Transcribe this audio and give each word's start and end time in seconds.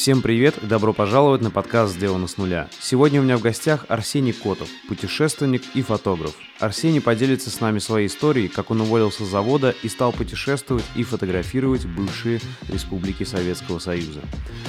Всем 0.00 0.22
привет 0.22 0.54
и 0.62 0.66
добро 0.66 0.94
пожаловать 0.94 1.42
на 1.42 1.50
подкаст 1.50 1.92
«Сделано 1.92 2.26
с 2.26 2.38
нуля». 2.38 2.70
Сегодня 2.80 3.20
у 3.20 3.22
меня 3.22 3.36
в 3.36 3.42
гостях 3.42 3.84
Арсений 3.90 4.32
Котов, 4.32 4.70
путешественник 4.88 5.62
и 5.74 5.82
фотограф. 5.82 6.34
Арсений 6.58 7.02
поделится 7.02 7.50
с 7.50 7.60
нами 7.60 7.80
своей 7.80 8.06
историей, 8.06 8.48
как 8.48 8.70
он 8.70 8.80
уволился 8.80 9.26
с 9.26 9.28
завода 9.28 9.74
и 9.82 9.88
стал 9.88 10.12
путешествовать 10.12 10.84
и 10.94 11.02
фотографировать 11.02 11.84
бывшие 11.84 12.40
республики 12.68 13.24
Советского 13.24 13.78
Союза. 13.78 14.20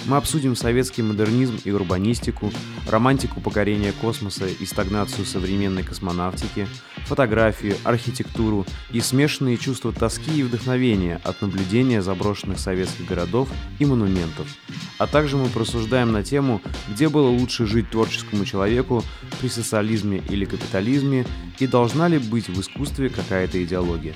Мы 0.05 0.17
обсудим 0.17 0.57
советский 0.57 1.01
модернизм 1.01 1.59
и 1.63 1.71
урбанистику, 1.71 2.51
романтику 2.89 3.39
покорения 3.39 3.93
космоса 4.01 4.47
и 4.47 4.65
стагнацию 4.65 5.25
современной 5.25 5.83
космонавтики, 5.83 6.67
фотографию, 7.05 7.75
архитектуру 7.83 8.65
и 8.91 8.99
смешанные 8.99 9.57
чувства 9.57 9.93
тоски 9.93 10.39
и 10.39 10.43
вдохновения 10.43 11.21
от 11.23 11.41
наблюдения 11.41 12.01
заброшенных 12.01 12.59
советских 12.59 13.05
городов 13.05 13.49
и 13.79 13.85
монументов. 13.85 14.47
А 14.97 15.07
также 15.07 15.20
мы 15.37 15.47
просуждаем 15.49 16.11
на 16.11 16.23
тему, 16.23 16.61
где 16.89 17.09
было 17.09 17.27
лучше 17.27 17.65
жить 17.65 17.89
творческому 17.89 18.45
человеку 18.45 19.03
при 19.39 19.49
социализме 19.49 20.23
или 20.29 20.45
капитализме 20.45 21.25
и 21.59 21.67
должна 21.67 22.07
ли 22.07 22.17
быть 22.17 22.49
в 22.49 22.59
искусстве 22.59 23.09
какая-то 23.09 23.63
идеология. 23.63 24.15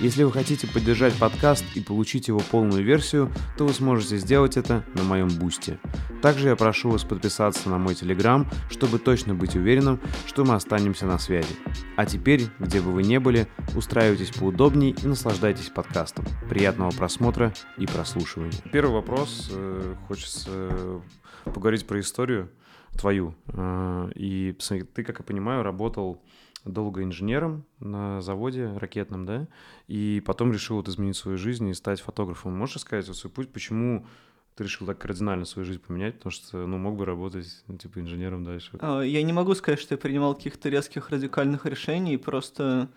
Если 0.00 0.22
вы 0.22 0.32
хотите 0.32 0.66
поддержать 0.66 1.14
подкаст 1.14 1.64
и 1.74 1.80
получить 1.80 2.28
его 2.28 2.38
полную 2.38 2.84
версию, 2.84 3.32
то 3.56 3.66
вы 3.66 3.72
сможете 3.72 4.16
сделать 4.18 4.56
это 4.56 4.84
на 4.94 5.02
моем 5.02 5.28
бусте. 5.28 5.78
Также 6.22 6.48
я 6.48 6.56
прошу 6.56 6.90
вас 6.90 7.04
подписаться 7.04 7.68
на 7.68 7.78
мой 7.78 7.94
телеграм, 7.94 8.48
чтобы 8.70 8.98
точно 8.98 9.34
быть 9.34 9.56
уверенным, 9.56 10.00
что 10.26 10.44
мы 10.44 10.54
останемся 10.54 11.06
на 11.06 11.18
связи. 11.18 11.56
А 11.96 12.06
теперь, 12.06 12.46
где 12.58 12.80
бы 12.80 12.92
вы 12.92 13.02
ни 13.02 13.18
были, 13.18 13.48
устраивайтесь 13.74 14.30
поудобней 14.30 14.94
и 15.02 15.06
наслаждайтесь 15.06 15.70
подкастом. 15.70 16.24
Приятного 16.48 16.90
просмотра 16.90 17.52
и 17.76 17.86
прослушивания. 17.86 18.52
Первый 18.72 18.94
вопрос. 18.94 19.50
Э, 19.52 19.94
хочется 20.08 20.43
э, 20.46 21.00
поговорить 21.44 21.86
про 21.86 22.00
историю 22.00 22.50
твою. 22.98 23.34
Э, 23.48 24.10
и 24.14 24.56
ты, 24.94 25.04
как 25.04 25.18
я 25.18 25.24
понимаю, 25.24 25.62
работал 25.62 26.22
долго 26.64 27.02
инженером 27.02 27.64
на 27.80 28.20
заводе 28.22 28.72
ракетном, 28.76 29.26
да, 29.26 29.48
и 29.86 30.22
потом 30.24 30.52
решил 30.52 30.76
вот 30.76 30.88
изменить 30.88 31.16
свою 31.16 31.36
жизнь 31.36 31.68
и 31.68 31.74
стать 31.74 32.00
фотографом. 32.00 32.56
Можешь 32.56 32.80
сказать 32.80 33.06
вот 33.06 33.16
свой 33.16 33.30
путь, 33.30 33.52
почему 33.52 34.06
ты 34.54 34.64
решил 34.64 34.86
так 34.86 34.98
кардинально 34.98 35.44
свою 35.44 35.66
жизнь 35.66 35.80
поменять, 35.80 36.14
потому 36.14 36.30
что, 36.30 36.66
ну, 36.66 36.78
мог 36.78 36.96
бы 36.96 37.04
работать, 37.04 37.62
ну, 37.66 37.76
типа, 37.76 37.98
инженером 37.98 38.44
дальше? 38.44 38.78
А, 38.80 39.02
я 39.02 39.22
не 39.22 39.32
могу 39.32 39.54
сказать, 39.54 39.80
что 39.80 39.94
я 39.94 39.98
принимал 39.98 40.34
каких-то 40.34 40.68
резких 40.68 41.10
радикальных 41.10 41.66
решений, 41.66 42.16
просто 42.16 42.88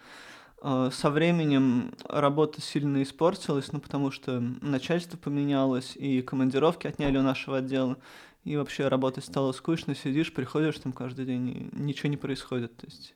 со 0.62 1.10
временем 1.10 1.94
работа 2.10 2.62
сильно 2.62 3.04
испортилась, 3.04 3.72
ну, 3.72 3.80
потому 3.80 4.12
что 4.12 4.40
начальство 4.40 5.18
поменялось, 5.18 5.96
и 5.96 6.22
командировки 6.22 6.88
отняли 6.88 7.18
у 7.18 7.24
нашего 7.24 7.58
отдела, 7.58 7.98
и 8.44 8.56
вообще 8.58 8.88
работать 8.88 9.26
стало 9.26 9.52
скучно, 9.52 9.94
сидишь, 9.94 10.34
приходишь 10.34 10.80
там 10.80 10.94
каждый 10.94 11.26
день, 11.26 11.50
и 11.50 11.70
ничего 11.74 12.10
не 12.10 12.18
происходит, 12.18 12.76
то 12.78 12.86
есть 12.86 13.16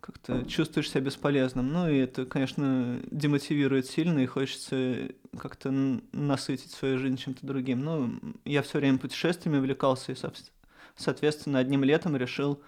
как-то 0.00 0.44
чувствуешь 0.44 0.90
себя 0.90 1.00
бесполезным. 1.00 1.72
Ну 1.72 1.88
и 1.88 1.96
это, 1.96 2.24
конечно, 2.24 3.00
демотивирует 3.10 3.86
сильно, 3.86 4.20
и 4.20 4.26
хочется 4.26 5.08
как-то 5.38 5.70
насытить 6.12 6.70
свою 6.70 6.98
жизнь 6.98 7.16
чем-то 7.16 7.46
другим. 7.46 7.80
Ну, 7.80 8.20
я 8.44 8.62
все 8.62 8.78
время 8.78 8.98
путешествиями 8.98 9.58
увлекался, 9.58 10.12
и, 10.12 10.16
соответственно, 10.96 11.58
одним 11.58 11.82
летом 11.82 12.16
решил, 12.16 12.62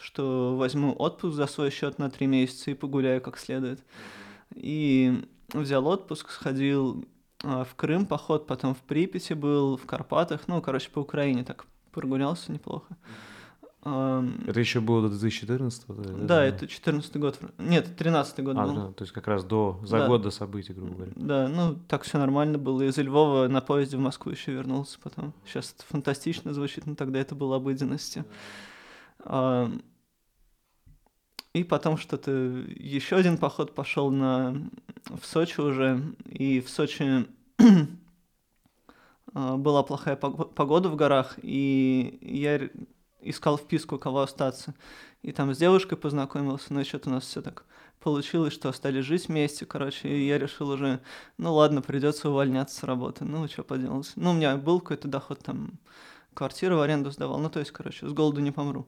что 0.00 0.56
возьму 0.56 0.92
отпуск 0.92 1.34
за 1.34 1.46
свой 1.46 1.70
счет 1.70 1.98
на 1.98 2.10
три 2.10 2.26
месяца 2.26 2.70
и 2.70 2.74
погуляю 2.74 3.20
как 3.20 3.38
следует. 3.38 3.80
И 4.54 5.24
взял 5.52 5.86
отпуск, 5.86 6.30
сходил 6.30 7.04
а, 7.44 7.64
в 7.64 7.74
Крым 7.74 8.06
поход, 8.06 8.46
потом 8.46 8.74
в 8.74 8.78
Припяти 8.78 9.32
был, 9.32 9.76
в 9.76 9.86
Карпатах, 9.86 10.48
ну, 10.48 10.60
короче, 10.60 10.90
по 10.90 11.00
Украине 11.00 11.44
так 11.44 11.66
прогулялся 11.92 12.52
неплохо. 12.52 12.96
Это 13.80 14.60
еще 14.60 14.80
было 14.80 15.02
до 15.02 15.08
2014 15.08 15.84
да? 15.88 16.12
Да, 16.20 16.44
это 16.44 16.66
14 16.66 17.16
год. 17.16 17.38
Нет, 17.58 17.96
13 17.96 18.44
год 18.44 18.56
а, 18.58 18.66
был. 18.66 18.74
Да, 18.74 18.92
то 18.92 19.04
есть 19.04 19.12
как 19.12 19.28
раз 19.28 19.44
до, 19.44 19.80
за 19.84 19.98
да. 19.98 20.06
год 20.08 20.22
до 20.22 20.30
событий, 20.30 20.72
грубо 20.72 20.94
говоря. 20.94 21.12
Да, 21.14 21.48
ну 21.48 21.78
так 21.86 22.02
все 22.02 22.18
нормально 22.18 22.58
было. 22.58 22.82
Из 22.82 22.98
Львова 22.98 23.48
на 23.48 23.60
поезде 23.60 23.96
в 23.96 24.00
Москву 24.00 24.32
еще 24.32 24.52
вернулся 24.52 24.98
потом. 25.02 25.32
Сейчас 25.46 25.74
это 25.76 25.86
фантастично 25.86 26.52
звучит, 26.52 26.86
но 26.86 26.96
тогда 26.96 27.20
это 27.20 27.34
было 27.34 27.56
обыденностью. 27.56 28.24
А, 29.20 29.70
и 31.52 31.64
потом 31.64 31.96
что-то 31.96 32.30
еще 32.30 33.16
один 33.16 33.38
поход 33.38 33.74
пошел 33.74 34.10
на 34.10 34.70
в 35.06 35.24
Сочи 35.24 35.60
уже. 35.60 36.02
И 36.26 36.60
в 36.60 36.68
Сочи 36.68 37.26
а, 39.34 39.56
была 39.56 39.82
плохая 39.82 40.16
погода 40.16 40.88
в 40.88 40.96
горах, 40.96 41.38
и 41.42 42.18
я 42.22 42.68
искал 43.20 43.58
вписку, 43.58 43.98
кого 43.98 44.20
остаться. 44.20 44.74
И 45.22 45.32
там 45.32 45.54
с 45.54 45.58
девушкой 45.58 45.96
познакомился, 45.96 46.72
но 46.72 46.84
что-то 46.84 47.10
у 47.10 47.12
нас 47.12 47.24
все 47.24 47.42
так 47.42 47.64
получилось, 48.00 48.52
что 48.52 48.68
остались 48.68 49.04
жить 49.04 49.28
вместе, 49.28 49.66
короче, 49.66 50.08
и 50.08 50.26
я 50.26 50.38
решил 50.38 50.70
уже, 50.70 51.00
ну 51.36 51.54
ладно, 51.54 51.82
придется 51.82 52.30
увольняться 52.30 52.76
с 52.76 52.82
работы, 52.84 53.24
ну 53.24 53.46
что 53.48 53.64
поделать. 53.64 54.12
Ну, 54.16 54.30
у 54.30 54.34
меня 54.34 54.56
был 54.56 54.80
какой-то 54.80 55.08
доход, 55.08 55.40
там, 55.40 55.72
квартиру 56.38 56.76
в 56.76 56.82
аренду 56.82 57.10
сдавал, 57.10 57.40
ну, 57.40 57.50
то 57.50 57.58
есть, 57.58 57.72
короче, 57.72 58.08
с 58.08 58.12
голоду 58.12 58.40
не 58.40 58.52
помру. 58.52 58.86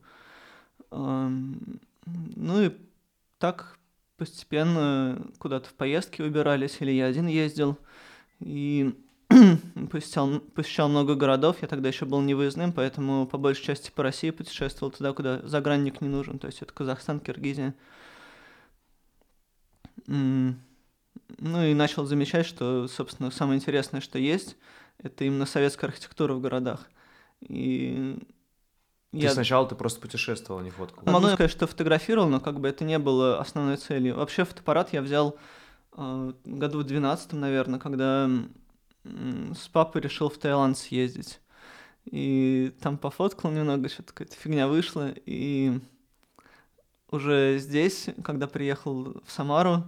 Ну 0.91 2.63
и 2.63 2.71
так 3.39 3.77
постепенно 4.17 5.21
куда-то 5.39 5.69
в 5.69 5.75
поездки 5.75 6.23
выбирались, 6.23 6.77
или 6.81 6.93
я 6.93 7.07
один 7.07 7.27
ездил, 7.27 7.77
и 8.39 8.95
посещал, 9.91 10.39
посещал 10.55 10.89
много 10.89 11.17
городов, 11.17 11.57
я 11.61 11.67
тогда 11.67 11.89
еще 11.89 12.05
был 12.05 12.21
невыездным, 12.21 12.73
поэтому 12.73 13.27
по 13.27 13.37
большей 13.37 13.65
части 13.65 13.91
по 13.91 14.05
России 14.05 14.31
путешествовал 14.31 14.93
туда, 14.93 15.13
куда 15.13 15.41
загранник 15.43 16.01
не 16.01 16.09
нужен, 16.09 16.39
то 16.39 16.47
есть 16.47 16.63
это 16.63 16.73
Казахстан, 16.73 17.19
Киргизия. 17.19 17.75
Ну 20.07 20.55
и 21.39 21.75
начал 21.75 22.05
замечать, 22.05 22.47
что, 22.47 22.87
собственно, 22.87 23.33
самое 23.33 23.59
интересное, 23.59 24.01
что 24.01 24.19
есть, 24.19 24.57
это 24.99 25.25
именно 25.25 25.47
советская 25.47 25.91
архитектура 25.91 26.35
в 26.35 26.41
городах. 26.41 26.89
И 27.41 28.19
ты 29.13 29.19
я... 29.19 29.31
сначала 29.31 29.67
ты 29.69 29.75
просто 29.75 30.01
путешествовал, 30.01 30.61
а 30.61 30.63
не 30.63 30.71
фоткал. 30.71 31.03
Могу 31.13 31.27
сказать, 31.29 31.51
что 31.51 31.67
фотографировал, 31.67 32.29
но 32.29 32.41
как 32.41 32.61
бы 32.61 32.69
это 32.69 32.85
не 32.85 32.99
было 32.99 33.41
основной 33.41 33.77
целью. 33.77 34.17
Вообще 34.17 34.45
фотоаппарат 34.45 34.93
я 34.93 35.03
взял 35.03 35.37
э, 35.97 36.33
году 36.45 36.81
в 36.81 36.85
12 36.85 37.33
наверное, 37.33 37.81
когда 37.81 38.31
с 39.05 39.69
папой 39.69 40.03
решил 40.03 40.29
в 40.29 40.39
Таиланд 40.39 40.79
съездить. 40.79 41.41
И 42.05 42.73
там 42.81 42.99
пофоткал 42.99 43.51
немного, 43.51 43.89
что-то 43.89 44.13
какая-то 44.13 44.37
фигня 44.37 44.69
вышла. 44.69 45.13
И 45.27 45.81
уже 47.11 47.59
здесь, 47.59 48.09
когда 48.23 48.47
приехал 48.47 49.21
в 49.25 49.33
Самару, 49.33 49.85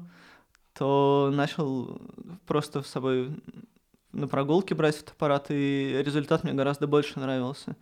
то 0.75 1.31
начал 1.33 2.01
просто 2.47 2.83
с 2.83 2.89
собой 2.89 3.31
на 4.13 4.29
прогулке 4.29 4.75
брать 4.75 4.97
фотоаппарат, 4.97 5.47
и 5.51 6.03
результат 6.05 6.45
мне 6.45 6.53
гораздо 6.53 6.87
больше 6.87 7.19
нравился. 7.19 7.77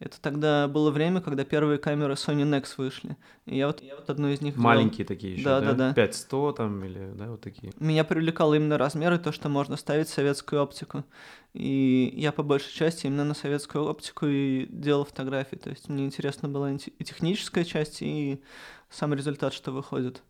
Это 0.00 0.20
тогда 0.20 0.66
было 0.66 0.90
время, 0.90 1.20
когда 1.20 1.44
первые 1.44 1.78
камеры 1.78 2.14
Sony 2.14 2.42
Nex 2.42 2.74
вышли. 2.76 3.16
И 3.46 3.56
я 3.56 3.68
вот, 3.68 3.80
я 3.80 3.94
вот 3.94 4.10
одну 4.10 4.28
из 4.28 4.40
них 4.40 4.56
Маленькие 4.56 5.04
взял. 5.04 5.16
такие 5.16 5.34
еще, 5.34 5.44
да? 5.44 5.60
Да, 5.60 5.72
да, 5.72 5.88
да. 5.88 5.94
5100 5.94 6.52
там 6.52 6.84
или, 6.84 7.12
да, 7.14 7.30
вот 7.30 7.40
такие. 7.40 7.72
Меня 7.78 8.04
привлекало 8.04 8.54
именно 8.54 8.76
размеры, 8.76 9.18
то, 9.18 9.30
что 9.30 9.48
можно 9.48 9.76
ставить 9.76 10.08
советскую 10.08 10.62
оптику. 10.62 11.04
И 11.52 12.12
я 12.16 12.32
по 12.32 12.42
большей 12.42 12.72
части 12.72 13.06
именно 13.06 13.24
на 13.24 13.34
советскую 13.34 13.84
оптику 13.84 14.26
и 14.26 14.66
делал 14.68 15.04
фотографии. 15.04 15.56
То 15.56 15.70
есть 15.70 15.88
мне 15.88 16.04
интересна 16.04 16.48
была 16.48 16.72
и 16.72 17.04
техническая 17.04 17.64
часть, 17.64 18.02
и 18.02 18.42
сам 18.90 19.14
результат, 19.14 19.54
что 19.54 19.70
выходит. 19.70 20.22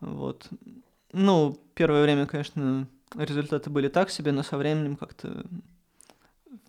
Вот. 0.00 0.48
Ну, 1.12 1.56
первое 1.74 2.02
время, 2.02 2.26
конечно, 2.26 2.88
результаты 3.14 3.70
были 3.70 3.88
так 3.88 4.10
себе, 4.10 4.32
но 4.32 4.42
со 4.42 4.56
временем 4.56 4.96
как-то 4.96 5.44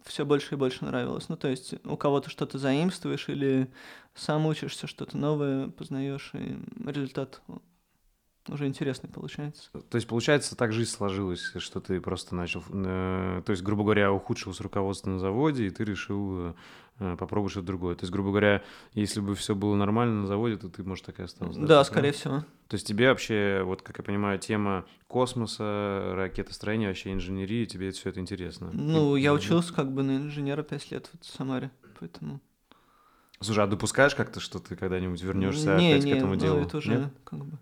все 0.03 0.25
больше 0.25 0.55
и 0.55 0.57
больше 0.57 0.85
нравилось. 0.85 1.29
Ну, 1.29 1.37
то 1.37 1.47
есть 1.47 1.75
у 1.85 1.97
кого-то 1.97 2.29
что-то 2.29 2.57
заимствуешь 2.57 3.27
или 3.29 3.69
сам 4.13 4.45
учишься, 4.45 4.87
что-то 4.87 5.17
новое 5.17 5.69
познаешь, 5.69 6.31
и 6.33 6.57
результат 6.85 7.41
уже 8.47 8.67
интересный 8.67 9.09
получается. 9.09 9.69
То 9.71 9.95
есть, 9.95 10.07
получается, 10.07 10.55
так 10.55 10.71
жизнь 10.71 10.91
сложилась, 10.91 11.51
что 11.57 11.79
ты 11.79 11.99
просто 11.99 12.35
начал, 12.35 12.63
э, 12.69 13.41
то 13.43 13.51
есть, 13.51 13.63
грубо 13.63 13.83
говоря, 13.83 14.11
ухудшилось 14.11 14.61
руководство 14.61 15.09
на 15.09 15.19
заводе, 15.19 15.65
и 15.65 15.71
ты 15.71 15.83
решил 15.83 16.55
э, 16.99 17.15
попробовать 17.17 17.51
что-то 17.51 17.67
другое. 17.67 17.95
То 17.95 18.03
есть, 18.03 18.13
грубо 18.13 18.29
говоря, 18.29 18.63
если 18.93 19.19
бы 19.19 19.35
все 19.35 19.55
было 19.55 19.75
нормально 19.75 20.21
на 20.21 20.27
заводе, 20.27 20.57
то 20.57 20.69
ты, 20.69 20.83
может, 20.83 21.05
так 21.05 21.19
и 21.19 21.23
остался. 21.23 21.59
Да, 21.59 21.67
да 21.67 21.83
скорее 21.83 22.11
да? 22.11 22.17
всего. 22.17 22.39
То 22.67 22.75
есть 22.75 22.87
тебе 22.87 23.09
вообще, 23.09 23.61
вот 23.63 23.81
как 23.81 23.97
я 23.99 24.03
понимаю, 24.03 24.39
тема 24.39 24.85
космоса, 25.07 26.13
ракетостроения, 26.15 26.87
вообще 26.87 27.13
инженерии, 27.13 27.65
тебе 27.65 27.91
все 27.91 28.09
это 28.09 28.19
интересно? 28.19 28.71
Ну, 28.73 29.15
я 29.15 29.33
учился 29.33 29.73
как 29.73 29.91
бы 29.91 30.03
на 30.03 30.17
инженера 30.17 30.63
пять 30.63 30.89
лет 30.91 31.09
в 31.21 31.25
Самаре, 31.25 31.71
поэтому... 31.99 32.39
Слушай, 33.41 33.65
а 33.65 33.67
допускаешь 33.67 34.15
как-то, 34.15 34.39
что 34.39 34.59
ты 34.59 34.75
когда-нибудь 34.75 35.21
вернешься 35.21 35.75
опять 35.75 36.03
не, 36.03 36.13
к 36.13 36.15
этому 36.15 36.33
ну, 36.35 36.39
делу? 36.39 36.59
это 36.61 36.77
уже 36.77 36.97
Нет? 36.97 37.13
как 37.23 37.45
бы 37.45 37.57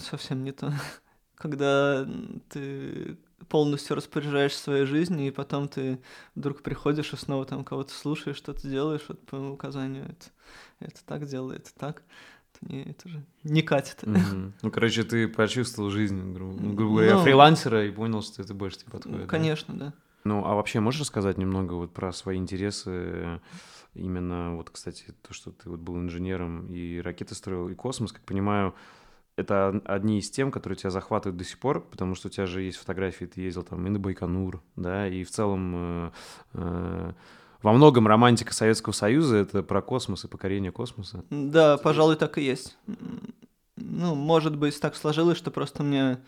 совсем 0.00 0.44
не 0.44 0.52
то. 0.52 0.72
Когда 1.36 2.06
ты 2.48 3.16
полностью 3.48 3.96
распоряжаешься 3.96 4.62
своей 4.62 4.86
жизнью, 4.86 5.28
и 5.28 5.30
потом 5.30 5.68
ты 5.68 6.00
вдруг 6.34 6.62
приходишь 6.62 7.12
и 7.12 7.16
снова 7.16 7.44
там 7.44 7.64
кого-то 7.64 7.92
слушаешь, 7.92 8.36
что-то 8.36 8.68
делаешь 8.68 9.04
вот 9.08 9.24
по 9.26 9.36
указанию. 9.36 10.04
Это, 10.04 10.26
это 10.80 11.04
так 11.04 11.26
делай, 11.26 11.56
это 11.56 11.74
так. 11.74 12.02
Это, 12.54 12.72
не, 12.72 12.82
это 12.84 13.08
же 13.08 13.24
не 13.42 13.62
катит. 13.62 14.02
Mm-hmm. 14.02 14.52
Ну, 14.62 14.70
короче, 14.70 15.02
ты 15.02 15.28
почувствовал 15.28 15.90
жизнь, 15.90 16.16
ну, 16.16 16.74
грубо 16.74 16.96
говоря, 16.96 17.14
ну, 17.16 17.22
фрилансера 17.22 17.86
и 17.86 17.90
понял, 17.90 18.22
что 18.22 18.42
это 18.42 18.54
больше 18.54 18.78
тебе 18.78 18.92
подходит. 18.92 19.26
Конечно, 19.26 19.74
да? 19.74 19.86
да. 19.86 19.94
Ну, 20.24 20.44
а 20.44 20.54
вообще 20.54 20.80
можешь 20.80 21.00
рассказать 21.00 21.36
немного 21.36 21.74
вот 21.74 21.92
про 21.92 22.12
свои 22.12 22.38
интересы? 22.38 23.40
Именно 23.94 24.56
вот, 24.56 24.70
кстати, 24.70 25.14
то, 25.22 25.32
что 25.32 25.52
ты 25.52 25.70
вот 25.70 25.78
был 25.78 25.96
инженером 25.98 26.66
и 26.66 27.00
ракеты 27.00 27.34
строил, 27.34 27.68
и 27.68 27.74
космос, 27.74 28.12
как 28.12 28.22
понимаю, 28.22 28.74
это 29.36 29.80
одни 29.84 30.18
из 30.18 30.30
тем, 30.30 30.50
которые 30.50 30.76
тебя 30.76 30.90
захватывают 30.90 31.36
до 31.36 31.44
сих 31.44 31.58
пор, 31.58 31.80
потому 31.80 32.14
что 32.14 32.28
у 32.28 32.30
тебя 32.30 32.46
же 32.46 32.62
есть 32.62 32.78
фотографии, 32.78 33.24
ты 33.24 33.40
ездил 33.40 33.62
там 33.62 33.86
и 33.86 33.90
на 33.90 33.98
Байконур, 33.98 34.62
да, 34.76 35.08
и 35.08 35.24
в 35.24 35.30
целом 35.30 35.74
э, 35.76 36.10
э, 36.54 37.12
во 37.62 37.72
многом 37.72 38.06
романтика 38.06 38.52
Советского 38.54 38.92
Союза— 38.92 39.36
это 39.38 39.62
про 39.62 39.82
космос 39.82 40.24
и 40.24 40.28
покорение 40.28 40.70
космоса. 40.70 41.24
Да, 41.30 41.78
пожалуй, 41.78 42.16
так 42.16 42.38
и 42.38 42.42
есть. 42.42 42.76
Ну, 43.76 44.14
может 44.14 44.56
быть, 44.56 44.80
так 44.80 44.94
сложилось, 44.94 45.38
что 45.38 45.50
просто 45.50 45.82
мне 45.82 46.20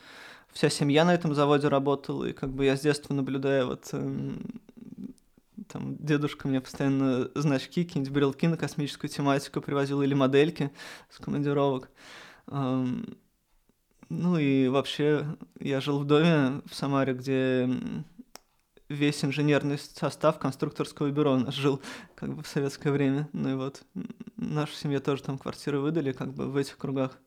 вся 0.52 0.68
семья 0.68 1.04
на 1.04 1.14
этом 1.14 1.34
заводе 1.34 1.68
работала, 1.68 2.24
и 2.24 2.32
как 2.32 2.50
бы 2.50 2.64
я 2.64 2.76
с 2.76 2.80
детства 2.80 3.14
наблюдаю 3.14 3.66
вот 3.66 3.88
эм, 3.92 4.40
там 5.68 5.96
дедушка 5.96 6.48
мне 6.48 6.60
постоянно 6.60 7.30
значки, 7.34 7.84
какие-нибудь 7.84 8.12
брелки 8.12 8.46
на 8.46 8.56
космическую 8.56 9.10
тематику 9.10 9.60
привозил 9.60 10.02
или 10.02 10.14
модельки 10.14 10.72
с 11.10 11.18
командировок. 11.18 11.90
Ну 12.48 14.38
и 14.38 14.68
вообще 14.68 15.26
я 15.58 15.80
жил 15.80 15.98
в 15.98 16.04
доме 16.04 16.62
в 16.66 16.74
Самаре, 16.74 17.12
где 17.12 17.68
весь 18.88 19.24
инженерный 19.24 19.78
состав 19.78 20.38
конструкторского 20.38 21.10
бюро 21.10 21.34
у 21.34 21.38
нас 21.38 21.54
жил 21.54 21.80
как 22.14 22.34
бы 22.34 22.42
в 22.42 22.46
советское 22.46 22.92
время. 22.92 23.28
Ну 23.32 23.50
и 23.50 23.54
вот 23.54 23.82
наша 24.36 24.76
семья 24.76 25.00
тоже 25.00 25.22
там 25.22 25.38
квартиры 25.38 25.80
выдали 25.80 26.12
как 26.12 26.32
бы 26.32 26.46
в 26.46 26.56
этих 26.56 26.78
кругах. 26.78 27.18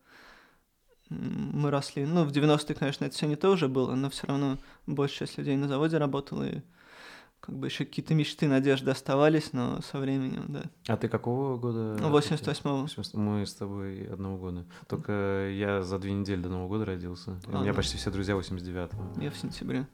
Мы 1.09 1.71
росли. 1.71 2.05
Ну, 2.05 2.23
в 2.23 2.31
90-е, 2.31 2.75
конечно, 2.75 3.05
это 3.05 3.15
все 3.15 3.25
не 3.25 3.35
то 3.35 3.49
уже 3.49 3.67
было, 3.67 3.95
но 3.95 4.09
все 4.09 4.27
равно 4.27 4.57
большая 4.85 5.27
часть 5.27 5.37
людей 5.39 5.57
на 5.57 5.67
заводе 5.67 5.97
работала, 5.97 6.43
и 6.43 6.61
как 7.49 7.57
бы 7.57 7.67
еще 7.67 7.83
какие-то 7.83 8.13
мечты, 8.13 8.47
надежды 8.47 8.91
оставались, 8.91 9.53
но 9.53 9.81
со 9.81 9.97
временем, 9.97 10.45
да. 10.49 10.63
А 10.87 10.97
ты 10.97 11.07
какого 11.07 11.57
года? 11.57 11.97
88-го. 11.99 12.87
Мы 13.19 13.45
с 13.45 13.53
тобой 13.55 14.03
одного 14.05 14.37
года. 14.37 14.65
Только 14.87 15.49
я 15.51 15.81
за 15.81 15.97
две 15.97 16.13
недели 16.13 16.41
до 16.41 16.49
Нового 16.49 16.67
года 16.67 16.85
родился. 16.85 17.39
А, 17.47 17.57
у 17.57 17.61
меня 17.61 17.71
да. 17.71 17.77
почти 17.77 17.97
все 17.97 18.11
друзья 18.11 18.35
89-го. 18.35 19.21
Я 19.21 19.31
в 19.31 19.37
сентябре. 19.37 19.87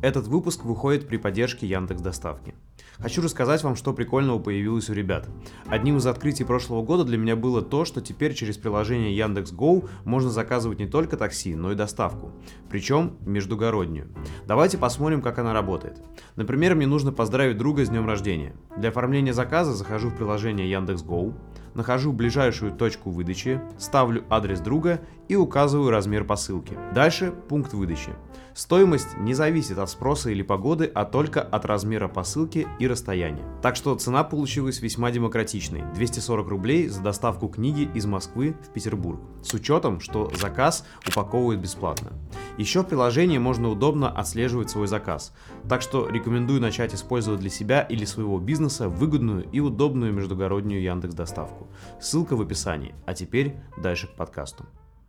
Этот 0.00 0.28
выпуск 0.28 0.64
выходит 0.64 1.08
при 1.08 1.16
поддержке 1.16 1.66
Яндекс 1.66 2.00
Доставки. 2.00 2.54
Хочу 2.98 3.20
рассказать 3.20 3.64
вам, 3.64 3.74
что 3.74 3.92
прикольного 3.92 4.38
появилось 4.38 4.88
у 4.90 4.92
ребят. 4.92 5.28
Одним 5.66 5.96
из 5.96 6.06
открытий 6.06 6.44
прошлого 6.44 6.82
года 6.82 7.02
для 7.02 7.18
меня 7.18 7.34
было 7.34 7.62
то, 7.62 7.84
что 7.84 8.00
теперь 8.00 8.34
через 8.34 8.56
приложение 8.56 9.16
Яндекс.Гоу 9.16 9.88
можно 10.04 10.30
заказывать 10.30 10.78
не 10.78 10.86
только 10.86 11.16
такси, 11.16 11.56
но 11.56 11.72
и 11.72 11.74
доставку. 11.74 12.30
Причем 12.70 13.16
междугороднюю. 13.26 14.08
Давайте 14.46 14.78
посмотрим, 14.78 15.20
как 15.20 15.38
она 15.38 15.52
работает. 15.52 16.00
Например, 16.36 16.76
мне 16.76 16.86
нужно 16.86 17.12
поздравить 17.12 17.58
друга 17.58 17.84
с 17.84 17.88
днем 17.88 18.06
рождения. 18.06 18.54
Для 18.76 18.90
оформления 18.90 19.32
заказа 19.32 19.74
захожу 19.74 20.10
в 20.10 20.16
приложение 20.16 20.70
Яндекс.Гоу, 20.70 21.34
нахожу 21.74 22.12
ближайшую 22.12 22.72
точку 22.72 23.10
выдачи, 23.10 23.60
ставлю 23.78 24.24
адрес 24.30 24.60
друга 24.60 25.00
и 25.28 25.36
указываю 25.36 25.90
размер 25.90 26.24
посылки. 26.24 26.76
Дальше 26.94 27.32
пункт 27.48 27.72
выдачи. 27.72 28.12
Стоимость 28.54 29.16
не 29.18 29.34
зависит 29.34 29.78
от 29.78 29.88
спроса 29.88 30.30
или 30.30 30.42
погоды, 30.42 30.90
а 30.92 31.04
только 31.04 31.40
от 31.40 31.64
размера 31.64 32.08
посылки 32.08 32.66
и 32.80 32.88
расстояния. 32.88 33.44
Так 33.62 33.76
что 33.76 33.94
цена 33.94 34.24
получилась 34.24 34.80
весьма 34.80 35.12
демократичной– 35.12 35.84
240 35.94 36.48
рублей 36.48 36.88
за 36.88 37.00
доставку 37.00 37.46
книги 37.48 37.88
из 37.94 38.06
Москвы 38.06 38.56
в 38.66 38.72
Петербург, 38.72 39.20
с 39.42 39.54
учетом, 39.54 40.00
что 40.00 40.32
заказ 40.34 40.84
упаковывают 41.06 41.60
бесплатно. 41.60 42.12
Еще 42.56 42.82
в 42.82 42.86
приложении 42.86 43.38
можно 43.38 43.68
удобно 43.68 44.10
отслеживать 44.10 44.70
свой 44.70 44.88
заказ, 44.88 45.32
так 45.68 45.80
что 45.80 46.08
рекомендую 46.08 46.60
начать 46.60 46.94
использовать 46.94 47.40
для 47.40 47.50
себя 47.50 47.82
или 47.82 48.04
своего 48.04 48.40
бизнеса 48.40 48.88
выгодную 48.88 49.48
и 49.52 49.60
удобную 49.60 50.12
междугороднюю 50.12 50.82
Яндекс 50.82 51.14
доставку. 51.14 51.57
Ссылка 52.00 52.36
в 52.36 52.40
описании. 52.40 52.94
А 53.06 53.14
теперь 53.14 53.56
дальше 53.76 54.06
к 54.06 54.14
подкасту. 54.14 54.66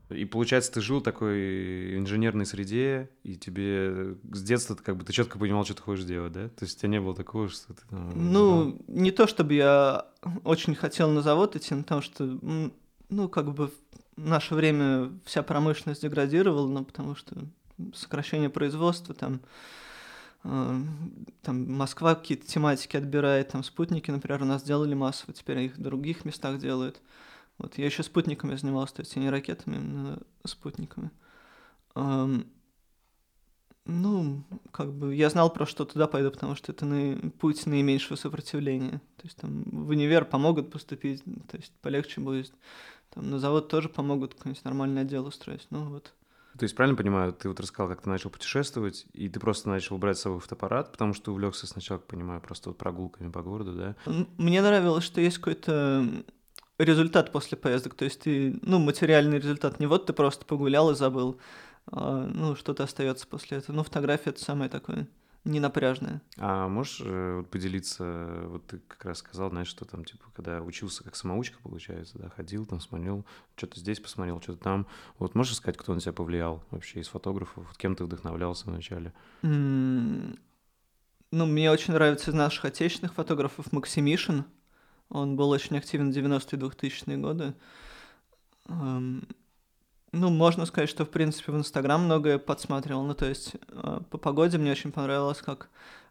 И 0.09 0.25
получается, 0.25 0.71
ты 0.71 0.81
жил 0.81 1.01
в 1.01 1.03
такой 1.03 1.97
инженерной 1.97 2.45
среде, 2.45 3.11
и 3.23 3.35
тебе 3.35 4.15
с 4.31 4.41
детства 4.41 4.75
ты 4.75 4.83
как 4.83 4.97
бы 4.97 5.05
ты 5.05 5.13
четко 5.13 5.37
понимал, 5.37 5.65
что 5.65 5.75
ты 5.75 5.83
хочешь 5.83 6.05
делать, 6.05 6.31
да? 6.31 6.49
То 6.49 6.65
есть 6.65 6.77
у 6.77 6.79
тебя 6.79 6.89
не 6.89 6.99
было 6.99 7.15
такого, 7.15 7.47
что 7.47 7.73
ты 7.73 7.81
там... 7.89 8.11
Ну, 8.15 8.71
да? 8.71 8.93
не 9.01 9.11
то 9.11 9.27
чтобы 9.27 9.53
я 9.53 10.07
очень 10.43 10.73
хотел 10.73 11.11
на 11.11 11.21
завод 11.21 11.55
идти, 11.55 11.75
но 11.75 11.83
потому 11.83 12.01
что, 12.01 12.39
ну, 13.09 13.29
как 13.29 13.53
бы 13.53 13.71
в 14.15 14.27
наше 14.27 14.55
время 14.55 15.11
вся 15.25 15.43
промышленность 15.43 16.01
деградировала, 16.01 16.67
ну, 16.67 16.83
потому 16.83 17.15
что 17.15 17.35
сокращение 17.93 18.49
производства, 18.49 19.13
там, 19.13 19.41
там 20.43 21.71
Москва 21.71 22.15
какие-то 22.15 22.47
тематики 22.47 22.95
отбирает, 22.95 23.49
там 23.49 23.63
спутники, 23.63 24.09
например, 24.09 24.41
у 24.41 24.45
нас 24.45 24.63
делали 24.63 24.93
массово, 24.93 25.33
теперь 25.33 25.59
их 25.59 25.77
в 25.77 25.81
других 25.81 26.25
местах 26.25 26.59
делают. 26.59 27.01
Вот 27.57 27.77
я 27.77 27.85
еще 27.85 28.03
спутниками 28.03 28.55
занимался, 28.55 28.95
то 28.95 29.01
есть 29.01 29.15
не 29.15 29.29
ракетами, 29.29 29.75
именно 29.75 30.19
спутниками. 30.45 31.11
Um, 31.93 32.47
ну, 33.85 34.43
как 34.71 34.93
бы 34.93 35.15
я 35.15 35.29
знал 35.29 35.51
про 35.51 35.65
что 35.65 35.83
туда 35.83 36.07
пойду, 36.07 36.31
потому 36.31 36.55
что 36.55 36.71
это 36.71 36.85
на, 36.85 37.31
путь 37.31 37.65
наименьшего 37.65 38.15
сопротивления. 38.15 39.01
То 39.17 39.23
есть 39.23 39.37
там 39.37 39.63
в 39.63 39.89
универ 39.89 40.25
помогут 40.25 40.71
поступить, 40.71 41.23
то 41.49 41.57
есть 41.57 41.73
полегче 41.81 42.21
будет. 42.21 42.53
Там 43.09 43.29
на 43.29 43.39
завод 43.39 43.67
тоже 43.67 43.89
помогут 43.89 44.35
какой-нибудь 44.35 44.63
нормальный 44.63 45.01
отдел 45.01 45.25
устроить. 45.25 45.65
Ну 45.71 45.85
вот. 45.89 46.13
То 46.57 46.63
есть, 46.63 46.75
правильно 46.75 46.97
понимаю, 46.97 47.31
ты 47.31 47.47
вот 47.47 47.59
рассказал, 47.59 47.89
как 47.89 48.01
ты 48.01 48.09
начал 48.09 48.29
путешествовать, 48.29 49.05
и 49.13 49.29
ты 49.29 49.39
просто 49.39 49.69
начал 49.69 49.97
брать 49.97 50.17
с 50.17 50.21
собой 50.21 50.39
фотоаппарат, 50.39 50.91
потому 50.91 51.13
что 51.13 51.31
увлекся 51.31 51.67
сначала, 51.67 51.99
как 51.99 52.07
понимаю, 52.07 52.41
просто 52.41 52.69
вот 52.69 52.77
прогулками 52.77 53.31
по 53.31 53.41
городу, 53.41 53.73
да? 53.73 53.95
Мне 54.37 54.61
нравилось, 54.61 55.03
что 55.03 55.21
есть 55.21 55.37
какой-то 55.37 56.05
результат 56.77 57.31
после 57.31 57.57
поездок. 57.57 57.93
То 57.93 58.05
есть 58.05 58.21
ты, 58.21 58.59
ну, 58.61 58.79
материальный 58.79 59.37
результат. 59.37 59.79
Не 59.79 59.85
вот 59.85 60.05
ты 60.07 60.13
просто 60.13 60.45
погулял 60.45 60.91
и 60.91 60.95
забыл. 60.95 61.39
А, 61.91 62.25
ну, 62.25 62.55
что-то 62.55 62.83
остается 62.83 63.27
после 63.27 63.57
этого. 63.57 63.75
Ну, 63.75 63.83
фотография 63.83 64.31
это 64.31 64.43
самое 64.43 64.69
такое 64.69 65.07
ненапряжное. 65.45 66.21
А 66.37 66.67
можешь 66.67 67.01
э, 67.03 67.43
поделиться, 67.49 68.43
вот 68.47 68.67
ты 68.67 68.79
как 68.79 69.05
раз 69.05 69.19
сказал, 69.19 69.49
знаешь, 69.49 69.67
что 69.67 69.85
там, 69.85 70.05
типа, 70.05 70.25
когда 70.35 70.61
учился 70.61 71.03
как 71.03 71.15
самоучка, 71.15 71.57
получается, 71.61 72.17
да, 72.19 72.29
ходил 72.29 72.65
там, 72.65 72.79
смотрел, 72.79 73.25
что-то 73.55 73.79
здесь 73.79 73.99
посмотрел, 73.99 74.41
что-то 74.41 74.59
там. 74.59 74.87
Вот 75.17 75.35
можешь 75.35 75.55
сказать, 75.55 75.77
кто 75.77 75.93
на 75.93 76.01
тебя 76.01 76.13
повлиял 76.13 76.63
вообще 76.71 76.99
из 76.99 77.07
фотографов? 77.07 77.67
Вот 77.67 77.77
кем 77.77 77.95
ты 77.95 78.03
вдохновлялся 78.03 78.69
вначале? 78.69 79.13
Mm, 79.41 80.37
ну, 81.31 81.45
мне 81.45 81.71
очень 81.71 81.93
нравится 81.93 82.31
из 82.31 82.33
наших 82.33 82.65
отечественных 82.65 83.13
фотографов 83.13 83.71
Максимишин. 83.71 84.45
Он 85.09 85.35
был 85.35 85.49
очень 85.49 85.77
активен 85.77 86.11
в 86.11 86.15
90-е 86.15 86.59
2000-е 86.59 87.17
годы. 87.17 87.53
Эм, 88.67 89.27
ну, 90.11 90.29
можно 90.29 90.65
сказать, 90.65 90.89
что, 90.89 91.05
в 91.05 91.09
принципе, 91.09 91.51
в 91.51 91.57
Инстаграм 91.57 92.03
многое 92.03 92.39
подсматривал. 92.39 93.03
Ну, 93.03 93.13
то 93.13 93.27
есть, 93.27 93.55
э, 93.69 93.99
по 94.09 94.17
погоде 94.17 94.57
мне 94.57 94.71
очень 94.71 94.91
понравилось, 94.91 95.41
как 95.41 95.69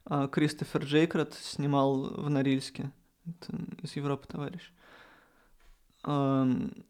э, 0.09 0.29
Кристофер 0.31 0.85
Джейкрат 0.85 1.35
снимал 1.35 2.03
в 2.03 2.31
Норильске. 2.31 2.93
Это 3.27 3.59
из 3.83 3.97
Европы 3.97 4.27
товарищ. 4.27 4.73
Эм, 6.05 6.85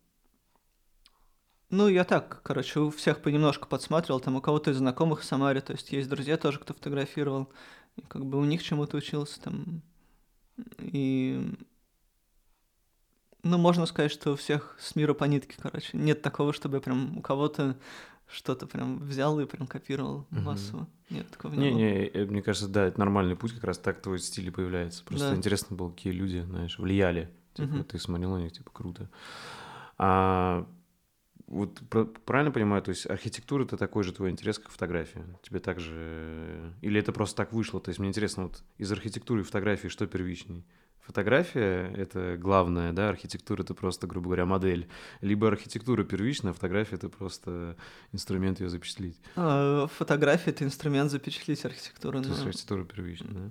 ну, 1.70 1.88
я 1.88 2.04
так, 2.04 2.40
короче, 2.42 2.80
у 2.80 2.90
всех 2.90 3.20
понемножку 3.20 3.68
подсматривал, 3.68 4.20
там 4.20 4.36
у 4.36 4.40
кого-то 4.40 4.70
из 4.70 4.76
знакомых 4.76 5.20
в 5.20 5.24
Самаре, 5.24 5.60
то 5.60 5.72
есть 5.72 5.90
есть 5.92 6.08
друзья 6.08 6.36
тоже, 6.36 6.58
кто 6.58 6.74
фотографировал, 6.74 7.48
и 7.96 8.02
как 8.02 8.24
бы 8.24 8.38
у 8.38 8.44
них 8.44 8.62
чему-то 8.62 8.96
учился 8.96 9.40
там. 9.40 9.82
И 10.78 11.54
ну, 13.42 13.58
можно 13.58 13.86
сказать, 13.86 14.10
что 14.10 14.32
у 14.32 14.36
всех 14.36 14.76
с 14.78 14.96
мира 14.96 15.14
по 15.14 15.24
нитке, 15.24 15.56
короче. 15.60 15.96
Нет 15.96 16.22
такого, 16.22 16.52
чтобы 16.52 16.80
прям 16.80 17.18
у 17.18 17.22
кого-то 17.22 17.76
что-то 18.30 18.66
прям 18.66 18.98
взял 18.98 19.40
и 19.40 19.46
прям 19.46 19.66
копировал 19.66 20.26
угу. 20.30 20.40
массово. 20.40 20.86
Нет, 21.08 21.30
такого 21.30 21.54
не, 21.54 21.58
не 21.58 21.70
было. 21.70 21.78
Не, 21.78 22.06
э, 22.08 22.26
мне 22.26 22.42
кажется, 22.42 22.68
да, 22.68 22.86
это 22.86 22.98
нормальный 22.98 23.36
путь, 23.36 23.52
как 23.52 23.64
раз 23.64 23.78
так 23.78 24.02
твой 24.02 24.18
стиль 24.18 24.48
и 24.48 24.50
появляется. 24.50 25.02
Просто 25.04 25.30
да. 25.30 25.36
интересно 25.36 25.76
было, 25.76 25.90
какие 25.90 26.12
люди, 26.12 26.40
знаешь, 26.40 26.78
влияли. 26.78 27.30
Типа, 27.54 27.74
угу. 27.74 27.84
ты 27.84 27.98
смотрел 27.98 28.32
на 28.32 28.42
них, 28.42 28.52
типа, 28.52 28.70
круто. 28.70 29.08
А 29.96 30.66
вот 31.46 31.80
правильно 32.26 32.52
понимаю, 32.52 32.82
то 32.82 32.90
есть 32.90 33.08
архитектура 33.08 33.64
это 33.64 33.78
такой 33.78 34.04
же 34.04 34.12
твой 34.12 34.30
интерес, 34.30 34.58
как 34.58 34.70
фотография? 34.70 35.24
Тебе 35.42 35.60
также... 35.60 36.74
Или 36.82 37.00
это 37.00 37.12
просто 37.12 37.36
так 37.36 37.52
вышло? 37.54 37.80
То 37.80 37.88
есть 37.88 37.98
мне 37.98 38.10
интересно, 38.10 38.44
вот 38.44 38.62
из 38.76 38.92
архитектуры 38.92 39.40
и 39.40 39.44
фотографии 39.44 39.88
что 39.88 40.06
первичней? 40.06 40.66
Фотография— 41.08 41.90
это 41.96 42.36
главное, 42.36 42.92
да, 42.92 43.08
архитектура— 43.08 43.62
это 43.64 43.72
просто, 43.72 44.06
грубо 44.06 44.26
говоря, 44.26 44.44
модель, 44.44 44.86
либо 45.22 45.48
архитектура 45.48 46.04
первичная, 46.04 46.52
фотография— 46.52 46.94
это 46.96 47.08
просто 47.08 47.76
инструмент 48.12 48.60
ее 48.60 48.68
запечатлить. 48.68 49.18
А, 49.34 49.86
фотография— 49.86 50.50
это 50.52 50.64
инструмент 50.64 51.10
запечатлить 51.10 51.64
архитектуру. 51.64 52.20
То 52.20 52.28
есть 52.28 52.40
но... 52.40 52.46
архитектура 52.48 52.84
первичная, 52.84 53.32
да? 53.32 53.50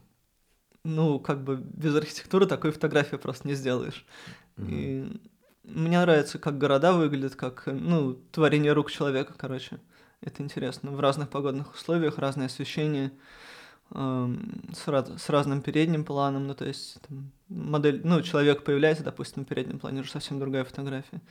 Ну, 0.83 1.19
как 1.19 1.43
бы 1.43 1.57
без 1.57 1.95
архитектуры 1.95 2.45
такой 2.45 2.71
фотографии 2.71 3.15
просто 3.15 3.47
не 3.47 3.55
сделаешь. 3.55 4.05
Mm-hmm. 4.57 4.67
И 4.69 5.21
мне 5.63 5.99
нравится, 5.99 6.37
как 6.37 6.59
города 6.59 6.93
выглядят, 6.93 7.35
как, 7.35 7.63
ну, 7.65 8.13
творение 8.31 8.73
рук 8.73 8.91
человека, 8.91 9.33
короче. 9.35 9.79
Это 10.21 10.43
интересно. 10.43 10.91
В 10.91 10.99
разных 10.99 11.29
погодных 11.29 11.73
условиях, 11.73 12.19
разное 12.19 12.45
освещение 12.45 13.11
с, 13.91 14.87
раз, 14.87 15.21
с 15.21 15.29
разным 15.29 15.61
передним 15.61 16.03
планом, 16.03 16.47
ну, 16.47 16.53
то 16.53 16.65
есть 16.65 16.99
там, 17.07 17.31
модель, 17.47 18.01
ну, 18.03 18.21
человек 18.21 18.63
появляется, 18.63 19.03
допустим, 19.03 19.41
на 19.41 19.45
переднем 19.45 19.79
плане, 19.79 20.01
уже 20.01 20.11
совсем 20.11 20.39
другая 20.39 20.65
фотография. 20.65 21.21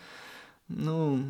Ну, 0.68 1.22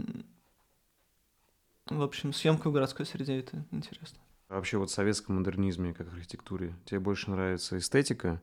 в 1.87 2.03
общем, 2.03 2.33
съемка 2.33 2.69
в 2.69 2.73
городской 2.73 3.07
среде 3.07 3.39
это 3.39 3.65
интересно. 3.71 4.19
Вообще 4.49 4.79
вот 4.79 4.91
в 4.91 4.95
советском 4.95 5.37
модернизме, 5.37 5.93
как 5.93 6.13
архитектуре, 6.13 6.75
тебе 6.85 7.01
больше 7.01 7.31
нравится 7.31 7.79
эстетика, 7.79 8.41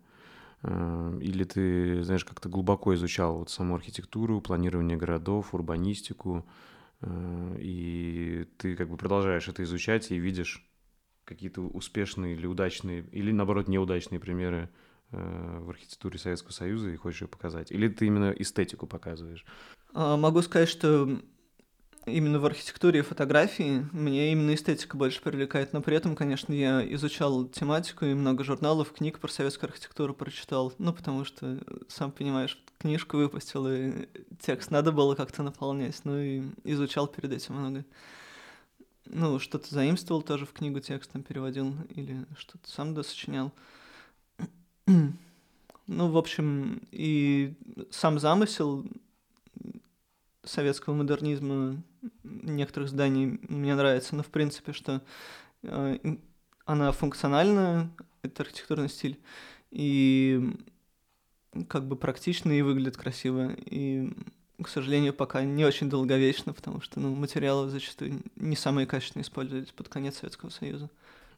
э, 0.62 1.20
или 1.22 1.44
ты, 1.46 2.04
знаешь, 2.04 2.25
как-то 2.25 2.50
глубоко 2.50 2.94
изучал 2.96 3.40
вот 3.40 3.50
саму 3.50 3.75
архитектуру, 3.75 4.42
планирование 4.42 4.98
городов, 4.98 5.54
урбанистику, 5.54 6.46
э, 7.02 7.56
и 7.60 8.48
ты 8.58 8.75
как 8.75 8.90
бы 8.90 8.98
продолжаешь 8.98 9.48
это 9.48 9.63
изучать 9.63 10.12
и 10.12 10.20
видишь 10.20 10.70
какие-то 11.25 11.62
успешные 11.62 12.36
или 12.36 12.46
удачные, 12.46 13.06
или 13.12 13.32
наоборот 13.32 13.68
неудачные 13.68 14.20
примеры 14.20 14.70
э, 15.12 15.60
в 15.62 15.70
архитектуре 15.70 16.20
Советского 16.20 16.51
Союза 16.51 16.89
и 16.89 16.96
хочешь 16.96 17.22
ее 17.22 17.27
показать? 17.27 17.72
Или 17.72 17.88
ты 17.88 18.08
именно 18.08 18.32
эстетику 18.32 18.88
показываешь? 18.88 19.46
А, 19.94 20.18
могу 20.18 20.42
сказать, 20.42 20.70
что 20.70 21.20
именно 22.06 22.39
в 22.39 22.46
архитектуре 22.46 23.00
и 23.00 23.03
фотографии 23.03 23.88
мне 23.92 24.32
именно 24.32 24.53
эстетика 24.53 24.98
больше 24.98 25.22
привлекает, 25.22 25.74
но 25.74 25.82
при 25.82 25.96
этом, 25.96 26.15
конечно, 26.15 26.53
я 26.53 26.84
изучал 26.94 27.46
тематику 27.46 28.06
и 28.06 28.13
много 28.13 28.44
журналов, 28.44 28.92
книг 28.92 29.20
про 29.20 29.30
советскую 29.30 29.70
архитектуру 29.70 30.13
прочитал, 30.13 30.74
ну, 30.77 30.94
потому 30.94 31.25
что, 31.25 31.60
сам 31.88 32.12
понимаешь, 32.12 32.62
книжку 32.80 33.18
выпустил, 33.18 33.68
и 33.68 34.08
текст 34.39 34.72
надо 34.72 34.92
было 34.92 35.15
как-то 35.15 35.44
наполнять, 35.44 36.00
ну, 36.03 36.18
и 36.18 36.44
изучал 36.63 37.08
перед 37.08 37.32
этим 37.32 37.56
много 37.56 37.86
ну, 39.05 39.39
что-то 39.39 39.74
заимствовал 39.74 40.22
тоже 40.22 40.45
в 40.45 40.53
книгу 40.53 40.79
текстом 40.79 41.24
переводил 41.24 41.75
или 41.89 42.25
что-то 42.38 42.69
сам 42.69 42.93
досочинял. 42.93 43.51
ну, 44.88 45.13
в 45.88 46.17
общем, 46.17 46.81
и 46.91 47.53
сам 47.91 48.19
замысел 48.19 48.86
советского 50.43 50.93
модернизма 50.93 51.81
некоторых 52.24 52.89
зданий 52.89 53.39
мне 53.48 53.75
нравится, 53.75 54.15
но 54.15 54.24
в 54.24 54.27
принципе, 54.27 54.74
что 54.74 55.01
э, 55.63 55.98
она 56.65 56.91
функциональна, 56.91 57.91
это 58.22 58.43
архитектурный 58.43 58.89
стиль, 58.89 59.19
и 59.72 60.55
как 61.67 61.88
бы 61.88 61.95
практичный 61.95 62.60
и 62.60 62.62
выглядит 62.62 62.98
красиво, 62.98 63.53
и 63.53 64.12
к 64.63 64.70
сожалению, 64.70 65.13
пока 65.13 65.43
не 65.43 65.65
очень 65.65 65.89
долговечно, 65.89 66.53
потому 66.53 66.82
что 66.82 67.00
ну, 67.00 67.13
материалы 67.15 67.70
зачастую 67.70 68.22
не 68.36 68.55
самые 68.55 68.88
качественные 68.88 69.24
использовались 69.24 69.72
под 69.72 69.89
конец 69.89 70.17
Советского 70.17 70.50
Союза. 70.50 70.89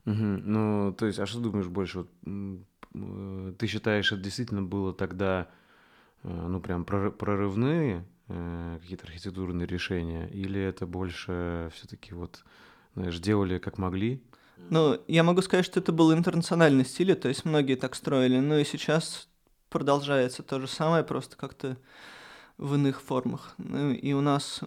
Угу. 0.05 0.13
Ну, 0.13 0.95
то 0.97 1.05
есть, 1.07 1.19
а 1.19 1.25
что 1.25 1.39
думаешь 1.39 1.67
больше? 1.67 1.99
Вот, 1.99 2.09
э, 2.25 3.53
ты 3.57 3.67
считаешь, 3.67 4.11
это 4.11 4.21
действительно 4.21 4.61
было 4.61 4.93
тогда, 4.93 5.47
э, 6.23 6.29
ну, 6.29 6.59
прям 6.61 6.85
прорывные 6.85 8.05
э, 8.27 8.77
какие-то 8.81 9.07
архитектурные 9.07 9.67
решения, 9.67 10.29
или 10.29 10.61
это 10.61 10.85
больше 10.85 11.71
все-таки 11.73 12.13
вот, 12.13 12.43
знаешь, 12.93 13.17
делали 13.19 13.57
как 13.57 13.77
могли? 13.77 14.21
Ну, 14.69 14.99
я 15.07 15.23
могу 15.23 15.41
сказать, 15.41 15.65
что 15.65 15.79
это 15.79 15.91
был 15.91 16.13
интернациональный 16.13 16.85
стиль, 16.85 17.13
то 17.15 17.27
есть 17.27 17.45
многие 17.45 17.75
так 17.75 17.95
строили, 17.95 18.39
но 18.39 18.57
и 18.57 18.63
сейчас 18.63 19.27
продолжается 19.69 20.43
то 20.43 20.59
же 20.59 20.67
самое, 20.67 21.03
просто 21.03 21.35
как-то 21.35 21.77
в 22.57 22.75
иных 22.75 23.01
формах. 23.01 23.55
Ну, 23.57 23.91
и 23.91 24.13
у 24.13 24.21
нас 24.21 24.61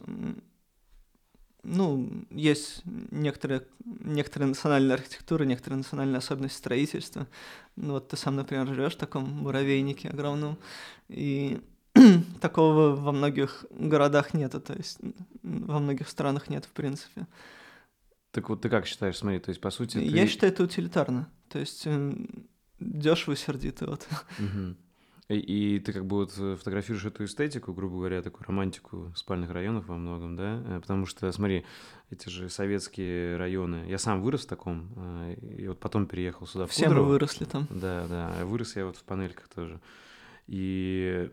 ну, 1.62 2.09
есть 2.30 2.83
некоторые, 3.11 3.66
некоторые 3.85 4.49
национальные 4.49 4.95
архитектуры, 4.95 5.47
некоторые 5.47 5.78
национальные 5.78 6.18
особенности 6.18 6.59
строительства. 6.59 7.26
Ну, 7.76 7.95
вот 7.95 8.09
ты 8.09 8.16
сам, 8.16 8.37
например, 8.37 8.66
живешь 8.66 8.95
в 8.95 8.99
таком 8.99 9.25
муравейнике 9.25 10.09
огромном, 10.09 10.59
и 11.09 11.61
такого 12.40 12.95
во 12.95 13.12
многих 13.12 13.66
городах 13.71 14.35
нету, 14.35 14.61
то 14.61 14.75
есть 14.75 14.99
во 15.42 15.78
многих 15.78 16.09
странах 16.09 16.49
нет, 16.49 16.64
в 16.64 16.71
принципе. 16.71 17.26
Так 18.30 18.49
вот 18.49 18.62
ты 18.62 18.68
как 18.68 18.87
считаешь, 18.87 19.18
смотри, 19.18 19.38
то 19.40 19.50
есть 19.50 19.61
по 19.61 19.71
сути... 19.71 19.99
Ты... 19.99 20.04
Я 20.04 20.26
считаю 20.26 20.52
это 20.52 20.64
утилитарно, 20.64 21.28
то 21.49 21.59
есть 21.59 21.87
дешево 22.78 23.35
и 23.35 23.37
сердито, 23.37 23.87
вот. 23.87 24.07
Угу. 24.38 24.76
И, 25.28 25.78
ты 25.85 25.92
как 25.92 26.06
бы 26.06 26.16
вот 26.16 26.32
э, 26.38 26.56
фотографируешь 26.56 27.04
эту 27.04 27.25
эстетику, 27.25 27.75
грубо 27.75 27.97
говоря, 27.97 28.23
такую 28.23 28.47
романтику 28.47 29.12
спальных 29.14 29.50
районов 29.50 29.87
во 29.87 29.97
многом, 29.97 30.37
да? 30.37 30.62
Э, 30.64 30.80
потому 30.80 31.04
что, 31.04 31.30
смотри, 31.32 31.66
эти 32.11 32.30
же 32.30 32.49
советские 32.49 33.37
районы. 33.37 33.85
Я 33.88 33.99
сам 33.99 34.23
вырос 34.23 34.44
в 34.44 34.49
таком, 34.49 34.88
э, 34.97 35.35
и 35.58 35.68
вот 35.68 35.80
потом 35.80 36.06
переехал 36.06 36.47
сюда, 36.47 36.64
в 36.66 36.70
Все 36.70 36.85
Кудрово. 36.85 37.04
мы 37.04 37.11
выросли 37.11 37.44
там. 37.44 37.66
Да, 37.68 38.06
да. 38.08 38.44
Вырос 38.47 38.75
я 38.76 38.87
вот 38.87 38.97
в 38.97 39.04
панельках 39.04 39.49
тоже. 39.49 39.80
И 40.47 41.30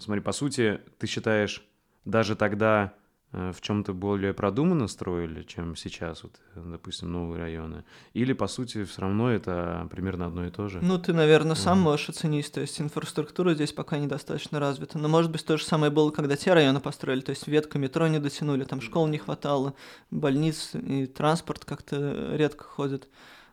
смотри, 0.00 0.20
по 0.20 0.32
сути, 0.32 0.80
ты 0.98 1.06
считаешь, 1.06 1.64
даже 2.04 2.34
тогда 2.34 2.94
в 3.34 3.60
чем-то 3.60 3.92
более 3.92 4.32
продуманно 4.32 4.86
строили, 4.86 5.42
чем 5.42 5.74
сейчас, 5.74 6.22
вот, 6.22 6.32
допустим, 6.54 7.10
новые 7.10 7.40
районы? 7.40 7.84
Или, 8.12 8.32
по 8.32 8.46
сути, 8.46 8.84
все 8.84 9.00
равно 9.02 9.30
это 9.30 9.88
примерно 9.90 10.26
одно 10.26 10.46
и 10.46 10.50
то 10.50 10.68
же? 10.68 10.78
Ну, 10.80 10.98
ты, 10.98 11.12
наверное, 11.12 11.56
сам 11.56 11.78
mm. 11.78 11.82
можешь 11.82 12.08
оценить, 12.10 12.52
то 12.52 12.60
есть 12.60 12.80
инфраструктура 12.80 13.54
здесь 13.54 13.72
пока 13.72 13.98
недостаточно 13.98 14.60
развита. 14.60 14.98
Но, 14.98 15.08
может 15.08 15.32
быть, 15.32 15.44
то 15.44 15.56
же 15.56 15.64
самое 15.64 15.90
было, 15.90 16.10
когда 16.10 16.36
те 16.36 16.52
районы 16.52 16.78
построили, 16.78 17.22
то 17.22 17.30
есть 17.30 17.48
ветка 17.48 17.78
метро 17.78 18.06
не 18.06 18.20
дотянули, 18.20 18.64
там 18.64 18.80
школ 18.80 19.08
не 19.08 19.18
хватало, 19.18 19.74
больниц 20.12 20.70
и 20.74 21.06
транспорт 21.06 21.64
как-то 21.64 22.36
редко 22.36 22.62
ходит. 22.62 23.08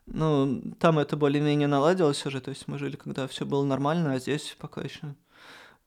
Ну, 0.06 0.62
там 0.80 1.00
это 1.00 1.18
более-менее 1.18 1.68
наладилось 1.68 2.24
уже, 2.26 2.40
то 2.42 2.50
есть 2.50 2.68
мы 2.68 2.78
жили, 2.78 2.98
когда 2.98 3.28
все 3.28 3.46
было 3.46 3.64
нормально, 3.64 4.14
а 4.14 4.20
здесь 4.20 4.56
пока 4.60 4.82
еще 4.82 5.16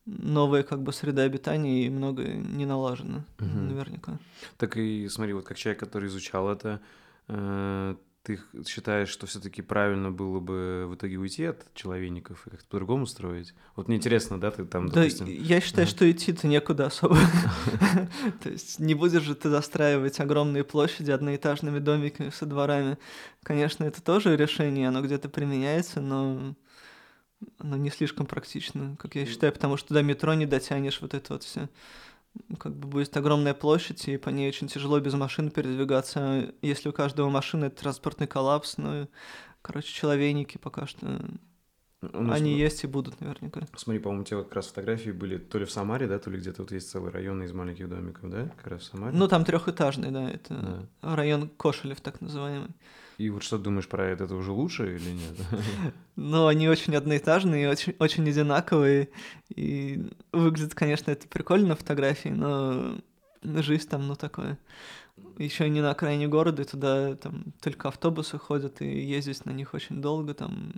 новая 0.07 0.63
как 0.63 0.83
бы 0.83 0.93
среда 0.93 1.23
обитания 1.23 1.87
и 1.87 1.91
многое 1.91 2.35
не 2.35 2.67
налажено, 2.67 3.25
угу. 3.39 3.59
наверняка. 3.59 4.19
Так 4.59 4.77
и 4.77 5.09
смотри, 5.09 5.33
вот 5.33 5.45
как 5.45 5.57
человек, 5.57 5.81
который 5.81 6.09
изучал 6.09 6.51
это, 6.51 6.81
э, 7.29 7.95
ты 8.25 8.41
считаешь, 8.67 9.11
что 9.11 9.27
все-таки 9.27 9.61
правильно 9.61 10.11
было 10.11 10.41
бы 10.41 10.87
в 10.89 10.95
итоге 10.95 11.19
уйти 11.19 11.45
от 11.45 11.63
человейников 11.75 12.47
и 12.47 12.51
как-то 12.51 12.67
по-другому 12.69 13.07
строить? 13.07 13.55
Вот 13.77 13.87
мне 13.89 13.99
интересно, 13.99 14.41
да, 14.41 14.51
ты 14.51 14.65
там, 14.65 14.89
допустим... 14.89 15.27
Да, 15.27 15.33
я 15.33 15.61
считаю, 15.61 15.87
что 15.87 16.11
идти-то 16.11 16.47
некуда 16.47 16.87
особо. 16.87 17.19
То 18.43 18.49
есть 18.49 18.79
не 18.79 18.95
будешь 18.95 19.23
же 19.23 19.35
ты 19.35 19.51
застраивать 19.51 20.21
огромные 20.21 20.65
площади 20.65 21.11
одноэтажными 21.11 21.81
домиками 21.81 22.31
со 22.31 22.47
дворами. 22.47 22.97
Конечно, 23.43 23.85
это 23.85 24.03
тоже 24.03 24.37
решение, 24.37 24.89
оно 24.89 25.03
где-то 25.03 25.29
применяется, 25.29 26.01
но 26.01 26.55
оно 27.59 27.77
не 27.77 27.91
слишком 27.91 28.27
практично, 28.27 28.97
как 28.99 29.15
я 29.15 29.27
считаю, 29.27 29.53
потому 29.53 29.77
что 29.77 29.95
до 29.95 30.03
метро 30.03 30.35
не 30.35 30.47
дотянешь 30.47 31.01
вот 31.01 31.15
это 31.15 31.35
вот 31.35 31.43
все. 31.43 31.69
Как 32.59 32.75
бы 32.75 32.89
будет 32.89 33.17
огромная 33.17 33.55
площадь, 33.55 34.09
и 34.09 34.17
по 34.17 34.31
ней 34.31 34.49
очень 34.49 34.67
тяжело 34.67 34.99
без 34.99 35.15
машин 35.15 35.51
передвигаться. 35.51 36.53
Если 36.63 36.89
у 36.89 36.93
каждого 36.93 37.31
машины 37.31 37.67
это 37.67 37.83
транспортный 37.83 38.27
коллапс, 38.27 38.77
ну, 38.77 39.09
короче, 39.63 39.93
человейники 39.93 40.59
пока 40.59 40.87
что 40.87 41.21
ну, 42.13 42.33
Они 42.33 42.51
см... 42.51 42.59
есть 42.59 42.85
и 42.85 42.87
будут 42.87 43.21
наверняка. 43.21 43.63
Смотри, 43.77 44.01
по-моему, 44.01 44.23
у 44.23 44.27
тебя 44.27 44.43
как 44.43 44.55
раз 44.55 44.67
фотографии 44.67 45.11
были 45.11 45.39
то 45.39 45.59
ли 45.59 45.65
в 45.65 45.71
Самаре, 45.71 46.07
да, 46.07 46.19
то 46.19 46.31
ли 46.31 46.39
где-то 46.39 46.63
вот 46.63 46.73
есть 46.73 46.91
целый 46.91 47.11
район 47.11 47.43
из 47.43 47.53
маленьких 47.53 47.89
домиков, 47.89 48.31
да, 48.31 48.49
как 48.57 48.67
раз 48.67 48.83
в 48.83 48.85
Самаре. 48.85 49.17
Ну, 49.17 49.29
там 49.29 49.45
трехэтажный, 49.45 50.11
да, 50.11 50.31
это 50.31 50.89
да. 51.03 51.17
район 51.17 51.49
Кошелев, 51.49 52.01
так 52.01 52.21
называемый. 52.21 52.71
И 53.19 53.31
вот 53.31 53.43
что 53.43 53.59
думаешь 53.59 53.89
про 53.89 54.07
это? 54.07 54.25
Это 54.25 54.35
уже 54.35 54.53
лучше 54.53 54.97
или 54.97 55.11
нет? 55.11 55.37
Ну, 56.17 56.47
они 56.47 56.69
очень 56.69 56.95
одноэтажные, 56.95 57.69
очень, 57.69 57.97
очень 57.99 58.29
одинаковые. 58.29 59.09
И 59.55 60.01
выглядит, 60.33 60.75
конечно, 60.75 61.11
это 61.11 61.27
прикольно 61.27 61.69
на 61.69 61.77
фотографии, 61.77 62.29
но 62.29 62.99
жизнь 63.43 63.89
там, 63.89 64.07
ну, 64.07 64.15
такое. 64.15 64.59
Еще 65.39 65.69
не 65.69 65.81
на 65.81 65.91
окраине 65.91 66.29
города, 66.29 66.63
и 66.63 66.65
туда 66.65 67.15
там 67.17 67.47
только 67.61 67.89
автобусы 67.89 68.39
ходят, 68.39 68.81
и 68.83 68.87
ездить 68.87 69.45
на 69.47 69.51
них 69.51 69.75
очень 69.75 70.01
долго, 70.01 70.35
там 70.35 70.73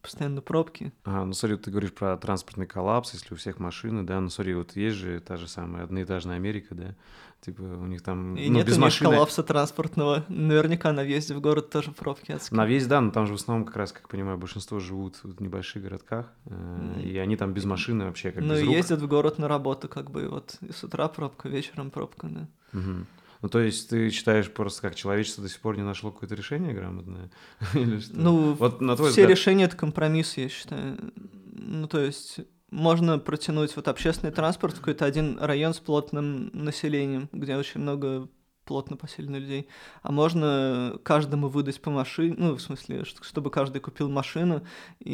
постоянно 0.00 0.40
пробки. 0.40 0.92
А, 1.04 1.24
ну 1.24 1.32
смотри, 1.32 1.56
ты 1.56 1.70
говоришь 1.70 1.92
про 1.92 2.16
транспортный 2.16 2.66
коллапс, 2.66 3.12
если 3.14 3.34
у 3.34 3.36
всех 3.36 3.58
машины, 3.58 4.02
да, 4.02 4.20
ну 4.20 4.28
смотри, 4.30 4.54
вот 4.54 4.76
есть 4.76 4.96
же 4.96 5.20
та 5.20 5.36
же 5.36 5.46
самая 5.46 5.84
одноэтажная 5.84 6.36
Америка, 6.36 6.74
да, 6.74 6.96
типа 7.40 7.62
у 7.62 7.86
них 7.86 8.02
там, 8.02 8.36
и 8.36 8.48
ну, 8.48 8.56
нет 8.56 8.66
без 8.66 8.74
у 8.74 8.76
них 8.76 8.86
машины... 8.86 9.10
коллапса 9.10 9.42
транспортного. 9.44 10.24
Наверняка 10.28 10.92
на 10.92 11.02
въезде 11.02 11.34
в 11.34 11.40
город 11.40 11.70
тоже 11.70 11.92
пробки 11.92 12.32
адские. 12.32 12.56
На 12.56 12.66
весь, 12.66 12.86
да, 12.86 13.00
но 13.00 13.12
там 13.12 13.26
же 13.26 13.32
в 13.32 13.36
основном, 13.36 13.64
как 13.64 13.76
раз, 13.76 13.92
как 13.92 14.08
понимаю, 14.08 14.38
большинство 14.38 14.80
живут 14.80 15.20
в 15.22 15.40
небольших 15.40 15.82
городках, 15.82 16.32
э, 16.46 17.00
и 17.04 17.18
они 17.18 17.36
там 17.36 17.52
без 17.52 17.64
машины 17.64 18.04
вообще 18.06 18.32
как 18.32 18.42
Ну, 18.42 18.56
ездят 18.56 19.00
в 19.00 19.06
город 19.06 19.38
на 19.38 19.46
работу, 19.46 19.88
как 19.88 20.10
бы, 20.10 20.28
вот 20.28 20.56
и 20.62 20.72
с 20.72 20.82
утра 20.82 21.08
пробка, 21.08 21.48
вечером 21.48 21.92
пробка, 21.92 22.26
да. 22.28 22.48
Мгм. 22.72 23.06
Ну, 23.42 23.48
то 23.48 23.58
есть 23.58 23.90
ты 23.90 24.08
считаешь 24.10 24.50
просто, 24.50 24.82
как 24.82 24.94
человечество 24.94 25.42
до 25.42 25.50
сих 25.50 25.60
пор 25.60 25.76
не 25.76 25.82
нашло 25.82 26.12
какое-то 26.12 26.36
решение 26.36 26.72
грамотное? 26.72 27.30
Или 27.74 27.98
что? 27.98 28.16
Ну, 28.16 28.52
вот 28.54 28.80
на 28.80 28.96
твой 28.96 29.10
все 29.10 29.22
взгляд- 29.22 29.30
решения— 29.30 29.64
это 29.66 29.76
компромисс, 29.76 30.36
я 30.36 30.48
считаю. 30.48 31.12
Ну, 31.52 31.88
то 31.88 32.00
есть 32.00 32.38
можно 32.70 33.18
протянуть 33.18 33.74
вот 33.74 33.88
общественный 33.88 34.32
транспорт 34.32 34.74
в 34.74 34.78
какой-то 34.78 35.04
один 35.04 35.38
район 35.38 35.74
с 35.74 35.80
плотным 35.80 36.50
населением, 36.54 37.28
где 37.32 37.56
очень 37.56 37.80
много 37.80 38.28
плотно 38.64 38.96
поселенных 38.96 39.40
людей. 39.40 39.68
А 40.02 40.12
можно 40.12 40.98
каждому 41.02 41.48
выдать 41.48 41.82
по 41.82 41.90
машине, 41.90 42.36
ну, 42.38 42.54
в 42.54 42.62
смысле, 42.62 43.04
чтобы 43.04 43.50
каждый 43.50 43.80
купил 43.80 44.08
машину 44.08 44.64
и 45.00 45.12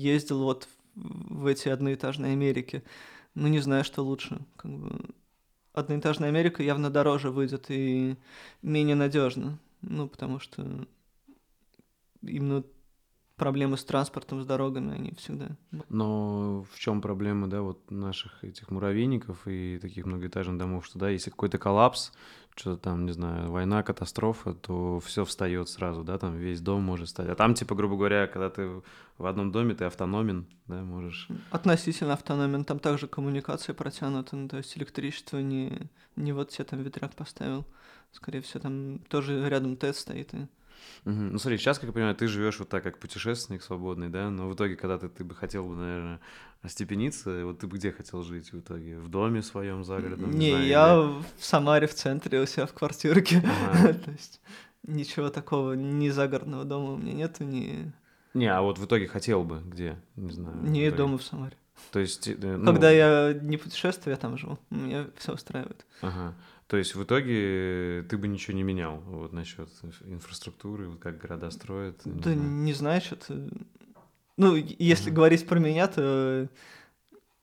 ездил 0.00 0.42
вот 0.42 0.68
в 0.94 1.46
эти 1.46 1.68
одноэтажные 1.68 2.32
Америки. 2.32 2.82
Ну, 3.34 3.48
не 3.48 3.60
знаю, 3.60 3.84
что 3.84 4.02
лучше. 4.02 4.38
Как 4.56 4.70
бы 4.72 5.10
одноэтажная 5.76 6.28
Америка 6.28 6.62
явно 6.62 6.90
дороже 6.90 7.30
выйдет 7.30 7.66
и 7.68 8.16
менее 8.62 8.96
надежно. 8.96 9.58
Ну, 9.82 10.08
потому 10.08 10.40
что 10.40 10.86
именно 12.22 12.64
проблемы 13.36 13.76
с 13.76 13.84
транспортом, 13.84 14.42
с 14.42 14.46
дорогами, 14.46 14.94
они 14.94 15.12
всегда. 15.12 15.48
Но 15.90 16.64
в 16.72 16.78
чем 16.78 17.02
проблема, 17.02 17.46
да, 17.48 17.60
вот 17.60 17.90
наших 17.90 18.42
этих 18.42 18.70
муравейников 18.70 19.46
и 19.46 19.78
таких 19.78 20.06
многоэтажных 20.06 20.56
домов, 20.56 20.86
что, 20.86 20.98
да, 20.98 21.10
если 21.10 21.30
какой-то 21.30 21.58
коллапс, 21.58 22.12
что-то 22.56 22.82
там, 22.82 23.06
не 23.06 23.12
знаю, 23.12 23.50
война, 23.50 23.82
катастрофа, 23.82 24.54
то 24.54 24.98
все 25.00 25.24
встает 25.24 25.68
сразу, 25.68 26.02
да, 26.02 26.18
там 26.18 26.36
весь 26.36 26.60
дом 26.60 26.82
может 26.82 27.08
стать. 27.08 27.28
А 27.28 27.34
там, 27.34 27.54
типа, 27.54 27.74
грубо 27.74 27.96
говоря, 27.96 28.26
когда 28.26 28.50
ты 28.50 28.82
в 29.18 29.26
одном 29.26 29.52
доме, 29.52 29.74
ты 29.74 29.84
автономен, 29.84 30.46
да, 30.66 30.82
можешь... 30.82 31.28
Относительно 31.50 32.14
автономен, 32.14 32.64
там 32.64 32.78
также 32.78 33.08
коммуникация 33.08 33.74
протянута, 33.74 34.36
ну, 34.36 34.48
то 34.48 34.56
есть 34.56 34.76
электричество 34.76 35.38
не, 35.38 35.90
не 36.16 36.32
вот 36.32 36.50
тебе 36.50 36.64
там 36.64 36.82
ветряк 36.82 37.14
поставил. 37.14 37.66
Скорее 38.12 38.40
всего, 38.40 38.60
там 38.60 38.98
тоже 39.08 39.48
рядом 39.48 39.76
ТЭЦ 39.76 39.98
стоит. 39.98 40.32
И... 40.34 40.46
Мгм. 41.04 41.32
Ну, 41.32 41.38
смотри, 41.38 41.58
сейчас, 41.58 41.78
как 41.78 41.88
я 41.88 41.92
понимаю, 41.92 42.14
ты 42.14 42.26
живешь 42.28 42.58
вот 42.58 42.68
так, 42.68 42.82
как 42.82 42.98
путешественник 42.98 43.62
свободный, 43.62 44.08
да, 44.08 44.30
но 44.30 44.48
в 44.48 44.54
итоге, 44.54 44.76
когда 44.76 44.98
ты, 44.98 45.08
ты 45.08 45.24
бы 45.24 45.34
хотел 45.34 45.66
бы, 45.66 45.74
наверное, 45.76 46.20
остепениться, 46.62 47.44
вот 47.44 47.60
ты 47.60 47.66
бы 47.66 47.76
где 47.76 47.92
хотел 47.92 48.22
жить 48.22 48.52
в 48.52 48.58
итоге? 48.60 48.98
В 48.98 49.08
доме 49.08 49.42
своем 49.42 49.84
загородном? 49.84 50.30
не, 50.30 50.50
знаю, 50.50 50.66
я 50.66 50.94
или- 50.94 51.22
в 51.40 51.44
Самаре 51.44 51.86
в 51.86 51.94
центре 51.94 52.40
у 52.40 52.46
себя 52.46 52.66
в 52.66 52.72
квартирке. 52.72 53.42
Ага. 53.72 53.94
то 54.04 54.10
есть 54.10 54.40
ничего 54.82 55.30
такого, 55.30 55.74
ни 55.74 56.08
загородного 56.08 56.64
дома 56.64 56.92
у 56.92 56.96
меня 56.96 57.12
нету, 57.12 57.44
ни, 57.44 57.92
Не, 58.34 58.46
а 58.46 58.60
вот 58.62 58.78
в 58.78 58.84
итоге 58.84 59.06
хотел 59.06 59.44
бы 59.44 59.60
где? 59.64 59.96
Не 60.16 60.32
знаю. 60.32 60.56
в 60.58 60.64
ни 60.68 60.80
итоге. 60.88 60.96
дома 60.96 61.18
в 61.18 61.22
Самаре. 61.22 61.56
То 61.92 61.98
есть... 62.00 62.26
э, 62.26 62.34
ну, 62.38 62.64
Когда 62.64 62.90
я 62.90 63.34
не 63.34 63.58
путешествую, 63.58 64.12
я 64.14 64.16
там 64.18 64.38
живу. 64.38 64.58
Меня 64.70 65.06
все 65.18 65.34
устраивает. 65.34 65.84
Ага. 66.00 66.34
То 66.66 66.76
есть 66.76 66.94
в 66.94 67.02
итоге 67.04 68.04
ты 68.08 68.18
бы 68.18 68.26
ничего 68.26 68.56
не 68.56 68.64
менял 68.64 68.96
вот 69.06 69.32
насчет 69.32 69.68
инфраструктуры, 70.04 70.88
вот 70.88 70.98
как 70.98 71.18
города 71.18 71.50
строят? 71.50 72.04
не 72.04 72.20
Да 72.20 72.32
знаю. 72.32 72.50
не 72.50 72.72
это... 73.12 73.48
Ну, 74.36 74.54
если 74.56 75.10
Мгм. 75.10 75.14
говорить 75.14 75.46
про 75.46 75.58
меня, 75.58 75.86
то 75.86 76.48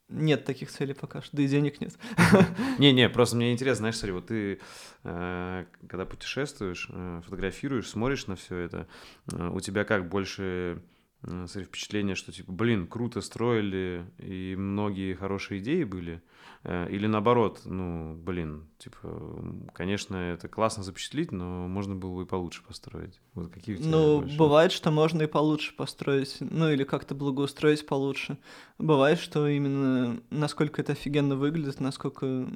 нет 0.09 0.45
таких 0.45 0.69
целей 0.69 0.93
пока 0.93 1.21
что, 1.21 1.37
да 1.37 1.43
и 1.43 1.47
денег 1.47 1.81
нет. 1.81 1.97
Не-не, 2.77 3.09
просто 3.09 3.35
мне 3.35 3.51
интересно, 3.51 3.79
знаешь, 3.79 3.95
смотри, 3.97 4.11
вот 4.13 4.27
ты, 4.27 4.59
э, 5.03 5.65
когда 5.87 6.05
путешествуешь, 6.05 6.87
э, 6.91 7.21
фотографируешь, 7.23 7.89
смотришь 7.89 8.27
на 8.27 8.35
все 8.35 8.57
это, 8.57 8.87
э, 9.31 9.49
у 9.49 9.59
тебя 9.59 9.85
как 9.85 10.07
больше, 10.09 10.81
э, 11.23 11.45
смотри, 11.47 11.63
впечатление, 11.65 12.15
что 12.15 12.31
типа, 12.31 12.51
блин, 12.51 12.87
круто 12.87 13.21
строили, 13.21 14.05
и 14.19 14.55
многие 14.57 15.13
хорошие 15.15 15.59
идеи 15.61 15.83
были, 15.83 16.21
э, 16.63 16.89
или 16.89 17.07
наоборот, 17.07 17.61
ну, 17.65 18.15
блин, 18.15 18.67
типа, 18.77 19.67
конечно, 19.73 20.15
это 20.15 20.47
классно 20.47 20.83
запечатлить, 20.83 21.31
но 21.31 21.67
можно 21.67 21.95
было 21.95 22.15
бы 22.17 22.23
и 22.23 22.25
получше 22.25 22.63
построить. 22.63 23.19
Вот 23.33 23.51
какие 23.51 23.75
у 23.75 23.79
тебя 23.79 23.89
Ну, 23.89 24.19
больше? 24.21 24.37
бывает, 24.37 24.71
что 24.71 24.91
можно 24.91 25.23
и 25.23 25.27
получше 25.27 25.75
построить, 25.75 26.37
ну 26.39 26.69
или 26.69 26.83
как-то 26.83 27.15
благоустроить 27.15 27.85
получше. 27.85 28.37
Бывает, 28.77 29.19
что 29.19 29.47
именно 29.47 30.21
насколько 30.29 30.81
это 30.81 30.91
офигенно 30.93 31.35
выглядит, 31.35 31.79
насколько 31.79 32.47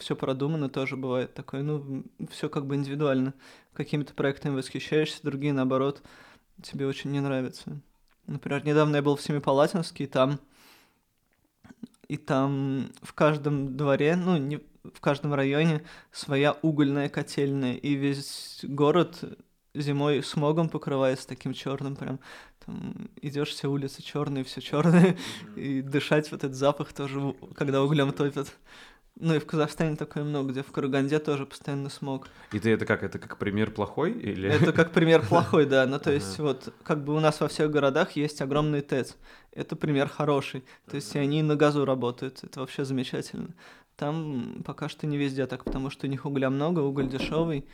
все 0.00 0.16
продумано, 0.16 0.68
тоже 0.68 0.96
бывает 0.96 1.34
такое. 1.34 1.62
Ну, 1.62 2.04
все 2.30 2.48
как 2.48 2.66
бы 2.66 2.74
индивидуально. 2.74 3.34
Какими-то 3.74 4.14
проектами 4.14 4.54
восхищаешься, 4.56 5.20
другие, 5.22 5.52
наоборот, 5.52 6.02
тебе 6.62 6.86
очень 6.86 7.10
не 7.10 7.20
нравятся. 7.20 7.80
Например, 8.26 8.64
недавно 8.64 8.96
я 8.96 9.02
был 9.02 9.16
в 9.16 9.22
Семипалатинске, 9.22 10.04
и 10.04 10.06
там 10.06 10.40
и 12.08 12.16
там 12.16 12.90
в 13.02 13.12
каждом 13.12 13.76
дворе, 13.76 14.16
ну, 14.16 14.36
не 14.36 14.60
в 14.82 15.00
каждом 15.00 15.34
районе 15.34 15.82
своя 16.12 16.52
угольная 16.62 17.08
котельная, 17.08 17.74
и 17.74 17.94
весь 17.94 18.60
город 18.62 19.24
зимой 19.74 20.22
смогом 20.22 20.68
покрывается 20.68 21.26
таким 21.26 21.52
черным 21.52 21.96
прям. 21.96 22.20
Там 22.64 23.10
идешь 23.20 23.50
все 23.50 23.68
улицы 23.68 24.02
черные, 24.02 24.44
все 24.44 24.60
черное, 24.60 25.16
и 25.56 25.82
дышать 25.82 26.30
вот 26.30 26.44
этот 26.44 26.56
запах 26.56 26.92
тоже, 26.92 27.34
когда 27.56 27.82
углем 27.82 28.12
топят. 28.12 28.54
Ну 29.20 29.34
и 29.34 29.38
в 29.38 29.46
Казахстане 29.46 29.94
такое 29.94 30.24
много, 30.24 30.50
где 30.50 30.62
в 30.64 30.72
Караганде 30.72 31.20
тоже 31.20 31.46
постоянно 31.46 31.88
смог. 31.88 32.26
И 32.52 32.58
ты 32.58 32.70
это 32.72 32.84
как, 32.84 33.04
это 33.04 33.20
как 33.20 33.38
пример 33.38 33.70
плохой 33.70 34.10
или? 34.10 34.50
Это 34.50 34.72
как 34.72 34.90
пример 34.90 35.22
плохой, 35.28 35.66
да. 35.66 35.86
Ну, 35.86 36.00
то 36.00 36.10
есть, 36.10 36.36
вот, 36.40 36.74
как 36.82 37.04
бы 37.04 37.14
у 37.14 37.20
нас 37.20 37.40
во 37.40 37.46
всех 37.46 37.70
городах 37.70 38.12
есть 38.12 38.42
огромный 38.42 38.80
ТЭЦ. 38.80 39.14
Это 39.52 39.76
пример 39.76 40.08
хороший. 40.08 40.64
То 40.90 40.96
есть, 40.96 41.14
они 41.14 41.42
на 41.42 41.54
газу 41.54 41.84
работают. 41.84 42.42
Это 42.42 42.58
вообще 42.58 42.84
замечательно. 42.84 43.54
Там 43.96 44.62
пока 44.64 44.88
что 44.88 45.06
не 45.06 45.16
везде 45.16 45.46
так, 45.46 45.64
потому 45.64 45.90
что 45.90 46.08
у 46.08 46.10
них 46.10 46.26
угля 46.26 46.50
много, 46.50 46.80
уголь 46.80 47.08
дешевый, 47.08 47.64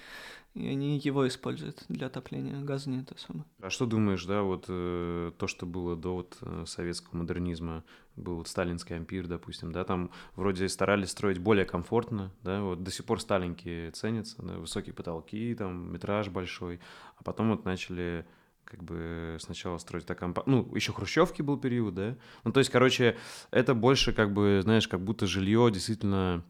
и 0.54 0.66
они 0.66 0.98
его 0.98 1.26
используют 1.28 1.84
для 1.88 2.08
отопления. 2.08 2.60
Газа 2.60 2.90
нет 2.90 3.12
особо. 3.12 3.44
А 3.60 3.70
что 3.70 3.86
думаешь, 3.86 4.24
да, 4.24 4.42
вот 4.42 4.64
э, 4.68 5.32
то, 5.38 5.46
что 5.46 5.66
было 5.66 5.96
до 5.96 6.14
вот 6.14 6.38
э, 6.42 6.64
советского 6.66 7.18
модернизма, 7.18 7.84
был 8.16 8.36
вот 8.36 8.48
сталинский 8.48 8.96
ампир, 8.96 9.28
допустим, 9.28 9.72
да, 9.72 9.84
там 9.84 10.10
вроде 10.34 10.68
старались 10.68 11.10
строить 11.10 11.38
более 11.38 11.64
комфортно, 11.64 12.32
да, 12.42 12.62
вот 12.62 12.82
до 12.82 12.90
сих 12.90 13.04
пор 13.06 13.20
сталинки 13.20 13.90
ценятся, 13.90 14.42
да, 14.42 14.54
высокие 14.54 14.92
потолки, 14.92 15.54
там 15.54 15.92
метраж 15.92 16.28
большой, 16.28 16.80
а 17.16 17.22
потом 17.22 17.50
вот 17.50 17.64
начали 17.64 18.26
как 18.64 18.84
бы 18.84 19.36
сначала 19.40 19.78
строить 19.78 20.06
так 20.06 20.18
компа... 20.18 20.44
Ну, 20.46 20.74
еще 20.74 20.92
хрущевки 20.92 21.42
был 21.42 21.58
период, 21.58 21.94
да? 21.94 22.16
Ну, 22.44 22.52
то 22.52 22.60
есть, 22.60 22.70
короче, 22.70 23.16
это 23.50 23.74
больше 23.74 24.12
как 24.12 24.32
бы, 24.32 24.60
знаешь, 24.62 24.86
как 24.86 25.00
будто 25.00 25.26
жилье 25.26 25.70
действительно 25.72 26.44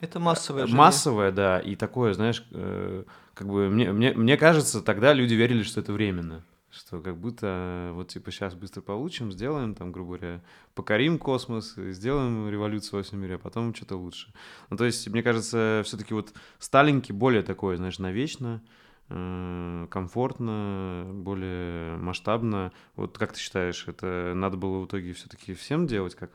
Это 0.00 0.20
массовое 0.20 0.62
жилье. 0.66 0.76
Массовое, 0.76 1.32
да, 1.32 1.58
и 1.58 1.74
такое, 1.74 2.12
знаешь, 2.12 2.46
э, 2.52 3.04
как 3.34 3.48
бы 3.48 3.68
мне, 3.68 3.92
мне, 3.92 4.12
мне 4.12 4.36
кажется, 4.36 4.80
тогда 4.80 5.12
люди 5.12 5.34
верили, 5.34 5.62
что 5.62 5.80
это 5.80 5.92
временно. 5.92 6.44
Что 6.70 7.00
как 7.00 7.16
будто 7.16 7.46
э, 7.46 7.92
вот 7.92 8.08
типа 8.08 8.30
сейчас 8.30 8.54
быстро 8.54 8.80
получим, 8.82 9.32
сделаем 9.32 9.74
там, 9.74 9.90
грубо 9.90 10.18
говоря, 10.18 10.42
покорим 10.74 11.18
космос, 11.18 11.74
сделаем 11.76 12.48
революцию 12.50 12.98
во 12.98 13.02
всем 13.02 13.20
мире, 13.20 13.36
а 13.36 13.38
потом 13.38 13.74
что-то 13.74 13.96
лучше. 13.96 14.32
Ну, 14.70 14.76
то 14.76 14.84
есть, 14.84 15.08
мне 15.08 15.22
кажется, 15.22 15.82
все-таки 15.84 16.14
вот 16.14 16.32
Сталинки 16.58 17.10
более 17.10 17.42
такое, 17.42 17.76
знаешь, 17.76 17.98
навечно, 17.98 18.62
э, 19.08 19.86
комфортно, 19.90 21.08
более 21.10 21.96
масштабно. 21.96 22.72
Вот 22.94 23.16
как 23.18 23.32
ты 23.32 23.40
считаешь, 23.40 23.88
это 23.88 24.34
надо 24.36 24.56
было 24.56 24.80
в 24.80 24.86
итоге 24.86 25.14
все-таки 25.14 25.54
всем 25.54 25.86
делать, 25.86 26.14
как 26.14 26.30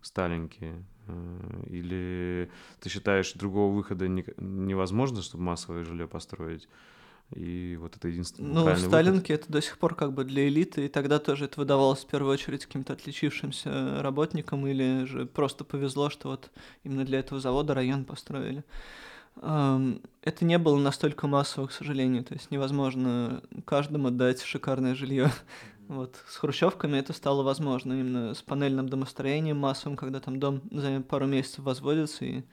Сталинки? 0.00 0.72
Э, 1.06 1.62
Или 1.66 2.50
ты 2.80 2.88
считаешь, 2.88 3.32
другого 3.34 3.74
выхода 3.74 4.08
не- 4.08 4.24
невозможно, 4.36 5.22
чтобы 5.22 5.44
массовое 5.44 5.84
жилье 5.84 6.06
построить? 6.06 6.68
И 7.34 7.76
вот 7.80 7.96
это 7.96 8.08
единственный 8.08 8.48
Ну, 8.48 8.64
правильный 8.64 8.88
выход? 8.88 8.90
Сталинки 8.90 9.32
это 9.32 9.50
до 9.50 9.62
сих 9.62 9.78
пор 9.78 9.94
как 9.94 10.12
бы 10.12 10.24
для 10.24 10.46
элиты, 10.46 10.84
и 10.84 10.88
тогда 10.88 11.18
тоже 11.18 11.46
это 11.46 11.58
выдавалось 11.58 12.00
в 12.00 12.06
первую 12.06 12.32
очередь 12.32 12.66
каким-то 12.66 12.92
отличившимся 12.92 14.02
работникам, 14.02 14.66
или 14.66 15.04
же 15.06 15.24
просто 15.26 15.64
повезло, 15.64 16.10
что 16.10 16.28
вот 16.28 16.50
именно 16.84 17.04
для 17.04 17.20
этого 17.20 17.40
завода 17.40 17.74
район 17.74 18.04
построили. 18.04 18.62
Это 19.36 20.44
не 20.44 20.58
было 20.58 20.78
настолько 20.78 21.26
массово, 21.26 21.66
к 21.66 21.72
сожалению, 21.72 22.22
то 22.24 22.34
есть 22.34 22.50
невозможно 22.50 23.42
каждому 23.64 24.10
дать 24.10 24.42
шикарное 24.42 24.94
жилье. 24.94 25.32
Вот 25.88 26.22
с 26.26 26.36
хрущевками 26.36 26.96
это 26.96 27.12
стало 27.12 27.42
возможно 27.42 27.92
именно 27.92 28.34
с 28.34 28.42
панельным 28.42 28.88
домостроением 28.88 29.58
массовым, 29.58 29.96
когда 29.96 30.20
там 30.20 30.40
дом 30.40 30.62
за 30.70 31.00
пару 31.00 31.26
месяцев 31.26 31.64
возводится 31.64 32.24
и 32.24 32.44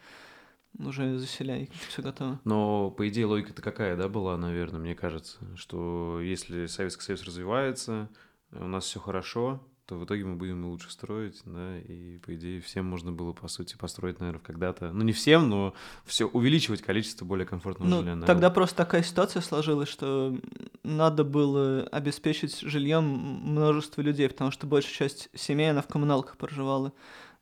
уже 0.80 1.18
заселяй, 1.18 1.70
все 1.90 2.02
готово. 2.02 2.40
Но, 2.44 2.92
по 2.92 3.08
идее, 3.08 3.26
логика-то 3.26 3.62
какая, 3.62 3.96
да, 3.96 4.08
была, 4.08 4.38
наверное, 4.38 4.80
мне 4.80 4.96
кажется, 4.96 5.40
что 5.56 6.20
если 6.22 6.66
Советский 6.66 7.04
Союз 7.04 7.24
развивается, 7.24 8.10
у 8.52 8.66
нас 8.66 8.86
все 8.86 9.00
хорошо, 9.00 9.62
то 9.92 9.98
в 9.98 10.06
итоге 10.06 10.24
мы 10.24 10.38
будем 10.38 10.64
лучше 10.64 10.90
строить, 10.90 11.42
да, 11.44 11.78
и, 11.80 12.18
по 12.20 12.34
идее, 12.34 12.62
всем 12.62 12.86
можно 12.86 13.12
было, 13.12 13.34
по 13.34 13.50
сути, 13.50 13.76
построить, 13.76 14.22
наверное, 14.22 14.40
когда-то, 14.40 14.94
ну, 14.94 15.04
не 15.04 15.12
всем, 15.12 15.50
но 15.50 15.74
все 16.06 16.28
увеличивать 16.28 16.82
количество 16.82 17.26
более 17.26 17.46
комфортного 17.46 17.90
ну, 17.90 17.98
жилья. 17.98 18.12
Наверное. 18.12 18.28
Тогда 18.28 18.50
просто 18.52 18.78
такая 18.78 19.04
ситуация 19.04 19.42
сложилась, 19.42 19.90
что 19.90 20.40
надо 20.84 21.26
было 21.26 21.82
обеспечить 21.92 22.62
жильем 22.62 23.04
множество 23.04 24.00
людей, 24.00 24.30
потому 24.30 24.50
что 24.52 24.66
большая 24.66 24.94
часть 24.94 25.28
семей, 25.34 25.72
она 25.72 25.82
в 25.82 25.88
коммуналках 25.88 26.38
проживала. 26.38 26.94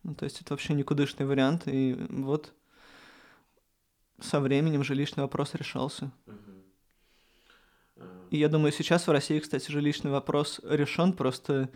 Ну, 0.01 0.15
то 0.15 0.23
есть 0.23 0.41
это 0.41 0.53
вообще 0.53 0.73
никудышный 0.73 1.27
вариант, 1.27 1.67
и 1.67 2.03
вот 2.09 2.51
со 4.19 4.39
временем 4.39 4.83
жилищный 4.83 5.21
вопрос 5.21 5.53
решался. 5.53 6.11
И 8.29 8.37
я 8.37 8.47
думаю, 8.47 8.71
сейчас 8.71 9.07
в 9.07 9.11
России, 9.11 9.39
кстати, 9.39 9.71
жилищный 9.71 10.11
вопрос 10.11 10.61
решен, 10.63 11.13
просто 11.13 11.69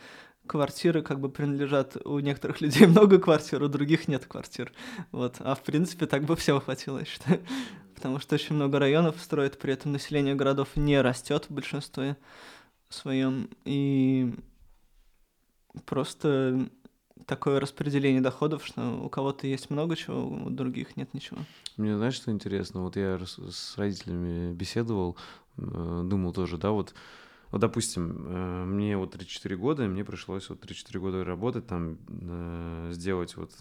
квартиры 0.48 1.02
как 1.02 1.20
бы 1.20 1.30
принадлежат 1.30 1.98
у 2.06 2.20
некоторых 2.20 2.62
людей 2.62 2.88
много 2.88 3.20
квартир, 3.20 3.64
у 3.64 3.68
других 3.68 4.08
нет 4.08 4.26
квартир. 4.26 4.72
Вот. 5.12 5.36
А 5.40 5.56
в 5.56 5.64
принципе 5.64 6.06
так 6.06 6.24
бы 6.24 6.36
всего 6.36 6.60
хватило, 6.60 7.00
я 7.00 7.06
считаю. 7.06 7.42
Потому 7.96 8.20
что 8.20 8.36
очень 8.36 8.56
много 8.56 8.80
районов 8.80 9.16
строят, 9.20 9.58
при 9.58 9.74
этом 9.74 9.92
население 9.92 10.36
городов 10.36 10.70
не 10.76 11.00
растет 11.00 11.46
в 11.50 11.54
большинстве 11.54 12.18
своем. 12.90 13.50
И 13.66 14.34
просто 15.86 16.70
такое 17.26 17.60
распределение 17.60 18.22
доходов, 18.22 18.66
что 18.66 19.00
у 19.02 19.10
кого-то 19.10 19.48
есть 19.48 19.70
много 19.70 19.96
чего, 19.96 20.28
у 20.28 20.50
других 20.50 20.98
нет 20.98 21.14
ничего. 21.14 21.40
Мне 21.78 21.96
знаешь, 21.96 22.16
что 22.16 22.32
интересно? 22.32 22.82
Вот 22.82 22.96
я 22.96 23.20
с 23.26 23.78
родителями 23.78 24.54
беседовал, 24.54 25.16
э, 25.58 26.02
думал 26.06 26.34
тоже, 26.34 26.58
да, 26.58 26.72
вот 26.72 26.94
вот, 27.54 27.62
допустим, 27.62 28.26
э, 28.28 28.66
мне 28.66 28.98
вот 28.98 29.12
34 29.12 29.56
года, 29.56 29.84
мне 29.88 30.04
пришлось 30.04 30.50
вот 30.50 30.60
34 30.60 31.00
года 31.00 31.24
работать, 31.24 31.68
там, 31.68 32.00
э, 32.10 32.90
сделать 32.92 33.38
вот 33.38 33.52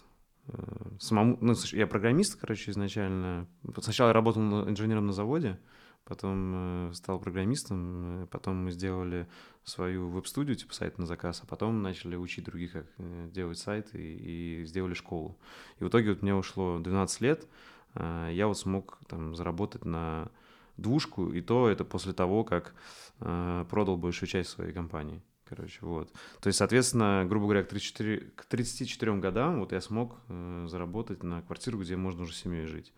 самому... 0.99 1.37
Ну, 1.39 1.53
я 1.71 1.85
программист, 1.85 2.39
короче, 2.41 2.71
изначально. 2.71 3.47
Сначала 3.77 4.09
я 4.09 4.13
работал 4.13 4.67
инженером 4.67 5.05
на 5.05 5.13
заводе, 5.13 5.59
потом 6.05 6.91
стал 6.93 7.19
программистом, 7.19 8.27
потом 8.31 8.65
мы 8.65 8.71
сделали 8.71 9.27
свою 9.63 10.09
веб-студию, 10.09 10.55
типа 10.55 10.73
сайт 10.73 10.97
на 10.97 11.05
заказ, 11.05 11.41
а 11.43 11.47
потом 11.47 11.81
начали 11.81 12.15
учить 12.15 12.45
других, 12.45 12.73
как 12.73 12.87
э, 12.97 13.29
делать 13.31 13.57
сайты, 13.57 13.97
и, 13.97 14.65
сделали 14.65 14.93
школу. 14.93 15.37
И 15.79 15.83
в 15.83 15.89
итоге 15.89 16.09
вот 16.09 16.21
мне 16.21 16.35
ушло 16.35 16.79
12 16.79 17.21
лет, 17.21 17.47
э, 17.93 18.29
я 18.33 18.47
вот 18.47 18.57
смог 18.57 18.99
там 19.07 19.35
заработать 19.35 19.85
на 19.85 20.29
двушку, 20.77 21.31
и 21.31 21.41
то 21.41 21.69
это 21.69 21.85
после 21.85 22.13
того, 22.13 22.43
как 22.43 22.69
э, 22.69 22.73
продал 23.19 23.97
большую 23.97 24.29
часть 24.29 24.49
своей 24.49 24.73
компании. 24.73 25.21
Короче, 25.45 25.79
вот. 25.81 26.11
То 26.41 26.47
есть, 26.47 26.57
соответственно, 26.57 27.25
грубо 27.27 27.45
говоря, 27.45 27.63
к, 27.63 27.67
34, 27.67 28.31
к 28.35 28.45
34 28.45 29.15
годам 29.17 29.59
вот 29.59 29.71
я 29.71 29.81
смог 29.81 30.17
э, 30.29 30.65
заработать 30.67 31.21
на 31.21 31.41
квартиру, 31.41 31.79
где 31.79 31.95
можно 31.95 32.23
уже 32.23 32.33
семьей 32.33 32.65
жить. 32.65 32.93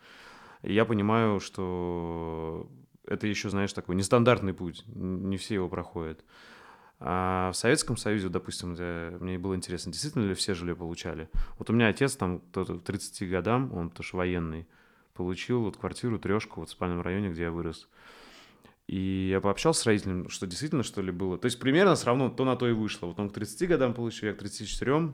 И 0.61 0.73
я 0.73 0.85
понимаю, 0.85 1.39
что 1.39 2.69
это 3.05 3.27
еще, 3.27 3.49
знаешь, 3.49 3.73
такой 3.73 3.95
нестандартный 3.95 4.53
путь, 4.53 4.83
не 4.87 5.37
все 5.37 5.55
его 5.55 5.69
проходят. 5.69 6.23
А 6.99 7.51
в 7.51 7.57
Советском 7.57 7.97
Союзе, 7.97 8.29
допустим, 8.29 8.69
мне 9.19 9.37
было 9.37 9.55
интересно, 9.55 9.91
действительно 9.91 10.23
ли 10.23 10.33
все 10.33 10.53
жилье 10.53 10.75
получали. 10.75 11.29
Вот 11.59 11.69
у 11.69 11.73
меня 11.73 11.87
отец 11.87 12.15
там 12.15 12.39
к 12.39 12.63
30 12.85 13.29
годам, 13.29 13.73
он 13.73 13.89
тоже 13.89 14.15
военный, 14.15 14.65
получил 15.13 15.61
вот 15.61 15.77
квартиру, 15.77 16.17
трешку 16.19 16.61
вот 16.61 16.69
в 16.69 16.71
спальном 16.71 17.01
районе, 17.01 17.29
где 17.29 17.43
я 17.43 17.51
вырос. 17.51 17.89
И 18.87 19.29
я 19.31 19.41
пообщался 19.41 19.81
с 19.81 19.85
родителями, 19.85 20.27
что 20.27 20.45
действительно 20.45 20.83
что 20.83 21.01
ли 21.01 21.11
было. 21.11 21.37
То 21.37 21.45
есть 21.45 21.59
примерно 21.59 21.95
все 21.95 22.05
равно 22.07 22.29
то 22.29 22.45
на 22.45 22.55
то 22.55 22.67
и 22.67 22.71
вышло. 22.71 23.07
Вот 23.07 23.19
он 23.19 23.29
к 23.29 23.33
30 23.33 23.67
годам 23.67 23.93
получил, 23.93 24.29
я 24.29 24.33
к 24.33 24.37
34. 24.37 25.13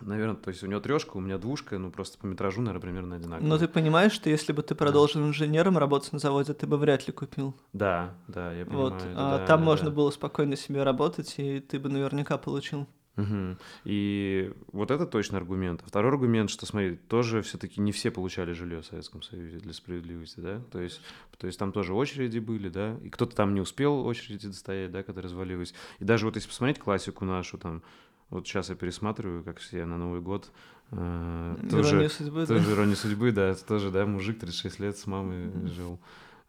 Наверное, 0.00 0.36
то 0.36 0.48
есть 0.48 0.62
у 0.62 0.66
него 0.66 0.80
трешка, 0.80 1.16
у 1.16 1.20
меня 1.20 1.38
двушка, 1.38 1.78
ну 1.78 1.90
просто 1.90 2.18
по 2.18 2.26
метражу, 2.26 2.60
наверное, 2.60 2.80
примерно 2.80 3.16
одинаково. 3.16 3.46
Но 3.46 3.58
ты 3.58 3.68
понимаешь, 3.68 4.12
что 4.12 4.28
если 4.28 4.52
бы 4.52 4.62
ты 4.62 4.74
продолжил 4.74 5.20
да. 5.20 5.28
инженером 5.28 5.78
работать 5.78 6.12
на 6.12 6.18
заводе, 6.18 6.52
ты 6.52 6.66
бы 6.66 6.78
вряд 6.78 7.06
ли 7.06 7.12
купил. 7.12 7.54
Да, 7.72 8.14
да, 8.26 8.52
я 8.52 8.64
понимаю. 8.64 8.90
Вот, 8.90 9.02
а 9.14 9.46
там 9.46 9.60
да. 9.60 9.64
можно 9.64 9.90
было 9.90 10.10
спокойно 10.10 10.56
себе 10.56 10.82
работать, 10.82 11.34
и 11.36 11.60
ты 11.60 11.78
бы 11.78 11.88
наверняка 11.88 12.38
получил. 12.38 12.88
Угу. 13.16 13.56
И 13.84 14.52
вот 14.72 14.90
это 14.90 15.06
точно 15.06 15.38
аргумент. 15.38 15.82
А 15.84 15.88
второй 15.88 16.10
аргумент, 16.10 16.50
что, 16.50 16.66
смотри, 16.66 16.96
тоже 16.96 17.42
все-таки 17.42 17.80
не 17.80 17.92
все 17.92 18.10
получали 18.10 18.52
жилье 18.52 18.82
в 18.82 18.86
Советском 18.86 19.22
Союзе 19.22 19.58
для 19.58 19.72
справедливости, 19.72 20.40
да? 20.40 20.60
То 20.72 20.80
есть, 20.80 21.00
то 21.38 21.46
есть 21.46 21.58
там 21.58 21.72
тоже 21.72 21.94
очереди 21.94 22.38
были, 22.40 22.68
да? 22.68 22.96
И 23.04 23.10
кто-то 23.10 23.36
там 23.36 23.54
не 23.54 23.60
успел 23.60 24.04
очереди 24.04 24.48
достоять, 24.48 24.90
да, 24.90 25.02
когда 25.02 25.22
развалилась. 25.22 25.74
И 26.00 26.04
даже 26.04 26.26
вот 26.26 26.34
если 26.34 26.48
посмотреть 26.48 26.80
классику 26.80 27.24
нашу, 27.24 27.56
там, 27.58 27.82
вот 28.30 28.46
сейчас 28.46 28.70
я 28.70 28.74
пересматриваю, 28.74 29.44
как 29.44 29.58
все 29.58 29.84
на 29.84 29.96
Новый 29.96 30.20
год. 30.20 30.50
Э, 30.90 31.56
тоже, 31.70 32.08
судьбы, 32.08 32.46
тоже 32.46 32.66
да? 32.66 32.72
ирония 32.72 32.96
судьбы, 32.96 33.30
да, 33.30 33.50
это 33.50 33.64
тоже, 33.64 33.90
да, 33.90 34.06
мужик 34.06 34.40
36 34.40 34.80
лет 34.80 34.98
с 34.98 35.06
мамой 35.06 35.46
mm-hmm. 35.46 35.72
жил. 35.72 36.00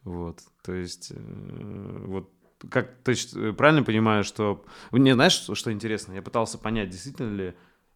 Вот, 0.02 0.40
то 0.62 0.72
есть, 0.72 1.12
э, 1.14 2.02
вот 2.06 2.30
как, 2.70 2.96
есть, 3.06 3.34
э, 3.36 3.52
правильно 3.52 3.82
понимаю, 3.82 4.24
что... 4.24 4.64
Мне 4.90 5.14
знаешь, 5.14 5.32
что, 5.32 5.72
интересно? 5.72 6.12
Я 6.12 6.22
пытался 6.22 6.58
понять, 6.58 6.90
действительно 6.90 7.34
ли 7.34 7.54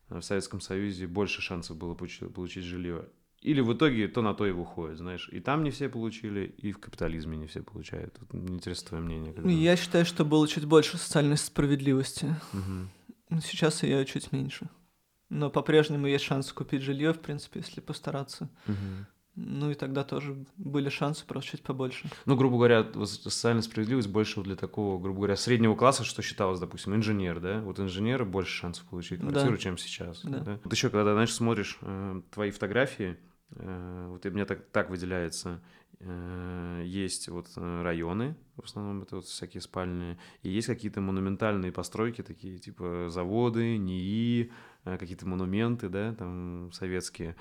в 0.08 0.22
Советском 0.22 0.60
Союзе 0.60 1.06
больше 1.06 1.40
шансов 1.40 1.76
было 1.76 1.94
получить, 1.94 2.32
получить 2.34 2.64
жилье. 2.64 3.06
Или 3.40 3.60
в 3.60 3.72
итоге 3.72 4.06
то 4.08 4.20
на 4.20 4.34
то 4.34 4.46
и 4.46 4.50
выходит, 4.50 4.98
знаешь. 4.98 5.28
И 5.32 5.40
там 5.40 5.64
не 5.64 5.70
все 5.70 5.88
получили, 5.88 6.44
и 6.58 6.72
в 6.72 6.78
капитализме 6.78 7.38
не 7.38 7.46
все 7.46 7.62
получают. 7.62 8.14
Вот, 8.20 8.34
интересно 8.34 8.88
твое 8.88 9.04
мнение. 9.04 9.32
Когда... 9.32 9.48
Я 9.48 9.76
считаю, 9.76 10.04
что 10.04 10.24
было 10.24 10.46
чуть 10.46 10.66
больше 10.66 10.98
социальной 10.98 11.38
справедливости. 11.38 12.36
Угу. 12.52 13.14
Ну, 13.30 13.40
сейчас 13.40 13.82
ее 13.82 14.04
чуть 14.04 14.32
меньше. 14.32 14.68
Но 15.30 15.48
по-прежнему 15.48 16.06
есть 16.06 16.24
шанс 16.24 16.52
купить 16.52 16.82
жилье, 16.82 17.14
в 17.14 17.20
принципе, 17.20 17.60
если 17.60 17.80
постараться. 17.80 18.50
Угу. 18.66 19.06
Ну 19.42 19.70
и 19.70 19.74
тогда 19.74 20.04
тоже 20.04 20.36
были 20.56 20.88
шансы 20.88 21.24
просто 21.26 21.52
чуть 21.52 21.62
побольше. 21.62 22.08
Ну, 22.26 22.36
грубо 22.36 22.56
говоря, 22.56 22.86
социальная 23.06 23.62
справедливость 23.62 24.08
больше 24.08 24.42
для 24.42 24.56
такого, 24.56 25.00
грубо 25.00 25.18
говоря, 25.18 25.36
среднего 25.36 25.74
класса, 25.74 26.04
что 26.04 26.22
считалось, 26.22 26.60
допустим, 26.60 26.94
инженер, 26.94 27.40
да? 27.40 27.60
Вот 27.60 27.80
инженеры 27.80 28.24
больше 28.24 28.52
шансов 28.52 28.84
получить 28.84 29.20
квартиру, 29.20 29.52
да. 29.52 29.58
чем 29.58 29.78
сейчас. 29.78 30.22
Да. 30.22 30.40
Да? 30.40 30.58
Вот 30.62 30.72
еще, 30.72 30.90
когда, 30.90 31.12
знаешь, 31.12 31.32
смотришь 31.32 31.78
э, 31.82 32.20
твои 32.30 32.50
фотографии, 32.50 33.16
э, 33.52 34.06
вот 34.10 34.24
и 34.26 34.30
мне 34.30 34.44
так, 34.44 34.66
так 34.70 34.90
выделяется 34.90 35.60
Э, 36.02 36.82
есть 36.86 37.28
вот 37.28 37.46
э, 37.56 37.82
районы, 37.82 38.34
в 38.56 38.64
основном 38.64 39.02
это 39.02 39.16
вот 39.16 39.26
всякие 39.26 39.60
спальные, 39.60 40.18
и 40.42 40.48
есть 40.48 40.66
какие-то 40.66 41.02
монументальные 41.02 41.72
постройки, 41.72 42.22
такие 42.22 42.56
типа 42.56 43.08
заводы, 43.10 43.76
НИИ, 43.76 44.50
э, 44.84 44.96
какие-то 44.96 45.28
монументы, 45.28 45.90
да, 45.90 46.14
там 46.14 46.70
советские. 46.72 47.36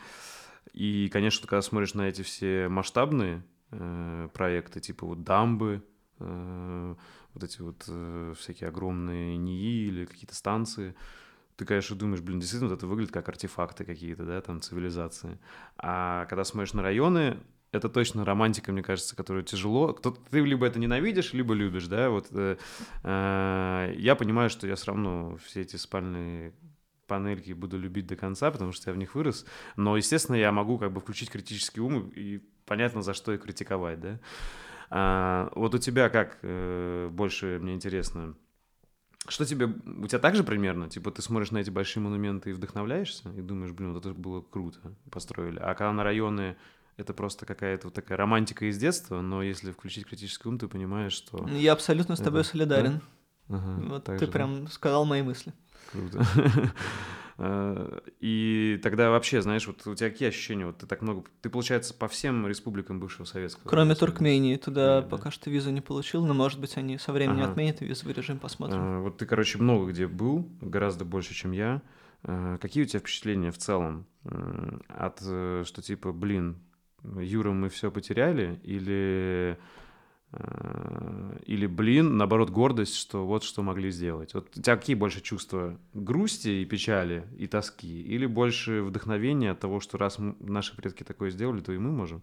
И, 0.73 1.09
конечно, 1.11 1.47
когда 1.47 1.61
смотришь 1.61 1.93
на 1.93 2.03
эти 2.03 2.21
все 2.21 2.67
масштабные 2.69 3.43
э, 3.71 4.29
проекты, 4.33 4.79
типа 4.79 5.05
вот 5.05 5.23
дамбы, 5.23 5.83
э, 6.19 6.95
вот 7.33 7.43
эти 7.43 7.61
вот 7.61 7.83
э, 7.87 8.33
всякие 8.37 8.69
огромные 8.69 9.37
НИИ 9.37 9.87
или 9.87 10.05
какие-то 10.05 10.35
станции, 10.35 10.95
ты, 11.55 11.65
конечно, 11.65 11.95
думаешь, 11.95 12.21
блин, 12.21 12.39
действительно, 12.39 12.69
вот 12.69 12.77
это 12.77 12.87
выглядит 12.87 13.11
как 13.11 13.27
артефакты 13.27 13.83
какие-то, 13.83 14.23
да, 14.23 14.39
там, 14.41 14.61
цивилизации. 14.61 15.37
А 15.77 16.25
когда 16.25 16.45
смотришь 16.45 16.73
на 16.73 16.81
районы, 16.81 17.37
это 17.71 17.89
точно 17.89 18.25
романтика, 18.25 18.71
мне 18.71 18.81
кажется, 18.81 19.15
которую 19.15 19.43
тяжело. 19.43 19.93
Кто 19.93 20.11
ты 20.11 20.39
либо 20.39 20.65
это 20.65 20.79
ненавидишь, 20.79 21.33
либо 21.33 21.53
любишь, 21.53 21.87
да. 21.87 22.09
Вот 22.09 22.27
э, 22.31 22.57
э, 23.03 23.93
я 23.97 24.15
понимаю, 24.15 24.49
что 24.49 24.67
я 24.67 24.75
все 24.75 24.87
равно 24.87 25.37
все 25.45 25.61
эти 25.61 25.75
спальные 25.75 26.53
панельки 27.09 27.51
буду 27.51 27.77
любить 27.77 28.07
до 28.07 28.15
конца, 28.15 28.49
потому 28.51 28.71
что 28.71 28.89
я 28.89 28.93
в 28.93 28.97
них 28.97 29.15
вырос. 29.15 29.45
Но, 29.75 29.97
естественно, 29.97 30.37
я 30.37 30.53
могу 30.53 30.77
как 30.77 30.93
бы 30.93 31.01
включить 31.01 31.29
критический 31.29 31.81
ум 31.81 32.09
и 32.15 32.41
понятно, 32.65 33.01
за 33.01 33.13
что 33.13 33.33
и 33.33 33.37
критиковать, 33.37 33.99
да. 33.99 34.19
А, 34.89 35.51
вот 35.55 35.75
у 35.75 35.77
тебя 35.77 36.09
как 36.09 36.37
э, 36.41 37.09
больше 37.11 37.59
мне 37.61 37.73
интересно? 37.73 38.35
Что 39.27 39.45
тебе, 39.45 39.65
у 39.65 40.07
тебя 40.07 40.19
так 40.19 40.35
же 40.35 40.43
примерно? 40.43 40.89
Типа 40.89 41.11
ты 41.11 41.21
смотришь 41.21 41.51
на 41.51 41.59
эти 41.59 41.69
большие 41.69 42.01
монументы 42.01 42.49
и 42.51 42.53
вдохновляешься, 42.53 43.29
и 43.29 43.41
думаешь, 43.41 43.71
блин, 43.73 43.93
вот 43.93 44.05
это 44.05 44.15
было 44.15 44.41
круто, 44.41 44.79
построили. 45.11 45.59
А 45.59 45.75
когда 45.75 45.91
на 45.91 46.03
районы 46.03 46.55
это 46.97 47.13
просто 47.13 47.45
какая-то 47.45 47.87
вот 47.87 47.93
такая 47.93 48.17
романтика 48.17 48.65
из 48.65 48.77
детства, 48.77 49.21
но 49.21 49.43
если 49.43 49.71
включить 49.71 50.05
критический 50.05 50.49
ум, 50.49 50.57
ты 50.57 50.67
понимаешь, 50.67 51.13
что... 51.13 51.47
Я 51.47 51.73
абсолютно 51.73 52.15
с 52.15 52.19
тобой 52.19 52.41
это... 52.41 52.49
солидарен. 52.49 53.01
Да? 53.47 53.57
Ага, 53.57 53.81
вот 53.87 54.03
ты 54.05 54.19
же, 54.19 54.27
прям 54.27 54.65
да? 54.65 54.71
сказал 54.71 55.05
мои 55.05 55.21
мысли. 55.21 55.53
Круто. 55.91 56.25
А, 57.41 58.01
и 58.19 58.77
тогда 58.83 59.11
вообще, 59.11 59.41
знаешь, 59.41 59.65
вот 59.65 59.87
у 59.87 59.95
тебя 59.95 60.09
какие 60.09 60.27
ощущения? 60.27 60.65
Вот 60.65 60.79
ты 60.79 60.87
так 60.87 61.01
много... 61.01 61.23
Ты, 61.41 61.49
получается, 61.49 61.93
по 61.93 62.09
всем 62.09 62.45
республикам 62.45 62.99
бывшего 62.99 63.23
Советского 63.23 63.69
Кроме 63.69 63.95
Союза. 63.95 63.99
Туркмении. 64.07 64.57
Туда 64.57 64.99
да, 64.99 65.07
пока 65.07 65.23
да. 65.25 65.31
что 65.31 65.49
визу 65.49 65.71
не 65.71 65.79
получил, 65.79 66.25
но, 66.25 66.33
может 66.33 66.59
быть, 66.59 66.75
они 66.75 66.97
со 66.97 67.13
временем 67.13 67.43
ага. 67.43 67.51
отменят 67.51 67.79
визовый 67.79 68.13
режим, 68.13 68.39
посмотрим. 68.39 68.79
А, 68.81 68.99
вот 68.99 69.19
ты, 69.19 69.25
короче, 69.25 69.57
много 69.57 69.89
где 69.89 70.05
был, 70.05 70.49
гораздо 70.59 71.05
больше, 71.05 71.33
чем 71.33 71.53
я. 71.53 71.81
А, 72.23 72.57
какие 72.57 72.83
у 72.83 72.85
тебя 72.85 72.99
впечатления 72.99 73.51
в 73.51 73.57
целом 73.57 74.05
от, 74.89 75.19
э, 75.21 75.63
что 75.65 75.81
типа, 75.81 76.11
блин, 76.11 76.57
Юра, 77.03 77.51
мы 77.51 77.69
все 77.69 77.89
потеряли, 77.89 78.59
или 78.63 79.57
Э, 79.57 79.57
или, 81.45 81.65
блин, 81.65 82.17
наоборот, 82.17 82.51
гордость, 82.51 82.95
что 82.95 83.25
вот 83.25 83.43
что 83.43 83.63
могли 83.63 83.89
сделать. 83.89 84.35
Вот 84.35 84.49
у 84.55 84.61
тебя 84.61 84.77
какие 84.77 84.95
больше 84.95 85.21
чувства? 85.21 85.79
Грусти 85.95 86.61
и 86.61 86.65
печали, 86.65 87.25
и 87.37 87.47
тоски? 87.47 88.01
Или 88.01 88.27
больше 88.27 88.83
вдохновения 88.83 89.51
от 89.51 89.59
того, 89.59 89.79
что 89.79 89.97
раз 89.97 90.17
наши 90.39 90.75
предки 90.75 91.03
такое 91.03 91.31
сделали, 91.31 91.61
то 91.61 91.71
и 91.71 91.79
мы 91.79 91.91
можем? 91.91 92.21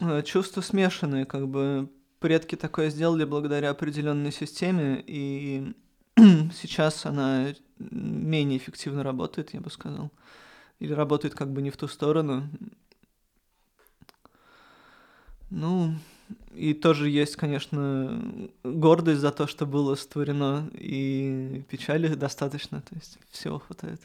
Э, 0.00 0.22
чувства 0.22 0.60
смешанные, 0.60 1.24
как 1.24 1.48
бы 1.48 1.88
предки 2.20 2.56
такое 2.56 2.90
сделали 2.90 3.24
благодаря 3.24 3.70
определенной 3.70 4.32
системе, 4.32 5.02
и 5.06 5.72
сейчас 6.16 7.06
она 7.06 7.54
менее 7.78 8.58
эффективно 8.58 9.02
работает, 9.02 9.54
я 9.54 9.62
бы 9.62 9.70
сказал. 9.70 10.10
Или 10.78 10.92
работает 10.92 11.34
как 11.34 11.50
бы 11.50 11.62
не 11.62 11.70
в 11.70 11.78
ту 11.78 11.88
сторону. 11.88 12.50
Ну, 15.48 15.94
и 16.54 16.74
тоже 16.74 17.10
есть, 17.10 17.36
конечно, 17.36 18.48
гордость 18.62 19.20
за 19.20 19.30
то, 19.30 19.46
что 19.46 19.66
было 19.66 19.94
створено, 19.94 20.70
и 20.72 21.64
печали 21.68 22.14
достаточно, 22.14 22.80
то 22.80 22.94
есть 22.94 23.18
всего 23.30 23.58
хватает. 23.58 24.00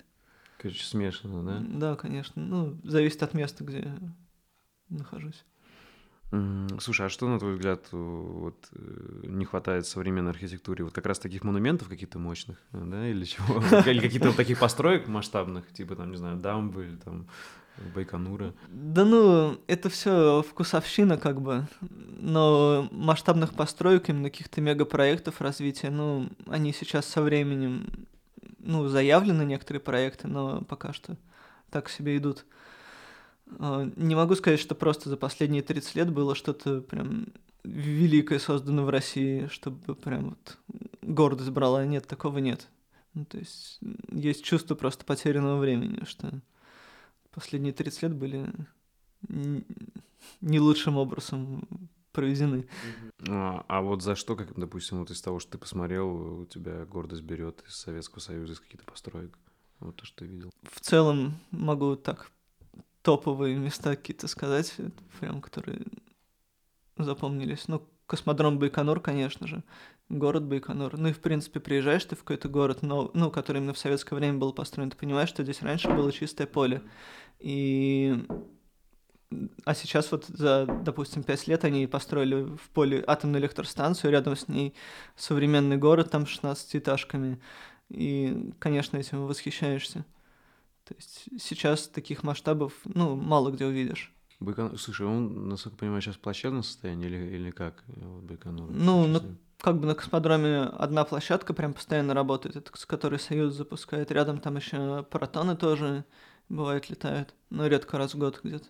Короче, 0.57 0.83
смешано, 0.83 1.43
да? 1.43 1.65
Да, 1.79 1.95
конечно. 1.95 2.41
Ну, 2.41 2.77
зависит 2.83 3.23
от 3.23 3.33
места, 3.33 3.63
где 3.63 3.79
я 3.79 3.97
нахожусь. 4.89 5.45
Слушай, 6.79 7.07
а 7.07 7.09
что, 7.09 7.27
на 7.27 7.39
твой 7.39 7.53
взгляд, 7.53 7.87
вот, 7.91 8.69
э, 8.73 9.21
не 9.23 9.45
хватает 9.45 9.87
современной 9.87 10.29
архитектуре? 10.29 10.83
Вот 10.83 10.93
как 10.93 11.07
раз 11.07 11.17
таких 11.17 11.43
монументов 11.43 11.89
каких-то 11.89 12.19
мощных, 12.19 12.57
да, 12.71 13.07
или 13.07 13.25
чего? 13.25 13.59
Или 13.89 13.99
каких-то 13.99 14.27
вот 14.27 14.37
таких 14.37 14.59
построек 14.59 15.07
масштабных, 15.07 15.71
типа, 15.73 15.95
там, 15.95 16.11
не 16.11 16.17
знаю, 16.17 16.37
дамбы 16.37 16.85
или 16.85 16.97
там 16.97 17.27
Байконура. 17.93 18.53
Да 18.69 19.05
ну, 19.05 19.59
это 19.67 19.89
все 19.89 20.43
вкусовщина 20.43 21.17
как 21.17 21.41
бы, 21.41 21.67
но 21.81 22.87
масштабных 22.91 23.53
построек, 23.53 24.09
именно 24.09 24.29
каких-то 24.29 24.61
мегапроектов 24.61 25.41
развития, 25.41 25.89
ну, 25.89 26.29
они 26.47 26.73
сейчас 26.73 27.05
со 27.05 27.21
временем, 27.21 28.07
ну, 28.59 28.87
заявлены 28.87 29.43
некоторые 29.43 29.81
проекты, 29.81 30.27
но 30.27 30.61
пока 30.61 30.93
что 30.93 31.17
так 31.69 31.89
себе 31.89 32.17
идут. 32.17 32.45
А, 33.57 33.89
не 33.95 34.15
могу 34.15 34.35
сказать, 34.35 34.59
что 34.59 34.75
просто 34.75 35.09
за 35.09 35.17
последние 35.17 35.63
30 35.63 35.95
лет 35.95 36.11
было 36.11 36.35
что-то 36.35 36.81
прям 36.81 37.27
великое 37.63 38.39
создано 38.39 38.85
в 38.85 38.89
России, 38.89 39.47
чтобы 39.47 39.95
прям 39.95 40.29
вот 40.29 40.57
гордость 41.01 41.49
брала. 41.49 41.85
Нет, 41.85 42.07
такого 42.07 42.39
нет. 42.39 42.67
Ну, 43.13 43.25
то 43.25 43.37
есть 43.37 43.79
есть 44.11 44.43
чувство 44.43 44.75
просто 44.75 45.03
потерянного 45.03 45.59
времени, 45.59 46.03
что 46.05 46.31
последние 47.31 47.73
30 47.73 48.03
лет 48.03 48.13
были 48.13 48.51
не 50.41 50.59
лучшим 50.59 50.97
образом 50.97 51.89
проведены. 52.11 52.67
А, 53.27 53.63
а 53.67 53.81
вот 53.81 54.01
за 54.01 54.15
что, 54.15 54.35
как, 54.35 54.57
допустим, 54.57 54.99
вот 54.99 55.11
из 55.11 55.21
того, 55.21 55.39
что 55.39 55.53
ты 55.53 55.57
посмотрел, 55.57 56.41
у 56.41 56.45
тебя 56.45 56.85
гордость 56.85 57.23
берет 57.23 57.63
из 57.67 57.75
Советского 57.75 58.19
Союза, 58.19 58.53
из 58.53 58.59
каких-то 58.59 58.85
построек? 58.85 59.37
Вот 59.79 59.95
то, 59.95 60.05
что 60.05 60.17
ты 60.17 60.25
видел. 60.25 60.51
В 60.63 60.79
целом 60.81 61.39
могу 61.51 61.95
так 61.95 62.31
топовые 63.01 63.55
места 63.55 63.95
какие-то 63.95 64.27
сказать, 64.27 64.75
прям 65.19 65.41
которые 65.41 65.85
запомнились. 66.97 67.67
Ну, 67.67 67.87
космодром 68.05 68.59
Байконур, 68.59 68.99
конечно 68.99 69.47
же, 69.47 69.63
город 70.09 70.45
Байконур. 70.45 70.97
Ну 70.97 71.09
и, 71.09 71.13
в 71.13 71.19
принципе, 71.19 71.59
приезжаешь 71.59 72.05
ты 72.05 72.15
в 72.15 72.19
какой-то 72.19 72.49
город, 72.49 72.81
но, 72.81 73.11
ну, 73.13 73.31
который 73.31 73.57
именно 73.57 73.73
в 73.73 73.77
советское 73.77 74.15
время 74.15 74.37
был 74.37 74.53
построен, 74.53 74.89
ты 74.89 74.97
понимаешь, 74.97 75.29
что 75.29 75.43
здесь 75.43 75.61
раньше 75.61 75.89
было 75.89 76.11
чистое 76.11 76.47
поле. 76.47 76.81
И... 77.39 78.25
А 79.63 79.75
сейчас 79.75 80.11
вот 80.11 80.25
за, 80.25 80.65
допустим, 80.65 81.21
пять 81.21 81.47
лет 81.47 81.63
они 81.63 81.85
построили 81.85 82.55
в 82.55 82.69
поле 82.73 83.03
атомную 83.05 83.43
электростанцию, 83.43 84.11
рядом 84.11 84.35
с 84.35 84.47
ней 84.47 84.73
современный 85.15 85.77
город, 85.77 86.09
там 86.09 86.25
16 86.25 86.77
этажками. 86.77 87.39
И, 87.89 88.51
конечно, 88.57 88.97
этим 88.97 89.27
восхищаешься. 89.27 90.03
То 90.85 90.95
есть 90.95 91.29
сейчас 91.39 91.87
таких 91.87 92.23
масштабов, 92.23 92.73
ну, 92.85 93.15
мало 93.15 93.51
где 93.51 93.67
увидишь. 93.67 94.11
Байконур, 94.39 94.79
слушай, 94.79 95.05
он, 95.05 95.49
насколько 95.49 95.75
я 95.75 95.79
понимаю, 95.79 96.01
сейчас 96.01 96.15
в 96.15 96.19
плачевном 96.19 96.63
состоянии 96.63 97.07
или, 97.07 97.35
или 97.35 97.51
как? 97.51 97.83
Байконур, 98.23 98.71
ну, 98.71 99.05
на, 99.05 99.21
как 99.61 99.79
бы 99.79 99.87
на 99.87 99.95
космодроме 99.95 100.61
одна 100.61 101.03
площадка 101.03 101.53
прям 101.53 101.73
постоянно 101.73 102.13
работает, 102.13 102.55
это 102.55 102.77
с 102.77 102.85
которой 102.85 103.19
Союз 103.19 103.53
запускает. 103.53 104.11
Рядом 104.11 104.39
там 104.39 104.55
еще 104.55 105.03
протоны 105.03 105.55
тоже 105.55 106.05
бывает 106.47 106.89
летают, 106.89 107.35
но 107.49 107.67
редко 107.67 107.97
раз 107.97 108.13
в 108.13 108.17
год 108.17 108.39
где-то. 108.43 108.67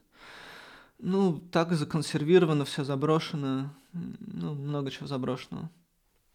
Ну, 0.97 1.39
так 1.51 1.71
законсервировано, 1.73 2.65
все 2.65 2.83
заброшено, 2.83 3.73
ну, 3.93 4.53
много 4.53 4.91
чего 4.91 5.07
заброшенного. 5.07 5.69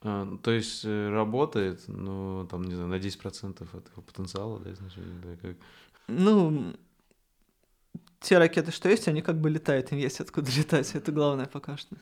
А, 0.00 0.38
то 0.42 0.50
есть 0.50 0.84
э, 0.84 1.08
работает, 1.10 1.82
ну, 1.86 2.46
там, 2.50 2.64
не 2.64 2.74
знаю, 2.74 2.88
на 2.88 2.94
10% 2.94 3.62
от 3.62 3.90
его 3.90 4.02
потенциала, 4.02 4.60
да, 4.60 4.74
значит, 4.74 5.02
да, 5.20 5.36
как... 5.36 5.56
Ну, 6.08 6.74
те 8.20 8.38
ракеты, 8.38 8.70
что 8.70 8.88
есть, 8.88 9.08
они 9.08 9.20
как 9.20 9.38
бы 9.38 9.50
летают, 9.50 9.92
им 9.92 9.98
есть 9.98 10.20
откуда 10.20 10.50
летать, 10.50 10.94
это 10.94 11.12
главное 11.12 11.46
пока 11.46 11.76
что. 11.76 11.96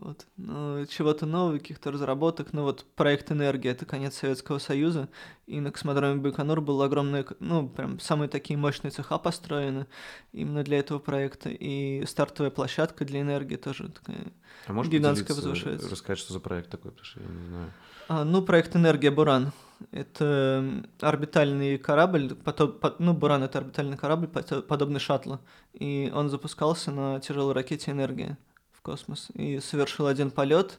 Вот. 0.00 0.26
Ну, 0.36 0.84
чего-то 0.86 1.26
нового, 1.26 1.58
каких-то 1.58 1.92
разработок. 1.92 2.52
Ну, 2.52 2.62
вот 2.62 2.84
проект 2.96 3.30
«Энергия»— 3.30 3.70
это 3.70 3.86
конец 3.86 4.16
Советского 4.16 4.58
Союза, 4.58 5.08
и 5.46 5.60
на 5.60 5.70
космодроме 5.70 6.20
Байконур 6.20 6.60
был 6.60 6.82
огромный, 6.82 7.24
ну, 7.40 7.68
прям 7.68 8.00
самые 8.00 8.28
такие 8.28 8.56
мощные 8.56 8.90
цеха 8.90 9.18
построены 9.18 9.86
именно 10.32 10.62
для 10.64 10.78
этого 10.78 10.98
проекта, 10.98 11.50
и 11.50 12.04
стартовая 12.06 12.50
площадка 12.50 13.04
для 13.04 13.20
«Энергии» 13.20 13.56
тоже 13.56 13.88
такая 13.88 14.32
а 14.66 14.72
можешь 14.72 14.92
гигантская 14.92 15.36
возвышается. 15.36 15.88
рассказать, 15.88 16.18
что 16.18 16.32
за 16.32 16.40
проект 16.40 16.70
такой, 16.70 16.90
потому 16.90 17.04
что 17.04 17.20
я 17.20 17.26
не 17.26 17.46
знаю. 17.46 17.72
А, 18.08 18.24
ну, 18.24 18.42
проект 18.42 18.74
«Энергия 18.74 19.10
Буран». 19.10 19.52
Это 19.90 20.84
орбитальный 21.00 21.78
корабль, 21.78 22.34
потом, 22.34 22.78
ну, 22.98 23.12
Буран— 23.12 23.42
это 23.44 23.58
орбитальный 23.58 23.96
корабль, 23.96 24.28
подобный 24.28 25.00
шаттлу, 25.00 25.40
и 25.72 26.10
он 26.14 26.30
запускался 26.30 26.90
на 26.90 27.20
тяжелой 27.20 27.54
ракете 27.54 27.90
«Энергия» 27.90 28.38
космос 28.84 29.30
и 29.34 29.58
совершил 29.60 30.06
один 30.06 30.30
полет 30.30 30.78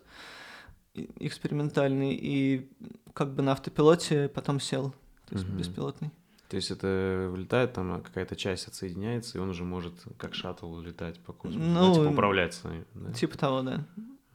экспериментальный 0.93 2.13
и 2.13 2.69
как 3.13 3.33
бы 3.33 3.41
на 3.41 3.51
автопилоте 3.51 4.29
потом 4.29 4.59
сел, 4.59 4.91
то 5.27 5.35
есть 5.35 5.49
угу. 5.49 5.57
беспилотный. 5.57 6.11
То 6.47 6.57
есть 6.57 6.69
это 6.69 7.27
вылетает, 7.31 7.73
там 7.73 8.01
какая-то 8.01 8.35
часть 8.35 8.67
отсоединяется, 8.67 9.37
и 9.37 9.41
он 9.41 9.49
уже 9.49 9.63
может 9.63 9.95
как 10.17 10.35
шаттл 10.35 10.79
летать 10.79 11.19
по 11.19 11.33
космосу, 11.33 11.67
ну, 11.67 11.89
да, 11.89 11.99
типа 11.99 12.13
управляться. 12.13 12.71
Да? 12.93 13.13
Типа 13.13 13.37
того, 13.37 13.61
да. 13.63 13.83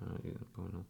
А, 0.00 0.20
я 0.24 0.34
понял. 0.54 0.84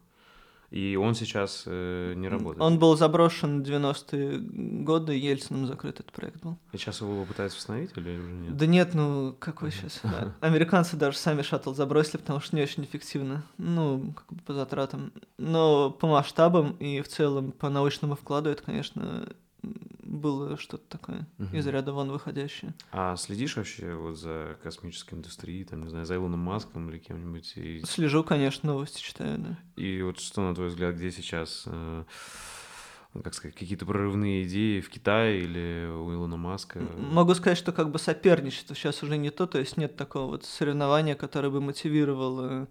И 0.70 0.96
он 0.96 1.16
сейчас 1.16 1.64
э, 1.66 2.14
не 2.14 2.28
работает. 2.28 2.62
Он 2.62 2.78
был 2.78 2.96
заброшен 2.96 3.62
в 3.62 3.66
90-е 3.66 4.38
годы, 4.84 5.16
Ельцином 5.18 5.66
закрыт 5.66 5.98
этот 5.98 6.12
проект 6.12 6.40
был. 6.42 6.58
И 6.72 6.76
сейчас 6.76 7.00
его 7.00 7.24
пытаются 7.24 7.58
восстановить 7.58 7.90
или 7.96 8.18
уже 8.18 8.32
нет? 8.32 8.56
Да 8.56 8.66
нет, 8.66 8.94
ну 8.94 9.34
какой 9.38 9.72
сейчас? 9.72 10.00
Американцы 10.40 10.96
даже 10.96 11.18
сами 11.18 11.42
шаттл 11.42 11.74
забросили, 11.74 12.18
потому 12.18 12.38
что 12.38 12.54
не 12.54 12.62
очень 12.62 12.84
эффективно. 12.84 13.42
Ну, 13.58 14.14
как 14.14 14.32
бы 14.32 14.42
по 14.42 14.52
затратам. 14.52 15.12
Но 15.38 15.90
по 15.90 16.06
масштабам 16.06 16.76
и 16.78 17.00
в 17.00 17.08
целом 17.08 17.50
по 17.50 17.68
научному 17.68 18.14
вкладу 18.14 18.50
это, 18.50 18.62
конечно, 18.62 19.28
было 20.10 20.56
что-то 20.56 20.84
такое 20.98 21.26
угу. 21.38 21.56
из 21.56 21.66
ряда 21.66 21.92
вон 21.92 22.10
выходящее. 22.10 22.74
А 22.90 23.16
следишь 23.16 23.56
вообще 23.56 23.94
вот 23.94 24.18
за 24.18 24.58
космической 24.62 25.14
индустрией, 25.14 25.64
там, 25.64 25.84
не 25.84 25.88
знаю, 25.88 26.04
за 26.04 26.16
Илоном 26.16 26.40
Маском 26.40 26.90
или 26.90 26.98
кем-нибудь? 26.98 27.52
И... 27.56 27.82
Слежу, 27.86 28.24
конечно, 28.24 28.72
новости 28.72 29.00
читаю, 29.00 29.38
да. 29.38 29.58
И 29.76 30.02
вот 30.02 30.18
что, 30.18 30.42
на 30.42 30.54
твой 30.54 30.68
взгляд, 30.68 30.96
где 30.96 31.12
сейчас, 31.12 31.62
э, 31.66 32.04
как 33.22 33.34
сказать, 33.34 33.56
какие-то 33.56 33.86
прорывные 33.86 34.42
идеи 34.42 34.80
в 34.80 34.90
Китае 34.90 35.44
или 35.44 35.88
у 35.88 36.12
Илона 36.12 36.36
Маска? 36.36 36.80
Могу 36.98 37.34
сказать, 37.34 37.56
что 37.56 37.70
как 37.72 37.92
бы 37.92 38.00
соперничество 38.00 38.74
сейчас 38.74 39.04
уже 39.04 39.16
не 39.16 39.30
то, 39.30 39.46
то 39.46 39.60
есть 39.60 39.76
нет 39.76 39.96
такого 39.96 40.32
вот 40.32 40.44
соревнования, 40.44 41.14
которое 41.14 41.50
бы 41.50 41.60
мотивировало 41.60 42.66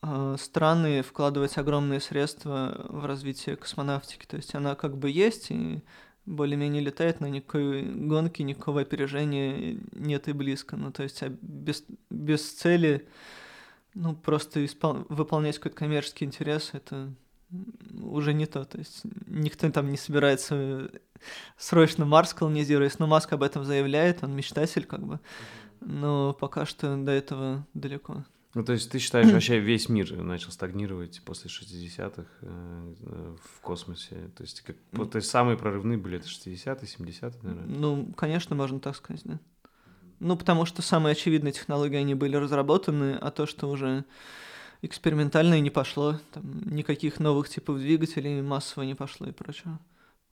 э, 0.00 0.36
страны 0.40 1.02
вкладывать 1.02 1.58
огромные 1.58 2.00
средства 2.00 2.86
в 2.88 3.04
развитие 3.04 3.56
космонавтики. 3.56 4.24
То 4.24 4.36
есть 4.36 4.54
она 4.54 4.74
как 4.74 4.96
бы 4.96 5.10
есть, 5.10 5.50
и 5.50 5.82
более-менее 6.26 6.82
летает, 6.82 7.20
но 7.20 7.28
никакой 7.28 7.82
гонки, 7.82 8.42
никакого 8.42 8.80
опережения 8.80 9.78
нет 9.92 10.28
и 10.28 10.32
близко. 10.32 10.76
Ну, 10.76 10.90
то 10.92 11.02
есть 11.02 11.22
а 11.22 11.28
без, 11.40 11.84
без 12.10 12.52
цели, 12.52 13.06
ну, 13.94 14.14
просто 14.14 14.64
испол... 14.64 15.06
выполнять 15.08 15.56
какой-то 15.58 15.76
коммерческий 15.76 16.24
интерес, 16.24 16.70
это 16.72 17.12
уже 18.02 18.32
не 18.32 18.46
то. 18.46 18.64
То 18.64 18.78
есть 18.78 19.02
никто 19.26 19.70
там 19.70 19.90
не 19.90 19.96
собирается 19.96 20.90
срочно 21.56 22.04
Марс 22.04 22.34
колонизировать, 22.34 22.98
но 22.98 23.06
Маск 23.06 23.32
об 23.32 23.42
этом 23.42 23.64
заявляет, 23.64 24.22
он 24.22 24.34
мечтатель 24.34 24.84
как 24.84 25.06
бы, 25.06 25.20
но 25.80 26.32
пока 26.32 26.66
что 26.66 26.96
до 26.96 27.12
этого 27.12 27.66
далеко. 27.74 28.24
Ну, 28.54 28.64
то 28.64 28.72
есть 28.72 28.90
ты 28.90 28.98
считаешь, 28.98 29.30
вообще 29.30 29.58
весь 29.58 29.88
мир 29.88 30.16
начал 30.22 30.52
стагнировать 30.52 31.20
после 31.24 31.50
60-х 31.50 32.24
э, 32.40 33.36
в 33.42 33.60
космосе? 33.60 34.30
То 34.36 34.42
есть, 34.42 34.60
как, 34.60 34.76
то 35.10 35.16
есть 35.16 35.28
самые 35.28 35.58
прорывные 35.58 35.98
были 35.98 36.18
это 36.18 36.28
60-е, 36.28 36.76
70-е, 36.76 37.32
наверное? 37.42 37.66
Ну, 37.66 38.12
конечно, 38.16 38.54
можно 38.54 38.78
так 38.78 38.96
сказать, 38.96 39.22
да. 39.24 39.40
Ну, 40.20 40.36
потому 40.36 40.64
что 40.66 40.82
самые 40.82 41.12
очевидные 41.12 41.52
технологии, 41.52 41.96
они 41.96 42.14
были 42.14 42.36
разработаны, 42.36 43.18
а 43.20 43.30
то, 43.30 43.46
что 43.46 43.68
уже 43.68 44.04
экспериментальное 44.82 45.60
не 45.60 45.70
пошло, 45.70 46.20
там, 46.32 46.62
никаких 46.68 47.18
новых 47.18 47.48
типов 47.48 47.78
двигателей 47.78 48.40
массово 48.40 48.84
не 48.84 48.94
пошло 48.94 49.26
и 49.26 49.32
прочего. 49.32 49.80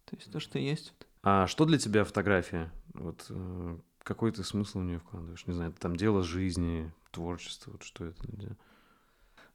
То 0.05 0.17
есть 0.17 0.31
то, 0.31 0.41
что 0.41 0.59
есть. 0.59 0.93
А 1.23 1.47
что 1.47 1.65
для 1.65 1.79
тебя 1.79 2.05
фотография? 2.05 2.71
Вот 2.95 3.27
э, 3.31 3.79
какой 4.03 4.33
ты 4.33 4.45
смысл 4.45 4.81
в 4.81 4.85
нее 4.85 4.99
вкладываешь? 4.99 5.47
Не 5.47 5.55
знаю, 5.55 5.71
это 5.71 5.81
там 5.81 5.97
дело 5.97 6.23
жизни, 6.23 6.93
творчество, 7.12 7.72
вот 7.72 7.83
что 7.85 8.07
это? 8.07 8.18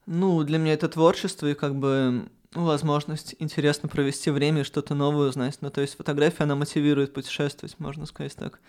Ну, 0.06 0.44
для 0.44 0.58
меня 0.58 0.74
это 0.74 0.88
творчество 0.88 1.48
и 1.48 1.54
как 1.54 1.76
бы 1.76 2.30
ну, 2.54 2.66
возможность 2.66 3.36
интересно 3.40 3.90
провести 3.90 4.32
время 4.32 4.62
и 4.62 4.64
что-то 4.64 4.96
новое 4.96 5.30
узнать. 5.30 5.58
Ну, 5.62 5.70
то 5.70 5.82
есть 5.82 5.98
фотография, 5.98 6.44
она 6.44 6.56
мотивирует 6.56 7.14
путешествовать, 7.14 7.78
можно 7.80 8.06
сказать 8.06 8.36
так. 8.36 8.60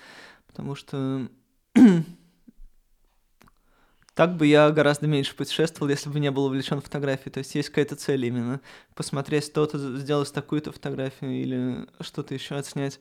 Потому 0.48 0.74
что 0.74 1.28
так 4.14 4.36
бы 4.36 4.46
я 4.46 4.70
гораздо 4.70 5.06
меньше 5.06 5.36
путешествовал, 5.36 5.90
если 5.90 6.10
бы 6.10 6.18
не 6.18 6.30
был 6.32 6.46
увлечен 6.46 6.80
фотографией. 6.80 7.30
То 7.30 7.38
есть 7.38 7.54
есть 7.54 7.68
какая-то 7.68 7.94
цель 7.94 8.26
именно. 8.26 8.60
Посмотреть 8.96 9.44
что-то, 9.44 9.96
сделать 9.96 10.32
такую-то 10.32 10.72
фотографию 10.72 11.30
или 11.30 11.86
что-то 12.00 12.34
еще 12.34 12.56
отснять. 12.56 12.98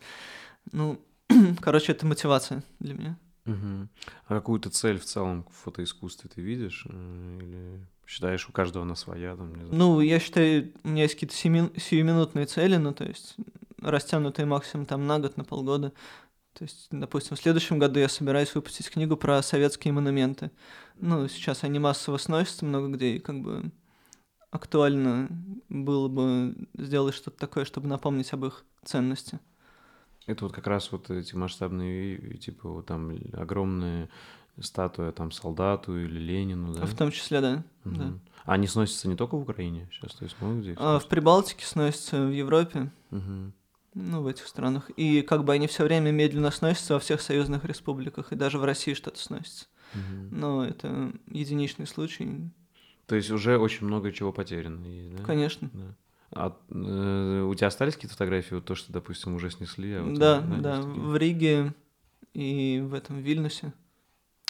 Ну, 0.72 1.02
короче, 1.60 1.92
это 1.92 2.06
мотивация 2.06 2.64
для 2.80 2.94
меня. 2.94 3.18
Угу. 3.48 3.88
А 4.28 4.34
какую-то 4.36 4.70
цель 4.70 5.00
в 5.00 5.06
целом 5.06 5.46
в 5.50 5.64
фотоискусстве 5.64 6.30
ты 6.34 6.42
видишь? 6.42 6.86
Э, 6.90 7.40
или 7.42 7.88
считаешь, 8.06 8.48
у 8.50 8.52
каждого 8.52 8.84
она 8.86 8.96
своя? 8.96 9.36
Там, 9.36 9.50
не 9.50 9.66
знаю? 9.66 9.70
Ну, 9.72 10.02
я 10.02 10.20
считаю, 10.20 10.72
у 10.84 10.90
меня 10.90 11.04
есть 11.04 11.16
какие-то 11.16 11.36
сиюминутные 11.36 12.46
цели, 12.46 12.78
ну, 12.78 12.94
то 12.94 13.06
есть 13.06 13.36
растянутые 13.82 14.46
максимум 14.46 14.86
там 14.86 15.08
на 15.08 15.20
год, 15.20 15.38
на 15.38 15.44
полгода. 15.44 15.94
То 16.54 16.64
есть, 16.64 16.88
допустим, 16.90 17.38
в 17.38 17.40
следующем 17.40 17.78
году 17.78 18.00
я 18.00 18.10
собираюсь 18.10 18.54
выпустить 18.56 18.90
книгу 18.90 19.16
про 19.16 19.42
советские 19.44 19.94
монументы. 19.94 20.52
Ну, 20.96 21.28
сейчас 21.28 21.64
они 21.64 21.78
массово 21.78 22.18
сносятся 22.18 22.66
много 22.66 22.88
где, 22.90 23.16
и 23.16 23.20
как 23.20 23.42
бы 23.42 23.72
актуально 24.50 25.30
было 25.70 26.08
бы 26.08 26.56
сделать 26.74 27.14
что-то 27.14 27.38
такое, 27.38 27.66
чтобы 27.66 27.88
напомнить 27.88 28.34
об 28.34 28.46
их 28.46 28.66
ценности. 28.84 29.40
Это 30.28 30.46
вот 30.46 30.54
как 30.54 30.68
раз 30.68 30.92
вот 30.92 31.10
эти 31.10 31.36
масштабные, 31.36 32.38
типа 32.38 32.70
вот 32.70 32.86
там 32.86 33.18
огромные 33.34 34.10
статуя 34.60 35.12
там 35.12 35.32
солдату 35.32 35.98
или 35.98 36.20
Ленину, 36.20 36.74
да? 36.74 36.86
В 36.86 36.96
том 36.96 37.12
числе, 37.12 37.42
да. 37.42 37.64
Угу. 37.86 37.96
да. 37.96 38.14
А 38.46 38.54
они 38.54 38.68
сносятся 38.68 39.08
не 39.08 39.16
только 39.16 39.36
в 39.36 39.42
Украине 39.42 39.90
сейчас, 39.92 40.14
то 40.14 40.24
есть 40.24 40.40
много 40.40 40.60
где? 40.62 40.76
А, 40.78 41.00
в 41.00 41.08
Прибалтике 41.08 41.66
сносятся, 41.66 42.26
в 42.26 42.32
Европе. 42.32 42.92
Угу 43.12 43.52
ну, 43.98 44.22
в 44.22 44.28
этих 44.28 44.48
странах. 44.48 44.90
И 44.92 45.22
как 45.22 45.44
бы 45.44 45.54
они 45.54 45.68
все 45.68 45.84
время 45.84 46.12
медленно 46.12 46.52
сносятся 46.52 46.94
во 46.94 47.00
всех 47.00 47.22
союзных 47.22 47.66
республиках, 47.66 48.32
и 48.32 48.36
даже 48.36 48.60
в 48.60 48.64
России 48.64 48.94
что-то 48.94 49.20
сносится. 49.20 49.66
Угу. 49.94 50.36
Но 50.36 50.66
это 50.66 51.12
единичный 51.28 51.88
случай. 51.88 52.52
То 53.08 53.16
есть 53.16 53.32
уже 53.32 53.58
очень 53.58 53.88
много 53.88 54.12
чего 54.12 54.32
потеряно 54.32 54.86
да? 55.18 55.24
Конечно. 55.24 55.70
Да. 55.74 55.96
А 56.32 56.58
э, 56.70 57.42
у 57.42 57.56
тебя 57.56 57.68
остались 57.68 57.96
какие-то 57.96 58.14
фотографии, 58.14 58.56
вот 58.56 58.66
то, 58.66 58.76
что, 58.76 58.92
допустим, 58.92 59.36
уже 59.36 59.50
снесли? 59.50 59.94
А 59.94 60.04
вот 60.04 60.18
да, 60.18 60.42
да, 60.42 60.82
в 60.82 61.16
Риге 61.16 61.74
и 62.34 62.84
в 62.86 62.94
этом 62.94 63.20
Вильнюсе. 63.20 63.74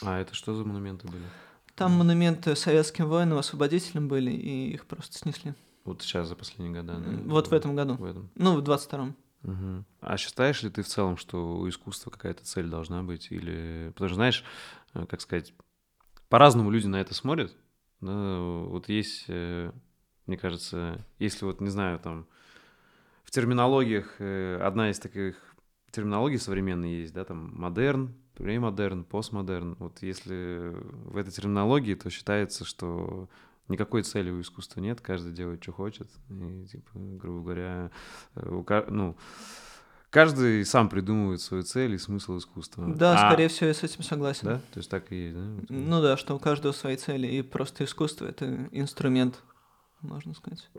А 0.01 0.19
это 0.19 0.33
что 0.33 0.53
за 0.55 0.63
монументы 0.63 1.07
были? 1.07 1.23
Там 1.75 1.93
монументы 1.93 2.55
советским 2.55 3.07
воинам-освободителям 3.07 4.07
были, 4.07 4.31
и 4.31 4.73
их 4.73 4.87
просто 4.87 5.17
снесли. 5.17 5.53
Вот 5.85 6.01
сейчас, 6.01 6.27
за 6.27 6.35
последние 6.35 6.81
годы, 6.81 6.99
да? 6.99 7.11
Вот 7.25 7.47
в 7.47 7.53
этом 7.53 7.75
году. 7.75 7.95
В 7.95 8.03
этом. 8.03 8.29
Ну, 8.35 8.59
в 8.59 8.63
22-м. 8.63 9.15
Угу. 9.43 9.85
А 10.01 10.17
считаешь 10.17 10.63
ли 10.63 10.69
ты 10.69 10.81
в 10.81 10.87
целом, 10.87 11.17
что 11.17 11.57
у 11.57 11.69
искусства 11.69 12.09
какая-то 12.09 12.43
цель 12.43 12.67
должна 12.67 13.03
быть? 13.03 13.31
Или... 13.31 13.91
Потому 13.93 14.09
что, 14.09 14.15
знаешь, 14.15 14.43
э, 14.93 15.05
как 15.05 15.21
сказать, 15.21 15.53
по-разному 16.29 16.71
люди 16.71 16.87
на 16.87 16.99
это 16.99 17.13
смотрят. 17.13 17.55
Да? 18.01 18.39
Вот 18.39 18.89
есть, 18.89 19.25
э, 19.27 19.71
мне 20.27 20.37
кажется, 20.37 21.03
если 21.19 21.45
вот, 21.45 21.61
не 21.61 21.69
знаю, 21.69 21.99
там, 21.99 22.27
в 23.23 23.31
терминологиях, 23.31 24.15
э, 24.19 24.59
одна 24.61 24.89
из 24.89 24.99
таких 24.99 25.35
терминологий 25.91 26.37
современной 26.37 27.01
есть, 27.01 27.13
да, 27.13 27.25
там, 27.25 27.51
модерн, 27.55 28.13
премодерн, 28.35 29.03
постмодерн. 29.03 29.75
Вот 29.79 30.01
если 30.01 30.73
в 31.05 31.17
этой 31.17 31.31
терминологии, 31.31 31.95
то 31.95 32.09
считается, 32.09 32.65
что 32.65 33.29
никакой 33.67 34.03
цели 34.03 34.29
у 34.29 34.41
искусства 34.41 34.79
нет, 34.79 35.01
каждый 35.01 35.33
делает, 35.33 35.63
что 35.63 35.71
хочет. 35.71 36.09
И, 36.29 36.67
типа, 36.71 36.91
грубо 36.93 37.43
говоря, 37.43 37.91
э, 38.35 38.49
у, 38.49 38.65
ну, 38.89 39.17
каждый 40.09 40.65
сам 40.65 40.89
придумывает 40.89 41.41
свою 41.41 41.63
цель 41.63 41.93
и 41.95 41.97
смысл 41.97 42.37
искусства. 42.37 42.85
Да, 42.87 43.13
а... 43.13 43.29
скорее 43.29 43.47
всего, 43.47 43.67
я 43.67 43.73
с 43.73 43.83
этим 43.83 44.03
согласен. 44.03 44.47
Да? 44.47 44.61
То 44.73 44.77
есть 44.77 44.89
так 44.89 45.11
и 45.11 45.15
есть, 45.15 45.35
да? 45.35 45.65
Ну 45.69 46.01
да, 46.01 46.17
что 46.17 46.35
у 46.35 46.39
каждого 46.39 46.73
свои 46.73 46.95
цели, 46.95 47.27
и 47.27 47.41
просто 47.41 47.83
искусство— 47.83 48.25
это 48.27 48.69
инструмент, 48.71 49.41
можно 50.01 50.33
сказать. 50.33 50.69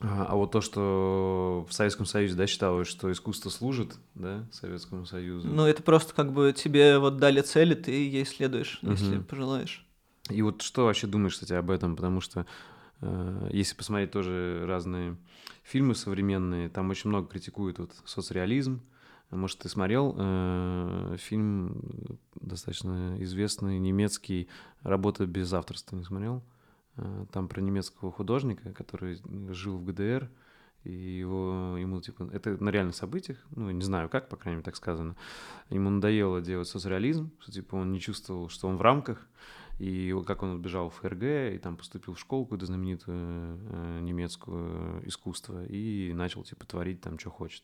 А, 0.00 0.26
а 0.30 0.34
вот 0.36 0.50
то, 0.50 0.60
что 0.60 1.66
в 1.68 1.72
Советском 1.72 2.06
Союзе, 2.06 2.34
да, 2.34 2.46
считалось, 2.46 2.88
что 2.88 3.10
искусство 3.12 3.50
служит, 3.50 3.96
да, 4.14 4.44
Советскому 4.50 5.06
Союзу. 5.06 5.46
Ну, 5.46 5.64
это 5.64 5.82
просто 5.82 6.12
как 6.14 6.32
бы 6.32 6.52
тебе 6.52 6.98
вот 6.98 7.18
дали 7.18 7.40
цели, 7.40 7.74
ты 7.74 7.92
ей 7.92 8.24
следуешь, 8.24 8.80
угу. 8.82 8.92
если 8.92 9.18
пожелаешь. 9.18 9.86
И 10.28 10.42
вот 10.42 10.62
что 10.62 10.86
вообще 10.86 11.06
думаешь, 11.06 11.34
кстати, 11.34 11.52
об 11.52 11.70
этом? 11.70 11.94
Потому 11.94 12.20
что 12.20 12.46
э, 13.00 13.50
если 13.52 13.76
посмотреть 13.76 14.10
тоже 14.10 14.64
разные 14.66 15.16
фильмы 15.62 15.94
современные, 15.94 16.68
там 16.68 16.90
очень 16.90 17.10
много 17.10 17.28
критикуют 17.28 17.78
вот 17.78 17.92
соцреализм. 18.04 18.82
Может, 19.30 19.60
ты 19.60 19.68
смотрел 19.68 20.14
э, 20.18 21.16
фильм 21.18 22.18
достаточно 22.34 23.16
известный 23.20 23.78
немецкий 23.78 24.48
«Работа 24.82 25.26
без 25.26 25.52
авторства», 25.52 25.96
не 25.96 26.04
смотрел? 26.04 26.42
Э, 26.96 27.26
там 27.32 27.48
про 27.48 27.60
немецкого 27.60 28.12
художника, 28.12 28.72
который 28.72 29.20
жил 29.52 29.78
в 29.78 29.84
ГДР, 29.84 30.30
и 30.84 30.92
его, 30.92 31.76
ему, 31.78 32.00
типа, 32.00 32.28
это 32.32 32.62
на 32.62 32.70
реальных 32.70 32.96
событиях, 32.96 33.38
ну, 33.54 33.70
не 33.70 33.82
знаю 33.82 34.08
как, 34.08 34.28
по 34.28 34.36
крайней 34.36 34.56
мере, 34.56 34.64
так 34.64 34.74
сказано, 34.74 35.14
ему 35.70 35.90
надоело 35.90 36.40
делать 36.40 36.66
соцреализм, 36.68 37.30
что, 37.38 37.52
типа, 37.52 37.76
он 37.76 37.92
не 37.92 38.00
чувствовал, 38.00 38.48
что 38.48 38.66
он 38.66 38.76
в 38.76 38.82
рамках, 38.82 39.28
и 39.78 40.14
как 40.26 40.42
он 40.42 40.50
убежал 40.50 40.90
в 40.90 40.94
ФРГ, 40.96 41.54
и 41.54 41.60
там 41.62 41.76
поступил 41.76 42.14
в 42.14 42.20
школу 42.20 42.44
какую-то 42.44 42.66
знаменитую 42.66 43.58
э, 43.70 44.00
немецкую 44.02 45.06
искусство, 45.08 45.64
и 45.64 46.12
начал, 46.14 46.42
типа, 46.42 46.66
творить 46.66 47.00
там, 47.00 47.18
что 47.18 47.30
хочет. 47.30 47.62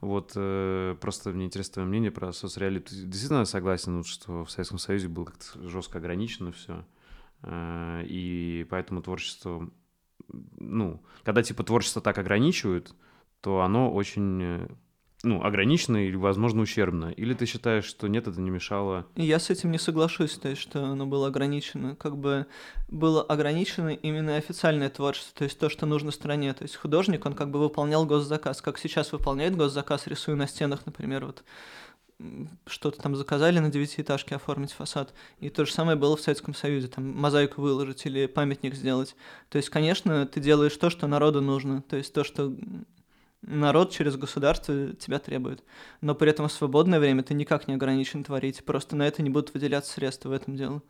Вот, 0.00 0.32
э, 0.34 0.96
просто 1.00 1.30
мне 1.30 1.46
интересно 1.46 1.74
твое 1.74 1.88
мнение 1.88 2.10
про 2.10 2.32
соцреализм. 2.32 2.84
Действительно 2.84 3.44
согласен, 3.44 4.02
что 4.02 4.44
в 4.44 4.50
Советском 4.50 4.78
Союзе 4.78 5.08
было 5.08 5.26
как-то 5.26 5.68
жестко 5.68 5.98
ограничено 5.98 6.52
все, 6.52 6.72
э, 6.72 6.99
и 7.46 8.66
поэтому 8.70 9.02
творчество, 9.02 9.70
ну, 10.58 11.02
когда, 11.24 11.42
типа, 11.42 11.62
творчество 11.64 12.02
так 12.02 12.18
ограничивают, 12.18 12.94
то 13.40 13.60
оно 13.60 13.92
очень 13.92 14.42
э, 14.42 14.68
ну, 15.22 15.42
ограничено 15.42 15.98
или, 15.98 16.16
возможно, 16.16 16.62
ущербно? 16.62 17.10
Или 17.10 17.34
ты 17.34 17.46
считаешь, 17.46 17.84
что 17.84 18.08
нет, 18.08 18.26
это 18.26 18.40
не 18.40 18.50
мешало? 18.50 19.06
Я 19.16 19.38
с 19.38 19.50
этим 19.50 19.70
не 19.70 19.78
соглашусь, 19.78 20.36
то 20.36 20.48
есть, 20.48 20.62
что 20.62 20.84
оно 20.84 21.06
было 21.06 21.28
ограничено. 21.28 21.94
Как 21.96 22.16
бы 22.16 22.46
было 22.88 23.22
ограничено 23.22 23.90
именно 23.90 24.36
официальное 24.36 24.88
творчество, 24.88 25.38
то 25.38 25.44
есть 25.44 25.58
то, 25.58 25.68
что 25.68 25.86
нужно 25.86 26.10
стране. 26.10 26.54
То 26.54 26.62
есть 26.62 26.76
художник, 26.76 27.26
он 27.26 27.34
как 27.34 27.50
бы 27.50 27.58
выполнял 27.58 28.06
госзаказ, 28.06 28.62
как 28.62 28.78
сейчас 28.78 29.12
выполняет 29.12 29.56
госзаказ, 29.56 30.06
рисуя 30.06 30.36
на 30.36 30.46
стенах, 30.46 30.86
например, 30.86 31.26
вот 31.26 31.44
что-то 32.66 33.00
там 33.00 33.16
заказали 33.16 33.58
на 33.58 33.70
девятиэтажке 33.70 34.36
оформить 34.36 34.72
фасад. 34.72 35.14
И 35.38 35.48
то 35.50 35.64
же 35.64 35.72
самое 35.72 35.96
было 35.96 36.16
в 36.16 36.20
Советском 36.20 36.54
Союзе, 36.54 36.88
там 36.88 37.08
мозаику 37.16 37.60
выложить 37.62 38.04
или 38.06 38.26
памятник 38.26 38.74
сделать. 38.74 39.16
То 39.48 39.56
есть, 39.56 39.70
конечно, 39.70 40.26
ты 40.26 40.40
делаешь 40.40 40.76
то, 40.76 40.90
что 40.90 41.06
народу 41.06 41.40
нужно, 41.40 41.82
то 41.82 41.96
есть 41.96 42.12
то, 42.12 42.24
что 42.24 42.54
народ 43.42 43.90
через 43.90 44.16
государство 44.16 44.92
тебя 44.94 45.18
требует. 45.18 45.62
Но 46.00 46.14
при 46.14 46.30
этом 46.30 46.48
в 46.48 46.52
свободное 46.52 47.00
время 47.00 47.22
ты 47.22 47.34
никак 47.34 47.68
не 47.68 47.74
ограничен 47.74 48.24
творить. 48.24 48.64
Просто 48.64 48.96
на 48.96 49.06
это 49.06 49.22
не 49.22 49.30
будут 49.30 49.54
выделяться 49.54 49.92
средства 49.92 50.30
в 50.30 50.32
этом 50.32 50.56
дело. 50.56 50.82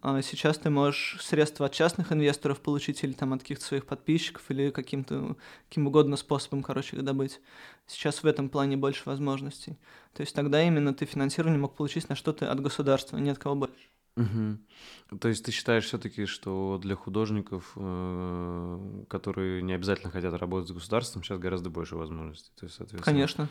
А 0.00 0.22
сейчас 0.22 0.58
ты 0.58 0.70
можешь 0.70 1.18
средства 1.20 1.66
от 1.66 1.72
частных 1.72 2.12
инвесторов 2.12 2.60
получить 2.60 3.02
или 3.02 3.12
там 3.12 3.32
от 3.32 3.42
каких-то 3.42 3.64
своих 3.64 3.86
подписчиков 3.86 4.42
или 4.48 4.70
каким-то 4.70 5.36
каким 5.68 5.86
угодно 5.88 6.16
способом, 6.16 6.62
короче, 6.62 6.96
их 6.96 7.04
добыть. 7.04 7.40
Сейчас 7.86 8.22
в 8.22 8.26
этом 8.26 8.48
плане 8.48 8.76
больше 8.76 9.02
возможностей. 9.06 9.76
То 10.14 10.20
есть 10.22 10.34
тогда 10.34 10.62
именно 10.62 10.94
ты 10.94 11.04
финансирование 11.04 11.60
мог 11.60 11.74
получить 11.74 12.08
на 12.08 12.14
что-то 12.14 12.50
от 12.50 12.60
государства, 12.60 13.16
не 13.16 13.30
от 13.30 13.38
кого 13.38 13.56
больше. 13.56 13.88
Угу. 14.18 15.18
То 15.20 15.28
есть 15.28 15.44
ты 15.44 15.52
считаешь 15.52 15.84
все-таки, 15.84 16.26
что 16.26 16.78
для 16.82 16.96
художников, 16.96 17.72
э, 17.76 19.04
которые 19.08 19.62
не 19.62 19.72
обязательно 19.72 20.10
хотят 20.10 20.34
работать 20.34 20.68
с 20.68 20.72
государством, 20.72 21.22
сейчас 21.22 21.38
гораздо 21.38 21.70
больше 21.70 21.96
возможностей? 21.96 22.50
То 22.56 22.66
есть, 22.66 22.76
соответственно... 22.76 23.04
Конечно, 23.04 23.48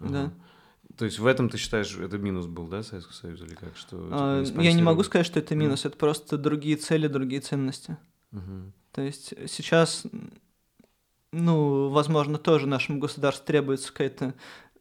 ага. 0.00 0.10
да. 0.10 0.32
То 0.96 1.04
есть 1.04 1.18
в 1.18 1.26
этом 1.26 1.48
ты 1.48 1.58
считаешь, 1.58 1.96
это 1.96 2.18
минус 2.18 2.46
был, 2.46 2.66
да, 2.66 2.82
Советского 2.82 3.14
Союза 3.14 3.44
или 3.46 3.54
как? 3.54 3.76
Что, 3.76 4.08
а, 4.10 4.44
типа, 4.44 4.60
я 4.60 4.72
не 4.72 4.82
могу 4.82 5.02
сказать, 5.02 5.26
что 5.26 5.38
это 5.38 5.54
минус, 5.54 5.84
mm. 5.84 5.88
это 5.88 5.96
просто 5.96 6.38
другие 6.38 6.76
цели, 6.76 7.06
другие 7.06 7.40
ценности. 7.40 7.96
Угу. 8.32 8.72
То 8.92 9.02
есть 9.02 9.34
сейчас, 9.48 10.04
ну, 11.32 11.88
возможно, 11.88 12.38
тоже 12.38 12.66
нашему 12.66 12.98
государству 12.98 13.46
требуется 13.46 13.88
какая-то 13.88 14.34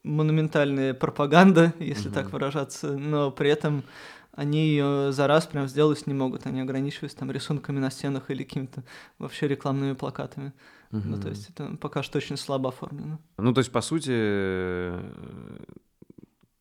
монументальная 0.04 0.94
пропаганда, 0.94 1.74
если 1.80 2.08
Мгм. 2.08 2.14
так 2.14 2.32
выражаться, 2.32 2.98
но 2.98 3.32
при 3.32 3.50
этом 3.50 3.84
они 4.34 4.68
ее 4.68 5.12
за 5.12 5.28
раз 5.28 5.46
прям 5.46 5.68
сделать 5.68 6.08
не 6.08 6.14
могут, 6.14 6.46
они 6.46 6.62
ограничиваются 6.62 7.18
там 7.18 7.32
рисунками 7.32 7.80
на 7.80 7.92
стенах 7.92 8.32
или 8.32 8.44
какими-то 8.44 8.84
вообще 9.20 9.48
рекламными 9.48 9.94
плакатами. 9.94 10.54
Ну, 10.92 11.22
то 11.22 11.30
есть 11.30 11.50
это 11.50 11.78
пока 11.80 12.04
что 12.04 12.18
очень 12.18 12.36
слабо 12.36 12.70
оформлено. 12.70 13.20
Ну, 13.38 13.54
то 13.54 13.60
есть, 13.60 13.72
по 13.72 13.80
сути, 13.80 14.92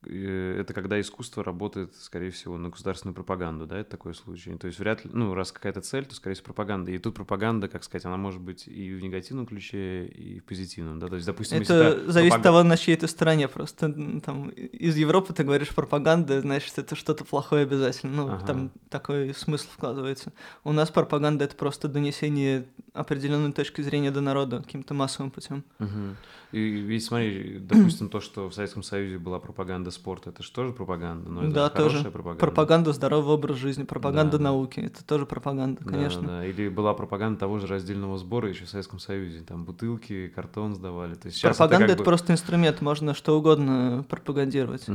это 0.03 0.73
когда 0.73 0.99
искусство 1.01 1.45
работает, 1.45 1.95
скорее 1.95 2.31
всего, 2.31 2.57
на 2.57 2.71
государственную 2.71 3.15
пропаганду, 3.15 3.67
да, 3.67 3.79
это 3.79 3.91
такой 3.91 4.15
случай. 4.15 4.57
То 4.57 4.67
есть 4.67 4.79
вряд 4.79 5.05
ли, 5.05 5.11
ну, 5.13 5.35
раз 5.35 5.53
какая-то 5.53 5.83
цель, 5.83 6.07
то, 6.07 6.15
скорее 6.15 6.35
всего, 6.35 6.47
пропаганда. 6.47 6.91
И 6.91 6.99
тут 6.99 7.15
пропаганда, 7.15 7.69
как 7.69 7.85
сказать, 7.85 8.07
она 8.07 8.17
может 8.17 8.41
быть 8.41 8.67
и 8.67 8.95
в 8.95 9.03
негативном 9.03 9.47
ключе, 9.47 10.07
и 10.07 10.41
в 10.41 10.45
позитивном, 10.45 10.99
да. 10.99 11.09
То 11.09 11.17
есть, 11.17 11.27
допустим, 11.27 11.59
если 11.61 11.75
Это 11.75 12.11
зависит 12.13 12.33
от 12.35 12.41
пропага- 12.41 12.43
того, 12.43 12.63
на 12.63 12.77
чьей 12.79 12.97
ты 12.97 13.09
стороне 13.09 13.47
просто. 13.49 13.93
Там 14.25 14.49
из 14.49 14.97
Европы 14.97 15.35
ты 15.35 15.45
говоришь 15.45 15.75
пропаганда, 15.75 16.41
значит, 16.41 16.79
это 16.79 16.97
что-то 16.97 17.25
плохое 17.27 17.65
обязательно. 17.65 18.13
Ну, 18.17 18.29
Ага. 18.33 18.47
там 18.47 18.71
такой 18.89 19.35
смысл 19.35 19.69
вкладывается. 19.71 20.33
У 20.65 20.73
нас 20.73 20.91
пропаганда 20.91 21.45
это 21.45 21.57
просто 21.57 21.89
донесение 21.89 22.67
определенной 22.95 23.53
точки 23.53 23.83
зрения 23.83 24.11
до 24.11 24.21
народа 24.23 24.63
каким-то 24.63 24.95
массовым 24.95 25.31
путем. 25.31 25.63
Мгм. 25.79 26.17
И 26.53 26.59
ведь 26.59 27.05
смотри, 27.05 27.59
допустим, 27.61 28.09
то, 28.09 28.21
что 28.21 28.49
в 28.49 28.55
Советском 28.55 28.83
Союзе 28.83 29.19
была 29.19 29.39
пропаганда 29.39 29.91
спорта, 29.93 30.31
это 30.31 30.43
же 30.43 30.51
тоже 30.51 30.73
пропаганда, 30.73 31.31
но 31.31 31.45
это 31.45 31.55
Да, 31.55 31.69
тоже. 31.71 32.03
пропаганда. 32.11 32.41
Пропаганда 32.41 32.93
здорового 32.93 33.33
образа 33.35 33.59
жизни, 33.61 33.85
пропаганда 33.85 34.33
Да, 34.33 34.39
да. 34.39 34.45
науки. 34.45 34.81
Это 34.81 35.05
тоже 35.05 35.27
пропаганда, 35.27 35.81
Да, 35.85 35.91
конечно. 35.91 36.23
да, 36.27 36.45
Или 36.47 36.69
была 36.69 36.93
пропаганда 36.95 37.39
того 37.39 37.59
же 37.61 37.67
раздельного 37.69 38.19
сбора 38.19 38.49
еще 38.49 38.65
в 38.65 38.69
Советском 38.69 38.99
Союзе. 38.99 39.43
Там 39.43 39.65
бутылки, 39.65 40.27
картон 40.29 40.75
сдавали. 40.75 41.15
То 41.15 41.27
есть 41.27 41.39
сейчас 41.39 41.57
Пропаганда 41.57 41.85
это, 41.85 41.93
это 41.95 41.99
бы- 42.01 42.05
просто 42.05 42.33
инструмент, 42.33 42.81
можно 42.81 43.15
что 43.15 43.39
угодно 43.39 44.05
пропагандировать. 44.09 44.89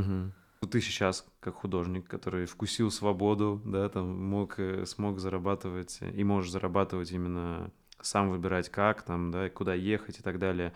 Вот 0.61 0.71
ты 0.71 0.81
сейчас, 0.81 1.25
как 1.41 1.55
художник, 1.55 2.07
который 2.07 2.45
вкусил 2.47 2.89
свободу, 2.89 3.61
да, 3.65 3.87
там 3.89 4.09
мог, 4.29 4.55
э, 4.57 4.85
смог 4.85 5.19
зарабатывать 5.19 5.99
и 6.01 6.23
можешь 6.23 6.49
зарабатывать 6.51 7.11
именно 7.11 7.71
сам 8.01 8.29
выбирать 8.31 8.69
как, 8.69 9.03
там, 9.03 9.31
да, 9.31 9.49
куда 9.49 9.73
ехать 9.73 10.19
и 10.19 10.21
так 10.23 10.39
далее. 10.39 10.73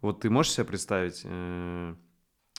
Вот 0.00 0.20
ты 0.20 0.30
можешь 0.30 0.52
себе 0.52 0.64
представить, 0.64 1.22
э, 1.24 1.94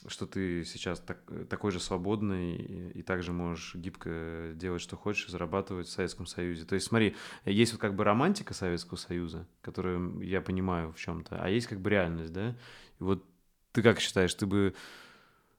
что 0.06 0.26
ты 0.26 0.64
сейчас 0.64 1.00
так- 1.00 1.48
такой 1.48 1.70
же 1.70 1.80
свободный 1.80 2.56
и, 2.56 3.02
также 3.02 3.32
можешь 3.32 3.74
гибко 3.74 4.52
делать, 4.54 4.82
что 4.82 4.96
хочешь, 4.96 5.28
зарабатывать 5.28 5.86
в 5.86 5.90
Советском 5.90 6.26
Союзе. 6.26 6.64
То 6.64 6.74
есть, 6.74 6.86
смотри, 6.86 7.16
есть 7.44 7.72
вот 7.72 7.80
как 7.80 7.94
бы 7.94 8.04
романтика 8.04 8.54
Советского 8.54 8.96
Союза, 8.96 9.46
которую 9.60 10.20
я 10.20 10.40
понимаю 10.40 10.92
в 10.92 10.98
чем-то, 10.98 11.40
а 11.40 11.48
есть 11.48 11.66
как 11.66 11.80
бы 11.80 11.90
реальность, 11.90 12.32
да? 12.32 12.50
И 12.50 13.02
вот 13.02 13.24
ты 13.72 13.82
как 13.82 14.00
считаешь, 14.00 14.34
ты 14.34 14.46
бы 14.46 14.74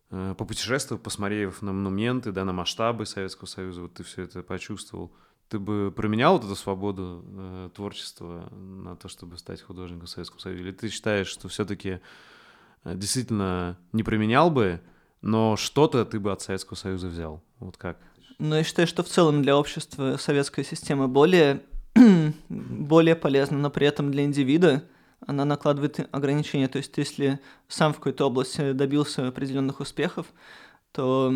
э, 0.09 0.35
попутешествовав, 0.37 1.01
посмотрев 1.01 1.61
на 1.61 1.71
монументы, 1.71 2.31
да, 2.31 2.43
на 2.45 2.53
масштабы 2.53 3.05
Советского 3.05 3.47
Союза, 3.47 3.81
вот 3.81 3.93
ты 3.93 4.03
все 4.03 4.23
это 4.23 4.43
почувствовал, 4.43 5.15
ты 5.49 5.59
бы 5.59 5.91
променял 5.95 6.33
вот 6.33 6.45
эту 6.45 6.55
свободу 6.55 7.23
э, 7.25 7.69
творчества 7.75 8.49
на 8.51 8.95
то, 8.95 9.07
чтобы 9.07 9.37
стать 9.37 9.61
художником 9.61 10.07
в 10.07 10.09
Советском 10.09 10.39
Союзе? 10.39 10.63
Или 10.63 10.71
ты 10.71 10.89
считаешь, 10.89 11.27
что 11.27 11.47
все-таки 11.47 11.99
действительно 12.85 13.77
не 13.91 14.03
променял 14.03 14.49
бы, 14.51 14.81
но 15.21 15.55
что-то 15.55 16.03
ты 16.05 16.19
бы 16.19 16.31
от 16.31 16.41
Советского 16.41 16.75
Союза 16.75 17.07
взял? 17.07 17.41
Вот 17.59 17.77
как? 17.77 17.97
Но 18.39 18.57
я 18.57 18.63
считаю, 18.63 18.87
что 18.87 19.03
в 19.03 19.07
целом 19.07 19.41
для 19.41 19.57
общества 19.57 20.17
советская 20.19 20.65
система 20.65 21.07
более, 21.07 21.61
более 22.49 23.15
полезна, 23.15 23.57
но 23.57 23.69
при 23.69 23.87
этом 23.87 24.11
для 24.11 24.23
индивида 24.25 24.83
она 25.25 25.45
накладывает 25.45 26.07
ограничения. 26.11 26.67
То 26.67 26.77
есть, 26.77 26.97
если 26.97 27.39
сам 27.67 27.93
в 27.93 27.97
какой-то 27.97 28.25
области 28.25 28.73
добился 28.73 29.27
определенных 29.27 29.79
успехов, 29.79 30.27
то 30.91 31.33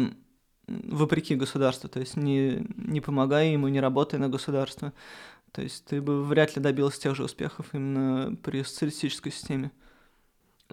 вопреки 0.67 1.35
государству, 1.35 1.89
то 1.89 1.99
есть 1.99 2.17
не, 2.17 2.65
не 2.75 3.01
помогая 3.01 3.51
ему, 3.51 3.67
не 3.67 3.79
работая 3.79 4.19
на 4.19 4.29
государство, 4.29 4.93
то 5.51 5.61
есть 5.61 5.85
ты 5.85 6.01
бы 6.01 6.23
вряд 6.23 6.55
ли 6.55 6.61
добился 6.61 7.01
тех 7.01 7.15
же 7.15 7.23
успехов 7.23 7.67
именно 7.73 8.35
при 8.43 8.63
социалистической 8.63 9.31
системе. 9.31 9.71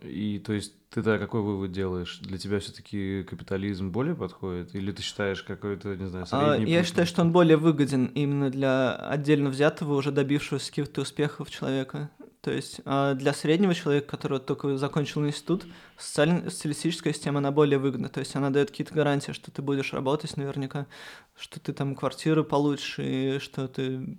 И 0.05 0.38
то 0.38 0.52
есть 0.52 0.72
ты 0.90 1.02
тогда 1.02 1.18
какой 1.18 1.42
вывод 1.42 1.72
делаешь? 1.72 2.18
Для 2.22 2.38
тебя 2.38 2.61
все-таки 2.61 3.24
капитализм 3.24 3.90
более 3.90 4.14
подходит? 4.14 4.74
Или 4.74 4.92
ты 4.92 5.02
считаешь 5.02 5.42
какой-то, 5.42 5.96
не 5.96 6.07
знаю, 6.09 6.26
А, 6.30 6.55
средний 6.57 6.70
Я 6.72 6.80
путь? 6.80 6.88
считаю, 6.88 7.07
что 7.07 7.22
он 7.22 7.32
более 7.32 7.57
выгоден 7.57 8.07
именно 8.07 8.50
для 8.50 8.94
отдельно 8.94 9.50
взятого, 9.50 9.94
уже 9.94 10.12
добившегося 10.12 10.68
каких-то 10.70 11.00
успехов 11.02 11.50
человека. 11.50 12.11
То 12.42 12.50
есть 12.50 12.82
а 12.84 13.14
для 13.14 13.32
среднего 13.32 13.74
человека, 13.74 14.07
который 14.07 14.38
только 14.38 14.76
закончил 14.76 15.26
институт, 15.26 15.64
социаль- 15.98 16.50
социалистическая 16.50 17.14
система, 17.14 17.38
она 17.38 17.50
более 17.50 17.78
выгодна. 17.78 18.11
То 18.11 18.20
есть 18.20 18.36
она 18.36 18.50
дает 18.50 18.70
какие-то 18.70 18.92
гарантии, 18.92 19.32
что 19.32 19.50
ты 19.50 19.62
будешь 19.62 19.94
работать 19.94 20.36
наверняка, 20.36 20.86
что 21.36 21.59
ты 21.59 21.72
там 21.72 21.94
квартиру 21.94 22.44
получишь, 22.44 22.96
и 22.98 23.38
что 23.40 23.66
ты 23.66 24.18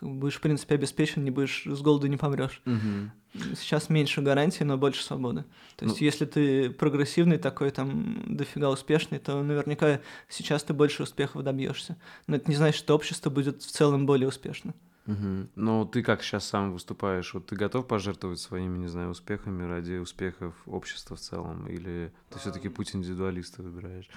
будешь, 0.00 0.36
в 0.36 0.40
принципе, 0.40 0.74
обеспечен, 0.74 1.24
не 1.24 1.30
будешь 1.30 1.64
с 1.66 1.80
голоду 1.82 2.06
не 2.06 2.16
помрешь. 2.16 2.60
Мгм. 2.64 3.12
Сейчас 3.56 3.88
меньше 3.90 4.22
гарантий, 4.22 4.64
но 4.64 4.78
больше 4.78 5.02
свободы. 5.02 5.44
То 5.76 5.84
есть, 5.84 6.00
Ну- 6.00 6.04
если 6.04 6.24
ты 6.24 6.70
прогрессивный 6.70 7.38
такой, 7.38 7.70
там, 7.70 8.36
дофига 8.36 8.70
успешный, 8.70 9.18
то 9.18 9.42
наверняка 9.42 10.00
сейчас 10.28 10.62
ты 10.64 10.72
больше 10.72 11.02
успехов 11.02 11.42
добьешься. 11.44 11.96
Но 12.26 12.36
это 12.36 12.50
не 12.50 12.56
значит, 12.56 12.78
что 12.78 12.94
общество 12.94 13.30
будет 13.30 13.62
в 13.62 13.70
целом 13.70 14.06
более 14.06 14.28
успешно. 14.28 14.74
Мгм. 15.06 15.48
Но 15.56 15.84
ты 15.86 16.02
как 16.02 16.22
сейчас 16.22 16.46
сам 16.46 16.72
выступаешь? 16.72 17.32
Вот 17.32 17.46
ты 17.46 17.56
готов 17.56 17.86
пожертвовать 17.86 18.40
своими, 18.40 18.76
не 18.78 18.88
знаю, 18.88 19.10
успехами 19.10 19.62
ради 19.62 19.94
успехов 19.94 20.54
общества 20.66 21.16
в 21.16 21.20
целом? 21.20 21.66
Или 21.66 22.12
ты 22.30 22.38
все-таки 22.38 22.68
путь 22.68 22.94
индивидуалиста 22.94 23.62
выбираешь? 23.62 24.08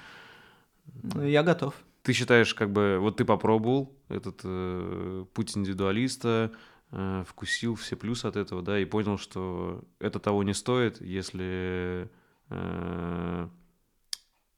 Ну, 1.04 1.24
Я 1.24 1.44
готов. 1.44 1.76
Ты 2.04 2.14
считаешь, 2.14 2.54
как 2.54 2.72
бы, 2.72 2.98
вот 3.00 3.18
ты 3.18 3.26
попробовал 3.26 3.96
этот 4.10 4.42
э, 4.44 5.26
путь 5.34 5.56
индивидуалиста, 5.56 6.52
э, 6.92 7.24
вкусил 7.28 7.76
все 7.76 7.96
плюсы 7.96 8.26
от 8.26 8.36
этого, 8.36 8.62
да, 8.62 8.80
и 8.80 8.86
понял, 8.86 9.18
что 9.18 9.84
это 10.00 10.20
того 10.20 10.44
не 10.44 10.54
стоит, 10.54 11.00
если 11.00 12.10
э, 12.50 13.48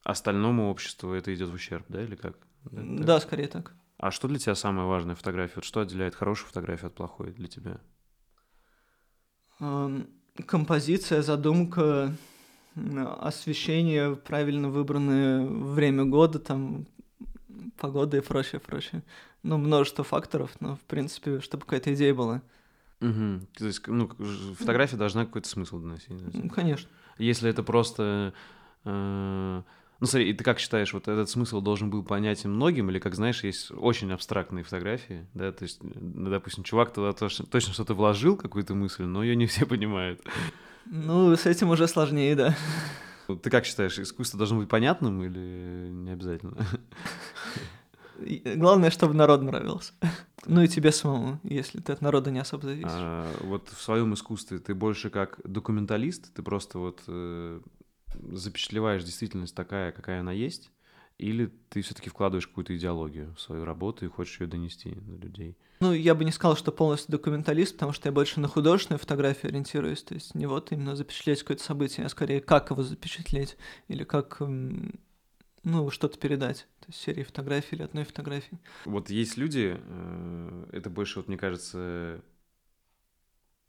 остальному 0.02 0.70
обществу 0.70 1.12
это 1.12 1.34
идет 1.34 1.50
в 1.50 1.54
ущерб, 1.54 1.84
да, 1.88 2.02
или 2.02 2.14
как? 2.14 2.36
Да, 2.64 3.20
скорее 3.20 3.48
так. 3.48 3.74
А 3.98 4.10
что 4.10 4.26
для 4.26 4.38
тебя 4.38 4.54
самое 4.54 4.88
важное 4.88 5.14
в 5.14 5.18
фотографии? 5.18 5.56
Вот 5.56 5.64
что 5.64 5.80
отделяет 5.80 6.14
хорошую 6.14 6.48
фотографию 6.48 6.88
от 6.88 6.94
плохой 6.94 7.32
для 7.32 7.48
тебя? 7.48 7.80
Эм, 9.60 10.08
Композиция, 10.46 11.22
задумка, 11.22 12.12
освещение, 13.20 14.16
правильно 14.16 14.68
выбранное 14.68 15.46
время 15.46 16.04
года, 16.04 16.40
там, 16.40 16.86
погода 17.78 18.16
и 18.16 18.20
прочее, 18.20 18.60
прочее. 18.60 19.02
Ну, 19.42 19.58
множество 19.58 20.04
факторов, 20.04 20.50
но, 20.60 20.76
в 20.76 20.80
принципе, 20.80 21.40
чтобы 21.40 21.64
какая-то 21.64 21.94
идея 21.94 22.14
была. 22.14 22.42
Мгм. 23.00 23.46
То 23.58 23.66
есть, 23.66 23.86
ну, 23.86 24.08
фотография 24.58 24.96
должна 24.96 25.26
какой-то 25.26 25.48
смысл 25.48 25.78
доносить. 25.78 26.08
Ну, 26.10 26.48
Конечно. 26.48 26.88
Если 27.18 27.50
это 27.50 27.62
просто... 27.62 28.32
э, 28.84 29.62
Ну, 30.00 30.06
смотри, 30.06 30.30
и 30.30 30.32
ты 30.32 30.42
как 30.42 30.58
считаешь, 30.58 30.92
вот 30.92 31.08
этот 31.08 31.30
смысл 31.30 31.60
должен 31.60 31.88
был 31.88 32.02
понятен 32.02 32.52
многим, 32.52 32.90
или, 32.90 32.98
как 32.98 33.14
знаешь, 33.14 33.44
есть 33.44 33.70
очень 33.70 34.12
абстрактные 34.12 34.64
фотографии, 34.64 35.26
да, 35.34 35.52
то 35.52 35.62
есть, 35.62 35.80
ну, 35.82 36.30
допустим, 36.30 36.64
чувак 36.64 36.92
туда 36.92 37.12
точно, 37.12 37.46
точно 37.46 37.72
что-то 37.72 37.94
вложил, 37.94 38.36
какую-то 38.36 38.74
мысль, 38.74 39.04
но 39.04 39.22
ее 39.22 39.36
не 39.36 39.46
все 39.46 39.66
понимают. 39.66 40.20
Ну, 40.86 41.34
с 41.36 41.46
этим 41.46 41.70
уже 41.70 41.86
сложнее, 41.88 42.34
да. 42.34 42.56
Ты 43.26 43.50
как 43.50 43.64
считаешь, 43.64 43.98
искусство 43.98 44.38
должно 44.38 44.58
быть 44.58 44.68
понятным 44.68 45.22
или 45.22 45.88
не 45.90 46.10
обязательно? 46.10 46.56
И 48.20 48.42
Главное, 48.56 48.90
чтобы 48.90 49.14
народ 49.14 49.42
нравился. 49.42 49.92
Ну 50.46 50.62
и 50.62 50.68
тебе 50.68 50.92
самому, 50.92 51.40
если 51.42 51.80
ты 51.80 51.92
от 51.92 52.00
народа 52.00 52.30
не 52.30 52.38
особо 52.38 52.66
зависишь. 52.66 52.90
А, 52.92 53.26
вот 53.40 53.68
в 53.70 53.80
своем 53.80 54.14
искусстве 54.14 54.58
ты 54.58 54.74
больше 54.74 55.10
как 55.10 55.40
документалист, 55.44 56.32
ты 56.34 56.42
просто 56.42 56.78
вот 56.78 57.02
э, 57.08 57.60
запечатлеваешь 58.30 59.02
действительность 59.02 59.54
такая, 59.54 59.92
какая 59.92 60.20
она 60.20 60.32
есть, 60.32 60.70
или 61.18 61.46
ты 61.68 61.82
все-таки 61.82 62.10
вкладываешь 62.10 62.46
какую-то 62.46 62.76
идеологию 62.76 63.34
в 63.34 63.40
свою 63.40 63.64
работу 63.64 64.04
и 64.04 64.08
хочешь 64.08 64.40
ее 64.40 64.46
донести 64.46 64.90
до 64.90 65.16
людей? 65.16 65.56
Ну, 65.80 65.92
я 65.92 66.14
бы 66.14 66.24
не 66.24 66.32
сказал, 66.32 66.56
что 66.56 66.72
полностью 66.72 67.12
документалист, 67.12 67.74
потому 67.74 67.92
что 67.92 68.08
я 68.08 68.12
больше 68.12 68.40
на 68.40 68.48
художественную 68.48 68.98
фотографию 68.98 69.50
ориентируюсь. 69.50 70.02
То 70.02 70.14
есть 70.14 70.34
не 70.34 70.46
вот 70.46 70.72
именно 70.72 70.96
запечатлеть 70.96 71.40
какое-то 71.40 71.62
событие, 71.62 72.06
а 72.06 72.08
скорее 72.08 72.40
как 72.40 72.70
его 72.70 72.82
запечатлеть 72.82 73.56
или 73.88 74.04
как, 74.04 74.40
ну, 74.40 75.90
что-то 75.90 76.18
передать. 76.18 76.66
То 76.80 76.86
есть 76.88 77.00
серии 77.00 77.22
фотографий 77.22 77.76
или 77.76 77.82
одной 77.82 78.04
фотографии. 78.04 78.58
Вот 78.84 79.08
есть 79.10 79.36
люди, 79.36 79.76
э, 79.78 80.66
это 80.72 80.90
больше, 80.90 81.20
вот 81.20 81.28
мне 81.28 81.38
кажется, 81.38 82.22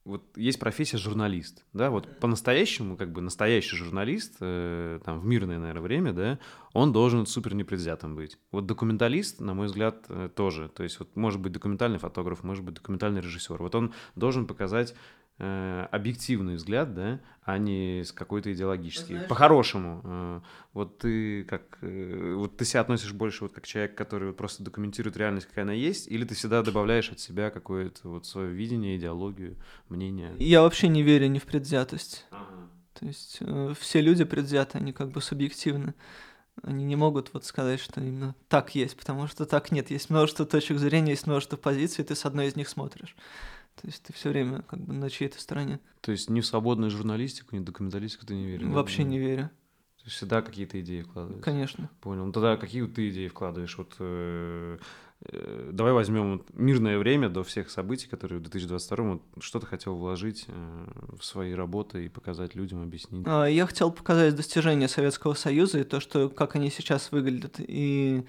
вот 0.06 0.24
есть 0.38 0.60
профессия 0.60 0.98
журналист, 0.98 1.66
да, 1.74 1.90
вот 1.90 2.20
по-настоящему, 2.20 2.96
как 2.96 3.12
бы 3.12 3.22
настоящий 3.22 3.76
журналист, 3.76 4.36
э, 4.40 5.00
там, 5.04 5.20
в 5.20 5.26
мирное, 5.26 5.58
наверное, 5.58 5.82
время, 5.82 6.14
да, 6.14 6.40
он 6.74 6.94
должен 6.94 7.26
супер 7.26 7.56
непредвзятым 7.56 8.16
быть. 8.16 8.38
Вот 8.52 8.68
документалист, 8.68 9.42
на 9.42 9.56
мой 9.56 9.66
взгляд, 9.66 10.06
э, 10.10 10.30
тоже, 10.34 10.70
то 10.70 10.84
есть 10.84 11.00
вот 11.00 11.16
может 11.16 11.42
быть 11.42 11.54
документальный 11.54 11.98
фотограф, 11.98 12.44
может 12.44 12.64
быть 12.64 12.76
документальный 12.76 13.20
режиссер, 13.20 13.58
вот 13.58 13.74
он 13.74 13.94
должен 14.16 14.46
показать 14.46 14.94
объективный 15.38 16.56
взгляд, 16.56 16.94
да, 16.94 17.20
а 17.46 17.60
не 17.60 18.04
с 18.04 18.12
какой-то 18.12 18.52
идеологический. 18.52 19.20
По-хорошему. 19.30 20.02
Э, 20.04 20.42
вот 20.74 20.98
ты 20.98 21.44
как... 21.44 21.78
Э, 21.82 22.34
вот 22.36 22.58
ты 22.58 22.66
себя 22.66 22.82
относишь 22.82 23.14
больше 23.14 23.44
вот 23.44 23.54
как 23.54 23.68
человек, 23.68 23.96
который 23.96 24.30
вот 24.30 24.38
просто 24.38 24.64
документирует 24.64 25.16
реальность, 25.16 25.48
какая 25.48 25.62
она 25.62 25.74
есть, 25.74 26.08
или 26.08 26.26
ты 26.26 26.34
всегда 26.34 26.64
добавляешь 26.64 27.12
от 27.12 27.20
себя 27.20 27.52
какое-то 27.52 28.10
вот 28.10 28.26
свое 28.26 28.52
видение, 28.52 28.98
идеологию, 28.98 29.58
мнение? 29.90 30.34
Я 30.40 30.64
вообще 30.64 30.88
не 30.88 31.04
верю 31.04 31.28
ни 31.28 31.38
в 31.38 31.44
предвзятость. 31.44 32.26
Ага. 32.32 32.68
То 33.00 33.06
есть 33.06 33.38
э, 33.42 33.74
все 33.80 34.02
люди 34.02 34.24
предвзяты, 34.24 34.80
они 34.80 34.92
как 34.92 35.12
бы 35.12 35.22
субъективны. 35.22 35.94
Они 36.64 36.84
не 36.84 36.96
могут 36.96 37.32
вот 37.34 37.46
сказать, 37.46 37.80
что 37.80 38.02
именно 38.02 38.34
так 38.48 38.74
есть, 38.74 38.98
потому 38.98 39.28
что 39.28 39.46
так 39.46 39.72
нет. 39.72 39.92
Есть 39.92 40.10
множество 40.10 40.48
точек 40.48 40.80
зрения, 40.80 41.12
есть 41.12 41.28
множество 41.28 41.58
позиций, 41.58 42.04
и 42.04 42.08
ты 42.08 42.16
с 42.16 42.26
одной 42.26 42.48
из 42.48 42.56
них 42.56 42.70
смотришь. 42.70 43.16
То 43.82 43.88
есть 43.88 44.04
ты 44.04 44.14
все 44.14 44.30
время 44.30 44.62
как 44.64 44.80
бы 44.80 44.94
на 44.94 45.10
чьей-то 45.10 45.40
стороне. 45.40 45.80
То 46.02 46.12
есть 46.12 46.30
ни 46.30 46.42
в 46.42 46.46
свободную 46.46 46.92
журналистику, 46.92 47.56
ни 47.56 47.60
в 47.60 47.64
документалистику 47.64 48.26
ты 48.26 48.36
не 48.36 48.46
веришь? 48.46 48.68
Вообще 48.68 49.04
да? 49.04 49.10
не 49.10 49.20
верю. 49.20 49.50
То 49.98 50.06
есть 50.06 50.18
всегда 50.18 50.42
какие-то 50.42 50.80
идеи 50.82 51.02
вкладываешь? 51.02 51.44
Конечно. 51.44 51.90
Понял. 52.00 52.26
Ну 52.26 52.32
тогда 52.32 52.58
какие 52.58 52.86
ты 52.86 53.10
идеи 53.10 53.28
вкладываешь? 53.28 53.76
Вот 53.78 53.96
э, 54.00 54.78
э, 55.22 55.70
давай 55.74 55.94
возьмем 55.94 56.46
мирное 56.54 57.00
время 57.00 57.28
до 57.28 57.44
всех 57.44 57.72
событий, 57.72 58.08
которые 58.08 58.38
в 58.38 58.44
2022 58.44 59.04
вот, 59.04 59.24
что 59.40 59.60
ты 59.60 59.66
хотел 59.66 59.96
вложить 59.96 60.46
э, 60.48 60.86
в 61.20 61.26
свои 61.26 61.54
работы 61.54 62.06
и 62.06 62.10
показать 62.10 62.54
людям, 62.54 62.84
объяснить? 62.84 63.26
А, 63.28 63.46
я 63.46 63.66
хотел 63.66 63.92
показать 63.92 64.36
достижения 64.36 64.88
Советского 64.88 65.34
Союза 65.34 65.80
и 65.80 65.84
то, 65.84 66.00
что 66.00 66.30
как 66.30 66.56
они 66.56 66.70
сейчас 66.70 67.12
выглядят. 67.12 67.56
И 67.58 68.26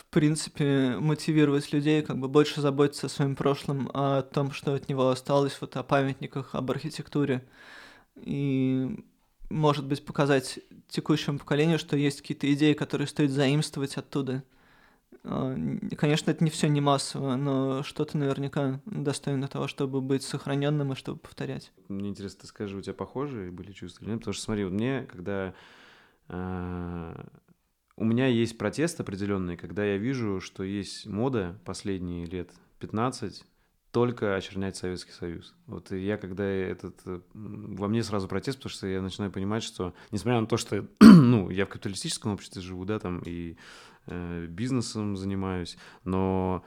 в 0.00 0.06
принципе, 0.06 0.96
мотивировать 0.98 1.72
людей, 1.74 2.00
как 2.00 2.18
бы 2.18 2.26
больше 2.26 2.62
заботиться 2.62 3.06
о 3.06 3.10
своем 3.10 3.36
прошлом, 3.36 3.90
о 3.92 4.22
том, 4.22 4.50
что 4.50 4.72
от 4.74 4.88
него 4.88 5.10
осталось, 5.10 5.58
вот 5.60 5.76
о 5.76 5.82
памятниках, 5.82 6.54
об 6.54 6.70
архитектуре. 6.70 7.46
И, 8.16 9.04
может 9.50 9.84
быть, 9.84 10.02
показать 10.02 10.60
текущему 10.88 11.38
поколению, 11.38 11.78
что 11.78 11.98
есть 11.98 12.22
какие-то 12.22 12.50
идеи, 12.54 12.72
которые 12.72 13.08
стоит 13.08 13.30
заимствовать 13.30 13.98
оттуда. 13.98 14.42
А, 15.22 15.54
конечно, 15.98 16.30
это 16.30 16.42
не 16.42 16.50
все 16.50 16.68
не 16.68 16.80
массово, 16.80 17.36
но 17.36 17.82
что-то 17.82 18.16
наверняка 18.16 18.80
достойно 18.86 19.48
того, 19.48 19.68
чтобы 19.68 20.00
быть 20.00 20.22
сохраненным 20.22 20.94
и 20.94 20.96
чтобы 20.96 21.18
повторять. 21.18 21.72
Мне 21.88 22.08
интересно, 22.08 22.40
ты 22.40 22.46
скажи, 22.46 22.74
у 22.74 22.80
тебя 22.80 22.94
похожие 22.94 23.50
были 23.50 23.72
чувства 23.72 24.04
или 24.04 24.12
нет? 24.12 24.20
Потому 24.20 24.32
что 24.32 24.44
смотри, 24.44 24.64
вот 24.64 24.72
мне, 24.72 25.06
когда 25.10 25.52
а, 26.28 27.26
у 28.00 28.04
меня 28.04 28.26
есть 28.26 28.56
протест 28.56 28.98
определенный, 28.98 29.58
когда 29.58 29.84
я 29.84 29.98
вижу, 29.98 30.40
что 30.40 30.64
есть 30.64 31.06
мода 31.06 31.60
последние 31.66 32.24
лет 32.24 32.50
15 32.78 33.44
только 33.92 34.36
очернять 34.36 34.76
Советский 34.76 35.12
Союз. 35.12 35.54
Вот 35.66 35.90
я, 35.90 36.16
когда 36.16 36.44
этот... 36.44 36.96
Э, 37.04 37.20
во 37.34 37.88
мне 37.88 38.02
сразу 38.02 38.26
протест, 38.26 38.56
потому 38.56 38.70
что 38.70 38.86
я 38.86 39.02
начинаю 39.02 39.30
понимать, 39.30 39.62
что, 39.62 39.92
несмотря 40.12 40.40
на 40.40 40.46
то, 40.46 40.56
что 40.56 40.86
ну, 41.00 41.50
я 41.50 41.66
в 41.66 41.68
капиталистическом 41.68 42.32
обществе 42.32 42.62
живу, 42.62 42.86
да, 42.86 42.98
там, 42.98 43.20
и 43.26 43.56
э, 44.06 44.46
бизнесом 44.46 45.18
занимаюсь, 45.18 45.76
но 46.04 46.64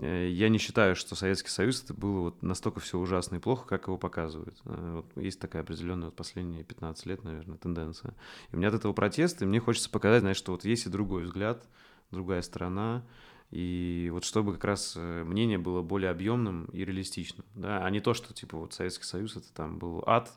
я 0.00 0.48
не 0.48 0.58
считаю, 0.58 0.94
что 0.94 1.14
Советский 1.14 1.48
Союз 1.48 1.82
это 1.82 1.94
было 1.94 2.20
вот 2.20 2.42
настолько 2.42 2.80
все 2.80 2.98
ужасно 2.98 3.36
и 3.36 3.38
плохо, 3.38 3.66
как 3.66 3.86
его 3.86 3.96
показывают. 3.96 4.58
Э, 4.64 4.96
вот 4.96 5.22
есть 5.22 5.40
такая 5.40 5.62
определенная 5.62 6.06
вот 6.06 6.16
последние 6.16 6.64
15 6.64 7.06
лет, 7.06 7.24
наверное, 7.24 7.56
тенденция. 7.56 8.14
И 8.50 8.54
у 8.54 8.58
меня 8.58 8.68
от 8.68 8.74
этого 8.74 8.92
протеста, 8.92 9.44
и 9.44 9.48
мне 9.48 9.60
хочется 9.60 9.90
показать, 9.90 10.20
знаешь, 10.20 10.36
что 10.36 10.52
вот 10.52 10.64
есть 10.64 10.86
и 10.86 10.90
другой 10.90 11.24
взгляд, 11.24 11.66
другая 12.10 12.42
сторона, 12.42 13.06
и 13.50 14.10
вот 14.12 14.24
чтобы 14.24 14.52
как 14.54 14.64
раз 14.64 14.94
э, 14.96 15.24
мнение 15.24 15.58
было 15.58 15.82
более 15.82 16.10
объемным 16.10 16.66
и 16.66 16.84
реалистичным, 16.84 17.46
да, 17.54 17.84
а 17.84 17.90
не 17.90 18.00
то, 18.00 18.12
что 18.12 18.34
типа 18.34 18.58
вот 18.58 18.74
Советский 18.74 19.04
Союз 19.04 19.36
это 19.36 19.52
там 19.54 19.78
был 19.78 20.02
ад, 20.06 20.30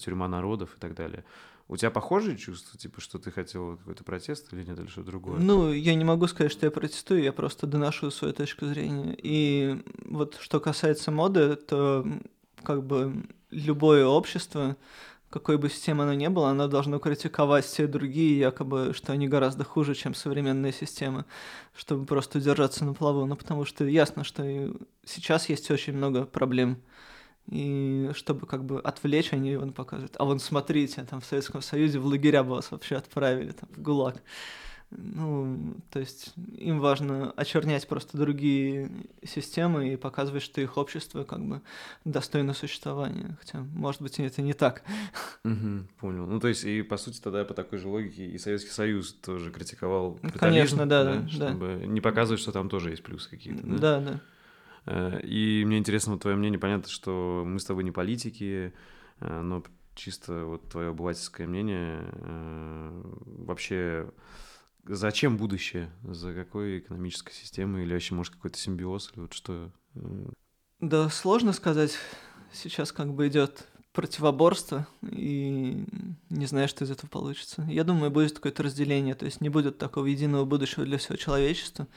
тюрьма 0.00 0.26
народов 0.26 0.74
и 0.76 0.80
так 0.80 0.94
далее. 0.96 1.24
У 1.70 1.76
тебя 1.76 1.90
похожие 1.90 2.38
чувства, 2.38 2.78
типа, 2.78 3.02
что 3.02 3.18
ты 3.18 3.30
хотел 3.30 3.76
какой-то 3.76 4.02
протест 4.02 4.52
или 4.54 4.64
нет, 4.64 4.78
или 4.78 4.86
что-то 4.86 5.08
другое? 5.08 5.38
Ну, 5.38 5.70
я 5.70 5.94
не 5.94 6.04
могу 6.04 6.26
сказать, 6.26 6.50
что 6.50 6.64
я 6.64 6.70
протестую, 6.70 7.22
я 7.22 7.32
просто 7.32 7.66
доношу 7.66 8.10
свою 8.10 8.32
точку 8.32 8.64
зрения. 8.64 9.14
И 9.22 9.82
вот 10.06 10.38
что 10.40 10.60
касается 10.60 11.10
моды, 11.10 11.56
то 11.56 12.06
как 12.62 12.86
бы 12.86 13.22
любое 13.50 14.06
общество, 14.06 14.78
какой 15.28 15.58
бы 15.58 15.68
системы 15.68 16.04
оно 16.04 16.14
ни 16.14 16.28
было, 16.28 16.48
оно 16.48 16.68
должно 16.68 16.98
критиковать 16.98 17.66
все 17.66 17.86
другие, 17.86 18.38
якобы, 18.38 18.94
что 18.94 19.12
они 19.12 19.28
гораздо 19.28 19.64
хуже, 19.64 19.94
чем 19.94 20.14
современная 20.14 20.72
система, 20.72 21.26
чтобы 21.76 22.06
просто 22.06 22.38
удержаться 22.38 22.86
на 22.86 22.94
плаву. 22.94 23.26
Ну, 23.26 23.36
потому 23.36 23.66
что 23.66 23.84
ясно, 23.84 24.24
что 24.24 24.74
сейчас 25.04 25.50
есть 25.50 25.70
очень 25.70 25.92
много 25.92 26.24
проблем 26.24 26.78
и 27.50 28.10
чтобы 28.14 28.46
как 28.46 28.64
бы 28.64 28.80
отвлечь, 28.80 29.32
они 29.32 29.56
он 29.56 29.72
показывают. 29.72 30.16
А 30.18 30.24
вон 30.24 30.38
смотрите, 30.38 31.04
там 31.04 31.20
в 31.20 31.24
Советском 31.24 31.62
Союзе 31.62 31.98
в 31.98 32.06
лагеря 32.06 32.42
бы 32.42 32.50
вас 32.50 32.70
вообще 32.70 32.96
отправили, 32.96 33.52
там, 33.52 33.68
в 33.74 33.80
ГУЛАГ. 33.80 34.22
Ну, 34.90 35.76
то 35.90 36.00
есть 36.00 36.32
им 36.56 36.80
важно 36.80 37.30
очернять 37.32 37.86
просто 37.86 38.16
другие 38.16 38.90
системы 39.22 39.92
и 39.92 39.96
показывать, 39.96 40.42
что 40.42 40.62
их 40.62 40.78
общество 40.78 41.24
как 41.24 41.44
бы 41.44 41.60
достойно 42.06 42.54
существования. 42.54 43.36
Хотя, 43.38 43.58
может 43.74 44.00
быть, 44.00 44.18
это 44.18 44.40
не 44.40 44.54
так. 44.54 44.82
Угу, 45.44 45.88
понял. 46.00 46.26
Ну, 46.26 46.40
то 46.40 46.48
есть, 46.48 46.64
и 46.64 46.82
по 46.82 46.96
сути 46.96 47.20
тогда 47.20 47.44
по 47.44 47.52
такой 47.52 47.78
же 47.78 47.88
логике 47.88 48.26
и 48.26 48.38
Советский 48.38 48.70
Союз 48.70 49.12
тоже 49.12 49.50
критиковал 49.50 50.18
ну, 50.22 50.30
Конечно, 50.38 50.86
да, 50.86 51.04
да, 51.04 51.14
да. 51.20 51.28
Чтобы 51.28 51.78
да. 51.80 51.86
не 51.86 52.00
показывать, 52.00 52.40
что 52.40 52.52
там 52.52 52.70
тоже 52.70 52.90
есть 52.90 53.02
плюсы 53.02 53.28
какие-то. 53.28 53.66
Да, 53.66 54.00
да. 54.00 54.00
да. 54.00 54.20
Э, 54.88 55.20
и 55.22 55.64
мне 55.66 55.78
интересно 55.78 56.18
твое 56.18 56.36
мнение. 56.36 56.58
Понятно, 56.58 56.88
что 56.88 57.44
мы 57.46 57.60
с 57.60 57.64
тобой 57.64 57.84
не 57.84 57.90
политики, 57.90 58.72
э, 59.20 59.40
но 59.40 59.62
чисто 59.94 60.44
вот 60.44 60.68
твое 60.70 60.88
обывательское 60.88 61.46
мнение 61.46 62.00
э, 62.12 63.02
вообще 63.24 64.10
зачем 64.84 65.36
будущее? 65.36 65.90
За 66.02 66.32
какой 66.32 66.78
экономической 66.78 67.32
системой? 67.32 67.82
Или 67.82 67.92
вообще, 67.92 68.14
может, 68.14 68.34
какой-то 68.34 68.58
симбиоз? 68.58 69.12
Или 69.12 69.20
вот 69.20 69.34
что? 69.34 69.70
Да, 70.80 71.10
сложно 71.10 71.52
сказать. 71.52 71.98
Сейчас 72.52 72.92
как 72.92 73.12
бы 73.12 73.28
идет 73.28 73.66
противоборство, 73.92 74.86
и 75.02 75.84
не 76.30 76.46
знаю, 76.46 76.68
что 76.68 76.84
из 76.84 76.90
этого 76.90 77.10
получится. 77.10 77.66
Я 77.68 77.84
думаю, 77.84 78.10
будет 78.10 78.34
какое-то 78.34 78.62
разделение, 78.62 79.14
то 79.14 79.24
есть 79.24 79.40
не 79.40 79.48
будет 79.48 79.76
такого 79.76 80.06
единого 80.06 80.44
будущего 80.44 80.84
для 80.84 80.98
всего 80.98 81.16
человечества 81.16 81.88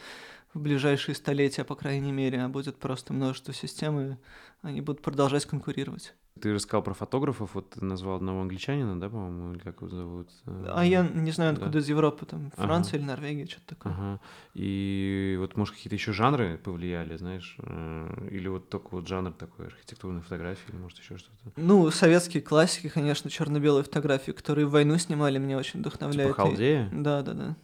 в 0.54 0.60
ближайшие 0.60 1.16
столетия, 1.16 1.64
по 1.64 1.76
крайней 1.76 2.12
мере, 2.12 2.42
а 2.42 2.50
будет 2.50 2.78
просто 2.78 3.14
множество 3.14 3.54
систем, 3.54 4.00
и 4.00 4.16
они 4.62 4.82
будут 4.82 5.02
продолжать 5.02 5.46
конкурировать. 5.46 6.14
Ты 6.40 6.54
рассказал 6.54 6.82
про 6.82 6.94
фотографов, 6.94 7.52
вот 7.54 7.72
ты 7.72 7.84
назвал 7.84 8.16
одного 8.16 8.42
англичанина, 8.42 9.00
да, 9.00 9.10
по-моему, 9.10 9.54
или 9.54 9.60
как 9.60 9.82
его 9.82 9.90
зовут? 9.90 10.30
А 10.46 10.84
я 10.84 11.06
не 11.08 11.32
знаю, 11.32 11.54
откуда 11.54 11.74
да? 11.74 11.80
из 11.80 11.90
Европы, 11.90 12.26
там, 12.26 12.52
Франция 12.56 12.92
ага. 12.92 12.98
или 12.98 13.06
Норвегия, 13.06 13.46
что-то 13.46 13.76
такое. 13.76 13.94
Ага. 13.94 14.20
И 14.54 15.36
вот, 15.40 15.58
может, 15.58 15.76
какие-то 15.76 15.96
еще 15.96 16.14
жанры 16.14 16.58
повлияли, 16.58 17.18
знаешь? 17.18 17.58
Э, 17.60 18.28
или 18.32 18.48
вот 18.48 18.70
только 18.70 18.88
вот 18.92 19.08
жанр 19.08 19.34
такой 19.34 19.68
архитектурной 19.68 20.22
фотографии, 20.22 20.72
или 20.72 20.78
может 20.78 20.98
еще 21.00 21.18
что-то? 21.18 21.52
Ну, 21.58 21.92
советские 21.92 22.42
классики, 22.42 22.88
конечно, 22.88 23.30
черно-белые 23.30 23.84
фотографии, 23.84 24.32
которые 24.32 24.66
в 24.66 24.72
войну 24.72 24.98
снимали, 24.98 25.38
меня 25.38 25.58
очень 25.58 25.82
вдохновляют. 25.82 26.32
Типа 26.32 26.48
Халдея? 26.48 26.90
И... 26.92 26.96
Да, 26.96 27.22
да, 27.22 27.34
да. 27.34 27.56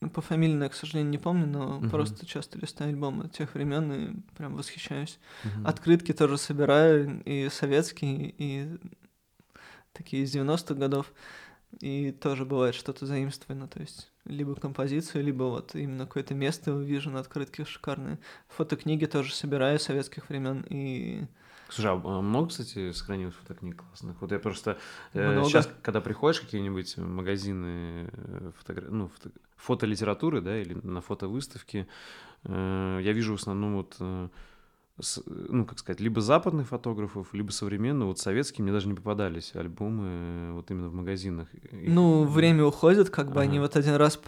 Ну, 0.00 0.10
по 0.10 0.20
фамилии 0.20 0.68
к 0.68 0.74
сожалению, 0.74 1.10
не 1.10 1.18
помню, 1.18 1.46
но 1.46 1.78
uh-huh. 1.78 1.88
просто 1.88 2.26
часто 2.26 2.58
листаю 2.58 2.90
альбомы 2.90 3.28
тех 3.28 3.54
времен 3.54 3.92
и 3.92 4.34
прям 4.36 4.54
восхищаюсь. 4.54 5.18
Uh-huh. 5.42 5.66
Открытки 5.66 6.12
тоже 6.12 6.36
собираю, 6.36 7.22
и 7.24 7.48
советские, 7.48 8.34
и 8.36 8.78
такие 9.94 10.24
из 10.24 10.34
90-х 10.34 10.74
годов. 10.74 11.12
И 11.80 12.12
тоже 12.12 12.44
бывает 12.44 12.74
что-то 12.74 13.06
заимствовано, 13.06 13.68
то 13.68 13.80
есть 13.80 14.10
либо 14.24 14.54
композицию, 14.54 15.24
либо 15.24 15.44
вот 15.44 15.74
именно 15.74 16.06
какое-то 16.06 16.34
место 16.34 16.72
увижу 16.72 17.10
на 17.10 17.20
открытке 17.20 17.64
шикарные. 17.64 18.18
Фотокниги 18.48 19.06
тоже 19.06 19.34
собираю 19.34 19.78
советских 19.78 20.28
времен 20.28 20.64
и 20.68 21.26
Слушай, 21.68 21.90
а 21.92 22.20
много, 22.22 22.48
кстати, 22.48 22.92
сохранилось 22.92 23.34
фотокниг 23.34 23.82
классных? 23.82 24.20
Вот 24.20 24.30
я 24.30 24.38
просто 24.38 24.78
э, 25.14 25.42
сейчас, 25.44 25.68
когда 25.82 26.00
приходишь 26.00 26.40
в 26.40 26.44
какие-нибудь 26.44 26.96
магазины 26.96 28.08
э, 28.12 28.52
фотогра... 28.56 28.88
ну, 28.88 29.08
фото... 29.08 29.32
фотолитературы, 29.56 30.40
да, 30.40 30.60
или 30.60 30.74
на 30.74 31.00
фотовыставке, 31.00 31.86
э, 32.44 33.00
я 33.02 33.12
вижу 33.12 33.36
в 33.36 33.40
основном 33.40 33.76
вот 33.76 33.96
э, 34.00 34.28
с, 35.00 35.22
ну, 35.26 35.64
как 35.64 35.78
сказать, 35.78 36.00
либо 36.00 36.20
западных 36.20 36.68
фотографов, 36.68 37.34
либо 37.34 37.50
современных, 37.50 38.06
вот 38.06 38.18
советские 38.18 38.62
мне 38.62 38.72
даже 38.72 38.88
не 38.88 38.94
попадались 38.94 39.54
альбомы 39.54 40.04
э, 40.06 40.52
вот 40.52 40.70
именно 40.70 40.88
в 40.88 40.94
магазинах. 40.94 41.48
Ну, 41.72 42.24
время 42.24 42.64
уходит, 42.64 43.10
как 43.10 43.26
бы 43.28 43.40
ага. 43.40 43.42
они 43.42 43.58
вот 43.58 43.76
один 43.76 43.94
раз 43.94 44.20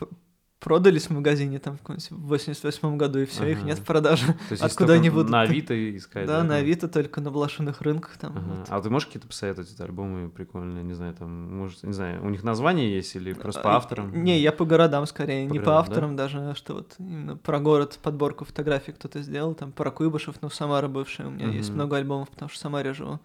продались 0.61 1.07
в 1.07 1.11
магазине 1.11 1.59
там 1.61 1.77
в 1.77 1.81
каком-нибудь 1.81 2.11
88 2.11 2.97
году, 2.97 3.21
и 3.21 3.27
все, 3.27 3.47
их 3.47 3.59
Ага. 3.59 3.67
нет 3.69 3.79
в 3.79 3.85
продаже. 3.85 4.27
То 4.27 4.53
есть 4.53 4.63
Откуда 4.63 4.95
они 4.95 5.09
будут? 5.09 5.31
На 5.31 5.43
Авито 5.43 5.97
искать, 5.97 6.27
Да, 6.27 6.43
на 6.43 6.49
да? 6.51 6.55
Авито 6.57 6.89
только 6.89 7.21
на 7.21 7.31
блошиных 7.31 7.81
рынках 7.81 8.17
там. 8.19 8.33
Ага. 8.37 8.45
вот. 8.59 8.67
А 8.69 8.81
ты 8.81 8.91
можешь 8.91 9.07
какие-то 9.07 9.29
посоветовать 9.29 9.73
это 9.73 9.85
альбомы 9.85 10.29
прикольные, 10.31 10.83
не 10.83 10.95
знаю, 10.95 11.15
там, 11.15 11.57
может, 11.59 11.83
не 11.85 11.93
знаю, 11.93 12.25
у 12.25 12.29
них 12.29 12.43
название 12.43 12.93
есть 12.93 13.15
или 13.15 13.33
просто 13.35 13.61
по 13.63 13.73
А, 13.75 13.77
авторам? 13.77 14.25
Не, 14.25 14.39
я 14.41 14.51
по 14.53 14.65
городам 14.65 15.07
скорее, 15.07 15.49
По 15.49 15.53
не 15.53 15.59
по 15.61 15.65
городам, 15.67 15.75
да? 15.75 15.79
авторам 15.91 16.17
даже, 16.17 16.39
а 16.51 16.55
что 16.55 16.75
вот 16.75 16.95
именно 16.99 17.37
про 17.37 17.61
город 17.61 17.99
подборку 18.03 18.45
фотографий 18.45 18.93
кто-то 18.93 19.23
сделал, 19.23 19.55
там 19.55 19.71
про 19.73 19.91
Куйбышев, 19.93 20.37
ну, 20.43 20.51
Самара 20.51 20.89
бывшая, 20.89 21.29
у 21.29 21.31
меня 21.31 21.49
есть 21.51 21.69
Мгм. 21.69 21.77
много 21.77 21.97
альбомов, 21.99 22.31
потому 22.31 22.49
что 22.49 22.59
в 22.59 22.63
Самаре 22.63 22.95
живу, 22.95 23.21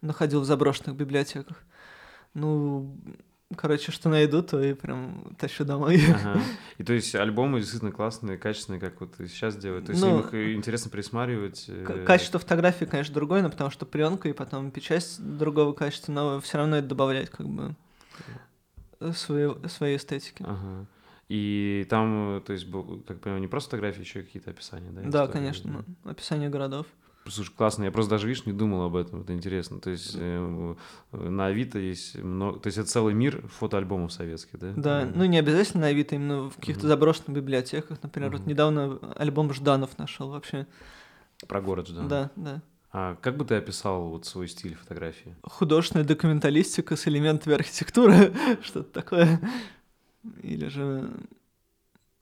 находил 0.00 0.40
в 0.40 0.44
заброшенных 0.44 0.94
библиотеках. 0.96 1.56
Ну, 2.34 2.94
короче, 3.56 3.92
что 3.92 4.08
найду, 4.08 4.42
то 4.42 4.62
и 4.62 4.74
прям 4.74 5.34
тащу 5.38 5.64
домой. 5.64 6.00
Ага. 6.14 6.40
И 6.76 6.84
то 6.84 6.92
есть 6.92 7.14
альбомы 7.14 7.60
действительно 7.60 7.92
классные, 7.92 8.38
качественные, 8.38 8.80
как 8.80 9.00
вот 9.00 9.14
сейчас 9.18 9.56
делают. 9.56 9.86
То 9.86 9.92
есть 9.92 10.02
Ну, 10.02 10.18
им 10.18 10.20
их 10.20 10.34
и 10.34 10.54
интересно 10.54 10.90
присматривать. 10.90 11.64
Э, 11.68 12.04
Качество 12.06 12.38
фотографии, 12.38 12.84
конечно, 12.84 13.14
другое, 13.14 13.42
но 13.42 13.50
потому 13.50 13.70
что 13.70 13.86
пленка 13.86 14.28
и 14.28 14.32
потом 14.32 14.70
печать 14.70 15.16
другого 15.18 15.72
качества, 15.72 16.12
но 16.12 16.40
все 16.40 16.58
равно 16.58 16.76
это 16.76 16.88
добавляет 16.88 17.30
как 17.30 17.48
бы 17.48 17.74
э, 19.00 19.12
своей, 19.12 19.68
своей 19.68 19.96
эстетики. 19.96 20.44
Ага. 20.46 20.86
И 21.28 21.86
там, 21.90 22.38
э, 22.38 22.40
то 22.40 22.52
есть, 22.52 22.66
был, 22.66 23.02
как 23.06 23.20
понимаю, 23.20 23.40
не 23.40 23.48
просто 23.48 23.70
фотографии, 23.70 24.00
еще 24.00 24.20
и 24.20 24.22
какие-то 24.22 24.50
описания, 24.50 24.90
да? 24.90 25.02
Да, 25.02 25.08
истории, 25.08 25.32
конечно, 25.32 25.84
да? 26.04 26.10
описание 26.10 26.48
городов. 26.48 26.86
Слушай, 27.30 27.52
классно. 27.56 27.84
Я 27.84 27.90
просто 27.90 28.10
даже, 28.10 28.26
видишь, 28.28 28.46
не 28.46 28.52
думал 28.52 28.82
об 28.82 28.96
этом. 28.96 29.22
Это 29.22 29.32
интересно. 29.34 29.80
То 29.80 29.90
есть 29.90 30.14
э, 30.18 30.74
э, 31.12 31.28
на 31.28 31.46
Авито 31.46 31.78
есть 31.78 32.16
много... 32.16 32.58
То 32.60 32.68
есть 32.68 32.78
это 32.78 32.88
целый 32.88 33.14
мир 33.14 33.46
фотоальбомов 33.48 34.12
советских, 34.12 34.58
да? 34.58 34.72
Да, 34.76 35.04
Мгм. 35.06 35.18
ну 35.18 35.24
не 35.26 35.38
обязательно 35.38 35.82
на 35.82 35.86
Авито, 35.88 36.14
именно 36.14 36.50
в 36.50 36.56
каких-то 36.56 36.82
Мгм. 36.82 36.88
заброшенных 36.88 37.36
библиотеках. 37.36 38.02
Например, 38.02 38.30
вот 38.30 38.40
Мгм. 38.40 38.50
недавно 38.50 38.98
альбом 39.16 39.52
Жданов 39.52 39.98
нашел 39.98 40.30
вообще. 40.30 40.66
Про 41.46 41.60
город, 41.60 41.88
да. 41.94 42.02
Да, 42.06 42.30
да. 42.36 42.62
А 42.90 43.16
как 43.16 43.36
бы 43.36 43.44
ты 43.44 43.54
описал 43.56 44.08
вот 44.08 44.24
свой 44.26 44.48
стиль 44.48 44.74
фотографии? 44.74 45.36
Художественная 45.42 46.06
документалистика 46.06 46.96
с 46.96 47.06
элементами 47.06 47.54
архитектуры, 47.54 48.32
что-то 48.62 48.90
такое. 48.92 49.40
Или 50.42 50.68
же 50.68 51.10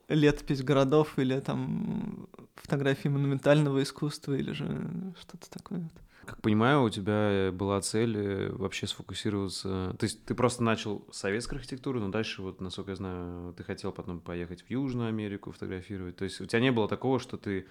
летопись 0.09 0.63
городов, 0.63 1.19
или 1.19 1.41
там 1.41 2.29
фотографии 2.55 3.09
монументального 3.09 3.83
искусства, 3.83 4.35
или 4.35 4.53
же 4.53 5.15
что-то 5.21 5.51
такое. 5.51 5.91
Как 6.27 6.43
понимаю, 6.43 6.83
у 6.83 6.91
тебя 6.91 7.53
была 7.53 7.81
цель 7.81 8.17
э, 8.17 8.51
вообще 8.51 8.89
сфокусироваться... 8.89 9.95
То 9.97 10.05
есть 10.05 10.25
ты 10.25 10.35
просто 10.35 10.65
начал 10.65 11.07
с 11.13 11.19
советской 11.19 11.55
архитектуры, 11.55 12.01
но 12.01 12.09
дальше, 12.09 12.43
вот, 12.43 12.61
насколько 12.61 12.91
я 12.91 12.97
знаю, 12.97 13.55
ты 13.57 13.63
хотел 13.63 13.93
потом 13.93 14.19
поехать 14.21 14.63
в 14.63 14.71
Южную 14.71 15.09
Америку 15.09 15.53
фотографировать. 15.53 16.17
То 16.17 16.25
есть 16.25 16.41
у 16.41 16.47
тебя 16.47 16.61
не 16.61 16.73
было 16.73 16.89
такого, 16.89 17.21
что 17.21 17.37
ты 17.37 17.67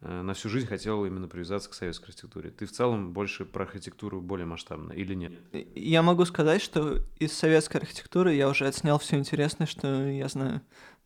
э, 0.00 0.22
на 0.22 0.34
всю 0.34 0.48
жизнь 0.48 0.66
хотел 0.66 1.04
именно 1.04 1.28
привязаться 1.28 1.70
к 1.70 1.74
советской 1.74 2.06
архитектуре. 2.06 2.50
Ты 2.50 2.66
в 2.66 2.72
целом 2.72 3.12
больше 3.12 3.44
про 3.44 3.62
архитектуру 3.62 4.20
более 4.20 4.46
масштабно 4.46 4.92
или 4.92 5.14
нет? 5.14 5.34
Я 5.76 6.02
могу 6.02 6.24
сказать, 6.24 6.60
что 6.60 6.98
из 7.20 7.32
советской 7.32 7.76
архитектуры 7.76 8.34
я 8.34 8.48
уже 8.48 8.66
отснял 8.66 8.98
все 8.98 9.16
интересное, 9.16 9.68
что 9.68 10.08
я 10.08 10.26
знаю. 10.26 10.60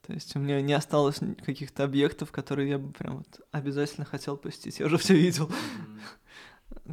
То 0.07 0.13
есть 0.13 0.37
у 0.37 0.39
меня 0.39 0.61
не 0.61 0.73
осталось 0.73 1.19
каких-то 1.45 1.83
объектов, 1.83 2.31
которые 2.31 2.71
я 2.71 2.79
бы 2.79 2.93
прям 2.93 3.19
вот 3.19 3.41
обязательно 3.51 4.07
хотел 4.07 4.37
посетить. 4.37 4.79
Я 4.79 4.87
уже 4.87 4.99
все 4.99 5.15
видел. 5.15 5.51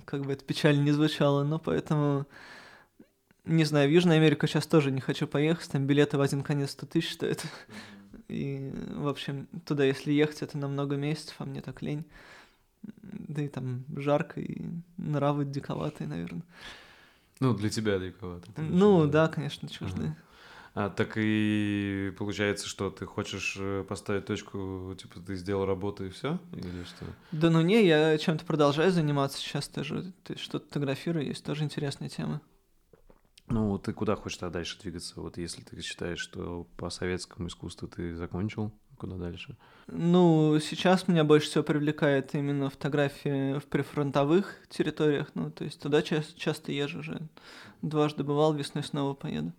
Как 0.05 0.25
бы 0.25 0.33
это 0.33 0.43
печально 0.43 0.81
не 0.81 0.91
звучало, 0.91 1.43
но 1.43 1.59
поэтому... 1.59 2.25
Не 3.45 3.65
знаю, 3.65 3.89
в 3.89 3.91
Южную 3.91 4.17
Америку 4.17 4.47
сейчас 4.47 4.65
тоже 4.65 4.89
не 4.89 5.01
хочу 5.01 5.27
поехать, 5.27 5.69
там 5.69 5.85
билеты 5.85 6.17
в 6.17 6.21
один 6.21 6.43
конец 6.43 6.71
100 6.71 6.85
тысяч 6.87 7.13
стоят. 7.13 7.45
И, 8.29 8.71
в 8.95 9.07
общем, 9.07 9.47
туда, 9.65 9.83
если 9.83 10.13
ехать, 10.13 10.41
это 10.41 10.57
на 10.57 10.67
много 10.67 10.95
месяцев, 10.95 11.35
а 11.39 11.45
мне 11.45 11.61
так 11.61 11.81
лень. 11.81 12.05
Да 12.81 13.41
и 13.41 13.49
там 13.49 13.83
жарко, 13.95 14.39
и 14.39 14.61
нравы 14.97 15.45
диковатые, 15.45 16.07
наверное. 16.07 16.43
Ну, 17.41 17.53
для 17.53 17.69
тебя 17.69 17.97
в 17.97 18.41
Ну, 18.57 19.07
да, 19.07 19.27
конечно, 19.27 19.67
чужды. 19.67 20.03
А, 20.07 20.32
так 20.73 21.13
и 21.17 22.11
получается, 22.17 22.67
что 22.67 22.89
ты 22.89 23.05
хочешь 23.05 23.55
э, 23.59 23.83
поставить 23.87 24.25
точку, 24.25 24.95
типа 24.99 25.19
ты 25.19 25.35
сделал 25.35 25.65
работу 25.65 26.05
и 26.05 26.09
все? 26.09 26.39
Или 26.51 26.83
что? 26.83 27.05
Да 27.31 27.51
ну 27.51 27.61
не, 27.61 27.85
я 27.85 28.17
чем-то 28.17 28.43
продолжаю 28.43 28.91
заниматься 28.91 29.37
сейчас 29.37 29.67
тоже. 29.67 30.13
Ты 30.23 30.37
что-то 30.37 30.65
фотографирую, 30.65 31.27
есть 31.27 31.45
тоже 31.45 31.63
интересная 31.63 32.09
тема. 32.09 32.41
Ну, 33.47 33.77
ты 33.77 33.93
куда 33.93 34.15
хочешь 34.15 34.37
тогда 34.37 34.59
дальше 34.59 34.79
двигаться? 34.79 35.21
Вот 35.21 35.37
если 35.37 35.61
ты 35.61 35.79
считаешь, 35.81 36.19
что 36.19 36.65
по 36.77 36.89
советскому 36.89 37.49
искусству 37.49 37.87
ты 37.87 38.15
закончил, 38.15 38.71
куда 38.97 39.17
дальше? 39.17 39.57
Ну, 39.87 40.57
сейчас 40.59 41.07
меня 41.07 41.23
больше 41.23 41.49
всего 41.49 41.63
привлекает 41.63 42.33
именно 42.33 42.69
фотография 42.69 43.59
в 43.59 43.65
прифронтовых 43.65 44.55
территориях. 44.69 45.29
Ну, 45.35 45.51
то 45.51 45.65
есть 45.65 45.79
туда 45.79 46.01
ча- 46.01 46.23
часто 46.35 46.71
езжу 46.71 46.99
уже. 46.99 47.21
Дважды 47.81 48.23
бывал, 48.23 48.53
весной 48.53 48.83
снова 48.83 49.13
поеду. 49.13 49.53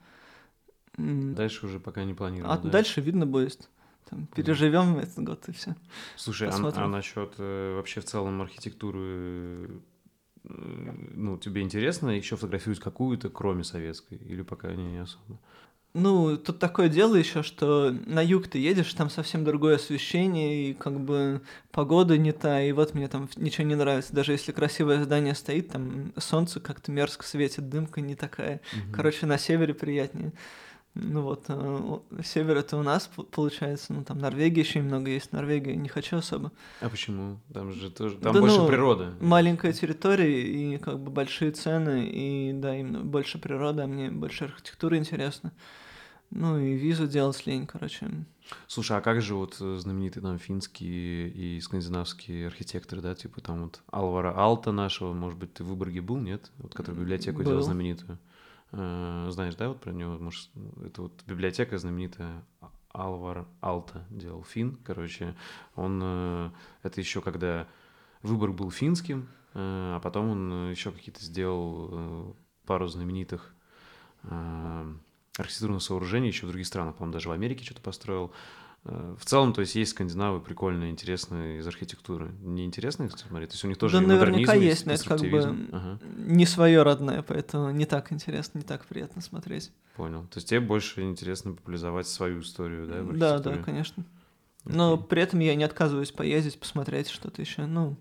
Дальше 0.97 1.66
уже 1.66 1.80
пока 1.80 2.05
не 2.05 2.14
планирую. 2.14 2.51
А 2.51 2.59
да? 2.59 2.70
дальше 2.70 3.01
видно 3.01 3.26
будет. 3.26 3.68
Там, 4.09 4.26
переживем 4.34 4.99
этот 4.99 5.24
год 5.24 5.49
и 5.49 5.53
все. 5.53 5.74
Слушай, 6.16 6.49
а, 6.49 6.51
посмотрим. 6.51 6.84
а 6.84 6.88
насчет 6.88 7.34
э, 7.38 7.74
вообще 7.76 8.01
в 8.01 8.05
целом 8.05 8.42
архитектуры, 8.42 9.80
э, 10.45 10.92
ну, 11.14 11.38
тебе 11.38 11.62
интересно 11.62 12.11
еще 12.11 12.36
фотографировать 12.36 12.80
какую-то, 12.80 13.30
кроме 13.30 13.64
советской? 13.64 14.16
Или 14.18 14.42
пока 14.42 14.72
не, 14.74 14.92
не 14.92 14.99
особо? 14.99 15.38
Ну, 15.95 16.36
тут 16.36 16.59
такое 16.59 16.88
дело 16.88 17.14
еще, 17.14 17.45
что 17.45 17.92
на 18.07 18.20
юг 18.20 18.49
ты 18.49 18.59
едешь, 18.59 18.92
там 18.95 19.09
совсем 19.09 19.45
другое 19.45 19.76
освещение, 19.76 20.70
и 20.70 20.74
как 20.74 20.99
бы 20.99 21.40
погода 21.70 22.18
не 22.18 22.32
та, 22.32 22.61
и 22.61 22.72
вот 22.72 22.95
мне 22.95 23.07
там 23.07 23.28
ничего 23.36 23.64
не 23.64 23.76
нравится. 23.76 24.12
Даже 24.12 24.32
если 24.32 24.51
красивое 24.51 25.05
здание 25.05 25.36
стоит, 25.36 25.68
там 25.68 26.12
солнце 26.18 26.59
как-то 26.59 26.90
мерзко 26.90 27.24
светит, 27.24 27.68
дымка 27.68 28.01
не 28.01 28.16
такая. 28.16 28.61
Мгм. 28.72 28.92
Короче, 28.92 29.26
на 29.26 29.38
севере 29.38 29.72
приятнее. 29.72 30.32
Ну 30.95 31.22
вот, 31.22 31.47
э, 31.49 31.99
север 32.22 32.59
это 32.59 32.76
у 32.76 32.84
нас 32.84 33.11
получается, 33.32 33.92
ну 33.92 34.05
там 34.05 34.18
Норвегия 34.18 34.61
еще 34.61 34.78
немного 34.78 35.11
есть, 35.11 35.32
Норвегия 35.32 35.74
не 35.74 35.88
хочу 35.88 36.18
особо. 36.18 36.53
А 36.80 36.88
почему? 36.88 37.40
Там 37.53 37.72
же 37.72 37.90
тоже, 37.90 38.16
там 38.18 38.32
Да 38.32 38.40
больше 38.40 38.59
ну, 38.59 38.68
природа. 38.68 39.12
Маленькая 39.20 39.72
территория 39.72 40.42
и 40.42 40.78
как 40.78 41.01
бы 41.01 41.11
большие 41.11 41.51
цены, 41.51 42.07
и 42.07 42.53
да, 42.53 42.76
именно 42.76 43.01
больше 43.01 43.38
природы, 43.38 43.82
а 43.82 43.86
мне 43.88 44.09
больше 44.09 44.45
архитектура 44.45 44.97
интересна. 44.97 45.53
Ну 46.30 46.59
и 46.59 46.74
визу 46.74 47.09
делать 47.09 47.45
лень, 47.45 47.66
короче. 47.66 48.09
Слушай, 48.66 48.99
а 48.99 49.01
как 49.01 49.20
же 49.20 49.34
вот 49.34 49.57
э, 49.61 49.76
знаменитые 49.78 50.22
там 50.22 50.38
финские 50.38 51.28
и 51.28 51.61
скандинавские 51.61 52.47
архитекторы, 52.47 53.03
да, 53.03 53.14
типа 53.14 53.40
там 53.40 53.64
вот 53.64 53.82
Алвара 53.90 54.32
Алта 54.36 54.70
нашего, 54.70 55.12
может 55.12 55.38
быть, 55.38 55.55
ты 55.55 55.64
в 55.64 55.68
Выборге 55.68 56.03
был, 56.03 56.18
нет? 56.18 56.53
Вот 56.59 56.74
который 56.74 57.01
библиотеку 57.01 57.42
делал 57.42 57.59
Был. 57.59 57.64
знаменитую. 57.64 58.18
Э, 58.77 59.29
Знаешь, 59.31 59.55
да, 59.55 59.68
вот 59.68 59.81
про 59.81 59.93
него, 59.93 60.18
может, 60.18 60.51
это 60.85 61.03
вот 61.03 61.22
библиотека 61.27 61.79
знаменитая 61.79 62.45
Алвар 62.93 63.47
Алта 63.61 64.05
делал 64.11 64.43
фин, 64.45 64.79
короче, 64.85 65.35
он, 65.77 66.01
э, 66.03 66.51
это 66.83 67.01
еще 67.01 67.20
когда 67.20 67.68
Выборг 68.22 68.55
был 68.55 68.70
финским, 68.70 69.29
э, 69.55 69.93
а 69.97 70.01
потом 70.01 70.31
он 70.31 70.70
еще 70.70 70.91
какие-то 70.91 71.22
сделал 71.25 72.37
пару 72.66 72.89
знаменитых 72.89 73.55
архитектурных 75.37 75.83
сооружений 75.83 76.29
еще 76.29 76.47
в 76.47 76.49
других 76.49 76.66
странах, 76.66 76.95
по-моему, 76.95 77.12
даже 77.12 77.29
в 77.29 77.33
Америке 77.33 77.64
что-то 77.64 77.83
построил. 77.83 78.33
Э, 78.85 79.16
В 79.18 79.24
целом, 79.24 79.53
то 79.53 79.61
есть 79.62 79.74
есть 79.74 79.93
скандинавы 79.93 80.41
прикольные, 80.41 80.91
интересные 80.91 81.59
из 81.59 81.66
архитектуры. 81.66 82.32
Не 82.41 82.64
интересно 82.64 83.05
их 83.05 83.18
смотреть? 83.18 83.51
То 83.51 83.55
есть 83.55 83.64
у 83.64 83.68
них 83.68 83.78
тоже 83.78 83.99
да 83.99 84.03
и 84.03 84.07
наверняка 84.07 84.53
модернизм, 84.53 84.64
есть, 84.64 84.87
но 84.87 84.93
это 84.93 85.05
как 85.05 85.20
бы. 85.20 85.68
Ага, 85.72 85.99
не 86.16 86.47
свое 86.47 86.82
родное, 86.82 87.22
поэтому 87.22 87.70
не 87.70 87.87
так 87.87 88.12
интересно, 88.12 88.59
не 88.59 88.64
так 88.64 88.85
приятно 88.87 89.22
смотреть. 89.22 89.72
понял. 89.97 90.22
То 90.24 90.39
есть 90.39 90.49
тебе 90.49 90.61
больше 90.61 91.03
интересно 91.03 91.53
популяризовать 91.53 92.07
свою 92.09 92.41
историю, 92.41 92.87
да, 92.87 93.03
в 93.03 93.16
Да, 93.18 93.39
да, 93.39 93.59
конечно. 93.59 94.05
Но 94.64 94.95
Окей. 94.95 95.07
при 95.09 95.22
этом 95.22 95.41
я 95.41 95.55
не 95.55 95.64
отказываюсь 95.64 96.11
поездить, 96.11 96.59
посмотреть 96.59 97.09
что-то 97.09 97.43
еще. 97.43 97.66
Ну, 97.66 97.97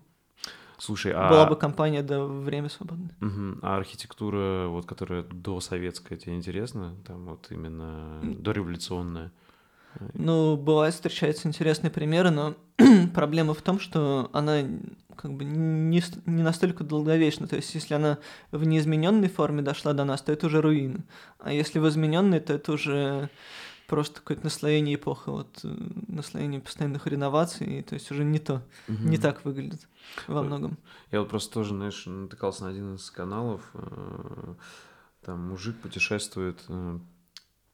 Слушай, 0.78 1.12
а... 1.14 1.28
была 1.28 1.46
бы 1.46 1.56
компания, 1.56 2.02
да, 2.02 2.24
время 2.24 2.68
свободное. 2.68 3.14
Мгм. 3.20 3.58
А 3.62 3.76
архитектура, 3.76 4.66
вот, 4.68 4.86
которая 4.86 5.22
до 5.22 5.60
советская, 5.60 6.18
тебе 6.18 6.34
интересна? 6.34 6.94
Там 7.06 7.26
вот 7.26 7.46
именно 7.50 8.20
дореволюционная? 8.38 9.30
Ну, 10.14 10.56
бывает, 10.56 10.94
встречаются 10.94 11.48
интересные 11.48 11.90
примеры, 11.90 12.30
но 12.30 12.54
проблема 13.14 13.54
в 13.54 13.62
том, 13.62 13.78
что 13.80 14.30
она 14.32 14.62
как 15.16 15.32
бы 15.34 15.44
не, 15.44 16.02
не 16.26 16.42
настолько 16.42 16.84
долговечна. 16.84 17.46
То 17.46 17.56
есть, 17.56 17.74
если 17.74 17.94
она 17.94 18.18
в 18.50 18.64
неизмененной 18.64 19.28
форме 19.28 19.62
дошла 19.62 19.92
до 19.92 20.04
нас, 20.04 20.22
то 20.22 20.32
это 20.32 20.46
уже 20.46 20.60
руины. 20.60 21.04
А 21.38 21.52
если 21.52 21.78
в 21.78 21.88
измененной, 21.88 22.40
то 22.40 22.52
это 22.54 22.72
уже 22.72 23.30
просто 23.86 24.20
какое-то 24.20 24.44
наслоение 24.44 24.94
эпохи, 24.96 25.28
вот 25.28 25.60
э, 25.62 25.68
наслоение 26.08 26.60
постоянных 26.60 27.06
реноваций, 27.06 27.82
то 27.82 27.94
есть 27.94 28.10
уже 28.10 28.24
не 28.24 28.38
то, 28.38 28.62
не 28.88 28.94
Мгм. 29.16 29.20
так 29.20 29.44
выглядит 29.44 29.86
во 30.26 30.40
Э, 30.40 30.42
многом. 30.42 30.78
Я 31.12 31.20
вот 31.20 31.28
просто 31.28 31.52
тоже, 31.52 31.74
знаешь, 31.74 32.04
натыкался 32.06 32.64
на 32.64 32.70
один 32.70 32.94
из 32.94 33.10
каналов, 33.10 33.60
э, 33.74 34.54
там 35.24 35.48
мужик 35.48 35.76
путешествует 35.80 36.64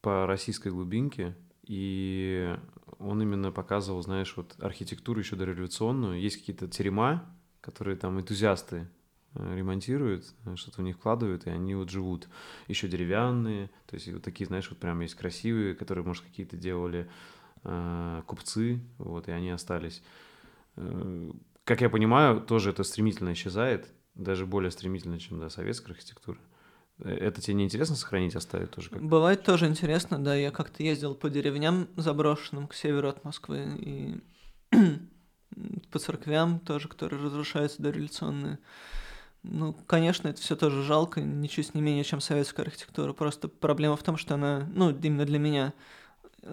по 0.02 0.26
российской 0.26 0.70
глубинке, 0.72 1.36
и 1.70 2.52
он 2.98 3.22
именно 3.22 3.52
показывал, 3.52 4.02
знаешь, 4.02 4.36
вот 4.36 4.56
архитектуру 4.58 5.20
еще 5.20 5.36
дореволюционную. 5.36 6.20
Есть 6.20 6.38
какие-то 6.38 6.66
терема, 6.66 7.32
которые 7.60 7.96
там 7.96 8.18
энтузиасты 8.18 8.88
э, 9.34 9.56
ремонтируют, 9.56 10.34
э, 10.46 10.56
что-то 10.56 10.80
в 10.80 10.84
них 10.84 10.96
вкладывают, 10.96 11.46
и 11.46 11.50
они 11.50 11.76
вот 11.76 11.88
живут. 11.88 12.28
Еще 12.66 12.88
деревянные, 12.88 13.70
то 13.86 13.94
есть 13.94 14.12
вот 14.12 14.24
такие, 14.24 14.46
знаешь, 14.46 14.68
вот 14.68 14.80
прям 14.80 14.98
есть 14.98 15.14
красивые, 15.14 15.76
которые, 15.76 16.04
может, 16.04 16.24
какие-то 16.24 16.56
делали 16.56 17.08
э, 17.62 18.22
купцы, 18.26 18.80
вот, 18.98 19.28
и 19.28 19.30
они 19.30 19.50
остались. 19.50 20.02
Э, 20.74 21.30
как 21.62 21.82
я 21.82 21.88
понимаю, 21.88 22.40
тоже 22.40 22.70
это 22.70 22.82
стремительно 22.82 23.32
исчезает, 23.32 23.86
даже 24.16 24.44
более 24.44 24.72
стремительно, 24.72 25.20
чем 25.20 25.38
да, 25.38 25.48
советская 25.48 25.94
архитектура. 25.94 26.40
Это 27.05 27.40
тебе 27.40 27.55
не 27.55 27.64
интересно 27.64 27.96
сохранить, 27.96 28.36
оставить 28.36 28.70
тоже? 28.70 28.90
Как... 28.90 29.03
Бывает 29.03 29.42
тоже 29.42 29.66
интересно, 29.66 30.22
да. 30.22 30.34
Я 30.34 30.51
как-то 30.51 30.82
ездил 30.82 31.14
по 31.14 31.30
деревням 31.30 31.88
заброшенным 31.96 32.68
к 32.68 32.74
северу 32.74 33.09
от 33.09 33.24
Москвы 33.24 33.64
и 33.78 34.20
по 35.90 35.98
церквям 35.98 36.61
тоже, 36.61 36.88
которые 36.88 37.22
разрушаются 37.22 37.82
дореволюционные. 37.82 38.59
Ну, 39.42 39.72
конечно, 39.86 40.28
это 40.28 40.40
все 40.40 40.55
тоже 40.55 40.82
жалко, 40.82 41.22
ничуть 41.22 41.74
не 41.74 41.80
менее, 41.80 42.05
чем 42.05 42.20
советская 42.20 42.66
архитектура. 42.66 43.14
Просто 43.14 43.48
проблема 43.48 43.96
в 43.96 44.03
том, 44.03 44.18
что 44.18 44.34
она, 44.34 44.68
ну, 44.74 44.90
именно 44.90 45.24
для 45.24 45.38
меня, 45.38 45.72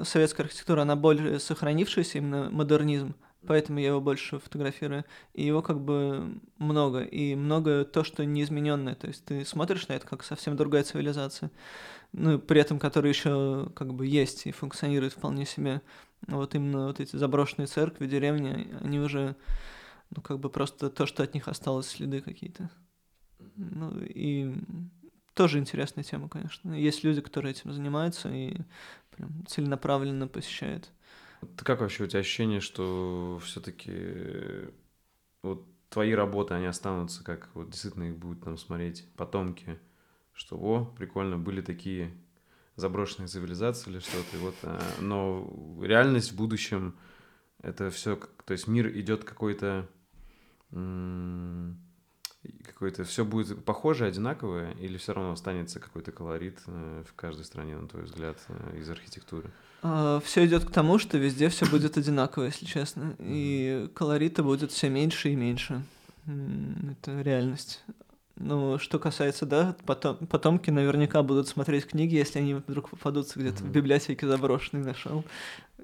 советская 0.03 0.45
архитектура, 0.45 0.83
она 0.83 0.95
более 0.95 1.39
сохранившаяся, 1.39 2.19
именно 2.19 2.49
модернизм 2.49 3.13
поэтому 3.45 3.79
я 3.79 3.87
его 3.87 4.01
больше 4.01 4.39
фотографирую. 4.39 5.05
И 5.33 5.45
его 5.45 5.61
как 5.61 5.79
бы 5.79 6.39
много, 6.57 7.01
и 7.01 7.35
много 7.35 7.85
то, 7.85 8.03
что 8.03 8.25
неизмененное. 8.25 8.95
То 8.95 9.07
есть 9.07 9.25
ты 9.25 9.45
смотришь 9.45 9.87
на 9.87 9.93
это 9.93 10.07
как 10.07 10.23
совсем 10.23 10.55
другая 10.55 10.83
цивилизация, 10.83 11.51
ну, 12.13 12.39
при 12.39 12.61
этом 12.61 12.79
которая 12.79 13.11
еще 13.11 13.69
как 13.75 13.93
бы 13.93 14.07
есть 14.07 14.47
и 14.47 14.51
функционирует 14.51 15.13
вполне 15.13 15.45
себе. 15.45 15.81
Вот 16.27 16.55
именно 16.55 16.87
вот 16.87 16.99
эти 16.99 17.15
заброшенные 17.15 17.67
церкви, 17.67 18.07
деревни, 18.07 18.73
они 18.81 18.99
уже, 18.99 19.35
ну, 20.09 20.21
как 20.21 20.39
бы 20.39 20.49
просто 20.49 20.89
то, 20.89 21.05
что 21.05 21.23
от 21.23 21.33
них 21.33 21.47
осталось, 21.47 21.87
следы 21.87 22.21
какие-то. 22.21 22.69
Ну, 23.55 23.91
и 23.99 24.55
тоже 25.33 25.59
интересная 25.59 26.03
тема, 26.03 26.27
конечно. 26.29 26.73
Есть 26.73 27.03
люди, 27.03 27.21
которые 27.21 27.51
этим 27.51 27.71
занимаются 27.71 28.29
и 28.29 28.57
прям 29.15 29.45
целенаправленно 29.45 30.27
посещают. 30.27 30.91
Как 31.57 31.81
вообще 31.81 32.03
у 32.03 32.07
тебя 32.07 32.21
ощущение, 32.21 32.59
что 32.59 33.39
все-таки 33.43 34.69
вот 35.43 35.65
твои 35.89 36.13
работы, 36.13 36.53
они 36.53 36.65
останутся, 36.65 37.23
как 37.23 37.49
вот 37.53 37.69
действительно 37.69 38.05
их 38.05 38.17
будут 38.17 38.43
там 38.43 38.57
смотреть 38.57 39.07
потомки, 39.15 39.79
что 40.33 40.57
о, 40.57 40.85
прикольно, 40.85 41.37
были 41.37 41.61
такие 41.61 42.11
заброшенные 42.75 43.27
цивилизации 43.27 43.89
или 43.89 43.99
что-то, 43.99 44.37
вот, 44.37 44.55
а, 44.63 44.81
но 45.01 45.79
реальность 45.81 46.31
в 46.31 46.35
будущем 46.35 46.95
это 47.61 47.89
все, 47.89 48.17
то 48.45 48.51
есть 48.51 48.67
мир 48.67 48.87
идет 48.97 49.23
какой-то 49.23 49.87
какой-то 52.63 53.03
все 53.03 53.25
будет 53.25 53.63
похоже, 53.63 54.05
одинаковое, 54.05 54.71
или 54.73 54.97
все 54.97 55.13
равно 55.13 55.31
останется 55.31 55.79
какой-то 55.79 56.11
колорит 56.11 56.59
э, 56.67 57.03
в 57.07 57.13
каждой 57.13 57.45
стране, 57.45 57.77
на 57.77 57.87
твой 57.87 58.03
взгляд, 58.03 58.37
э, 58.49 58.77
из 58.79 58.89
архитектуры? 58.89 59.49
А, 59.81 60.19
все 60.21 60.45
идет 60.45 60.65
к 60.65 60.71
тому, 60.71 60.99
что 60.99 61.17
везде 61.17 61.49
все 61.49 61.65
будет 61.65 61.97
одинаково, 61.97 62.45
если 62.45 62.65
честно. 62.65 63.15
И 63.19 63.89
колорита 63.93 64.43
будет 64.43 64.71
все 64.71 64.89
меньше 64.89 65.29
и 65.29 65.35
меньше. 65.35 65.83
Это 66.25 67.21
реальность. 67.21 67.83
Ну, 68.39 68.77
что 68.77 68.99
касается, 68.99 69.45
да, 69.45 69.75
потом, 69.85 70.17
потомки 70.27 70.69
наверняка 70.69 71.23
будут 71.23 71.47
смотреть 71.47 71.87
книги, 71.87 72.15
если 72.15 72.37
они 72.39 72.53
вдруг 72.53 72.89
попадутся 72.89 73.39
где-то 73.39 73.63
mm-hmm. 73.63 73.67
в 73.67 73.71
библиотеке 73.71 74.27
заброшенной 74.27 74.83
нашел. 74.83 75.23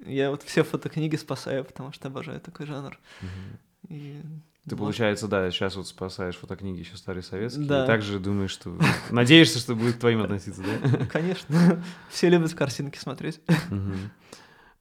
Я 0.06 0.30
вот 0.30 0.44
все 0.44 0.64
фотокниги 0.64 1.16
спасаю, 1.16 1.66
потому 1.66 1.92
что 1.94 2.10
обожаю 2.10 2.40
такой 2.42 2.68
жанр. 2.68 3.00
Mm-hmm. 3.22 3.58
И 3.90 4.22
ты, 4.68 4.78
получается, 4.78 5.28
да, 5.28 5.52
сейчас 5.52 5.76
вот 5.76 5.88
спасаешь 5.88 6.38
фотокниги 6.38 6.80
еще 6.80 6.96
старые 6.96 7.22
советские, 7.22 7.68
да. 7.68 7.84
и 7.84 7.88
также 7.88 8.18
думаешь, 8.20 8.52
что... 8.52 8.78
Надеешься, 9.10 9.60
что 9.60 9.76
будет 9.76 9.96
к 9.96 10.00
твоим 10.00 10.22
относиться, 10.22 10.62
да? 10.62 11.06
Конечно. 11.12 11.84
Все 12.10 12.30
любят 12.30 12.54
картинки 12.54 12.98
смотреть. 12.98 13.42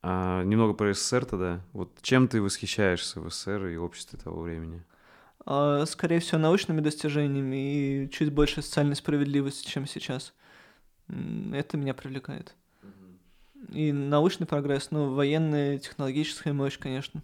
А, 0.05 0.43
немного 0.43 0.73
про 0.73 0.93
СССР 0.93 1.25
тогда. 1.25 1.61
Вот 1.73 1.93
чем 2.03 2.27
ты 2.27 2.43
восхищаешься 2.43 3.21
в 3.21 3.31
СССР 3.31 3.67
и 3.67 3.77
обществе 3.77 4.19
того 4.19 4.43
времени? 4.43 4.85
А, 5.45 5.85
скорее 5.87 6.21
всего, 6.21 6.39
научными 6.39 6.81
достижениями 6.81 7.57
и 8.05 8.11
чуть 8.11 8.33
больше 8.33 8.63
социальной 8.63 8.97
справедливости, 8.97 9.69
чем 9.69 9.87
сейчас. 9.87 10.33
Это 11.09 11.77
меня 11.77 11.95
привлекает. 11.95 12.55
И 13.69 13.93
научный 13.93 14.47
прогресс, 14.47 14.91
ну, 14.91 15.15
военная, 15.15 15.79
технологическая 15.79 16.53
мощь, 16.53 16.79
конечно. 16.79 17.23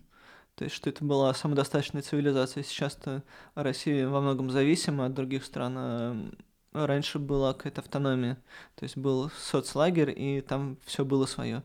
То 0.59 0.65
есть, 0.65 0.75
что 0.75 0.91
это 0.91 1.05
была 1.05 1.33
самодостаточная 1.33 2.03
цивилизация. 2.03 2.65
Сейчас-то 2.65 3.23
Россия 3.55 4.09
во 4.09 4.21
многом 4.21 4.51
зависима 4.51 5.07
от 5.07 5.15
других 5.15 5.45
стран. 5.45 5.75
А 5.77 6.31
раньше 6.73 7.19
была 7.19 7.55
какая-то 7.55 7.81
автономия. 7.81 8.35
То 8.75 8.83
есть 8.83 8.97
был 8.97 9.31
соцлагерь, 9.39 10.13
и 10.15 10.41
там 10.41 10.77
все 10.85 11.05
было 11.05 11.27
свое. 11.27 11.63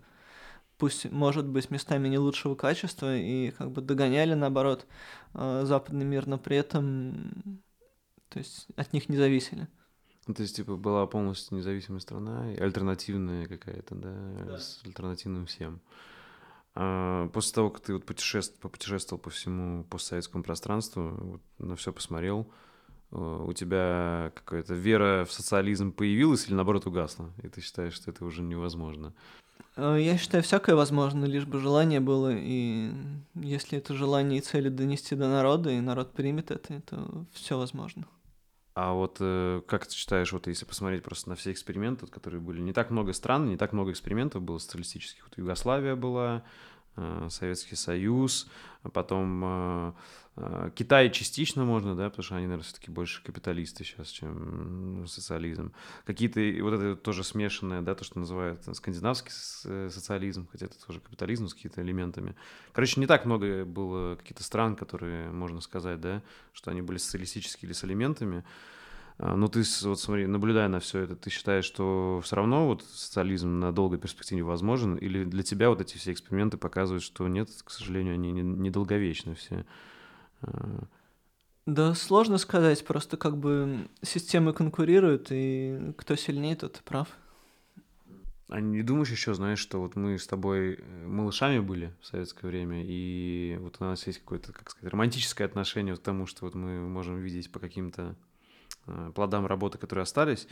Пусть, 0.78 1.12
может 1.12 1.48
быть, 1.48 1.72
местами 1.72 2.08
не 2.08 2.20
лучшего 2.20 2.56
качества, 2.56 3.18
и 3.18 3.52
как 3.52 3.72
бы 3.72 3.82
догоняли, 3.82 4.36
наоборот, 4.36 4.86
а, 5.34 5.66
западный 5.66 6.06
мир, 6.06 6.28
но 6.28 6.38
при 6.38 6.58
этом 6.58 7.62
то 8.34 8.40
есть 8.40 8.68
от 8.76 8.94
них 8.94 9.10
не 9.10 9.18
зависели. 9.18 9.68
Ну, 10.26 10.34
то 10.34 10.42
есть, 10.42 10.56
типа, 10.56 10.76
была 10.76 11.06
полностью 11.06 11.58
независимая 11.58 12.00
страна, 12.00 12.46
альтернативная 12.60 13.46
какая-то, 13.46 13.94
да, 13.96 14.16
да. 14.46 14.58
с 14.58 14.82
альтернативным 14.86 15.46
всем. 15.46 15.82
А 16.76 17.28
после 17.30 17.54
того, 17.54 17.70
как 17.70 17.82
ты 17.82 17.94
вот 17.94 18.06
путешествовал, 18.06 18.62
попутешествовал 18.62 19.22
по 19.22 19.30
всему 19.30 19.84
постсоветскому 19.84 20.44
пространству, 20.44 21.14
вот, 21.20 21.42
на 21.60 21.76
все 21.76 21.94
посмотрел, 21.94 22.48
э, 23.12 23.44
у 23.46 23.54
тебя 23.54 24.32
какая-то 24.34 24.74
вера 24.74 25.26
в 25.26 25.32
социализм 25.32 25.92
появилась 25.92 26.48
или 26.48 26.56
наоборот 26.56 26.88
угасла? 26.88 27.32
И 27.44 27.48
ты 27.48 27.62
считаешь, 27.62 27.94
что 27.94 28.10
это 28.10 28.26
уже 28.26 28.42
невозможно? 28.42 29.14
Э, 29.76 29.98
я 30.00 30.18
считаю, 30.18 30.44
всякое 30.44 30.76
возможно, 30.76 31.26
лишь 31.26 31.46
бы 31.46 31.60
желание 31.60 32.00
было, 32.00 32.32
и 32.34 32.92
если 33.36 33.78
это 33.78 33.94
желание 33.94 34.40
и 34.40 34.42
цели 34.42 34.70
донести 34.70 35.16
до 35.16 35.28
народа, 35.28 35.70
и 35.70 35.80
народ 35.80 36.14
примет 36.14 36.50
это, 36.50 36.82
то 36.82 37.26
все 37.34 37.58
возможно. 37.58 38.08
А 38.76 38.94
вот 38.94 39.18
э, 39.20 39.62
как 39.68 39.86
ты 39.86 39.94
считаешь, 39.94 40.32
вот 40.34 40.48
если 40.48 40.66
посмотреть 40.66 41.04
просто 41.04 41.30
на 41.30 41.36
все 41.36 41.52
эксперименты, 41.52 42.08
которые 42.08 42.42
были, 42.42 42.60
не 42.60 42.74
так 42.74 42.90
много 42.90 43.14
стран, 43.14 43.48
не 43.48 43.58
так 43.58 43.72
много 43.72 43.92
экспериментов 43.92 44.42
было 44.42 44.58
социалистических. 44.58 45.24
Вот 45.24 45.38
Югославия 45.38 45.96
была, 45.96 46.44
Советский 47.30 47.76
Союз, 47.76 48.48
а 48.84 48.90
потом 48.90 49.42
э, 49.44 49.94
э, 50.36 50.72
Китай 50.76 51.10
частично 51.10 51.64
можно, 51.64 51.96
да, 51.96 52.10
потому 52.10 52.24
что 52.24 52.36
они, 52.36 52.46
наверное, 52.46 52.66
все-таки 52.66 52.92
больше 52.92 53.24
капиталисты 53.24 53.84
сейчас, 53.84 54.10
чем 54.10 55.06
социализм. 55.08 55.72
Какие-то, 56.06 56.40
вот 56.64 56.74
это 56.74 56.96
тоже 56.96 57.24
смешанное, 57.24 57.82
да, 57.82 57.96
то, 57.96 58.04
что 58.04 58.20
называют 58.20 58.64
скандинавский 58.76 59.32
э, 59.66 59.90
социализм, 59.90 60.48
хотя 60.52 60.66
это 60.66 60.86
тоже 60.86 61.00
капитализм 61.00 61.48
с 61.48 61.54
какими-то 61.54 61.82
элементами. 61.82 62.36
Короче, 62.74 63.00
не 63.00 63.08
так 63.08 63.26
много 63.26 63.66
было 63.66 64.16
каких-то 64.16 64.44
стран, 64.44 64.76
которые, 64.76 65.32
можно 65.32 65.62
сказать, 65.62 66.00
да, 66.02 66.22
что 66.52 66.72
они 66.72 66.82
были 66.82 66.98
социалистические 66.98 67.68
или 67.68 67.74
с 67.74 67.84
элементами. 67.84 68.44
А, 69.18 69.36
но 69.36 69.48
ты, 69.48 69.64
вот 69.84 70.00
смотри, 70.00 70.28
наблюдая 70.28 70.68
на 70.68 70.80
все 70.80 71.00
это, 71.00 71.16
ты 71.16 71.30
считаешь, 71.30 71.66
что 71.66 72.22
все 72.24 72.36
равно 72.36 72.68
вот 72.68 72.84
социализм 72.84 73.60
на 73.60 73.72
долгой 73.72 74.00
перспективе 74.00 74.44
возможен? 74.44 74.96
Или 74.96 75.24
для 75.24 75.44
тебя 75.44 75.70
вот 75.70 75.82
эти 75.82 75.98
все 75.98 76.12
эксперименты 76.12 76.58
показывают, 76.58 77.04
что 77.04 77.28
нет, 77.28 77.50
к 77.64 77.70
сожалению, 77.70 78.16
они 78.16 78.32
недолговечны 78.32 79.30
не 79.30 79.36
все? 79.36 79.66
А. 80.42 80.84
Да, 81.66 81.94
сложно 81.94 82.38
сказать, 82.38 82.84
просто 82.86 83.16
как 83.16 83.38
бы 83.38 83.88
системы 84.02 84.52
конкурируют, 84.52 85.28
и 85.30 85.94
кто 85.98 86.16
сильнее, 86.16 86.58
тот 86.58 86.82
прав. 86.84 87.08
А 88.50 88.60
не 88.60 88.84
думаешь 88.84 89.10
еще, 89.10 89.34
знаешь, 89.34 89.60
что 89.60 89.80
вот 89.80 89.96
мы 89.96 90.20
с 90.20 90.28
тобой 90.28 90.74
э, 90.74 91.08
малышами 91.08 91.60
были 91.60 91.94
в 92.02 92.06
советское 92.06 92.48
время, 92.48 92.84
и 92.86 93.58
вот 93.62 93.78
у 93.80 93.84
нас 93.86 94.06
есть 94.06 94.20
какое-то, 94.20 94.52
как 94.52 94.70
сказать, 94.70 94.92
романтическое 94.92 95.48
отношение 95.48 95.96
к 95.96 96.00
тому, 96.00 96.26
что 96.26 96.46
вот 96.46 96.54
мы 96.54 96.88
можем 96.88 97.18
видеть 97.20 97.52
по 97.52 97.60
каким-то 97.60 98.16
плодам 99.14 99.46
работы, 99.46 99.78
которые 99.78 100.04
остались. 100.04 100.48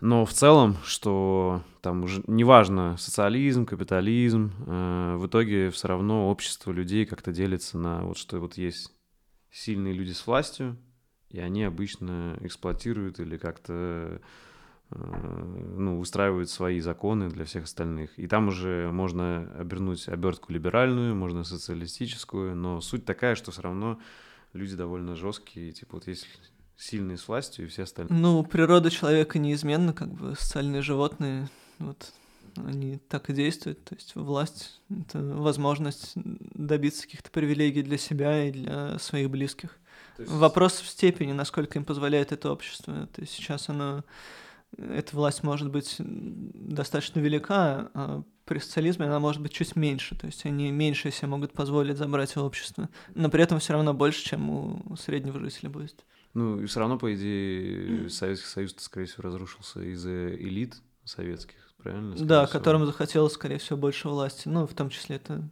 Но 0.00 0.26
в 0.26 0.32
целом, 0.32 0.76
что 0.84 1.62
там 1.80 2.04
уже 2.04 2.22
неважно 2.26 2.96
социализм, 2.98 3.64
капитализм, 3.64 4.52
э, 4.66 5.16
в 5.16 5.26
итоге 5.26 5.70
все 5.70 5.88
равно 5.88 6.28
общество 6.28 6.70
людей 6.70 7.06
как-то 7.06 7.32
делится 7.32 7.78
на 7.78 8.02
вот 8.02 8.18
что 8.18 8.38
вот 8.38 8.58
есть 8.58 8.92
сильные 9.50 9.94
люди 9.94 10.12
с 10.12 10.26
властью, 10.26 10.76
и 11.30 11.40
они 11.40 11.64
обычно 11.64 12.36
эксплуатируют 12.40 13.20
или 13.20 13.38
как-то 13.38 14.20
э, 14.90 14.96
ну, 14.98 15.98
устраивают 15.98 16.50
свои 16.50 16.80
законы 16.80 17.30
для 17.30 17.46
всех 17.46 17.64
остальных. 17.64 18.18
И 18.18 18.26
там 18.26 18.48
уже 18.48 18.90
можно 18.92 19.50
обернуть 19.58 20.08
обертку 20.08 20.52
либеральную, 20.52 21.14
можно 21.14 21.42
социалистическую, 21.42 22.54
но 22.54 22.82
суть 22.82 23.06
такая, 23.06 23.34
что 23.34 23.50
все 23.50 23.62
равно 23.62 23.98
люди 24.52 24.76
довольно 24.76 25.14
жесткие. 25.14 25.72
Типа 25.72 25.94
вот 25.94 26.06
есть 26.06 26.28
сильные 26.76 27.18
с 27.18 27.26
властью 27.28 27.66
и 27.66 27.68
все 27.68 27.84
остальные. 27.84 28.18
Ну, 28.18 28.42
природа 28.44 28.90
человека 28.90 29.38
неизменна, 29.38 29.92
как 29.92 30.08
бы 30.12 30.34
социальные 30.36 30.82
животные. 30.82 31.48
Вот. 31.78 32.12
Они 32.56 32.98
так 33.08 33.28
и 33.28 33.34
действуют. 33.34 33.84
То 33.84 33.94
есть 33.94 34.14
власть— 34.14 34.80
это 34.90 35.22
возможность 35.22 36.12
добиться 36.14 37.02
каких-то 37.02 37.30
привилегий 37.30 37.82
для 37.82 37.98
себя 37.98 38.44
и 38.46 38.52
для 38.52 38.98
своих 38.98 39.30
близких. 39.30 39.78
Есть... 40.18 40.30
Вопрос 40.30 40.80
в 40.80 40.88
степени, 40.88 41.32
насколько 41.32 41.78
им 41.78 41.84
позволяет 41.84 42.32
это 42.32 42.50
общество. 42.50 43.06
То 43.08 43.20
есть 43.20 43.32
сейчас 43.32 43.68
оно... 43.68 44.04
Эта 44.78 45.14
власть 45.14 45.42
может 45.42 45.70
быть 45.70 45.96
достаточно 45.98 47.20
велика, 47.20 47.90
а 47.94 48.22
при 48.44 48.58
социализме 48.58 49.06
она 49.06 49.20
может 49.20 49.40
быть 49.40 49.52
чуть 49.52 49.76
меньше. 49.76 50.16
То 50.16 50.26
есть 50.26 50.44
они 50.44 50.70
меньше 50.70 51.10
себе 51.10 51.28
могут 51.28 51.52
позволить 51.52 51.98
забрать 51.98 52.36
у 52.36 52.40
общества. 52.40 52.88
Но 53.14 53.28
при 53.28 53.42
этом 53.42 53.58
все 53.58 53.74
равно 53.74 53.94
больше, 53.94 54.24
чем 54.24 54.50
у 54.50 54.96
среднего 54.96 55.38
жителя 55.40 55.70
будет. 55.70 56.04
Ну, 56.36 56.60
и 56.60 56.66
все 56.66 56.80
равно, 56.80 56.98
по 56.98 57.14
идее, 57.14 58.10
Советский 58.10 58.46
Союз, 58.46 58.74
скорее 58.76 59.06
всего, 59.06 59.22
разрушился 59.22 59.80
из-за 59.80 60.34
элит 60.34 60.76
советских, 61.02 61.56
правильно? 61.78 62.10
Скорее 62.10 62.28
да, 62.28 62.44
всего. 62.44 62.58
которым 62.58 62.84
захотелось, 62.84 63.32
скорее 63.32 63.56
всего, 63.56 63.78
больше 63.78 64.10
власти. 64.10 64.46
Ну, 64.46 64.66
в 64.66 64.74
том 64.74 64.90
числе 64.90 65.16
это 65.16 65.48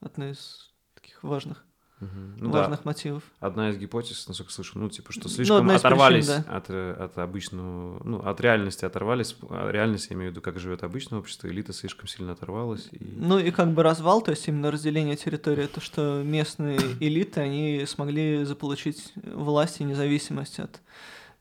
одно 0.00 0.30
из 0.30 0.72
таких 0.94 1.22
важных 1.22 1.66
ну, 2.00 2.50
важных 2.50 2.80
да. 2.80 2.82
мотивов. 2.84 3.22
Одна 3.40 3.70
из 3.70 3.78
гипотез, 3.78 4.26
насколько 4.26 4.52
слышу, 4.52 4.78
ну, 4.78 4.88
типа, 4.88 5.12
что 5.12 5.24
ну, 5.24 5.28
слишком 5.28 5.66
ну, 5.66 5.74
оторвались 5.74 6.26
причин, 6.26 6.44
да. 6.46 6.56
от, 6.56 6.70
от 6.70 7.18
обычного, 7.18 8.02
ну, 8.04 8.18
от 8.20 8.40
реальности 8.40 8.84
оторвались, 8.84 9.36
а 9.48 9.70
реальность, 9.70 10.10
я 10.10 10.16
имею 10.16 10.30
в 10.30 10.32
виду, 10.32 10.42
как 10.42 10.58
живет 10.58 10.82
обычное 10.82 11.18
общество, 11.18 11.48
элита 11.48 11.72
слишком 11.72 12.08
сильно 12.08 12.32
оторвалась. 12.32 12.88
И... 12.92 13.14
Ну, 13.16 13.38
и 13.38 13.50
как 13.50 13.72
бы 13.72 13.82
развал, 13.82 14.22
то 14.22 14.30
есть 14.30 14.46
именно 14.48 14.70
разделение 14.70 15.16
территории, 15.16 15.66
то, 15.66 15.80
что 15.80 16.22
местные 16.24 16.78
элиты, 17.00 17.40
они 17.40 17.84
смогли 17.86 18.44
заполучить 18.44 19.12
власть 19.16 19.80
и 19.80 19.84
независимость 19.84 20.58
от 20.58 20.80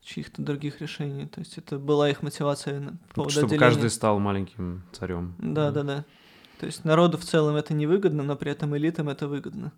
чьих-то 0.02 0.42
других 0.42 0.82
решений. 0.82 1.28
То 1.28 1.40
есть 1.40 1.58
это 1.58 1.80
была 1.80 2.10
их 2.10 2.22
мотивация 2.22 2.98
по 3.10 3.16
поводу 3.16 3.32
Чтобы 3.32 3.46
отделения. 3.48 3.60
каждый 3.66 3.90
стал 3.90 4.20
маленьким 4.20 4.84
царем. 4.92 5.34
Да, 5.40 5.72
да, 5.72 5.84
да. 5.84 6.06
То 6.60 6.66
есть 6.66 6.86
народу 6.86 7.18
в 7.18 7.24
целом 7.24 7.56
это 7.56 7.74
невыгодно, 7.74 8.24
но 8.24 8.36
при 8.36 8.52
этом 8.52 8.76
элитам 8.78 9.10
это 9.10 9.28
выгодно 9.28 9.72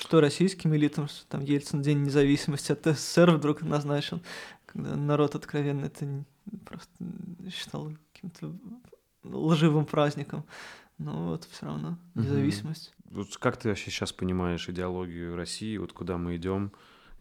что 0.00 0.20
российским 0.20 0.74
элитам, 0.74 1.08
что 1.08 1.26
там 1.26 1.42
Ельцин 1.42 1.82
День 1.82 2.02
независимости 2.02 2.72
от 2.72 2.84
СССР 2.84 3.32
вдруг 3.32 3.62
назначил, 3.62 4.22
когда 4.66 4.96
народ 4.96 5.34
откровенно 5.34 5.86
это 5.86 6.24
просто 6.64 6.90
считал 7.50 7.92
каким-то 8.12 8.52
лживым 9.24 9.84
праздником. 9.84 10.44
Но 10.98 11.28
вот 11.28 11.44
все 11.44 11.66
равно 11.66 11.98
независимость. 12.14 12.94
Угу. 13.04 13.20
Вот 13.20 13.36
как 13.38 13.56
ты 13.56 13.68
вообще 13.68 13.90
сейчас 13.90 14.12
понимаешь 14.12 14.68
идеологию 14.68 15.36
России, 15.36 15.76
вот 15.78 15.92
куда 15.92 16.18
мы 16.18 16.36
идем? 16.36 16.72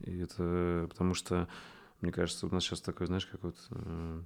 И 0.01 0.19
это 0.19 0.87
потому 0.89 1.13
что, 1.13 1.47
мне 2.01 2.11
кажется, 2.11 2.47
у 2.47 2.49
нас 2.49 2.63
сейчас 2.63 2.81
такой, 2.81 3.07
знаешь, 3.07 3.25
как 3.25 3.43
вот 3.43 3.55
э, 3.71 4.21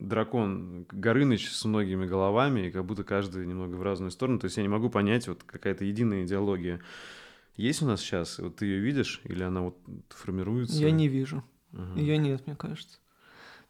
дракон 0.00 0.86
Горыныч 0.90 1.50
с 1.50 1.64
многими 1.64 2.06
головами, 2.06 2.66
и 2.66 2.70
как 2.70 2.84
будто 2.84 3.04
каждый 3.04 3.46
немного 3.46 3.76
в 3.76 3.82
разную 3.82 4.10
сторону. 4.10 4.38
То 4.38 4.46
есть 4.46 4.56
я 4.56 4.62
не 4.62 4.68
могу 4.68 4.90
понять, 4.90 5.28
вот 5.28 5.42
какая-то 5.44 5.84
единая 5.84 6.24
идеология 6.24 6.80
есть 7.56 7.82
у 7.82 7.86
нас 7.86 8.00
сейчас? 8.00 8.38
Вот 8.38 8.56
ты 8.56 8.66
ее 8.66 8.80
видишь, 8.80 9.20
или 9.24 9.42
она 9.42 9.60
вот 9.60 9.76
формируется? 10.08 10.76
Я 10.76 10.90
не 10.90 11.08
вижу. 11.08 11.44
Ага. 11.72 12.00
Ее 12.00 12.16
нет, 12.16 12.46
мне 12.46 12.56
кажется. 12.56 12.98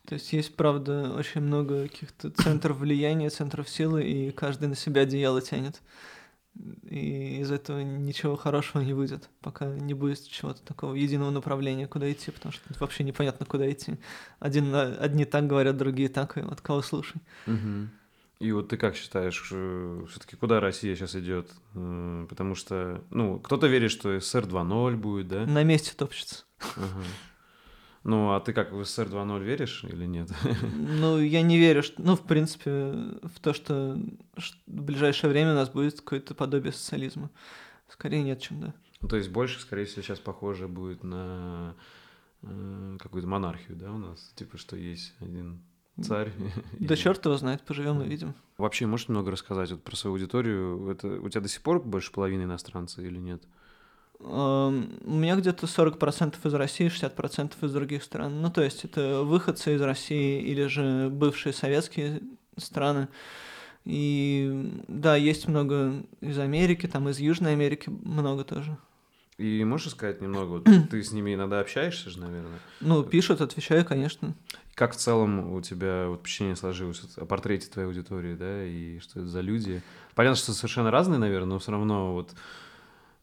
То 0.06 0.14
есть 0.14 0.32
есть, 0.32 0.54
правда, 0.56 1.12
очень 1.12 1.40
много 1.40 1.82
каких-то 1.82 2.30
центров 2.30 2.78
влияния, 2.78 3.30
центров 3.30 3.68
силы, 3.68 4.04
и 4.04 4.30
каждый 4.30 4.68
на 4.68 4.76
себя 4.76 5.02
одеяло 5.02 5.42
тянет 5.42 5.82
и 6.88 7.40
из 7.40 7.50
этого 7.50 7.80
ничего 7.80 8.36
хорошего 8.36 8.82
не 8.82 8.92
выйдет, 8.92 9.28
пока 9.40 9.66
не 9.66 9.94
будет 9.94 10.26
чего-то 10.26 10.62
такого 10.62 10.94
единого 10.94 11.30
направления, 11.30 11.86
куда 11.86 12.10
идти, 12.10 12.30
потому 12.30 12.52
что 12.52 12.62
вообще 12.78 13.04
непонятно, 13.04 13.46
куда 13.46 13.70
идти. 13.70 13.98
Один, 14.38 14.74
одни 14.74 15.24
так 15.24 15.46
говорят, 15.46 15.76
другие 15.76 16.08
так, 16.08 16.36
и 16.36 16.40
от 16.40 16.60
кого 16.60 16.82
слушай. 16.82 17.20
Угу. 17.46 17.88
И 18.40 18.52
вот 18.52 18.68
ты 18.68 18.78
как 18.78 18.96
считаешь, 18.96 19.50
э, 19.52 20.04
все-таки 20.08 20.34
куда 20.36 20.60
Россия 20.60 20.96
сейчас 20.96 21.14
идет? 21.14 21.50
Э, 21.74 22.26
потому 22.28 22.54
что, 22.54 23.04
ну, 23.10 23.38
кто-то 23.38 23.66
верит, 23.66 23.90
что 23.90 24.18
СССР 24.18 24.44
2.0 24.44 24.96
будет, 24.96 25.28
да? 25.28 25.46
На 25.46 25.62
месте 25.62 25.92
топчется. 25.94 26.44
Ага. 26.76 27.04
Ну, 28.02 28.32
а 28.32 28.40
ты 28.40 28.54
как 28.54 28.72
в 28.72 28.82
СССР 28.82 29.08
2.0 29.08 29.44
веришь 29.44 29.84
или 29.84 30.06
нет? 30.06 30.30
Ну, 30.74 31.18
я 31.18 31.42
не 31.42 31.58
верю, 31.58 31.82
что, 31.82 32.00
ну, 32.00 32.16
в 32.16 32.22
принципе, 32.22 32.70
в 32.70 33.40
то, 33.40 33.52
что 33.52 33.98
в 34.66 34.82
ближайшее 34.82 35.30
время 35.30 35.52
у 35.52 35.56
нас 35.56 35.68
будет 35.68 36.00
какое-то 36.00 36.34
подобие 36.34 36.72
социализма. 36.72 37.30
Скорее 37.88 38.22
нет, 38.22 38.40
чем 38.40 38.60
да. 38.60 38.74
Ну, 39.00 39.08
то 39.08 39.16
есть 39.16 39.30
больше, 39.30 39.60
скорее 39.60 39.84
всего, 39.84 40.02
сейчас 40.02 40.18
похоже 40.18 40.68
будет 40.68 41.02
на 41.02 41.74
э, 42.42 42.96
какую-то 43.00 43.28
монархию, 43.28 43.76
да, 43.76 43.92
у 43.92 43.98
нас? 43.98 44.32
Типа, 44.34 44.56
что 44.56 44.76
есть 44.76 45.14
один 45.20 45.62
царь. 46.02 46.32
Да 46.78 46.96
черт 46.96 47.24
его 47.24 47.36
знает, 47.36 47.62
поживем 47.62 48.00
и 48.02 48.08
видим. 48.08 48.34
Вообще, 48.58 48.86
можешь 48.86 49.08
немного 49.08 49.30
рассказать 49.30 49.70
вот 49.70 49.82
про 49.82 49.96
свою 49.96 50.14
аудиторию? 50.14 50.90
Это 50.90 51.20
у 51.20 51.28
тебя 51.28 51.40
до 51.40 51.48
сих 51.48 51.62
пор 51.62 51.82
больше 51.82 52.12
половины 52.12 52.42
иностранцы 52.42 53.06
или 53.06 53.18
нет? 53.18 53.42
У 54.22 55.14
меня 55.14 55.36
где-то 55.36 55.66
40% 55.66 56.34
из 56.44 56.54
России, 56.54 56.88
60% 56.88 57.52
из 57.62 57.72
других 57.72 58.04
стран. 58.04 58.42
Ну, 58.42 58.50
то 58.50 58.62
есть 58.62 58.84
это 58.84 59.22
выходцы 59.22 59.74
из 59.74 59.80
России 59.80 60.42
или 60.42 60.66
же 60.66 61.08
бывшие 61.10 61.52
советские 61.54 62.20
страны. 62.58 63.08
И 63.86 64.70
да, 64.88 65.16
есть 65.16 65.48
много 65.48 66.02
из 66.20 66.38
Америки, 66.38 66.86
там 66.86 67.08
из 67.08 67.18
Южной 67.18 67.52
Америки 67.52 67.88
много 67.88 68.44
тоже. 68.44 68.76
И 69.38 69.64
можешь 69.64 69.92
сказать 69.92 70.20
немного, 70.20 70.48
вот 70.50 70.64
ты 70.90 71.02
с 71.02 71.12
ними 71.12 71.34
иногда 71.34 71.60
общаешься 71.60 72.10
же, 72.10 72.20
наверное? 72.20 72.58
Ну, 72.80 73.02
пишут, 73.02 73.40
отвечаю, 73.40 73.86
конечно. 73.86 74.34
Как 74.74 74.92
в 74.92 74.96
целом 74.96 75.54
у 75.54 75.62
тебя 75.62 76.08
вот 76.08 76.20
впечатление 76.20 76.56
сложилось 76.56 77.02
о 77.16 77.24
портрете 77.24 77.68
твоей 77.68 77.88
аудитории, 77.88 78.34
да, 78.34 78.64
и 78.64 78.98
что 78.98 79.20
это 79.20 79.28
за 79.28 79.40
люди? 79.40 79.82
Понятно, 80.14 80.36
что 80.36 80.52
совершенно 80.52 80.90
разные, 80.90 81.18
наверное, 81.18 81.54
но 81.54 81.58
все 81.58 81.72
равно 81.72 82.12
вот 82.12 82.34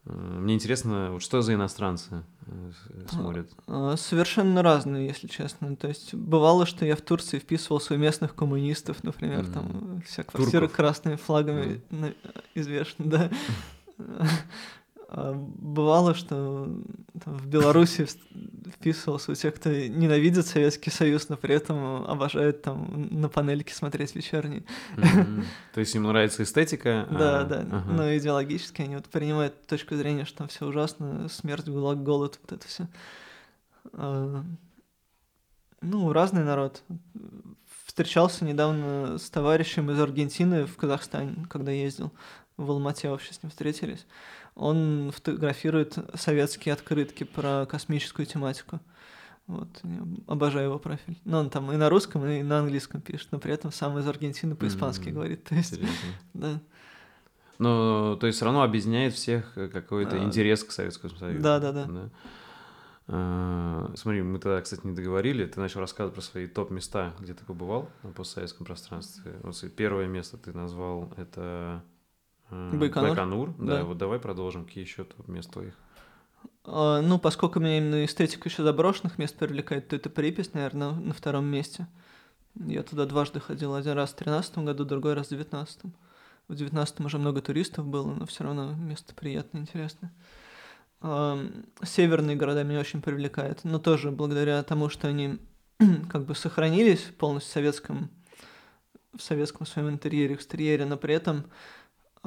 мне 0.09 0.55
интересно, 0.55 1.11
вот 1.11 1.21
что 1.21 1.41
за 1.41 1.53
иностранцы 1.53 2.23
э, 2.45 2.71
смотрят? 3.11 3.49
А, 3.67 3.95
совершенно 3.97 4.61
разные, 4.61 5.07
если 5.07 5.27
честно. 5.27 5.75
То 5.75 5.87
есть 5.87 6.13
бывало, 6.13 6.65
что 6.65 6.85
я 6.85 6.95
в 6.95 7.01
Турции 7.01 7.39
вписывался 7.39 7.93
у 7.93 7.97
местных 7.97 8.35
коммунистов, 8.35 9.03
например, 9.03 9.41
mm. 9.41 9.53
там 9.53 10.01
вся 10.05 10.23
квартира 10.23 10.61
Турков. 10.61 10.77
красными 10.77 11.15
флагами 11.15 11.81
mm. 11.89 12.15
извешена, 12.55 13.05
да. 13.05 13.31
А 15.09 15.33
бывало, 15.33 16.13
что 16.13 16.69
там, 17.23 17.37
в 17.37 17.47
Беларуси 17.47 18.07
вписывался 18.73 19.31
у 19.31 19.35
тех, 19.35 19.55
кто 19.55 19.69
ненавидит 19.69 20.45
Советский 20.45 20.89
Союз, 20.89 21.29
но 21.29 21.37
при 21.37 21.55
этом 21.55 22.05
обожает 22.05 22.61
там 22.63 23.07
на 23.09 23.29
панельке 23.29 23.73
смотреть 23.73 24.15
вечерние. 24.15 24.65
То 25.73 25.79
есть 25.79 25.95
им 25.95 26.03
нравится 26.03 26.43
эстетика? 26.43 27.07
Да, 27.09 27.41
а, 27.41 27.43
да. 27.45 27.63
Но 27.63 28.17
идеологически 28.17 28.81
они 28.81 28.95
вот 28.95 29.05
принимают 29.05 29.65
точку 29.65 29.95
зрения, 29.95 30.25
что 30.25 30.39
там 30.39 30.49
все 30.49 30.65
ужасно, 30.65 31.29
смерть, 31.29 31.69
гулаг, 31.69 32.03
голод, 32.03 32.37
вот 32.41 32.51
это 32.51 32.67
все. 32.67 32.87
А, 33.93 34.43
ну, 35.79 36.11
разный 36.11 36.43
народ. 36.43 36.83
Встречался 37.85 38.43
недавно 38.43 39.17
с 39.17 39.29
товарищем 39.29 39.89
из 39.89 39.99
Аргентины 40.01 40.65
в 40.65 40.75
Казахстане, 40.75 41.45
когда 41.49 41.71
ездил. 41.71 42.11
В 42.57 42.71
Алмате 42.71 43.09
вообще 43.09 43.33
с 43.33 43.41
ним 43.41 43.51
встретились 43.51 44.05
он 44.57 45.11
фотографирует 45.13 45.97
советские 46.15 46.73
открытки 46.73 47.23
про 47.23 47.65
космическую 47.67 48.25
тематику. 48.25 48.79
Вот, 49.45 49.69
я 49.83 50.01
обожаю 50.25 50.65
его 50.65 50.79
профиль. 50.79 51.17
Но 51.23 51.39
он 51.39 51.49
там 51.49 51.71
и 51.71 51.77
на 51.77 51.89
русском, 51.89 52.25
и 52.25 52.41
на 52.41 52.59
английском 52.59 52.99
пишет, 52.99 53.29
но 53.31 53.39
при 53.39 53.53
этом 53.53 53.71
сам 53.71 53.97
из 53.97 54.07
Аргентины 54.07 54.55
по-испански 54.55 55.07
mm-hmm. 55.07 55.13
говорит. 55.13 55.43
То 55.45 55.55
есть, 55.55 55.79
да. 56.33 56.59
Ну, 57.59 58.17
то 58.19 58.27
есть 58.27 58.37
все 58.37 58.45
равно 58.45 58.63
объединяет 58.63 59.13
всех 59.13 59.53
какой-то 59.53 60.15
а, 60.15 60.23
интерес 60.23 60.63
к 60.63 60.71
Советскому 60.71 61.15
Союзу. 61.15 61.41
Да, 61.41 61.59
да, 61.59 61.71
да. 61.71 61.85
да? 61.85 62.09
А, 63.07 63.91
смотри, 63.95 64.21
мы 64.23 64.39
тогда, 64.39 64.61
кстати, 64.61 64.85
не 64.85 64.93
договорили. 64.93 65.45
Ты 65.45 65.59
начал 65.59 65.79
рассказывать 65.79 66.15
про 66.15 66.21
свои 66.21 66.47
топ-места, 66.47 67.13
где 67.19 67.33
ты 67.33 67.45
побывал 67.45 67.89
на 68.03 68.11
постсоветском 68.11 68.65
пространстве. 68.65 69.33
Вот 69.43 69.63
первое 69.75 70.07
место 70.07 70.37
ты 70.37 70.51
назвал 70.51 71.13
это 71.15 71.83
Байконур. 72.49 73.09
Байконур, 73.09 73.53
да. 73.57 73.77
да. 73.77 73.83
Вот 73.83 73.97
давай 73.97 74.19
продолжим. 74.19 74.65
Какие 74.65 74.83
еще 74.83 75.03
тут 75.03 75.27
места 75.27 75.53
твоих? 75.53 75.73
А, 76.63 77.01
ну, 77.01 77.19
поскольку 77.19 77.59
меня 77.59 77.77
именно 77.77 78.05
эстетика 78.05 78.49
еще 78.49 78.63
заброшенных 78.63 79.17
мест 79.17 79.35
привлекает, 79.35 79.87
то 79.87 79.95
это 79.95 80.09
Припять, 80.09 80.53
наверное, 80.53 80.91
на 80.91 81.13
втором 81.13 81.45
месте. 81.45 81.87
Я 82.55 82.83
туда 82.83 83.05
дважды 83.05 83.39
ходил. 83.39 83.75
Один 83.75 83.93
раз 83.93 84.11
в 84.11 84.15
тринадцатом 84.15 84.65
году, 84.65 84.85
другой 84.85 85.13
раз 85.13 85.27
в 85.27 85.29
девятнадцатом. 85.31 85.93
В 86.47 86.55
девятнадцатом 86.55 87.05
уже 87.05 87.17
много 87.17 87.41
туристов 87.41 87.85
было, 87.85 88.13
но 88.13 88.25
все 88.25 88.43
равно 88.43 88.73
место 88.73 89.13
приятное, 89.13 89.61
интересное. 89.61 90.13
А, 91.01 91.39
северные 91.83 92.35
города 92.35 92.63
меня 92.63 92.79
очень 92.79 93.01
привлекают, 93.01 93.63
но 93.63 93.79
тоже 93.79 94.11
благодаря 94.11 94.61
тому, 94.63 94.89
что 94.89 95.07
они 95.07 95.39
как 96.09 96.25
бы 96.25 96.35
сохранились 96.35 97.01
полностью 97.17 97.51
в 97.51 97.53
советском, 97.53 98.09
в 99.15 99.21
советском 99.21 99.67
своем 99.67 99.89
интерьере, 99.89 100.35
экстерьере, 100.35 100.85
но 100.85 100.97
при 100.97 101.13
этом 101.13 101.45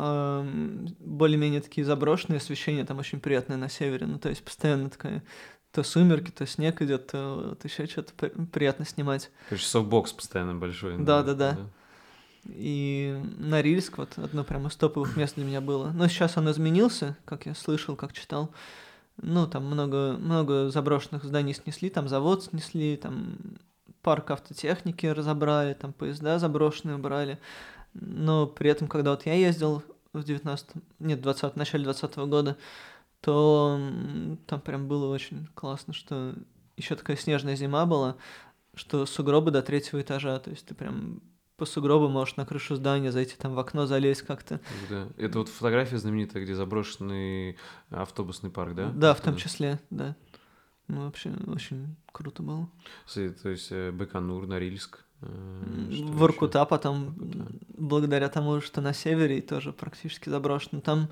более-менее 0.00 1.60
такие 1.60 1.84
заброшенные 1.84 2.38
освещение 2.38 2.84
там 2.84 2.98
очень 2.98 3.20
приятное 3.20 3.56
на 3.56 3.68
севере, 3.68 4.06
ну 4.06 4.18
то 4.18 4.28
есть 4.28 4.44
постоянно 4.44 4.90
такая 4.90 5.22
то 5.72 5.82
сумерки, 5.82 6.30
то 6.30 6.46
снег 6.46 6.82
идет, 6.82 7.08
то 7.08 7.50
вот 7.50 7.64
еще 7.64 7.86
что-то 7.86 8.12
приятно 8.46 8.84
снимать. 8.84 9.30
Короче, 9.48 9.66
софтбокс 9.66 10.12
постоянно 10.12 10.54
большой. 10.54 10.98
Да, 10.98 11.22
да, 11.22 11.34
да. 11.34 11.58
И 12.46 13.22
Норильск, 13.38 13.98
вот 13.98 14.18
одно 14.18 14.44
прямо 14.44 14.68
из 14.68 14.76
топовых 14.76 15.16
мест 15.16 15.34
для 15.36 15.44
меня 15.44 15.60
было. 15.60 15.90
Но 15.92 16.08
сейчас 16.08 16.36
он 16.36 16.50
изменился, 16.50 17.16
как 17.24 17.46
я 17.46 17.54
слышал, 17.54 17.96
как 17.96 18.12
читал. 18.12 18.50
Ну, 19.22 19.46
там 19.46 19.66
много, 19.66 20.16
много 20.18 20.70
заброшенных 20.70 21.24
зданий 21.24 21.54
снесли, 21.54 21.90
там 21.90 22.08
завод 22.08 22.44
снесли, 22.44 22.96
там 22.96 23.36
парк 24.02 24.30
автотехники 24.30 25.06
разобрали, 25.06 25.74
там 25.74 25.92
поезда 25.92 26.38
заброшенные 26.38 26.96
убрали. 26.96 27.38
Но 27.94 28.46
при 28.46 28.70
этом, 28.70 28.88
когда 28.88 29.10
вот 29.10 29.26
я 29.26 29.34
ездил 29.34 29.82
в 30.12 30.22
19 30.22 30.68
нет, 30.98 31.20
20 31.20 31.56
начале 31.56 31.84
20 31.84 32.16
года, 32.16 32.56
то 33.20 33.80
там 34.46 34.60
прям 34.60 34.88
было 34.88 35.12
очень 35.12 35.48
классно, 35.54 35.92
что 35.92 36.34
еще 36.76 36.94
такая 36.96 37.16
снежная 37.16 37.56
зима 37.56 37.86
была, 37.86 38.16
что 38.74 39.06
сугробы 39.06 39.50
до 39.50 39.62
третьего 39.62 40.00
этажа, 40.00 40.38
то 40.38 40.50
есть 40.50 40.66
ты 40.66 40.74
прям 40.74 41.20
по 41.56 41.66
сугробу 41.66 42.08
можешь 42.08 42.36
на 42.36 42.46
крышу 42.46 42.76
здания 42.76 43.12
зайти, 43.12 43.36
там 43.36 43.54
в 43.54 43.58
окно 43.58 43.84
залезть 43.84 44.22
как-то. 44.22 44.60
Да. 44.88 45.08
Это 45.18 45.40
вот 45.40 45.50
фотография 45.50 45.98
знаменитая, 45.98 46.42
где 46.42 46.54
заброшенный 46.54 47.58
автобусный 47.90 48.48
парк, 48.48 48.74
да? 48.74 48.90
Да, 48.94 49.12
в 49.12 49.20
том 49.20 49.36
числе, 49.36 49.78
да. 49.90 50.16
Ну, 50.88 51.04
вообще, 51.04 51.32
очень 51.46 51.96
круто 52.12 52.42
было. 52.42 52.68
То 53.12 53.50
есть 53.50 53.68
э, 53.70 53.90
Беканур, 53.92 54.46
Норильск. 54.46 55.04
Э, 55.22 55.26
Воркута 56.04 56.64
потом, 56.64 57.14
Воркута. 57.16 57.54
благодаря 57.76 58.28
тому, 58.28 58.60
что 58.60 58.80
на 58.80 58.92
севере 58.92 59.40
тоже 59.40 59.72
практически 59.72 60.28
заброшено, 60.28 60.80
там 60.80 61.08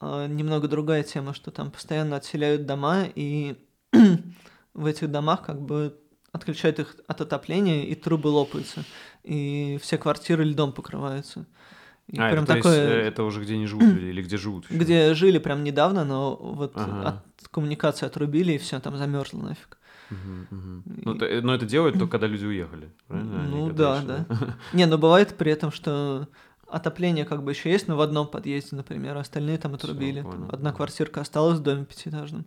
э, 0.00 0.26
немного 0.28 0.68
другая 0.68 1.02
тема, 1.02 1.34
что 1.34 1.50
там 1.50 1.70
постоянно 1.70 2.16
отселяют 2.16 2.66
дома, 2.66 3.04
и 3.14 3.56
в 4.74 4.86
этих 4.86 5.10
домах 5.10 5.42
как 5.42 5.60
бы 5.60 5.98
отключают 6.32 6.80
их 6.80 6.96
от 7.06 7.20
отопления, 7.20 7.84
и 7.84 7.94
трубы 7.94 8.28
лопаются, 8.28 8.84
и 9.22 9.78
все 9.80 9.98
квартиры 9.98 10.44
льдом 10.44 10.72
покрываются. 10.72 11.46
И 12.08 12.18
а, 12.18 12.30
прям 12.30 12.44
это, 12.44 12.54
такое... 12.56 12.76
есть, 12.76 12.92
э, 12.92 13.08
это 13.08 13.22
уже 13.22 13.40
где 13.40 13.56
не 13.56 13.66
живут 13.66 13.84
люди 13.84 14.06
или 14.10 14.22
где 14.22 14.36
живут? 14.36 14.70
Еще? 14.70 14.78
Где 14.78 15.14
жили 15.14 15.38
прям 15.38 15.64
недавно, 15.64 16.04
но 16.04 16.36
вот 16.36 16.72
ага. 16.74 17.22
от 17.40 17.48
коммуникации 17.48 18.06
отрубили, 18.06 18.52
и 18.52 18.58
все 18.58 18.80
там 18.80 18.96
замерзло 18.96 19.40
нафиг. 19.40 19.78
Угу, 20.10 20.56
угу. 20.56 20.82
Ну, 20.84 21.14
то, 21.14 21.40
но 21.42 21.54
это 21.54 21.66
делают 21.66 21.98
только 21.98 22.12
когда 22.12 22.26
люди 22.26 22.44
уехали, 22.44 22.92
правильно? 23.06 23.42
Ну 23.44 23.72
да, 23.72 24.02
да. 24.02 24.26
Не, 24.72 24.86
но 24.86 24.98
бывает 24.98 25.36
при 25.36 25.52
этом, 25.52 25.70
что 25.70 26.28
отопление 26.68 27.24
как 27.24 27.42
бы 27.42 27.52
еще 27.52 27.70
есть, 27.70 27.88
но 27.88 27.96
в 27.96 28.00
одном 28.00 28.26
подъезде, 28.26 28.76
например, 28.76 29.16
остальные 29.16 29.58
там 29.58 29.74
отрубили. 29.74 30.20
Всё, 30.20 30.30
там 30.30 30.48
одна 30.52 30.72
квартирка 30.72 31.20
осталась 31.20 31.58
в 31.58 31.62
доме 31.62 31.84
пятиэтажном. 31.84 32.46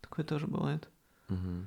Такое 0.00 0.24
тоже 0.24 0.46
бывает. 0.46 0.88
Угу. 1.28 1.66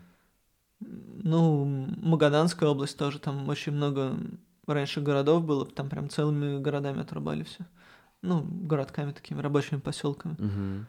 Ну, 1.23 1.65
Магаданская 1.97 2.69
область 2.69 2.97
тоже, 2.97 3.19
там 3.19 3.47
очень 3.49 3.73
много 3.73 4.17
раньше 4.65 5.01
городов 5.01 5.43
было, 5.45 5.65
там 5.65 5.89
прям 5.89 6.09
целыми 6.09 6.59
городами 6.59 7.01
отрубали 7.01 7.43
все. 7.43 7.65
Ну, 8.21 8.41
городками 8.41 9.11
такими, 9.11 9.41
рабочими 9.41 9.79
поселками. 9.79 10.35
Угу. 10.35 10.85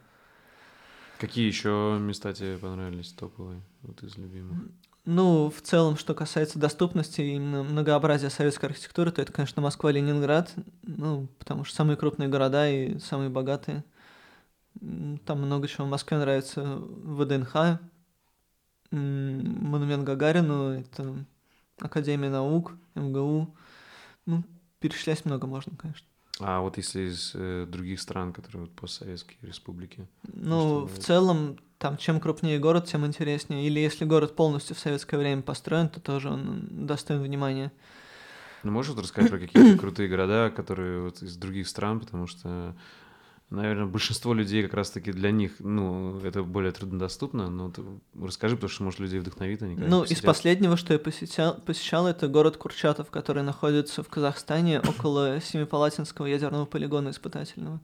Какие 1.23 1.47
еще 1.47 1.97
места 2.01 2.33
тебе 2.33 2.57
понравились 2.57 3.13
топовые, 3.13 3.61
вот 3.81 4.03
из 4.03 4.17
любимых? 4.17 4.57
Ну, 5.05 5.49
в 5.49 5.61
целом, 5.61 5.95
что 5.95 6.13
касается 6.13 6.59
доступности 6.59 7.21
и 7.21 7.39
многообразия 7.39 8.29
советской 8.29 8.65
архитектуры, 8.65 9.09
то 9.09 9.21
это, 9.21 9.31
конечно, 9.31 9.61
Москва, 9.61 9.89
Ленинград, 9.89 10.53
ну, 10.81 11.29
потому 11.39 11.63
что 11.63 11.75
самые 11.75 11.95
крупные 11.95 12.27
города 12.27 12.69
и 12.69 12.99
самые 12.99 13.29
богатые. 13.29 13.85
Там 14.81 15.41
много 15.41 15.69
чего. 15.69 15.85
В 15.85 15.89
Москве 15.89 16.17
нравится 16.17 16.81
ВДНХ, 16.81 17.79
монумент 18.91 20.03
Гагарину, 20.03 20.71
это 20.81 21.25
Академия 21.79 22.31
наук, 22.31 22.73
МГУ. 22.95 23.55
Ну, 24.25 24.43
перечислять 24.81 25.23
много 25.23 25.47
можно, 25.47 25.71
конечно. 25.77 26.05
А 26.39 26.61
вот 26.61 26.77
если 26.77 27.09
из 27.09 27.31
э, 27.35 27.65
других 27.67 28.01
стран, 28.01 28.33
которые 28.33 28.63
вот 28.63 28.71
постсоветские 28.75 29.37
республики? 29.43 30.07
Ну, 30.33 30.85
в 30.85 30.97
целом, 30.97 31.57
там, 31.77 31.97
чем 31.97 32.19
крупнее 32.19 32.59
город, 32.59 32.85
тем 32.85 33.05
интереснее. 33.05 33.67
Или 33.67 33.79
если 33.79 34.05
город 34.05 34.35
полностью 34.35 34.75
в 34.75 34.79
советское 34.79 35.17
время 35.17 35.43
построен, 35.43 35.89
то 35.89 35.99
тоже 35.99 36.29
он 36.29 36.67
достоин 36.71 37.21
внимания. 37.21 37.71
Ну, 38.63 38.71
можешь 38.71 38.93
вот 38.93 39.03
рассказать 39.03 39.29
про 39.29 39.39
какие-то 39.39 39.77
крутые 39.77 40.09
города, 40.09 40.49
которые 40.49 41.01
вот 41.01 41.21
из 41.21 41.35
других 41.35 41.67
стран, 41.67 41.99
потому 41.99 42.27
что 42.27 42.75
наверное, 43.55 43.85
большинство 43.85 44.33
людей 44.33 44.63
как 44.63 44.73
раз-таки 44.73 45.11
для 45.11 45.31
них, 45.31 45.53
ну, 45.59 46.19
это 46.19 46.43
более 46.43 46.71
труднодоступно, 46.71 47.49
но 47.49 47.69
ты 47.71 47.83
расскажи, 48.19 48.55
потому 48.55 48.69
что, 48.69 48.83
может, 48.83 48.99
людей 48.99 49.19
вдохновит, 49.19 49.61
они 49.61 49.75
Ну, 49.75 50.01
посетят. 50.01 50.17
из 50.17 50.25
последнего, 50.25 50.77
что 50.77 50.93
я 50.93 50.99
посещал, 50.99 51.55
посещал, 51.55 52.07
это 52.07 52.27
город 52.27 52.57
Курчатов, 52.57 53.09
который 53.09 53.43
находится 53.43 54.03
в 54.03 54.09
Казахстане 54.09 54.79
около 54.87 55.39
Семипалатинского 55.41 56.25
ядерного 56.25 56.65
полигона 56.65 57.09
испытательного. 57.09 57.79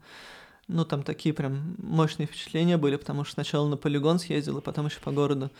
Ну, 0.67 0.85
там 0.85 1.03
такие 1.03 1.33
прям 1.33 1.75
мощные 1.77 2.27
впечатления 2.27 2.77
были, 2.77 2.95
потому 2.95 3.23
что 3.23 3.33
сначала 3.33 3.67
на 3.67 3.77
полигон 3.77 4.19
съездил, 4.19 4.57
и 4.59 4.61
потом 4.61 4.87
еще 4.87 4.99
по 4.99 5.11
городу 5.11 5.51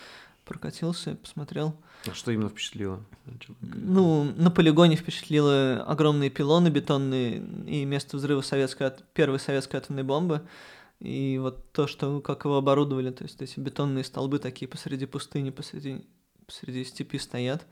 прокатился, 0.45 1.15
посмотрел. 1.15 1.75
А 2.11 2.15
что 2.15 2.31
именно 2.31 2.49
впечатлило? 2.49 3.03
Ну, 3.61 4.23
на 4.35 4.51
полигоне 4.51 4.95
впечатлило 4.95 5.83
огромные 5.87 6.29
пилоны 6.29 6.69
бетонные 6.69 7.37
и 7.67 7.85
место 7.85 8.17
взрыва 8.17 8.41
советской, 8.41 8.91
первой 9.13 9.39
советской 9.39 9.77
атомной 9.77 10.03
бомбы. 10.03 10.41
И 10.99 11.39
вот 11.41 11.71
то, 11.71 11.87
что 11.87 12.19
как 12.19 12.45
его 12.45 12.57
оборудовали, 12.57 13.11
то 13.11 13.23
есть 13.23 13.41
эти 13.41 13.59
бетонные 13.59 14.03
столбы 14.03 14.39
такие 14.39 14.67
посреди 14.67 15.05
пустыни, 15.05 15.49
посреди, 15.49 16.05
посреди 16.45 16.83
степи 16.83 17.17
стоят. 17.17 17.65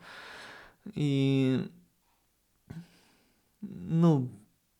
И 0.94 1.68
ну, 3.60 4.30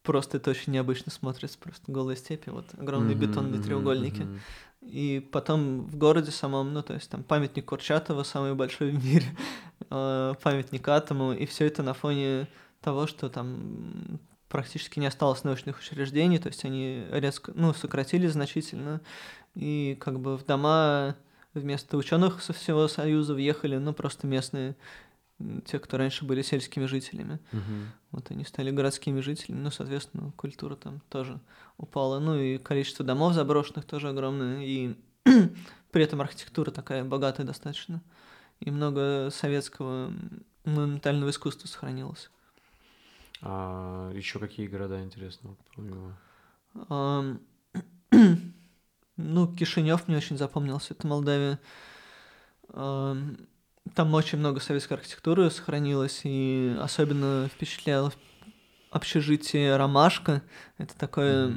просто 0.03 0.39
это 0.39 0.51
очень 0.51 0.73
необычно 0.73 1.13
смотрится, 1.13 1.59
просто 1.59 1.93
голые 1.93 2.17
степи, 2.17 2.49
вот 2.51 2.67
огромные 2.79 3.15
mm-hmm, 3.15 3.21
бетонные 3.21 3.61
mm-hmm, 3.61 3.65
треугольники. 3.65 4.23
Mm-hmm. 4.23 4.39
И 4.81 5.27
потом 5.33 5.83
в 5.87 5.97
городе 5.97 6.31
самом, 6.31 6.73
ну, 6.73 6.83
то 6.83 6.95
есть 6.95 7.11
там 7.11 7.23
памятник 7.23 7.67
Курчатова, 7.67 8.23
самый 8.23 8.55
большой 8.55 8.91
в 8.91 9.05
мире, 9.05 9.27
э, 9.91 10.35
памятник 10.43 10.87
Атому, 10.89 11.33
и 11.33 11.47
все 11.47 11.67
это 11.67 11.83
на 11.83 11.95
фоне 11.95 12.49
того, 12.81 13.07
что 13.07 13.29
там 13.29 14.21
практически 14.49 14.99
не 14.99 15.07
осталось 15.07 15.45
научных 15.45 15.79
учреждений, 15.79 16.39
то 16.39 16.49
есть 16.49 16.65
они 16.65 17.05
резко, 17.11 17.53
ну, 17.55 17.75
сократили 17.75 18.27
значительно, 18.29 19.01
и 19.55 19.97
как 20.01 20.21
бы 20.21 20.39
в 20.39 20.45
дома 20.47 21.17
вместо 21.55 21.97
ученых 21.97 22.43
со 22.43 22.53
всего 22.53 22.89
Союза 22.89 23.35
въехали, 23.35 23.77
ну, 23.77 23.93
просто 23.93 24.27
местные, 24.27 24.77
те, 25.65 25.79
кто 25.79 25.97
раньше 25.97 26.25
были 26.25 26.43
сельскими 26.43 26.87
жителями. 26.87 27.39
Угу. 27.53 27.63
Вот 28.13 28.31
они 28.31 28.45
стали 28.45 28.71
городскими 28.71 29.21
жителями, 29.21 29.61
ну, 29.61 29.71
соответственно, 29.71 30.33
культура 30.33 30.75
там 30.77 31.01
тоже 31.09 31.41
упала. 31.77 32.19
Ну 32.19 32.37
и 32.37 32.59
количество 32.59 33.05
домов 33.05 33.35
заброшенных 33.35 33.85
тоже 33.85 34.09
огромное, 34.09 34.65
и 34.65 34.97
при 35.93 36.03
этом 36.03 36.21
архитектура 36.21 36.71
такая 36.71 37.05
богатая 37.05 37.45
достаточно. 37.45 38.03
И 38.61 38.71
много 38.73 39.31
советского 39.31 40.13
монументального 40.65 41.31
искусства 41.31 41.69
сохранилось. 41.69 42.31
А 43.41 44.11
еще 44.13 44.41
какие 44.41 44.67
города 44.67 45.01
интересно, 45.03 45.57
помимо? 45.77 46.19
ну, 49.17 49.55
Кишинев 49.55 50.09
мне 50.09 50.17
очень 50.17 50.37
запомнился, 50.37 50.95
это 50.95 51.07
Молдавия. 51.07 51.61
Там 53.95 54.15
очень 54.15 54.39
много 54.39 54.61
советской 54.61 54.95
архитектуры 54.95 55.51
сохранилось, 55.51 56.21
и 56.25 56.77
особенно 56.81 57.49
впечатляло 57.49 58.13
общежитие 58.91 59.77
«Ромашка». 59.77 60.43
Это 60.79 60.97
такое 60.97 61.55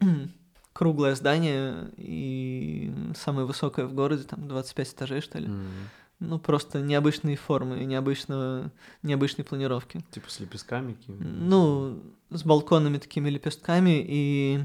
mm-hmm. 0.00 0.28
круглое 0.72 1.14
здание 1.14 1.90
и 1.96 2.92
самое 3.16 3.46
высокое 3.46 3.86
в 3.86 3.94
городе, 3.94 4.24
там 4.24 4.48
25 4.48 4.92
этажей, 4.92 5.20
что 5.20 5.38
ли. 5.38 5.48
Mm-hmm. 5.48 5.86
Ну, 6.20 6.38
просто 6.38 6.80
необычные 6.80 7.36
формы, 7.36 7.84
необычного, 7.84 8.70
необычной 9.02 9.44
планировки. 9.44 10.04
Типа 10.12 10.30
с 10.30 10.38
лепестками? 10.38 10.96
Ну, 11.08 12.00
с 12.30 12.44
балконами 12.44 12.98
такими 12.98 13.28
лепестками 13.28 14.04
и 14.06 14.64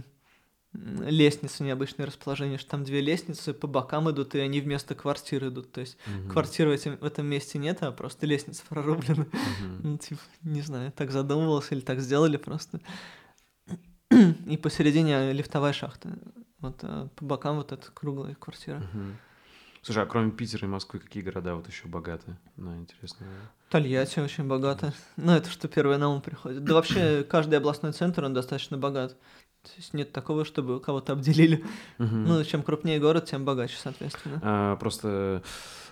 лестницы 0.78 1.64
необычное 1.64 2.06
расположение, 2.06 2.58
что 2.58 2.72
там 2.72 2.84
две 2.84 3.02
лестницы 3.02 3.54
по 3.54 3.68
бокам 3.68 4.10
идут, 4.12 4.36
и 4.36 4.40
они 4.40 4.62
вместо 4.62 4.96
квартир 4.96 5.48
идут. 5.48 5.72
То 5.72 5.82
есть 5.82 5.98
угу. 6.06 6.32
квартиры 6.32 6.72
в, 6.72 6.74
этим, 6.74 6.98
в 6.98 7.04
этом 7.04 7.26
месте 7.26 7.58
нет, 7.58 7.82
а 7.82 7.92
просто 7.92 8.26
лестница 8.26 8.64
прорублена. 8.68 9.24
Угу. 9.24 9.84
Ну, 9.84 9.98
типа, 9.98 10.22
не 10.44 10.62
знаю, 10.62 10.92
так 10.92 11.12
задумывался 11.12 11.76
или 11.76 11.82
так 11.82 12.00
сделали 12.00 12.38
просто. 12.38 12.80
И 14.10 14.58
посередине 14.58 15.34
лифтовая 15.34 15.74
шахта. 15.74 16.18
Вот 16.60 16.80
а 16.84 17.08
по 17.16 17.26
бокам 17.26 17.58
вот 17.58 17.72
эта 17.72 17.92
круглая 17.92 18.36
квартира. 18.36 18.78
Угу. 18.78 19.04
Слушай, 19.88 20.04
а 20.04 20.06
кроме 20.06 20.32
Питера 20.32 20.68
и 20.68 20.70
Москвы, 20.70 21.00
какие 21.00 21.24
города 21.24 21.56
вот 21.56 21.68
еще 21.68 21.88
богаты? 21.88 22.36
Ну, 22.58 22.76
интересно. 22.76 23.26
Тольятти 23.70 24.20
очень 24.20 24.46
богато. 24.46 24.94
Ну, 25.16 25.32
это 25.32 25.50
что 25.50 25.68
первое 25.68 25.98
на 25.98 26.10
ум 26.10 26.22
приходит. 26.22 26.64
Да 26.64 26.74
вообще, 26.74 27.24
каждый 27.30 27.56
областной 27.56 27.94
центр, 27.94 28.24
он 28.26 28.34
достаточно 28.34 28.78
богат. 28.78 29.16
То 29.68 29.74
есть 29.78 29.94
нет 29.94 30.12
такого, 30.14 30.46
чтобы 30.46 30.80
кого-то 30.80 31.14
обделили. 31.14 31.64
Ну, 31.98 32.44
чем 32.44 32.64
крупнее 32.64 33.00
город, 33.00 33.26
тем 33.26 33.46
богаче, 33.46 33.76
соответственно. 33.82 34.40
А, 34.42 34.76
просто, 34.78 35.44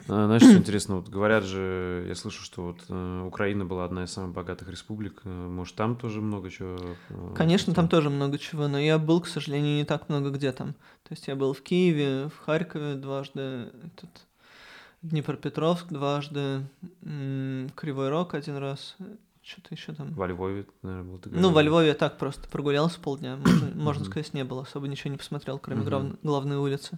а, 0.07 0.25
знаешь, 0.25 0.41
что 0.43 0.53
интересно, 0.53 0.95
вот 0.97 1.09
говорят 1.09 1.43
же, 1.43 2.05
я 2.07 2.15
слышу, 2.15 2.43
что 2.43 2.63
вот 2.67 2.79
э, 2.89 3.23
Украина 3.25 3.65
была 3.65 3.85
одна 3.85 4.05
из 4.05 4.11
самых 4.11 4.33
богатых 4.33 4.69
республик, 4.69 5.21
э, 5.25 5.29
может, 5.29 5.75
там 5.75 5.95
тоже 5.97 6.21
много 6.21 6.49
чего? 6.49 6.77
э, 7.09 7.33
Конечно, 7.35 7.73
там 7.73 7.89
тоже 7.89 8.09
много 8.09 8.37
чего, 8.37 8.67
но 8.67 8.79
я 8.79 8.97
был, 8.97 9.21
к 9.21 9.27
сожалению, 9.27 9.75
не 9.75 9.85
так 9.85 10.09
много 10.09 10.29
где 10.29 10.51
там. 10.51 10.73
То 11.03 11.11
есть 11.11 11.27
я 11.27 11.35
был 11.35 11.53
в 11.53 11.61
Киеве, 11.61 12.29
в 12.29 12.45
Харькове 12.45 12.95
дважды, 12.95 13.69
этот, 13.83 14.09
Днепропетровск 15.01 15.87
дважды, 15.89 16.63
Кривой 17.75 18.09
Рог 18.09 18.33
один 18.33 18.57
раз, 18.57 18.95
что-то 19.45 19.75
еще 19.75 19.93
там. 19.93 20.13
Во 20.13 20.25
Львове, 20.25 20.65
наверное, 20.81 21.11
был 21.11 21.19
ты 21.19 21.29
Ну, 21.29 21.51
во. 21.51 21.61
Львове 21.61 21.89
я 21.89 21.93
так 21.93 22.17
просто 22.17 22.49
прогулялся 22.49 22.99
полдня, 22.99 23.37
можно, 23.37 23.71
можно 23.75 24.05
сказать, 24.05 24.33
не 24.33 24.43
было, 24.43 24.63
особо 24.63 24.87
ничего 24.87 25.11
не 25.11 25.17
посмотрел, 25.17 25.59
кроме 25.59 25.83
глав- 25.83 26.19
главной 26.23 26.57
улицы. 26.57 26.97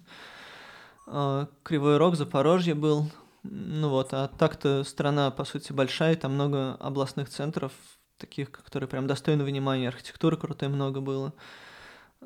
А, 1.07 1.47
Кривой 1.63 1.97
Рог, 1.97 2.15
Запорожье 2.15 2.73
был, 2.73 3.11
ну 3.43 3.89
вот, 3.89 4.09
а 4.13 4.29
так-то 4.29 4.83
страна, 4.83 5.29
по 5.31 5.43
сути, 5.43 5.73
большая, 5.73 6.15
там 6.15 6.33
много 6.33 6.75
областных 6.75 7.29
центров, 7.29 7.73
таких, 8.17 8.51
которые 8.51 8.87
прям 8.87 9.07
достойны 9.07 9.43
внимания, 9.43 9.89
архитектуры 9.89 10.37
крутой 10.37 10.69
много 10.69 11.01
было. 11.01 11.33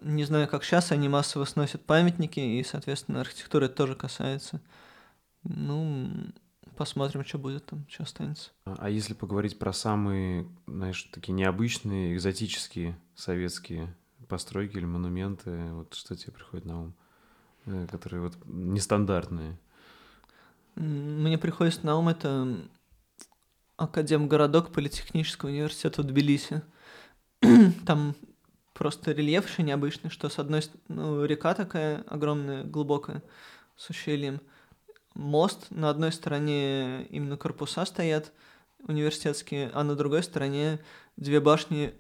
Не 0.02 0.24
знаю, 0.24 0.48
как 0.48 0.64
сейчас, 0.64 0.92
они 0.92 1.10
массово 1.10 1.46
сносят 1.46 1.86
памятники, 1.86 2.40
и, 2.40 2.64
соответственно, 2.64 3.22
архитектуры 3.22 3.66
это 3.66 3.76
тоже 3.76 3.96
касается. 3.96 4.62
Ну, 5.44 6.01
посмотрим, 6.82 7.24
что 7.24 7.38
будет 7.38 7.66
там, 7.66 7.86
что 7.90 8.04
останется. 8.04 8.52
А 8.66 8.76
а 8.80 8.90
если 8.90 9.14
поговорить 9.14 9.60
про 9.60 9.74
самые, 9.74 10.48
знаешь, 10.68 11.04
такие 11.14 11.34
необычные, 11.34 12.16
экзотические 12.16 12.98
советские 13.16 13.96
постройки 14.28 14.78
или 14.78 14.86
монументы, 14.86 15.72
вот 15.74 15.94
что 15.94 16.16
тебе 16.16 16.32
приходит 16.32 16.66
на 16.66 16.82
ум, 16.82 16.96
Э, 17.66 17.88
которые 17.90 18.22
вот 18.22 18.34
нестандартные? 18.46 19.58
Мне 20.76 21.38
приходит 21.38 21.84
на 21.84 21.98
ум 21.98 22.10
это 22.10 22.58
Академгородок 23.78 24.72
Политехнического 24.72 25.50
университета 25.50 26.02
в 26.02 26.06
Тбилиси. 26.06 26.64
Там 27.86 28.16
просто 28.74 29.12
рельеф 29.12 29.48
еще 29.48 29.64
необычный, 29.64 30.10
что 30.10 30.30
с 30.30 30.40
одной 30.40 30.64
стороны, 30.64 30.84
ну, 30.88 31.26
река 31.26 31.54
такая 31.54 32.02
огромная, 32.08 32.64
глубокая, 32.64 33.22
с 33.76 33.90
ущельем. 33.90 34.42
Мост, 35.14 35.68
на 35.72 35.90
одной 35.90 36.12
стороне 36.12 37.06
именно 37.10 37.38
корпуса 37.38 37.86
стоят 37.86 38.32
университетские, 38.88 39.70
а 39.74 39.84
на 39.84 39.96
другой 39.96 40.24
стороне 40.24 40.80
две 41.18 41.40
башни 41.40 41.94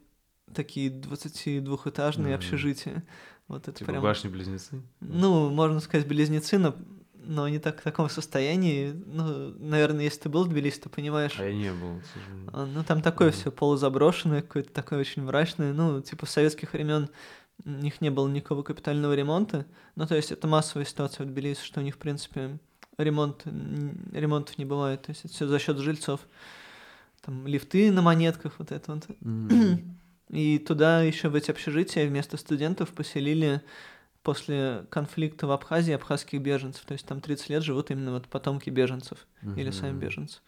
такие 0.53 0.89
22-этажные 0.89 2.27
Мгм. 2.29 2.35
общежития. 2.35 3.03
Вот 3.47 3.67
это 3.67 3.77
Типа 3.79 3.91
прям... 3.91 4.03
башни-близнецы? 4.03 4.81
Ну, 5.01 5.49
можно 5.49 5.79
сказать, 5.81 6.07
близнецы, 6.07 6.57
но, 6.57 6.75
но 7.15 7.43
они 7.43 7.59
так 7.59 7.79
в 7.81 7.83
таком 7.83 8.09
состоянии. 8.09 8.91
Ну, 9.05 9.49
наверное, 9.59 10.05
если 10.05 10.21
ты 10.21 10.29
был 10.29 10.45
в 10.45 10.49
Тбилиси, 10.49 10.79
то 10.79 10.89
понимаешь. 10.89 11.37
А 11.39 11.45
я 11.45 11.53
не 11.53 11.71
был, 11.71 11.99
к 11.99 12.05
сожалению. 12.13 12.49
А, 12.53 12.65
Ну, 12.65 12.83
там 12.83 13.01
такое 13.01 13.29
Мгм. 13.29 13.37
все 13.37 13.51
полузаброшенное, 13.51 14.41
какое-то 14.41 14.71
такое 14.73 14.99
очень 14.99 15.23
мрачное. 15.23 15.73
Ну, 15.73 16.01
типа, 16.01 16.25
с 16.25 16.31
советских 16.31 16.73
времен 16.73 17.09
у 17.65 17.69
них 17.69 18.01
не 18.01 18.09
было 18.09 18.27
никакого 18.27 18.63
капитального 18.63 19.13
ремонта. 19.13 19.65
Ну, 19.95 20.07
то 20.07 20.15
есть 20.15 20.31
это 20.31 20.47
массовая 20.47 20.85
ситуация 20.85 21.25
в 21.25 21.29
Тбилиси, 21.29 21.63
что 21.63 21.81
у 21.81 21.83
них, 21.83 21.95
в 21.95 21.99
принципе, 21.99 22.57
ремонт, 23.01 23.43
ремонтов 24.11 24.57
не 24.57 24.65
бывает. 24.65 25.01
То 25.03 25.11
есть 25.11 25.25
это 25.25 25.33
все 25.33 25.47
за 25.47 25.59
счет 25.59 25.77
жильцов. 25.77 26.21
Там 27.21 27.45
лифты 27.45 27.91
на 27.91 28.01
монетках, 28.01 28.55
вот 28.57 28.71
это 28.71 28.93
вот. 28.93 29.07
М. 29.23 29.97
И 30.29 30.59
туда 30.59 31.01
еще 31.03 31.27
в 31.27 31.35
эти 31.35 31.51
общежития 31.51 32.07
вместо 32.07 32.37
студентов 32.37 32.89
поселили 32.91 33.61
после 34.23 34.85
конфликта 34.89 35.45
в 35.45 35.51
Абхазии 35.51 35.93
абхазских 35.93 36.41
беженцев. 36.41 36.85
То 36.85 36.93
есть 36.93 37.05
там 37.05 37.19
30 37.19 37.49
лет 37.49 37.63
живут 37.63 37.91
именно 37.91 38.13
вот 38.13 38.27
потомки 38.27 38.69
беженцев 38.69 39.27
или 39.57 39.71
сами 39.71 39.99
беженцы. 39.99 40.39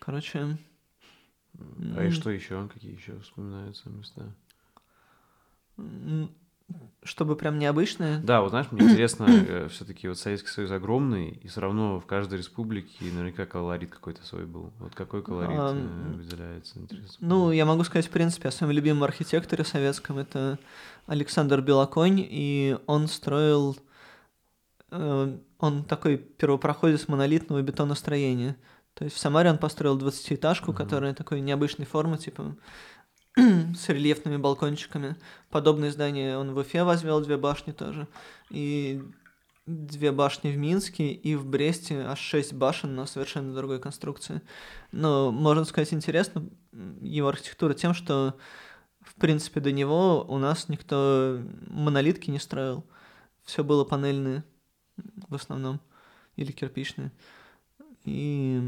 Короче, 0.00 0.58
А 1.96 2.04
и 2.04 2.10
что 2.10 2.30
еще? 2.30 2.68
Какие 2.72 2.94
еще 2.94 3.18
вспоминаются 3.20 3.88
места? 3.88 4.34
Чтобы 7.04 7.36
прям 7.36 7.58
необычное. 7.60 8.18
Да, 8.18 8.40
вот 8.40 8.50
знаешь, 8.50 8.66
мне 8.72 8.82
интересно, 8.84 9.26
все-таки 9.70 10.08
вот 10.08 10.18
Советский 10.18 10.48
Союз 10.48 10.70
огромный, 10.72 11.28
и 11.30 11.46
все 11.46 11.60
равно 11.60 12.00
в 12.00 12.06
каждой 12.06 12.38
республике 12.38 13.04
наверняка 13.12 13.46
колорит 13.46 13.90
какой-то 13.90 14.24
свой 14.26 14.44
был. 14.44 14.72
Вот 14.80 14.94
какой 14.94 15.22
колорит 15.22 15.56
А, 15.58 15.72
э, 15.74 16.12
выделяется, 16.16 16.78
интересно. 16.80 17.16
Ну, 17.20 17.52
я 17.52 17.64
могу 17.64 17.84
сказать, 17.84 18.06
в 18.06 18.10
принципе, 18.10 18.48
о 18.48 18.52
своем 18.52 18.72
любимом 18.72 19.04
архитекторе 19.04 19.64
советском. 19.64 20.18
Это 20.18 20.58
Александр 21.06 21.60
Белоконь, 21.60 22.18
и 22.28 22.76
он 22.86 23.06
строил... 23.06 23.76
э, 24.90 25.36
Он 25.58 25.84
такой 25.84 26.16
первопроходец 26.18 27.08
монолитного 27.08 27.62
бетоностроения. 27.62 28.56
То 28.94 29.04
есть 29.04 29.16
в 29.16 29.18
Самаре 29.18 29.50
он 29.50 29.58
построил 29.58 29.98
20-этажку, 29.98 30.72
Мгм. 30.72 30.76
которая 30.76 31.14
такой 31.14 31.40
необычной 31.40 31.86
формы, 31.86 32.18
типа 32.18 32.56
с 33.36 33.88
рельефными 33.88 34.38
балкончиками. 34.38 35.16
Подобные 35.50 35.90
здания 35.90 36.38
он 36.38 36.54
в 36.54 36.58
Уфе 36.58 36.84
возвел, 36.84 37.20
две 37.20 37.36
башни 37.36 37.72
тоже. 37.72 38.08
И 38.50 39.02
две 39.66 40.12
башни 40.12 40.50
в 40.50 40.56
Минске, 40.56 41.10
и 41.10 41.34
в 41.34 41.44
Бресте 41.44 42.00
аж 42.02 42.18
шесть 42.18 42.54
башен, 42.54 42.94
но 42.94 43.04
совершенно 43.06 43.54
другой 43.54 43.80
конструкции. 43.80 44.40
Но, 44.92 45.32
можно 45.32 45.64
сказать, 45.64 45.92
интересно 45.92 46.48
его 47.00 47.28
архитектура 47.28 47.74
тем, 47.74 47.92
что, 47.92 48.36
в 49.00 49.14
принципе, 49.16 49.60
до 49.60 49.72
него 49.72 50.24
у 50.28 50.38
нас 50.38 50.68
никто 50.68 51.40
монолитки 51.66 52.30
не 52.30 52.38
строил. 52.38 52.84
Все 53.44 53.62
было 53.62 53.84
панельные 53.84 54.44
в 55.28 55.34
основном, 55.34 55.80
или 56.36 56.52
кирпичные. 56.52 57.12
И 58.04 58.60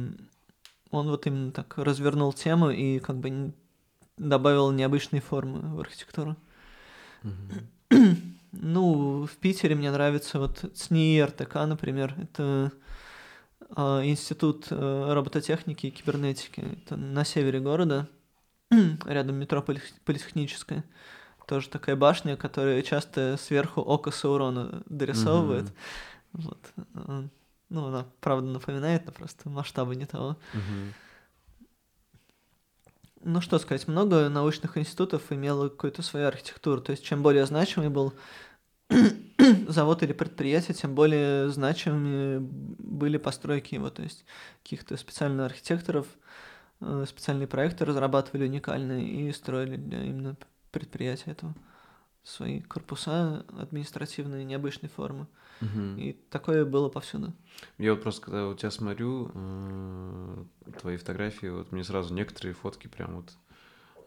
он 0.91 1.09
вот 1.09 1.27
именно 1.27 1.53
так 1.53 1.79
развернул 1.79 2.33
тему 2.33 2.71
и 2.71 2.99
как 2.99 3.19
бы 3.19 3.55
добавил 4.19 4.71
необычные 4.71 5.21
формы 5.21 5.61
в 5.75 5.81
архитектуру. 5.81 6.37
Мгм. 7.23 8.35
Ну, 8.53 9.27
в 9.27 9.37
Питере 9.37 9.75
мне 9.75 9.91
нравится 9.91 10.39
вот 10.39 10.65
ЦНИИ 10.75 11.21
РТК, 11.21 11.67
например. 11.67 12.15
Это 12.19 12.73
а, 13.71 14.03
институт 14.05 14.67
э, 14.71 15.13
робототехники 15.13 15.87
и 15.87 15.91
кибернетики. 15.91 16.61
Это 16.61 16.97
на 16.97 17.25
севере 17.25 17.61
города, 17.61 18.09
рядом 19.05 19.37
метро 19.37 19.63
Политехническое. 19.63 20.85
Тоже 21.47 21.69
такая 21.69 21.97
башня, 21.97 22.37
которая 22.37 22.83
часто 22.83 23.37
сверху 23.39 23.81
око 23.81 24.11
Саурона 24.11 24.83
дорисовывает. 24.87 25.67
Мгм. 26.33 26.45
Вот. 26.45 26.59
А, 26.95 27.25
Ну, 27.71 27.87
она, 27.87 28.07
правда, 28.21 28.47
напоминает, 28.49 29.05
но 29.05 29.13
просто 29.13 29.51
масштабы 29.51 29.95
не 29.95 30.07
того. 30.07 30.39
Мгм. 30.55 30.95
Ну, 33.31 33.43
что 33.43 33.59
сказать, 33.59 33.87
много 33.89 34.31
научных 34.31 34.79
институтов 34.79 35.31
имело 35.31 35.69
какую-то 35.69 36.01
свою 36.01 36.29
архитектуру. 36.29 36.81
То 36.81 36.93
есть, 36.93 37.05
чем 37.05 37.23
более 37.23 37.45
значимый 37.45 37.91
был 37.91 38.15
завод 39.69 40.03
или 40.03 40.15
предприятие, 40.15 40.75
тем 40.75 40.95
более 40.95 41.51
значимыми 41.51 42.39
были 42.39 43.19
постройки 43.19 43.75
его. 43.75 43.91
То 43.91 44.03
есть, 44.03 44.25
каких-то 44.63 44.97
специальных 44.97 45.45
архитекторов, 45.45 46.07
э, 46.81 47.05
специальные 47.07 47.49
проекты 47.49 47.85
разрабатывали 47.85 48.45
уникальные 48.45 49.07
и 49.07 49.33
строили 49.35 49.77
для 49.77 50.05
именно 50.05 50.35
предприятия 50.73 51.33
этого 51.33 51.55
свои 52.23 52.63
корпуса 52.63 53.45
административные 53.59 54.47
необычной 54.47 54.89
формы. 54.89 55.27
Мгм. 55.61 55.99
И 55.99 56.13
такое 56.31 56.65
было 56.65 56.89
повсюду. 56.89 57.33
Я 57.79 57.93
вот 57.95 58.03
просто, 58.03 58.23
когда 58.23 58.49
у 58.49 58.55
тебя 58.55 58.71
смотрю 58.71 59.31
э, 59.35 60.45
твои 60.81 60.97
фотографии, 60.97 61.47
вот 61.49 61.73
мне 61.73 61.85
сразу 61.85 62.15
некоторые 62.15 62.55
фотки 62.55 62.87
прям 62.87 63.17
вот 63.17 63.33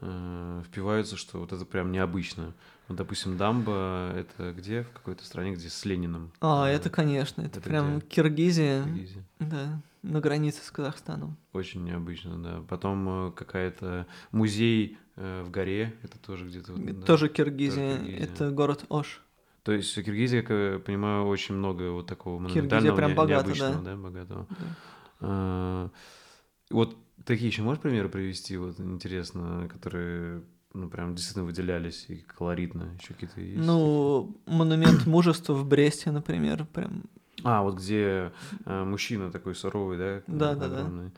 э, 0.02 0.64
впиваются, 0.66 1.18
что 1.18 1.40
вот 1.40 1.52
это 1.52 1.66
прям 1.66 1.92
необычно. 1.92 2.54
Вот, 2.88 2.98
допустим, 2.98 3.38
Дамба, 3.38 4.12
это 4.16 4.54
где? 4.54 4.84
В 4.84 4.92
какой-то 4.92 5.24
стране, 5.26 5.54
где 5.54 5.70
с 5.70 5.86
Лениным. 5.86 6.32
А, 6.42 6.68
Э, 6.70 6.74
это, 6.74 6.90
конечно, 6.90 7.42
это, 7.42 7.60
это 7.60 7.70
прям 7.70 8.00
где? 8.00 8.08
Киргизия, 8.08 8.84
Киргизия. 8.84 9.24
да, 9.40 9.82
на 10.02 10.20
границе 10.22 10.64
с 10.64 10.72
Казахстаном. 10.72 11.38
Очень 11.54 11.84
необычно, 11.84 12.42
да. 12.42 12.64
Потом 12.68 13.28
э, 13.28 13.32
какая-то 13.32 14.08
музей 14.32 14.98
э, 15.18 15.44
в 15.44 15.52
горе, 15.52 15.94
это 16.04 16.18
тоже 16.20 16.46
где-то... 16.48 16.72
вот, 16.74 16.82
Это 16.82 16.94
да. 16.94 17.06
Тоже 17.06 17.30
Киргизия. 17.30 17.98
это 18.18 18.50
город 18.52 18.86
Ош. 18.90 19.22
То 19.64 19.72
есть 19.74 19.96
в 19.96 20.04
Киргизии, 20.04 20.42
как 20.42 20.74
я 20.74 20.80
понимаю, 20.80 21.26
очень 21.28 21.56
много 21.56 21.92
вот 21.92 22.08
такого 22.08 22.38
Киргизия 22.40 22.56
монументального, 22.56 22.96
прям 22.98 23.10
не- 23.10 23.16
богата, 23.16 23.48
необычного, 23.48 23.84
да. 23.84 23.92
да, 23.92 23.96
богатого. 23.98 24.48
Да. 24.50 24.66
А, 25.20 25.90
Вот 26.72 26.98
такие 27.26 27.48
еще 27.50 27.62
можешь 27.62 27.82
примеры 27.82 28.10
привести, 28.10 28.58
вот 28.58 28.80
интересно, 28.80 29.68
которые 29.72 30.42
ну 30.74 30.90
прям 30.90 31.16
действительно 31.16 31.46
выделялись 31.46 32.06
и 32.08 32.16
колоритно, 32.18 32.96
еще 33.00 33.14
какие-то 33.14 33.42
есть? 33.42 33.58
Ну, 33.68 34.36
монумент 34.48 35.06
мужества 35.06 35.54
в 35.54 35.68
Бресте, 35.68 36.12
например, 36.12 36.66
прям 36.66 37.04
А, 37.44 37.62
вот 37.62 37.76
где 37.78 38.32
э, 38.66 38.84
мужчина 38.84 39.32
такой 39.32 39.54
суровый, 39.54 39.98
да? 39.98 40.22
Да, 40.28 40.56
да, 40.56 40.70
да. 40.70 41.12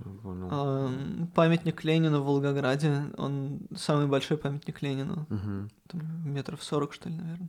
Всё, 0.00 0.10
понял. 0.22 0.48
А, 0.50 0.90
памятник 1.34 1.84
Ленину 1.84 2.20
в 2.20 2.24
Волгограде, 2.26 3.04
он 3.16 3.60
самый 3.76 4.06
большой 4.06 4.36
памятник 4.38 4.82
Ленину. 4.82 5.26
Мгм. 5.28 5.70
Там 5.88 6.32
метров 6.32 6.62
40, 6.62 6.92
что 6.94 7.08
ли, 7.08 7.16
наверное. 7.16 7.48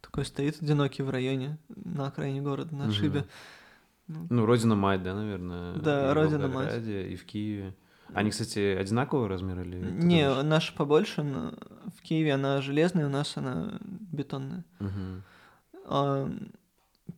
Такой 0.00 0.24
стоит 0.24 0.60
одинокий 0.62 1.02
в 1.02 1.10
районе, 1.10 1.58
на 1.74 2.06
окраине 2.08 2.40
города, 2.42 2.74
на 2.74 2.84
Мгм. 2.84 2.90
отшибе. 2.90 3.24
Ну, 4.08 4.44
Родина 4.46 4.74
Мать, 4.74 5.02
да, 5.02 5.14
наверное? 5.14 5.74
Да, 5.76 6.08
и 6.08 6.10
в 6.10 6.14
Родина 6.14 6.48
Мать. 6.48 6.54
Волгограде, 6.54 7.08
И 7.08 7.16
в 7.16 7.24
Киеве. 7.24 7.74
Они, 8.14 8.30
кстати, 8.30 8.58
одинакового 8.58 9.26
размера 9.28 9.62
или? 9.62 9.76
Не, 9.78 10.28
думаешь? 10.28 10.44
наша 10.44 10.74
побольше, 10.74 11.22
но 11.22 11.54
в 11.96 12.02
Киеве 12.02 12.34
она 12.34 12.60
железная, 12.60 13.06
у 13.06 13.08
нас 13.08 13.36
она 13.38 13.78
бетонная. 13.80 14.64
Мгм. 14.80 15.22
А, 15.86 16.30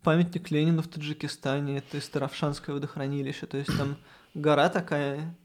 памятник 0.02 0.50
Ленину 0.52 0.82
в 0.82 0.88
Таджикистане, 0.88 1.78
это 1.78 2.00
Старовшанское 2.00 2.74
водохранилище, 2.74 3.46
то 3.46 3.56
есть 3.56 3.76
там 3.76 3.96
гора 4.34 4.68
такая, 4.68 5.36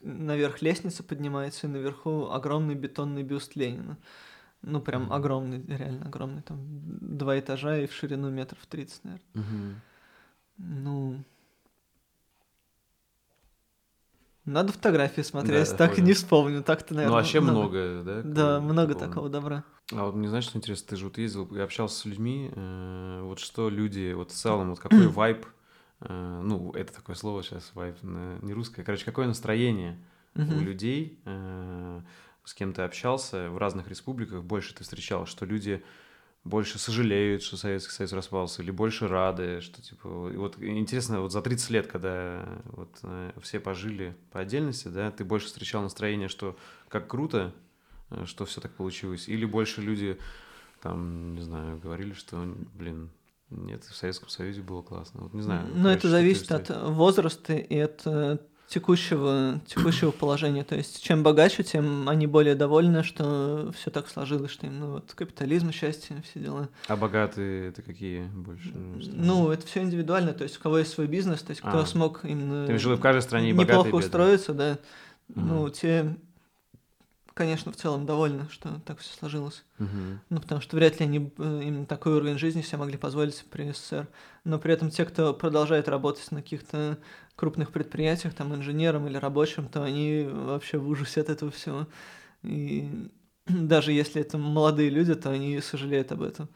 наверх 0.00 0.62
лестница 0.62 1.02
поднимается, 1.02 1.66
и 1.66 1.70
наверху 1.70 2.30
огромный 2.30 2.74
бетонный 2.74 3.22
бюст 3.22 3.56
Ленина. 3.56 3.98
Ну, 4.62 4.80
прям 4.80 5.12
огромный, 5.12 5.64
реально 5.66 6.06
огромный, 6.06 6.42
там 6.42 6.58
два 7.16 7.38
этажа 7.38 7.78
и 7.78 7.86
в 7.86 7.92
ширину 7.92 8.30
метров 8.30 8.64
30, 8.66 9.04
наверное. 9.04 9.26
Мгм. 9.34 9.80
Ну, 10.58 11.22
надо 14.44 14.72
фотографии 14.72 15.22
смотреть, 15.22 15.70
Да, 15.70 15.76
так 15.76 15.92
и 15.92 15.94
понял. 15.96 16.06
не 16.08 16.14
вспомню, 16.14 16.62
так-то, 16.62 16.94
Ну, 16.94 16.96
наверное, 16.96 17.16
вообще 17.16 17.40
много, 17.40 18.02
да? 18.04 18.22
Да, 18.22 18.58
к- 18.58 18.62
много 18.62 18.94
такого? 18.94 19.08
такого 19.08 19.28
добра. 19.28 19.64
А 19.92 20.04
вот 20.04 20.14
не 20.16 20.26
знаешь, 20.28 20.44
что 20.44 20.58
интересно, 20.58 20.88
ты 20.88 20.96
же 20.96 21.04
вот 21.04 21.18
ездил 21.18 21.44
и 21.46 21.60
общался 21.60 21.96
с 22.00 22.04
людьми, 22.06 22.50
э, 22.52 23.20
вот 23.22 23.38
что 23.38 23.68
люди, 23.68 24.12
вот 24.14 24.32
в 24.32 24.34
целом, 24.34 24.70
вот 24.70 24.80
какой 24.80 25.06
вайб, 25.08 25.46
ну, 26.00 26.72
это 26.72 26.92
такое 26.92 27.16
слово 27.16 27.42
сейчас, 27.42 27.70
вайб, 27.74 27.96
не 28.02 28.52
русское, 28.52 28.84
короче, 28.84 29.04
какое 29.04 29.26
настроение 29.26 29.98
у 30.36 30.60
людей, 30.60 31.18
э, 31.24 32.00
с 32.44 32.54
кем 32.54 32.72
ты 32.72 32.82
общался 32.82 33.50
в 33.50 33.58
разных 33.58 33.88
республиках, 33.88 34.42
больше 34.44 34.74
ты 34.74 34.84
встречал, 34.84 35.26
что 35.26 35.44
люди 35.46 35.82
больше 36.44 36.78
сожалеют, 36.78 37.42
что 37.42 37.56
Советский 37.56 37.92
Союз 37.92 38.12
распался, 38.12 38.62
или 38.62 38.70
больше 38.70 39.08
рады, 39.08 39.60
что 39.60 39.82
типа... 39.82 40.30
И 40.32 40.36
вот 40.36 40.62
интересно, 40.62 41.20
вот 41.20 41.32
за 41.32 41.42
30 41.42 41.70
лет, 41.70 41.86
когда 41.88 42.46
вот 42.66 42.96
э, 43.02 43.32
все 43.42 43.58
пожили 43.58 44.14
по 44.30 44.40
отдельности, 44.40 44.88
да, 44.88 45.10
ты 45.10 45.24
больше 45.24 45.46
встречал 45.46 45.82
настроение, 45.82 46.28
что 46.28 46.56
как 46.88 47.08
круто, 47.08 47.52
э, 48.10 48.26
что 48.26 48.44
все 48.44 48.60
так 48.60 48.72
получилось, 48.72 49.28
или 49.28 49.44
больше 49.44 49.80
люди 49.80 50.18
там, 50.82 51.34
не 51.34 51.42
знаю, 51.42 51.80
говорили, 51.80 52.12
что, 52.12 52.36
блин, 52.74 53.10
нет, 53.50 53.84
в 53.84 53.94
Советском 53.94 54.28
Союзе 54.28 54.62
было 54.62 54.82
классно. 54.82 55.20
Вот 55.22 55.34
не 55.34 55.42
знаю. 55.42 55.66
Ну, 55.68 55.82
короче, 55.84 55.98
это 55.98 56.08
зависит 56.08 56.50
от 56.50 56.70
возраста 56.70 57.54
и 57.54 57.78
от 57.78 58.02
э, 58.04 58.38
текущего, 58.68 59.60
текущего 59.66 60.10
положения. 60.10 60.64
То 60.64 60.74
есть, 60.74 61.02
чем 61.02 61.22
богаче, 61.22 61.62
тем 61.62 62.08
они 62.08 62.26
более 62.26 62.54
довольны, 62.56 63.02
что 63.04 63.70
все 63.76 63.90
так 63.90 64.08
сложилось, 64.08 64.50
что 64.50 64.66
им, 64.66 64.80
ну, 64.80 64.92
вот, 64.92 65.12
капитализм, 65.14 65.70
счастье, 65.70 66.22
все 66.28 66.40
дела. 66.40 66.68
А 66.88 66.96
богатые 66.96 67.68
это 67.68 67.82
какие 67.82 68.24
больше? 68.24 68.68
страны? 68.70 69.00
Ну, 69.14 69.50
это 69.50 69.66
все 69.66 69.82
индивидуально, 69.82 70.32
то 70.32 70.42
есть, 70.42 70.58
у 70.58 70.60
кого 70.60 70.78
есть 70.78 70.92
свой 70.92 71.06
бизнес, 71.06 71.42
то 71.42 71.50
есть, 71.50 71.60
кто 71.60 71.78
А. 71.78 71.86
смог 71.86 72.24
именно 72.24 72.66
Ты 72.66 72.72
имеешь 72.72 72.84
в 72.84 73.00
каждой 73.00 73.22
стране 73.22 73.52
богатые, 73.54 73.78
неплохо 73.78 73.86
бедные? 73.88 74.06
устроиться, 74.06 74.54
да. 74.54 74.78
Мгм. 75.28 75.48
Ну, 75.48 75.70
те, 75.70 76.16
конечно, 77.36 77.70
в 77.70 77.76
целом 77.76 78.06
довольны, 78.06 78.48
что 78.50 78.80
так 78.86 78.98
все 79.00 79.14
сложилось. 79.14 79.62
Мгм. 79.78 80.20
Ну, 80.30 80.40
потому 80.40 80.62
что 80.62 80.74
вряд 80.74 80.98
ли 80.98 81.04
они 81.04 81.30
э, 81.36 81.60
именно 81.64 81.84
такой 81.84 82.14
уровень 82.14 82.38
жизни 82.38 82.62
себе 82.62 82.78
могли 82.78 82.96
позволить 82.96 83.44
при 83.50 83.72
СССР. 83.72 84.08
Но 84.44 84.58
при 84.58 84.72
этом 84.72 84.88
те, 84.88 85.04
кто 85.04 85.34
продолжает 85.34 85.86
работать 85.86 86.32
на 86.32 86.40
каких-то 86.40 86.96
крупных 87.36 87.72
предприятиях, 87.72 88.32
там, 88.32 88.54
инженером 88.54 89.06
или 89.06 89.18
рабочим, 89.18 89.68
то 89.68 89.82
они 89.82 90.26
вообще 90.26 90.78
в 90.78 90.88
ужасе 90.88 91.20
от 91.20 91.28
этого 91.28 91.50
всего. 91.50 91.86
И 92.42 93.10
даже 93.46 93.92
если 93.92 94.22
это 94.22 94.38
молодые 94.38 94.88
люди, 94.88 95.14
то 95.14 95.30
они 95.30 95.60
сожалеют 95.60 96.12
об 96.12 96.22
этом. 96.22 96.48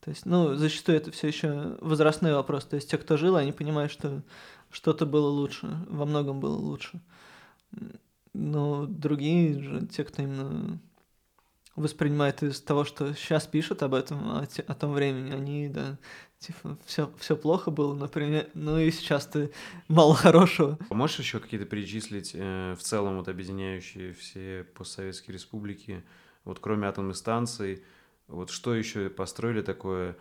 То 0.00 0.10
есть, 0.10 0.26
ну, 0.26 0.56
зачастую 0.56 0.98
это 0.98 1.10
все 1.10 1.28
еще 1.28 1.78
возрастной 1.80 2.34
вопрос. 2.34 2.66
То 2.66 2.76
есть 2.76 2.90
те, 2.90 2.98
кто 2.98 3.16
жил, 3.16 3.36
они 3.36 3.52
понимают, 3.52 3.90
что 3.90 4.22
что-то 4.70 5.06
было 5.06 5.28
лучше, 5.28 5.74
во 5.88 6.04
многом 6.04 6.38
было 6.38 6.56
лучше. 6.56 7.00
Но 8.38 8.86
другие 8.86 9.60
же, 9.60 9.86
те, 9.86 10.04
кто 10.04 10.22
именно 10.22 10.78
воспринимает 11.74 12.42
из 12.44 12.60
того, 12.60 12.84
что 12.84 13.12
сейчас 13.14 13.46
пишут 13.48 13.82
об 13.82 13.94
этом, 13.94 14.38
о, 14.38 14.46
те- 14.46 14.62
о 14.62 14.74
том 14.74 14.92
времени, 14.92 15.32
они, 15.32 15.68
да, 15.68 15.98
типа, 16.38 16.78
все, 16.86 17.12
все 17.18 17.36
плохо 17.36 17.72
было, 17.72 17.94
например, 17.94 18.48
ну 18.54 18.78
и 18.78 18.92
сейчас-то 18.92 19.50
мало 19.88 20.14
хорошего. 20.14 20.78
Можешь 20.90 21.18
еще 21.18 21.40
какие-то 21.40 21.66
перечислить 21.66 22.32
э, 22.34 22.74
в 22.78 22.82
целом 22.82 23.16
вот 23.18 23.28
объединяющие 23.28 24.12
все 24.12 24.64
постсоветские 24.74 25.34
республики, 25.34 26.04
вот 26.44 26.60
кроме 26.60 26.86
атомных 26.86 27.16
станций, 27.16 27.82
вот 28.28 28.50
что 28.50 28.72
еще 28.72 29.10
построили 29.10 29.62
такое 29.62 30.16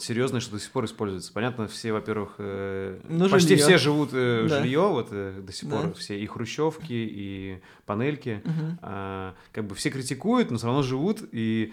серьезное, 0.00 0.40
что 0.40 0.52
до 0.52 0.60
сих 0.60 0.70
пор 0.70 0.84
используется? 0.84 1.32
Понятно, 1.32 1.66
все, 1.68 1.92
во-первых, 1.92 2.34
э, 2.38 3.00
Ну, 3.08 3.28
почти 3.28 3.50
жильё. 3.56 3.64
все 3.64 3.78
живут 3.78 4.10
э, 4.12 4.46
Да. 4.48 4.60
жилье, 4.62 4.80
вот 4.88 5.08
э, 5.10 5.40
до 5.40 5.52
сих 5.52 5.68
Да. 5.68 5.76
пор 5.82 5.94
все 5.94 6.18
и 6.18 6.26
хрущевки, 6.26 6.92
и 6.92 7.60
панельки, 7.86 8.42
Мгм. 8.44 8.78
А, 8.82 9.34
как 9.52 9.66
бы 9.66 9.74
все 9.74 9.90
критикуют, 9.90 10.50
но 10.50 10.56
все 10.58 10.66
равно 10.66 10.82
живут, 10.82 11.20
и 11.32 11.72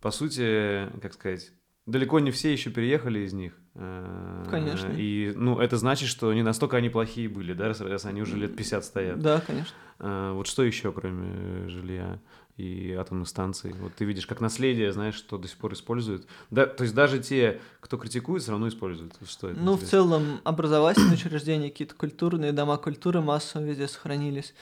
по 0.00 0.10
сути, 0.10 0.88
как 1.00 1.14
сказать, 1.14 1.52
далеко 1.86 2.20
не 2.20 2.30
все 2.30 2.52
еще 2.52 2.70
переехали 2.70 3.20
из 3.20 3.32
них. 3.32 3.54
А, 3.74 4.46
Конечно. 4.50 4.92
И, 4.96 5.32
ну, 5.34 5.58
это 5.58 5.76
значит, 5.78 6.08
что 6.08 6.32
не 6.34 6.42
настолько 6.42 6.76
они 6.76 6.90
плохие 6.90 7.28
были, 7.28 7.54
да, 7.54 7.68
раз, 7.68 7.80
раз 7.80 8.04
они 8.04 8.20
уже 8.22 8.36
лет 8.36 8.54
50 8.54 8.84
стоят. 8.84 9.18
Да, 9.20 9.40
конечно. 9.40 9.74
А, 9.98 10.32
вот 10.34 10.46
что 10.46 10.62
еще, 10.62 10.92
кроме 10.92 11.28
э, 11.34 11.68
жилья 11.68 12.20
и 12.62 12.92
атомных 12.92 13.28
станций? 13.28 13.72
Вот 13.72 13.94
ты 13.94 14.04
видишь, 14.04 14.26
как 14.26 14.40
наследие, 14.40 14.92
знаешь, 14.92 15.14
что 15.14 15.38
до 15.38 15.48
сих 15.48 15.56
пор 15.58 15.72
используют. 15.72 16.26
Да, 16.50 16.66
то 16.66 16.84
есть 16.84 16.94
даже 16.94 17.18
те, 17.18 17.60
кто 17.80 17.96
критикует, 17.96 18.42
все 18.42 18.52
равно 18.52 18.68
используют. 18.68 19.14
Что 19.26 19.48
это? 19.48 19.58
Ну, 19.58 19.76
в 19.76 19.82
целом, 19.82 20.40
образовательные 20.44 21.14
учреждения, 21.14 21.70
какие-то 21.70 21.94
культурные 21.94 22.52
дома 22.52 22.76
культуры 22.76 23.20
массово 23.20 23.64
везде 23.64 23.88
сохранились. 23.88 24.54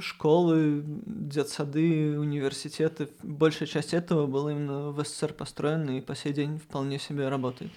Школы, 0.00 0.82
детсады, 0.84 2.18
университеты. 2.18 3.08
Большая 3.22 3.68
часть 3.68 3.94
этого 3.94 4.26
была 4.26 4.52
именно 4.52 4.90
в 4.90 5.04
СССР 5.04 5.34
построена 5.34 5.98
и 5.98 6.00
по 6.00 6.14
сей 6.14 6.32
день 6.32 6.58
вполне 6.58 6.98
себе 6.98 7.28
работает 7.28 7.72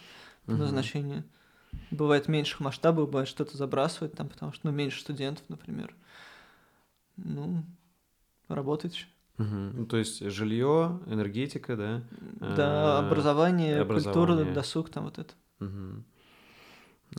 по 0.45 0.53
назначению. 0.53 1.23
Бывает 1.91 2.27
меньших 2.27 2.61
масштабов, 2.61 3.07
бывает 3.07 3.27
что-то 3.27 3.57
забрасывать 3.57 4.13
там, 4.13 4.29
потому 4.29 4.53
что 4.53 4.67
ну, 4.67 4.71
меньше 4.71 5.01
студентов, 5.01 5.43
например. 5.49 5.93
Ну, 7.17 7.63
работает 8.47 8.93
еще. 8.93 9.07
Мгм. 9.37 9.73
Ну, 9.75 9.85
то 9.85 9.97
есть 9.97 10.19
жилье, 10.29 10.99
энергетика, 11.07 11.75
да? 11.75 12.03
Да, 12.39 12.99
А, 12.99 13.07
образование, 13.07 13.83
культура, 13.85 14.31
образование. 14.31 14.53
досуг, 14.53 14.89
там 14.89 15.05
вот 15.05 15.19
это. 15.19 15.33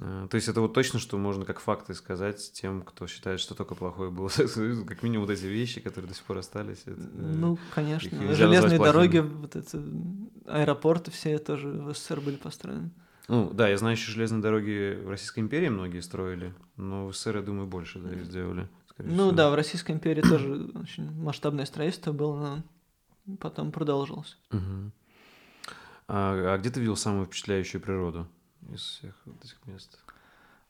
А, 0.01 0.27
То 0.29 0.35
есть 0.35 0.49
это 0.49 0.61
вот 0.61 0.75
точно, 0.75 0.99
что 0.99 1.17
можно 1.17 1.45
как 1.45 1.61
факты 1.61 1.95
сказать 1.95 2.53
тем, 2.53 2.83
кто 2.83 3.07
считает, 3.07 3.41
что 3.41 3.55
только 3.55 3.75
плохое 3.75 4.11
было 4.11 4.29
как 4.87 5.03
минимум 5.03 5.27
вот 5.27 5.33
эти 5.33 5.47
вещи, 5.47 5.81
которые 5.81 6.09
до 6.09 6.15
сих 6.15 6.25
пор 6.25 6.39
остались. 6.39 6.83
это, 6.85 7.01
э, 7.01 7.35
Ну, 7.37 7.59
конечно. 7.75 8.35
Железные 8.35 8.79
дороги, 8.79 9.19
вот 9.19 9.57
это, 9.57 9.83
аэропорты 10.47 11.11
все 11.11 11.39
тоже 11.39 11.69
в 11.69 11.95
СССР 11.95 12.21
были 12.21 12.37
построены. 12.37 12.91
Ну, 13.29 13.51
да, 13.53 13.69
я 13.69 13.77
знаю, 13.77 13.97
еще 13.97 14.13
железные 14.13 14.41
дороги 14.41 15.01
в 15.03 15.09
Российской 15.09 15.41
империи 15.41 15.69
многие 15.69 16.01
строили, 16.01 16.55
но 16.77 17.09
в 17.09 17.17
СССР, 17.17 17.37
я 17.37 17.43
думаю, 17.43 17.67
больше 17.67 17.99
да, 17.99 18.13
их 18.13 18.25
сделали. 18.25 18.69
Скорее 18.97 19.11
Ну 19.11 19.25
всего. 19.25 19.33
да, 19.33 19.51
в 19.51 19.55
Российской 19.55 19.93
империи 19.93 20.23
тоже 20.23 20.71
очень 20.75 21.11
масштабное 21.23 21.67
строительство 21.67 22.13
было, 22.13 22.63
но 23.27 23.37
потом 23.37 23.71
продолжилось. 23.71 24.39
Мгм. 24.51 24.93
А, 26.09 26.55
а 26.55 26.59
где 26.59 26.71
ты 26.71 26.81
видел 26.81 26.97
самую 26.97 27.27
впечатляющую 27.27 27.81
природу 27.81 28.27
из 28.73 28.81
всех 28.81 29.15
вот 29.27 29.45
этих 29.45 29.59
мест? 29.67 29.99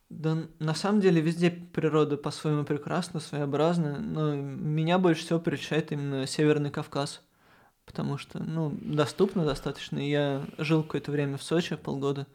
Да, 0.09 0.39
на 0.61 0.75
самом 0.75 1.01
деле 1.01 1.21
везде 1.21 1.51
природа 1.51 2.17
по-своему 2.17 2.65
прекрасна, 2.65 3.21
своеобразна, 3.21 3.99
но 3.99 4.35
меня 4.35 4.99
больше 4.99 5.23
всего 5.25 5.41
прельщает 5.41 5.91
именно 5.93 6.27
Северный 6.27 6.71
Кавказ, 6.71 7.23
потому 7.85 8.17
что, 8.17 8.39
ну, 8.39 8.71
доступно 8.81 9.45
достаточно. 9.45 9.99
Я 9.99 10.47
жил 10.59 10.83
какое-то 10.85 11.11
время 11.11 11.37
в 11.37 11.43
Сочи, 11.43 11.75
полгода, 11.75 12.27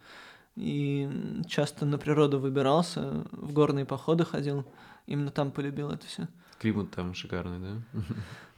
и 0.55 1.09
часто 1.47 1.85
на 1.85 1.97
природу 1.97 2.39
выбирался, 2.39 3.25
в 3.31 3.53
горные 3.53 3.85
походы 3.85 4.25
ходил, 4.25 4.65
именно 5.07 5.31
там 5.31 5.51
полюбил 5.51 5.91
это 5.91 6.05
все. 6.07 6.27
Климат 6.59 6.91
там 6.91 7.13
шикарный, 7.13 7.59
да? 7.59 8.01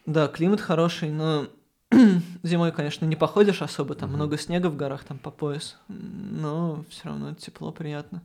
Да, 0.06 0.28
климат 0.28 0.60
хороший, 0.60 1.12
но 1.12 1.48
зимой, 2.44 2.72
конечно, 2.72 3.06
не 3.06 3.16
походишь 3.16 3.62
особо, 3.62 3.96
там 3.96 4.10
Мгм. 4.10 4.18
много 4.18 4.38
снега 4.38 4.68
в 4.68 4.76
горах, 4.76 5.04
там 5.04 5.18
по 5.18 5.32
пояс, 5.32 5.78
но 5.88 6.84
все 6.90 7.10
равно 7.10 7.34
тепло, 7.36 7.72
приятно. 7.72 8.22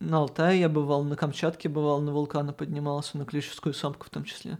На 0.00 0.18
Алтае 0.18 0.60
я 0.60 0.68
бывал, 0.68 1.02
на 1.02 1.16
Камчатке 1.16 1.68
бывал, 1.68 2.00
на 2.00 2.12
вулканы 2.12 2.52
поднимался, 2.52 3.18
на 3.18 3.24
Клещевскую 3.24 3.74
самку 3.74 4.06
в 4.06 4.10
том 4.10 4.24
числе. 4.24 4.58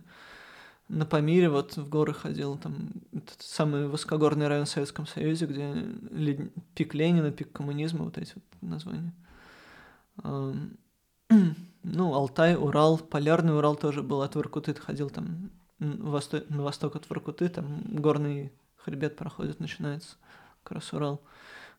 На 0.88 1.04
Памире 1.04 1.50
вот 1.50 1.76
в 1.76 1.88
горы 1.88 2.14
ходил, 2.14 2.56
там 2.56 2.90
самый 3.38 3.88
высокогорный 3.88 4.48
район 4.48 4.64
в 4.64 4.70
Советском 4.70 5.06
Союзе, 5.06 5.46
где 5.46 5.72
лед... 6.10 6.52
пик 6.74 6.94
Ленина, 6.94 7.30
пик 7.30 7.52
коммунизма, 7.52 8.04
вот 8.04 8.16
эти 8.18 8.32
вот 8.34 8.44
названия. 8.60 9.14
Ну, 11.84 12.12
Алтай, 12.12 12.56
Урал, 12.56 12.98
Полярный 12.98 13.56
Урал 13.56 13.76
тоже 13.76 14.02
был, 14.02 14.22
от 14.22 14.34
Воркуты 14.34 14.74
ходил 14.74 15.08
там 15.08 15.50
на 15.78 16.10
восток, 16.10 16.50
на 16.50 16.62
восток 16.62 16.96
от 16.96 17.08
Воркуты, 17.08 17.48
там 17.48 17.82
горный 17.88 18.52
хребет 18.76 19.16
проходит, 19.16 19.60
начинается, 19.60 20.16
как 20.64 20.72
раз 20.72 20.92
Урал. 20.92 21.22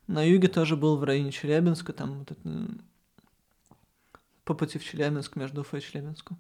На 0.07 0.23
юге 0.23 0.47
тоже 0.47 0.77
был 0.77 0.97
в 0.97 1.03
районе 1.03 1.31
Челябинска, 1.31 1.93
там 1.93 2.19
вот 2.19 2.31
это, 2.31 2.67
по 4.45 4.53
пути 4.53 4.79
в 4.79 4.83
Челябинск, 4.83 5.35
между 5.35 5.61
Уфой 5.61 5.79
и 5.79 5.83
Челябинском. 5.83 6.39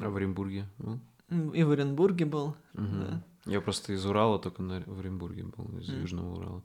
А 0.00 0.08
в 0.08 0.16
Оренбурге 0.16 0.66
был? 0.78 1.00
И 1.30 1.62
в 1.62 1.70
Оренбурге 1.70 2.24
был, 2.24 2.56
Угу. 2.74 2.84
да. 3.06 3.22
Я 3.46 3.60
просто 3.60 3.92
из 3.92 4.04
Урала, 4.04 4.38
только 4.38 4.62
на, 4.62 4.80
в 4.86 4.98
Оренбурге 5.00 5.44
был, 5.44 5.78
из 5.78 5.88
М. 5.88 6.00
Южного 6.00 6.34
Урала. 6.36 6.62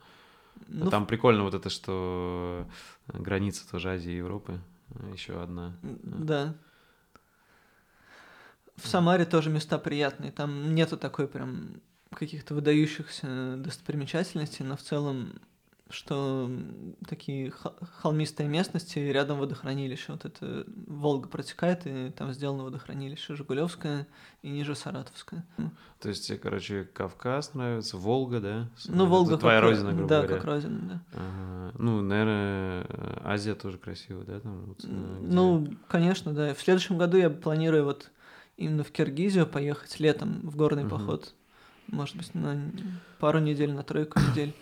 Ну, 0.68 0.90
Там 0.90 1.06
прикольно 1.06 1.44
вот 1.44 1.54
это, 1.54 1.70
что 1.70 2.66
э, 3.08 3.18
граница 3.22 3.70
тоже 3.70 3.92
Азии 3.92 4.12
и 4.14 4.18
Европы. 4.18 4.60
Еще 5.14 5.42
одна. 5.42 5.76
Да. 5.84 6.56
В 8.76 8.88
Самаре 8.88 9.26
тоже 9.26 9.50
места 9.50 9.78
приятные. 9.78 10.32
Там 10.32 10.76
нету 10.76 10.98
такой 10.98 11.28
прям 11.28 11.82
каких-то 12.12 12.54
выдающихся 12.56 13.56
достопримечательностей, 13.58 14.66
но 14.66 14.76
в 14.78 14.82
целом, 14.82 15.34
что 15.90 16.50
такие 17.08 17.52
холмистые 18.02 18.50
местности, 18.50 18.98
рядом 19.00 19.40
водохранилище. 19.40 20.14
Вот 20.14 20.26
это 20.26 20.66
Волга 20.88 21.28
протекает, 21.28 21.86
и 21.86 22.10
там 22.10 22.34
сделано 22.34 22.64
водохранилище 22.64 23.36
Жигулевское 23.36 24.08
и 24.42 24.50
ниже 24.50 24.76
Саратовское. 24.76 25.46
То 26.00 26.10
есть, 26.10 26.28
тебе, 26.28 26.38
короче, 26.38 26.86
Кавказ 26.86 27.54
нравится, 27.54 27.98
Волга, 27.98 28.40
да? 28.40 28.70
Ну, 28.88 29.04
это 29.04 29.06
Волга 29.06 29.38
твоя 29.38 29.60
как, 29.62 29.70
родина, 29.70 29.94
грубо 29.94 30.08
да, 30.10 30.18
говоря. 30.24 30.36
как 30.36 30.46
родина, 30.46 30.80
да. 30.82 31.02
Ага. 31.14 31.72
Ну, 31.78 32.02
наверное, 32.02 32.86
Азия 33.24 33.56
тоже 33.56 33.78
красивая, 33.78 34.26
да? 34.26 34.40
Там, 34.40 34.66
вот, 34.66 34.84
э, 34.84 34.88
где- 35.22 35.36
Ну, 35.36 35.68
конечно, 35.88 36.34
да. 36.34 36.54
В 36.54 36.62
следующем 36.62 36.98
году 36.98 37.18
я 37.18 37.30
планирую 37.30 37.86
вот 37.86 38.10
именно 38.58 38.84
в 38.84 38.92
Киргизию 38.92 39.46
поехать 39.46 40.00
летом 40.00 40.42
в 40.42 40.56
горный 40.56 40.84
Мгм. 40.84 40.90
поход. 40.92 41.34
Может 41.88 42.16
быть, 42.18 42.34
на 42.34 42.60
пару 43.20 43.40
недель, 43.40 43.72
на 43.72 43.84
тройку 43.84 44.20
недель. 44.20 44.54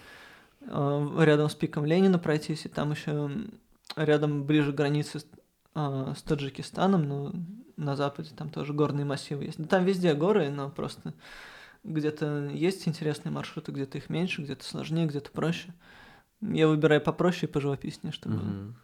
А, 0.68 1.24
Рядом 1.24 1.50
с 1.50 1.56
пиком 1.56 1.86
Ленина 1.86 2.20
пройтись, 2.20 2.66
и 2.66 2.70
там 2.70 2.92
еще 2.92 3.32
рядом 3.96 4.44
ближе 4.44 4.72
к 4.72 4.76
границе 4.76 5.20
с, 5.20 5.28
а, 5.76 6.14
Таджикистаном, 6.26 7.04
ну, 7.08 7.32
на 7.78 7.96
западе 7.96 8.32
там 8.36 8.50
тоже 8.50 8.74
горные 8.74 9.06
массивы 9.06 9.46
есть. 9.46 9.58
Да 9.58 9.68
Там 9.68 9.86
везде 9.86 10.14
горы, 10.14 10.50
но 10.50 10.70
просто 10.70 11.14
где-то 11.84 12.50
есть 12.54 12.88
интересные 12.88 13.32
маршруты, 13.32 13.72
где-то 13.72 13.98
их 13.98 14.10
меньше, 14.10 14.42
где-то 14.42 14.64
сложнее, 14.64 15.08
где-то 15.08 15.32
проще. 15.32 15.74
Я 16.42 16.68
выбираю 16.68 17.02
попроще 17.02 17.50
и 17.50 17.52
поживописнее, 17.54 18.12
чтобы... 18.12 18.36
Мгм. 18.36 18.76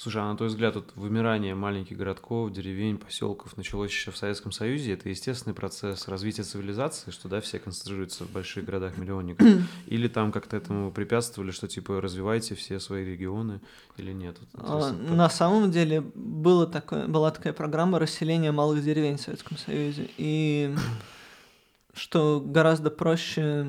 Слушай, 0.00 0.22
а 0.22 0.26
на 0.26 0.36
твой 0.36 0.48
взгляд, 0.48 0.76
вот 0.76 0.92
вымирание 0.94 1.56
маленьких 1.56 1.96
городков, 1.96 2.52
деревень, 2.52 2.98
поселков 2.98 3.56
началось 3.56 3.90
еще 3.90 4.12
в 4.12 4.16
Советском 4.16 4.52
Союзе. 4.52 4.92
Это 4.92 5.08
естественный 5.08 5.54
процесс 5.54 6.06
развития 6.06 6.44
цивилизации, 6.44 7.10
что 7.10 7.28
да, 7.28 7.40
все 7.40 7.58
концентрируются 7.58 8.22
в 8.22 8.30
больших 8.30 8.64
городах-миллионниках. 8.64 9.44
Или 9.86 10.06
там 10.06 10.30
как-то 10.30 10.56
этому 10.56 10.92
препятствовали, 10.92 11.50
что 11.50 11.66
типа 11.66 12.00
развивайте 12.00 12.54
все 12.54 12.78
свои 12.78 13.04
регионы 13.04 13.60
или 13.96 14.12
нет? 14.12 14.36
Вот 14.38 14.50
А, 14.62 14.92
На 14.92 15.28
самом 15.28 15.72
деле 15.72 16.00
было 16.00 16.68
такое, 16.68 17.08
была 17.08 17.32
такая 17.32 17.52
программа 17.52 17.98
расселения 17.98 18.52
малых 18.52 18.84
деревень 18.84 19.16
в 19.16 19.20
Советском 19.20 19.58
Союзе. 19.58 20.10
И 20.16 20.76
что 21.92 22.40
гораздо 22.40 22.90
проще 22.90 23.66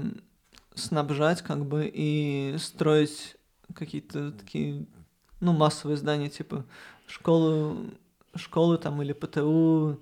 снабжать 0.75 1.41
как 1.41 1.65
бы 1.65 1.89
и 1.91 2.55
строить 2.59 3.35
какие-то 3.73 4.31
такие, 4.31 4.85
ну, 5.39 5.53
массовые 5.53 5.97
здания, 5.97 6.29
типа 6.29 6.65
школу, 7.07 7.77
школы 8.35 8.77
там 8.77 9.01
или 9.01 9.13
ПТУ 9.13 9.99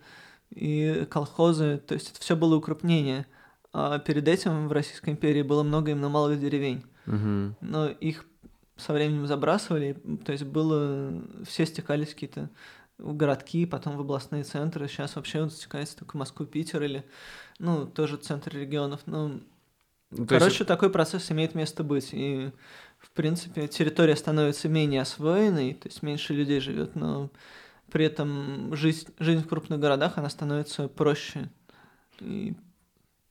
и 0.49 1.05
колхозы. 1.09 1.81
То 1.85 1.93
есть 1.93 2.11
это 2.11 2.21
все 2.21 2.35
было 2.35 2.55
укрупнение. 2.55 3.25
А 3.73 3.99
перед 3.99 4.27
этим 4.27 4.67
в 4.67 4.71
Российской 4.71 5.11
империи 5.11 5.41
было 5.41 5.63
много 5.63 5.91
именно 5.91 6.09
малых 6.09 6.39
деревень 6.39 6.83
Мгм. 7.05 7.55
но 7.61 7.87
их 7.87 8.25
со 8.75 8.93
временем 8.93 9.25
забрасывали, 9.27 9.97
то 10.25 10.31
есть 10.31 10.43
было, 10.43 11.11
все 11.47 11.65
стекались 11.65 12.13
какие-то 12.13 12.49
в 12.97 13.15
городки, 13.15 13.65
потом 13.65 13.97
в 13.97 14.01
областные 14.01 14.43
центры, 14.43 14.87
сейчас 14.87 15.15
вообще 15.15 15.43
вот 15.43 15.53
стекается 15.53 15.97
только 15.97 16.11
в 16.11 16.19
Москву, 16.19 16.45
Питер 16.45 16.83
или, 16.83 17.03
ну, 17.59 17.85
тоже 17.85 18.17
центр 18.17 18.55
регионов, 18.55 19.01
ну, 19.05 19.39
Ну, 20.11 20.25
то 20.25 20.35
есть 20.35 20.45
короче, 20.45 20.63
такой 20.63 20.89
процесс 20.89 21.31
имеет 21.31 21.55
место 21.55 21.83
быть, 21.83 22.09
и, 22.11 22.51
в 23.07 23.11
принципе, 23.11 23.67
территория 23.67 24.17
становится 24.17 24.67
менее 24.67 25.01
освоенной, 25.01 25.73
то 25.73 25.87
есть 25.87 26.03
меньше 26.03 26.33
людей 26.33 26.59
живет, 26.59 26.95
но 26.95 27.29
при 27.89 28.05
этом 28.05 28.75
жизнь, 28.75 29.07
жизнь 29.17 29.43
в 29.43 29.47
крупных 29.47 29.79
городах, 29.79 30.17
она 30.17 30.29
становится 30.29 30.89
проще, 30.89 31.49
и 32.19 32.53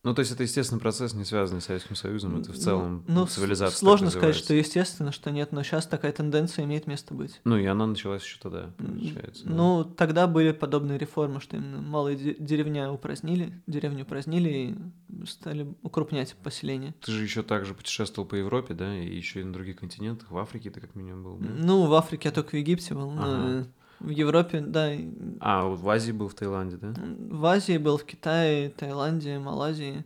Ну, 0.06 0.14
то 0.14 0.20
есть 0.20 0.30
это 0.30 0.44
естественный 0.44 0.80
процесс, 0.80 1.14
не 1.14 1.24
связанный 1.24 1.60
с 1.60 1.64
Советским 1.64 1.96
Союзом, 1.96 2.38
это 2.38 2.52
в 2.52 2.56
целом 2.56 3.02
ну, 3.08 3.26
цивилизация. 3.26 3.76
сложно 3.76 4.10
сказать, 4.10 4.36
что 4.36 4.54
естественно, 4.54 5.10
что 5.10 5.32
нет, 5.32 5.50
но 5.50 5.64
сейчас 5.64 5.84
такая 5.88 6.12
тенденция 6.12 6.64
имеет 6.64 6.86
место 6.86 7.12
быть. 7.12 7.40
Ну, 7.42 7.56
и 7.56 7.66
она 7.66 7.88
началась 7.88 8.22
еще 8.22 8.38
тогда, 8.40 8.70
получается. 8.78 9.44
да. 9.46 9.50
Ну, 9.52 9.84
тогда 9.84 10.28
были 10.28 10.52
подобные 10.52 10.96
реформы, 10.96 11.40
что 11.40 11.56
именно 11.56 11.82
малые 11.82 12.16
де- 12.16 12.36
деревня 12.38 12.92
упразднили, 12.92 13.60
деревню 13.66 14.04
упразднили 14.04 14.48
и 14.48 15.26
стали 15.26 15.74
укрупнять 15.82 16.36
поселение. 16.36 16.94
Ты 17.00 17.10
же 17.10 17.24
еще 17.24 17.42
также 17.42 17.74
путешествовал 17.74 18.28
по 18.28 18.36
Европе, 18.36 18.74
да, 18.74 18.96
и 18.96 19.12
еще 19.12 19.40
и 19.40 19.44
на 19.44 19.52
других 19.52 19.74
континентах. 19.80 20.30
В 20.30 20.38
Африке 20.38 20.70
ты 20.70 20.80
как 20.80 20.94
минимум 20.94 21.24
был, 21.24 21.36
да? 21.38 21.48
Ну, 21.52 21.84
в 21.86 21.94
Африке 21.94 22.28
я 22.28 22.32
только 22.32 22.50
в 22.50 22.54
Египте 22.54 22.94
был, 22.94 23.10
но 23.10 23.22
Ага. 23.24 23.66
В 24.00 24.08
Европе, 24.08 24.60
да, 24.60 24.92
А, 25.40 25.64
в 25.66 25.88
Азии 25.88 26.12
был, 26.12 26.28
в 26.28 26.34
Таиланде, 26.34 26.76
да? 26.76 26.94
в 26.96 27.44
Азии 27.46 27.78
был, 27.78 27.98
в 27.98 28.04
Китае, 28.04 28.70
Таиланде, 28.70 29.38
Малайзии. 29.38 30.04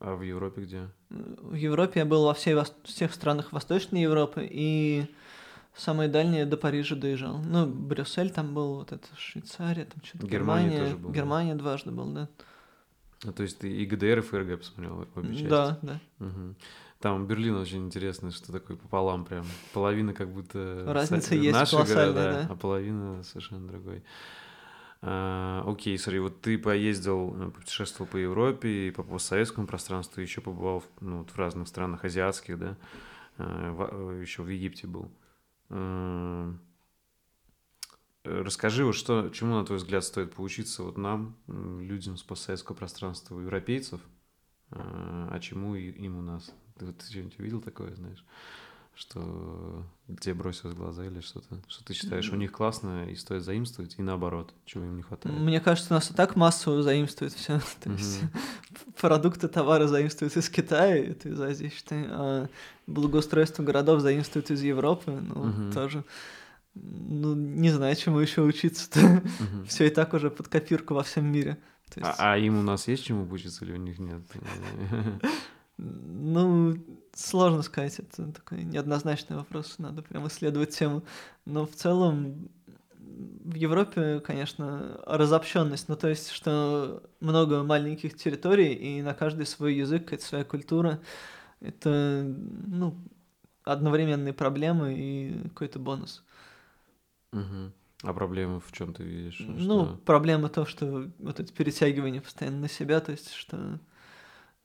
А 0.00 0.14
в 0.16 0.22
Европе 0.22 0.62
где? 0.62 0.88
В 1.10 1.54
Европе 1.54 2.00
я 2.00 2.06
был 2.06 2.24
во 2.24 2.34
всей, 2.34 2.56
всех 2.84 3.14
странах 3.14 3.52
Восточной 3.52 4.02
Европы 4.02 4.48
и 4.50 5.06
самые 5.76 6.08
дальние 6.08 6.46
до 6.46 6.56
Парижа 6.56 6.96
доезжал. 6.96 7.38
Ну, 7.38 7.66
Брюссель 7.66 8.30
там 8.30 8.54
был, 8.54 8.76
вот 8.76 8.92
это 8.92 9.06
Швейцария, 9.16 9.84
там 9.84 10.02
что-то 10.02 10.26
Германия 10.26 10.70
Германия. 10.70 10.84
тоже 10.84 10.96
был, 10.96 11.10
да? 11.10 11.14
Германия 11.14 11.54
дважды 11.54 11.90
был, 11.90 12.06
да. 12.12 12.28
Ну, 13.24 13.32
то 13.32 13.44
есть 13.44 13.58
ты 13.60 13.70
и 13.70 13.86
ГДР, 13.86 14.18
и 14.18 14.20
ФРГ 14.20 14.58
посмотрел 14.58 15.06
обе 15.14 15.28
части? 15.34 15.46
Да, 15.46 15.78
да. 15.82 16.00
Мгм. 16.18 16.56
Там 17.02 17.26
Берлин 17.26 17.56
очень 17.56 17.84
интересный, 17.86 18.30
что 18.30 18.52
такое 18.52 18.76
пополам 18.76 19.24
прям. 19.24 19.44
Половина 19.74 20.14
как 20.14 20.32
будто 20.32 20.84
Разница 20.86 21.34
са- 21.34 21.38
есть 21.38 21.52
наши 21.58 21.76
города, 21.76 22.12
да. 22.14 22.46
а 22.48 22.56
половина 22.56 23.22
совершенно 23.24 23.66
другой. 23.66 24.04
А, 25.04 25.64
окей, 25.66 25.98
смотри, 25.98 26.20
вот 26.20 26.40
ты 26.40 26.56
поездил, 26.58 27.34
э, 27.36 27.50
путешествовал 27.50 28.08
по 28.08 28.16
Европе 28.18 28.86
и 28.86 28.90
по 28.92 29.02
постсоветскому 29.02 29.66
пространству, 29.66 30.20
еще 30.22 30.40
побывал 30.40 30.78
в, 30.80 30.88
ну, 31.00 31.18
вот 31.18 31.30
в 31.30 31.36
разных 31.36 31.66
странах 31.66 32.04
азиатских, 32.04 32.56
да, 32.56 32.76
еще 33.36 34.42
в 34.44 34.48
Египте 34.48 34.86
был. 34.86 35.10
Э, 35.70 36.52
Расскажи, 38.24 38.84
вот 38.84 38.94
что, 38.94 39.30
чему, 39.30 39.56
на 39.56 39.64
твой 39.64 39.78
взгляд, 39.78 40.04
стоит 40.04 40.32
поучиться 40.34 40.84
вот 40.84 40.96
нам, 40.96 41.34
людям 41.48 42.16
с 42.16 42.22
постсоветского 42.22 42.76
пространства, 42.76 43.40
европейцев, 43.40 44.00
а 44.70 45.28
а 45.32 45.40
чему 45.40 45.74
и- 45.74 45.90
им 45.90 46.18
у 46.18 46.22
нас? 46.22 46.54
Ты 46.78 46.86
вот 46.86 47.02
что-нибудь 47.02 47.38
увидел 47.38 47.60
такое, 47.60 47.94
знаешь, 47.94 48.24
что 48.94 49.84
тебе 50.20 50.34
бросилось 50.34 50.74
в 50.74 50.78
глаза 50.78 51.06
или 51.06 51.20
что-то? 51.20 51.58
Что 51.66 51.84
ты 51.84 51.94
считаешь, 51.94 52.30
у 52.30 52.36
них 52.36 52.52
классно 52.52 53.08
и 53.08 53.14
стоит 53.14 53.42
заимствовать, 53.42 53.94
и 53.98 54.02
наоборот, 54.02 54.52
чего 54.66 54.84
им 54.84 54.96
не 54.96 55.02
хватает? 55.02 55.38
Мне 55.38 55.60
кажется, 55.60 55.94
у 55.94 55.96
нас 55.96 56.10
и 56.10 56.14
так 56.14 56.36
массово 56.36 56.82
заимствуют 56.82 57.32
все. 57.32 57.60
То 57.82 57.90
есть 57.90 58.20
продукты, 59.00 59.48
товары 59.48 59.88
заимствуют 59.88 60.36
из 60.36 60.48
Китая, 60.50 60.96
это 60.96 61.30
из 61.30 61.40
Азии, 61.40 61.72
считай, 61.74 62.04
а 62.08 62.48
благоустройство 62.86 63.62
городов 63.62 64.00
заимствуют 64.00 64.50
из 64.50 64.62
Европы, 64.62 65.10
ну, 65.10 65.72
тоже. 65.72 66.04
Ну, 66.74 67.34
не 67.34 67.70
знаю, 67.70 67.96
чему 67.96 68.18
еще 68.18 68.42
учиться-то. 68.42 69.22
Все 69.68 69.86
и 69.86 69.90
так 69.90 70.14
уже 70.14 70.30
под 70.30 70.48
копирку 70.48 70.94
во 70.94 71.02
всем 71.02 71.30
мире. 71.30 71.58
То 71.92 72.00
есть, 72.00 72.12
А, 72.18 72.32
а 72.32 72.38
им 72.38 72.58
у 72.58 72.62
нас 72.62 72.88
есть 72.88 73.04
чему 73.04 73.30
учиться 73.30 73.64
или 73.64 73.72
у 73.72 73.76
них 73.76 73.98
нет? 73.98 74.22
Ну, 75.82 76.76
сложно 77.14 77.62
сказать, 77.62 77.98
это 77.98 78.30
такой 78.32 78.64
неоднозначный 78.64 79.36
вопрос, 79.36 79.76
надо 79.78 80.02
прям 80.02 80.26
исследовать 80.28 80.70
тему. 80.70 81.02
Но 81.44 81.66
в 81.66 81.72
целом 81.74 82.48
в 83.44 83.54
Европе, 83.54 84.20
конечно, 84.20 85.00
разобщенность, 85.06 85.88
ну 85.88 85.96
то 85.96 86.08
есть, 86.08 86.30
что 86.30 87.02
много 87.20 87.62
маленьких 87.62 88.16
территорий, 88.16 88.72
и 88.72 89.02
на 89.02 89.14
каждый 89.14 89.46
свой 89.46 89.74
язык, 89.74 90.12
это 90.12 90.24
своя 90.24 90.44
культура, 90.44 91.00
это, 91.60 92.24
ну, 92.66 92.96
одновременные 93.64 94.32
проблемы 94.32 94.94
и 94.96 95.48
какой-то 95.48 95.78
бонус. 95.78 96.24
Мгм. 97.32 97.72
А 98.02 98.12
проблемы 98.12 98.60
в 98.60 98.72
чем 98.72 98.94
ты 98.94 99.02
видишь? 99.04 99.40
Ну, 99.40 99.84
что... 99.84 100.00
проблема 100.04 100.48
то, 100.48 100.66
что 100.66 101.08
вот 101.18 101.40
это 101.40 101.52
перетягивание 101.52 102.20
постоянно 102.20 102.60
на 102.60 102.68
себя, 102.68 103.00
то 103.00 103.12
есть, 103.12 103.32
что 103.32 103.78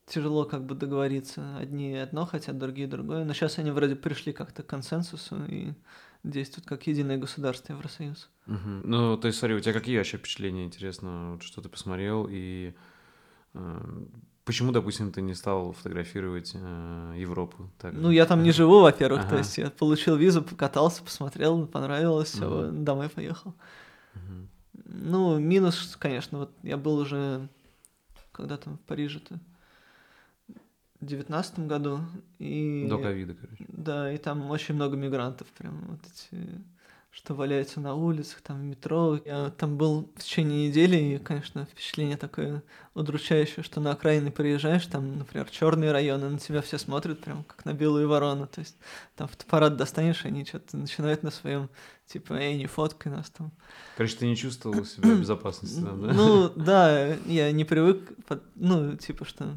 тяжело 0.08 0.44
как 0.44 0.64
бы 0.64 0.74
договориться. 0.74 1.56
Одни 1.58 1.94
одно 1.96 2.26
хотят, 2.26 2.58
другие 2.58 2.88
другое. 2.88 3.24
Но 3.24 3.32
сейчас 3.32 3.58
они 3.58 3.70
вроде 3.70 3.96
пришли 3.96 4.32
как-то 4.32 4.62
к 4.62 4.66
консенсусу 4.66 5.44
и 5.46 5.72
действуют 6.24 6.66
как 6.66 6.86
единое 6.86 7.16
государство 7.16 7.72
Евросоюз. 7.72 8.28
Угу. 8.46 8.70
Ну, 8.84 9.16
то 9.16 9.28
есть, 9.28 9.38
смотри, 9.38 9.56
у 9.56 9.60
тебя 9.60 9.72
какие 9.72 9.98
вообще 9.98 10.16
впечатления, 10.16 10.64
интересно, 10.64 11.32
вот 11.32 11.42
что 11.42 11.60
ты 11.60 11.68
посмотрел 11.68 12.26
и 12.28 12.74
э, 13.54 13.80
почему, 14.44 14.72
допустим, 14.72 15.12
ты 15.12 15.20
не 15.22 15.34
стал 15.34 15.72
фотографировать 15.72 16.52
э, 16.54 17.14
Европу? 17.16 17.70
Так? 17.78 17.92
Ну, 17.94 18.10
я 18.10 18.26
там 18.26 18.42
не 18.42 18.50
живу, 18.50 18.80
во-первых, 18.80 19.20
ага. 19.20 19.30
то 19.30 19.38
есть 19.38 19.58
я 19.58 19.70
получил 19.70 20.16
визу, 20.16 20.42
покатался, 20.42 21.02
посмотрел, 21.04 21.66
понравилось, 21.66 22.30
все, 22.30 22.46
угу. 22.46 22.72
домой 22.72 23.08
поехал. 23.08 23.54
Угу. 24.14 24.48
Ну, 24.86 25.38
минус, 25.38 25.96
конечно, 25.98 26.38
вот 26.38 26.52
я 26.62 26.76
был 26.76 26.96
уже 26.96 27.48
когда 28.38 28.56
там 28.56 28.78
в 28.78 28.80
Париже-то 28.82 29.40
девятнадцатом 31.00 31.68
году. 31.68 32.00
И, 32.38 32.86
До 32.88 32.98
ковида, 32.98 33.34
короче. 33.34 33.64
Да, 33.68 34.12
и 34.12 34.18
там 34.18 34.50
очень 34.50 34.74
много 34.74 34.96
мигрантов, 34.96 35.46
прям 35.48 35.84
вот 35.88 36.00
эти, 36.06 36.44
что 37.10 37.34
валяются 37.34 37.80
на 37.80 37.94
улицах, 37.94 38.40
там 38.42 38.60
в 38.60 38.64
метро. 38.64 39.18
Я 39.24 39.50
там 39.50 39.76
был 39.76 40.10
в 40.16 40.22
течение 40.22 40.68
недели, 40.68 40.96
и, 40.96 41.18
конечно, 41.18 41.66
впечатление 41.66 42.16
такое 42.16 42.62
удручающее, 42.94 43.62
что 43.62 43.80
на 43.80 43.92
окраины 43.92 44.32
приезжаешь, 44.32 44.86
там, 44.86 45.18
например, 45.18 45.48
черные 45.50 45.92
районы, 45.92 46.28
на 46.30 46.38
тебя 46.38 46.62
все 46.62 46.78
смотрят 46.78 47.20
прям 47.20 47.44
как 47.44 47.64
на 47.64 47.72
белую 47.72 48.08
ворону. 48.08 48.46
То 48.46 48.60
есть 48.60 48.76
там 49.14 49.28
фотоаппарат 49.28 49.76
достанешь, 49.76 50.24
они 50.24 50.44
что-то 50.44 50.76
начинают 50.76 51.22
на 51.22 51.30
своем, 51.30 51.70
типа, 52.06 52.34
эй, 52.34 52.56
не 52.56 52.66
фоткай 52.66 53.12
нас 53.12 53.30
там. 53.30 53.52
Короче, 53.96 54.16
ты 54.16 54.26
не 54.26 54.36
чувствовал 54.36 54.84
себя 54.84 55.14
в 55.14 55.20
безопасности 55.20 55.80
там, 55.80 56.02
да? 56.02 56.12
Ну, 56.12 56.48
да, 56.56 57.14
я 57.26 57.52
не 57.52 57.64
привык, 57.64 58.12
ну, 58.56 58.96
типа, 58.96 59.24
что 59.24 59.56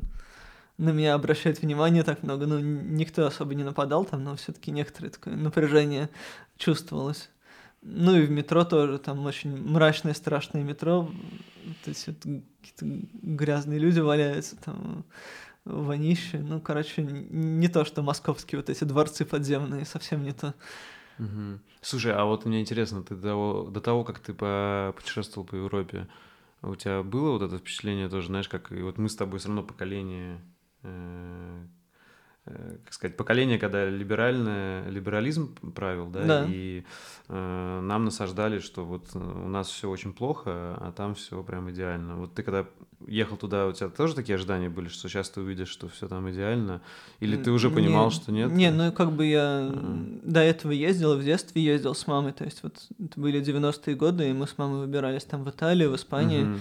на 0.78 0.90
меня 0.90 1.14
обращают 1.14 1.62
внимание 1.62 2.04
так 2.04 2.24
много. 2.24 2.46
Ну, 2.48 2.60
никто 2.60 3.26
особо 3.26 3.54
не 3.56 3.64
нападал 3.64 4.06
там, 4.06 4.24
но 4.24 4.36
все-таки 4.36 4.72
некоторое 4.72 5.10
такое 5.10 5.36
напряжение 5.36 6.10
чувствовалось. 6.58 7.30
Ну 7.84 8.16
и 8.16 8.26
в 8.26 8.32
метро 8.32 8.64
тоже, 8.64 9.00
там 9.00 9.26
очень 9.26 9.56
мрачное, 9.58 10.14
страшное 10.14 10.64
метро. 10.64 11.12
То 11.84 11.90
есть 11.90 12.08
вот 12.08 12.18
какие-то 12.18 13.08
грязные 13.22 13.80
люди 13.80 14.00
валяются, 14.00 14.56
там 14.56 15.04
вонище. 15.66 16.40
Ну, 16.40 16.62
короче, 16.62 17.04
не 17.04 17.68
то, 17.68 17.86
что 17.86 18.02
московские 18.04 18.60
вот 18.60 18.70
эти 18.70 18.84
дворцы 18.84 19.26
подземные, 19.26 19.86
совсем 19.86 20.24
не 20.24 20.32
то. 20.32 20.54
Угу. 21.20 21.60
Слушай, 21.82 22.14
а 22.14 22.26
вот 22.26 22.46
мне 22.46 22.62
интересно, 22.62 23.04
ты 23.04 23.16
до 23.16 23.68
до 23.72 23.82
того, 23.82 24.04
как 24.04 24.20
ты 24.20 24.34
путешествовал 24.34 25.48
по 25.48 25.56
Европе, 25.56 26.08
у 26.62 26.76
тебя 26.76 27.02
было 27.04 27.32
вот 27.32 27.42
это 27.42 27.58
впечатление 27.58 28.10
тоже, 28.10 28.28
знаешь, 28.28 28.48
как 28.48 28.72
и 28.72 28.82
вот 28.82 28.98
мы 28.98 29.10
с 29.10 29.16
тобой 29.16 29.40
все 29.40 29.48
равно 29.48 29.64
поколение 29.64 30.40
как 32.44 32.94
сказать, 32.94 33.18
поколение, 33.18 33.60
когда 33.60 33.86
либеральное, 33.86 34.90
либерализм 34.90 35.56
правил, 35.76 36.10
да, 36.10 36.26
да. 36.26 36.46
и 36.50 36.84
э, 37.28 37.80
нам 37.84 38.06
насаждали, 38.06 38.60
что 38.60 38.84
вот 38.84 39.10
э, 39.14 39.20
у 39.20 39.48
нас 39.48 39.70
все 39.70 39.88
очень 39.88 40.12
плохо, 40.12 40.76
а 40.80 40.92
там 40.96 41.14
все 41.14 41.44
прям 41.44 41.70
идеально. 41.70 42.16
Вот 42.16 42.34
ты 42.34 42.42
когда 42.42 42.66
ехал 43.08 43.38
туда, 43.38 43.68
у 43.68 43.74
тебя 43.74 43.90
тоже 43.90 44.16
такие 44.16 44.36
ожидания 44.36 44.70
были, 44.70 44.88
что 44.88 45.08
сейчас 45.08 45.30
ты 45.30 45.42
увидишь, 45.42 45.70
что 45.70 45.88
все 45.88 46.08
там 46.08 46.30
идеально, 46.32 46.82
или 47.20 47.38
ты 47.38 47.52
уже 47.52 47.70
понимал, 47.70 48.06
не, 48.06 48.12
что 48.12 48.32
нет? 48.32 48.52
Не, 48.52 48.72
ну 48.72 48.92
как 48.92 49.12
бы 49.12 49.28
я 49.28 49.70
mm. 49.72 50.22
до 50.24 50.40
этого 50.40 50.72
ездил, 50.72 51.16
в 51.18 51.24
детстве 51.24 51.64
ездил 51.64 51.94
с 51.94 52.08
мамой, 52.08 52.34
то 52.34 52.44
есть 52.44 52.64
вот 52.64 52.88
это 53.00 53.20
были 53.20 53.40
90-е 53.40 53.96
годы, 53.96 54.32
и 54.32 54.34
мы 54.34 54.48
с 54.48 54.58
мамой 54.58 54.82
выбирались 54.82 55.26
там 55.26 55.44
в 55.44 55.50
Италию, 55.50 55.92
в 55.92 55.96
Испанию. 55.96 56.48
Mm-hmm 56.48 56.60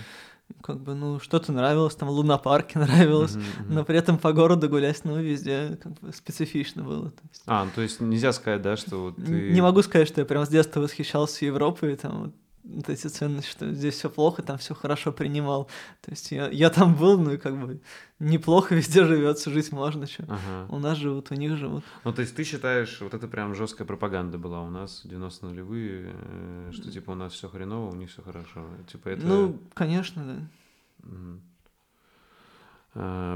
как 0.62 0.80
бы, 0.80 0.94
ну, 0.94 1.20
что-то 1.20 1.52
нравилось, 1.52 1.94
там, 1.94 2.08
лунопарки 2.08 2.78
нравилось, 2.78 3.36
mm-hmm, 3.36 3.40
mm-hmm. 3.40 3.72
но 3.72 3.84
при 3.84 3.96
этом 3.96 4.18
по 4.18 4.32
городу 4.32 4.68
гулять, 4.68 5.00
ну, 5.04 5.20
везде 5.20 5.78
как 5.82 5.92
бы 6.00 6.12
специфично 6.12 6.82
было. 6.82 7.10
То 7.10 7.22
есть... 7.28 7.42
А, 7.46 7.64
ну, 7.64 7.70
то 7.74 7.82
есть 7.82 8.00
нельзя 8.00 8.32
сказать, 8.32 8.62
да, 8.62 8.76
что 8.76 9.02
вот 9.04 9.16
ты... 9.16 9.50
Не 9.50 9.60
могу 9.60 9.82
сказать, 9.82 10.08
что 10.08 10.20
я 10.20 10.24
прям 10.24 10.44
с 10.44 10.48
детства 10.48 10.80
восхищался 10.80 11.44
Европой, 11.44 11.96
там, 11.96 12.24
вот, 12.24 12.34
вот 12.74 12.88
эти 12.88 13.06
ценности, 13.08 13.50
что 13.50 13.72
здесь 13.72 13.94
все 13.94 14.08
плохо, 14.08 14.42
там 14.42 14.58
все 14.58 14.74
хорошо 14.74 15.12
принимал. 15.12 15.68
То 16.00 16.10
есть 16.10 16.30
я, 16.30 16.48
я 16.48 16.70
там 16.70 16.94
был, 16.94 17.18
ну 17.18 17.32
и 17.32 17.36
как 17.36 17.60
бы 17.60 17.80
неплохо 18.18 18.74
везде 18.76 19.04
живется, 19.04 19.50
жить 19.50 19.72
можно, 19.72 20.06
что. 20.06 20.24
Ага. 20.24 20.66
У 20.68 20.78
нас 20.78 20.98
живут, 20.98 21.30
у 21.30 21.34
них 21.34 21.56
живут. 21.56 21.84
Ну, 22.04 22.12
то 22.12 22.22
есть 22.22 22.34
ты 22.34 22.44
считаешь, 22.44 23.00
вот 23.00 23.14
это 23.14 23.28
прям 23.28 23.54
жесткая 23.54 23.86
пропаганда 23.86 24.38
была 24.38 24.62
у 24.62 24.70
нас, 24.70 25.02
90 25.04 25.46
нулевые, 25.46 26.12
э, 26.14 26.70
что 26.72 26.90
типа 26.90 27.10
у 27.12 27.14
нас 27.14 27.32
все 27.32 27.48
хреново, 27.48 27.90
у 27.90 27.96
них 27.96 28.10
все 28.10 28.22
хорошо. 28.22 28.66
Типа 28.90 29.08
это... 29.08 29.26
Ну, 29.26 29.58
конечно, 29.74 30.24
да. 30.24 31.08
Угу. 31.08 31.40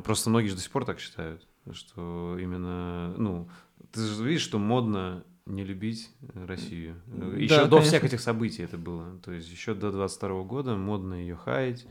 Просто 0.05 0.31
многие 0.31 0.49
же 0.49 0.57
до 0.57 0.63
сих 0.63 0.71
пор 0.71 0.85
так 0.85 0.99
считают, 0.99 1.47
что 1.73 2.37
именно, 2.41 3.15
ну, 3.17 3.49
ты 3.93 4.01
же 4.01 4.25
видишь, 4.25 4.43
что 4.43 4.59
модно 4.59 5.23
не 5.47 5.65
любить 5.65 6.11
Россию. 6.35 6.97
Еще 7.37 7.57
да, 7.57 7.65
до 7.65 7.77
конечно. 7.77 7.81
всех 7.81 8.05
этих 8.05 8.21
событий 8.21 8.63
это 8.63 8.79
было. 8.79 9.19
То 9.23 9.33
есть 9.33 9.51
еще 9.51 9.75
до 9.75 9.93
22 9.93 10.43
года 10.45 10.77
модно 10.77 11.15
ее 11.15 11.37
хаять, 11.37 11.87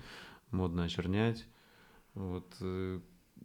модно 0.52 0.86
очернять. 0.86 1.46
Вот 2.16 2.48
э, 2.62 3.00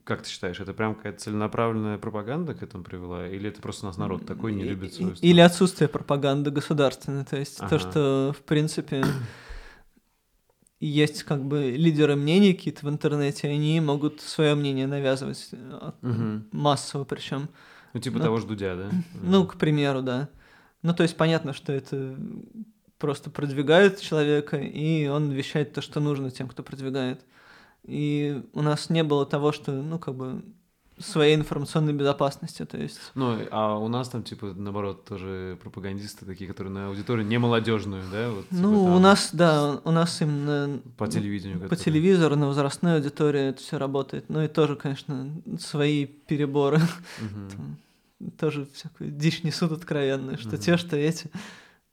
как 0.04 0.22
ты 0.22 0.30
считаешь, 0.30 0.58
это 0.58 0.72
прям 0.72 0.94
какая-то 0.94 1.20
целенаправленная 1.20 1.98
пропаганда 1.98 2.54
к 2.54 2.62
этому 2.62 2.82
привела? 2.84 3.28
Или 3.28 3.50
это 3.50 3.60
просто 3.60 3.86
у 3.86 3.88
нас 3.88 3.98
народ 3.98 4.24
такой 4.24 4.54
не 4.54 4.64
любит 4.64 4.94
свою 4.94 5.14
страну? 5.14 5.30
Или 5.30 5.40
отсутствие 5.40 5.88
пропаганды 5.88 6.50
государственной. 6.50 7.26
То 7.26 7.36
есть 7.36 7.60
ага. 7.60 7.68
то, 7.68 7.78
что, 7.78 8.34
в 8.38 8.42
принципе, 8.42 9.04
есть 10.80 11.24
как 11.24 11.44
бы 11.44 11.72
лидеры 11.72 12.16
мнений 12.16 12.54
какие-то 12.54 12.86
в 12.86 12.88
интернете, 12.88 13.48
они 13.48 13.80
могут 13.80 14.22
свое 14.22 14.54
мнение 14.54 14.86
навязывать 14.86 15.50
угу. 16.02 16.42
массово 16.52 17.04
причем. 17.04 17.50
Ну, 17.94 18.00
типа 18.00 18.18
ну, 18.18 18.24
того 18.24 18.38
же 18.38 18.46
Дудя, 18.46 18.76
да? 18.76 18.90
Ну, 19.22 19.46
к 19.46 19.56
примеру, 19.56 20.02
да. 20.02 20.28
Ну, 20.82 20.94
то 20.94 21.02
есть 21.02 21.16
понятно, 21.16 21.52
что 21.52 21.72
это 21.72 22.16
просто 22.98 23.30
продвигает 23.30 24.00
человека, 24.00 24.56
и 24.56 25.06
он 25.06 25.30
вещает 25.30 25.72
то, 25.72 25.80
что 25.80 26.00
нужно 26.00 26.30
тем, 26.30 26.48
кто 26.48 26.62
продвигает. 26.62 27.24
И 27.84 28.42
у 28.52 28.62
нас 28.62 28.90
не 28.90 29.02
было 29.02 29.24
того, 29.24 29.52
что, 29.52 29.72
ну, 29.72 29.98
как 29.98 30.14
бы, 30.14 30.42
своей 31.00 31.34
информационной 31.36 31.92
безопасности, 31.92 32.64
то 32.64 32.76
есть. 32.76 32.98
Ну, 33.14 33.38
а 33.50 33.78
у 33.78 33.88
нас 33.88 34.08
там, 34.08 34.22
типа, 34.22 34.54
наоборот, 34.56 35.04
тоже 35.04 35.58
пропагандисты 35.62 36.26
такие, 36.26 36.48
которые 36.48 36.72
на 36.72 36.88
аудиторию 36.88 37.26
не 37.26 37.38
молодежную, 37.38 38.02
да? 38.10 38.30
Вот, 38.30 38.48
типа, 38.48 38.60
ну, 38.60 38.84
там... 38.84 38.94
у 38.94 38.98
нас, 38.98 39.30
да, 39.32 39.80
у 39.84 39.90
нас 39.90 40.20
именно... 40.20 40.80
По 40.96 41.06
телевидению. 41.06 41.68
По 41.68 41.76
телевизору, 41.76 42.36
на 42.36 42.46
возрастной 42.46 42.96
аудитории 42.96 43.48
это 43.48 43.60
все 43.60 43.78
работает. 43.78 44.28
Ну 44.28 44.42
и 44.42 44.48
тоже, 44.48 44.76
конечно, 44.76 45.30
свои 45.58 46.06
переборы. 46.06 46.80
Угу. 47.20 48.30
тоже 48.38 48.66
всякую 48.74 49.10
дичь 49.10 49.42
несут 49.42 49.72
откровенную, 49.72 50.38
что 50.38 50.50
угу. 50.50 50.58
те, 50.58 50.76
что 50.76 50.96
эти. 50.96 51.30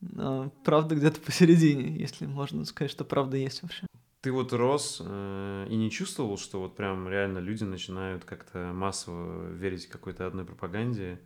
Но 0.01 0.51
правда 0.63 0.95
где-то 0.95 1.19
посередине, 1.21 1.97
если 1.97 2.25
можно 2.25 2.65
сказать, 2.65 2.91
что 2.91 3.03
правда 3.03 3.37
есть 3.37 3.63
вообще 3.63 3.85
ты 4.25 4.31
вот 4.31 4.51
рос 4.53 5.03
э, 5.05 5.67
и 5.69 5.75
не 5.75 5.91
чувствовал, 5.91 6.39
что 6.39 6.59
вот 6.59 6.75
прям 6.75 7.07
реально 7.07 7.37
люди 7.37 7.63
начинают 7.63 8.25
как-то 8.25 8.71
массово 8.73 9.51
верить 9.51 9.85
какой-то 9.85 10.25
одной 10.25 10.45
пропаганде? 10.45 11.19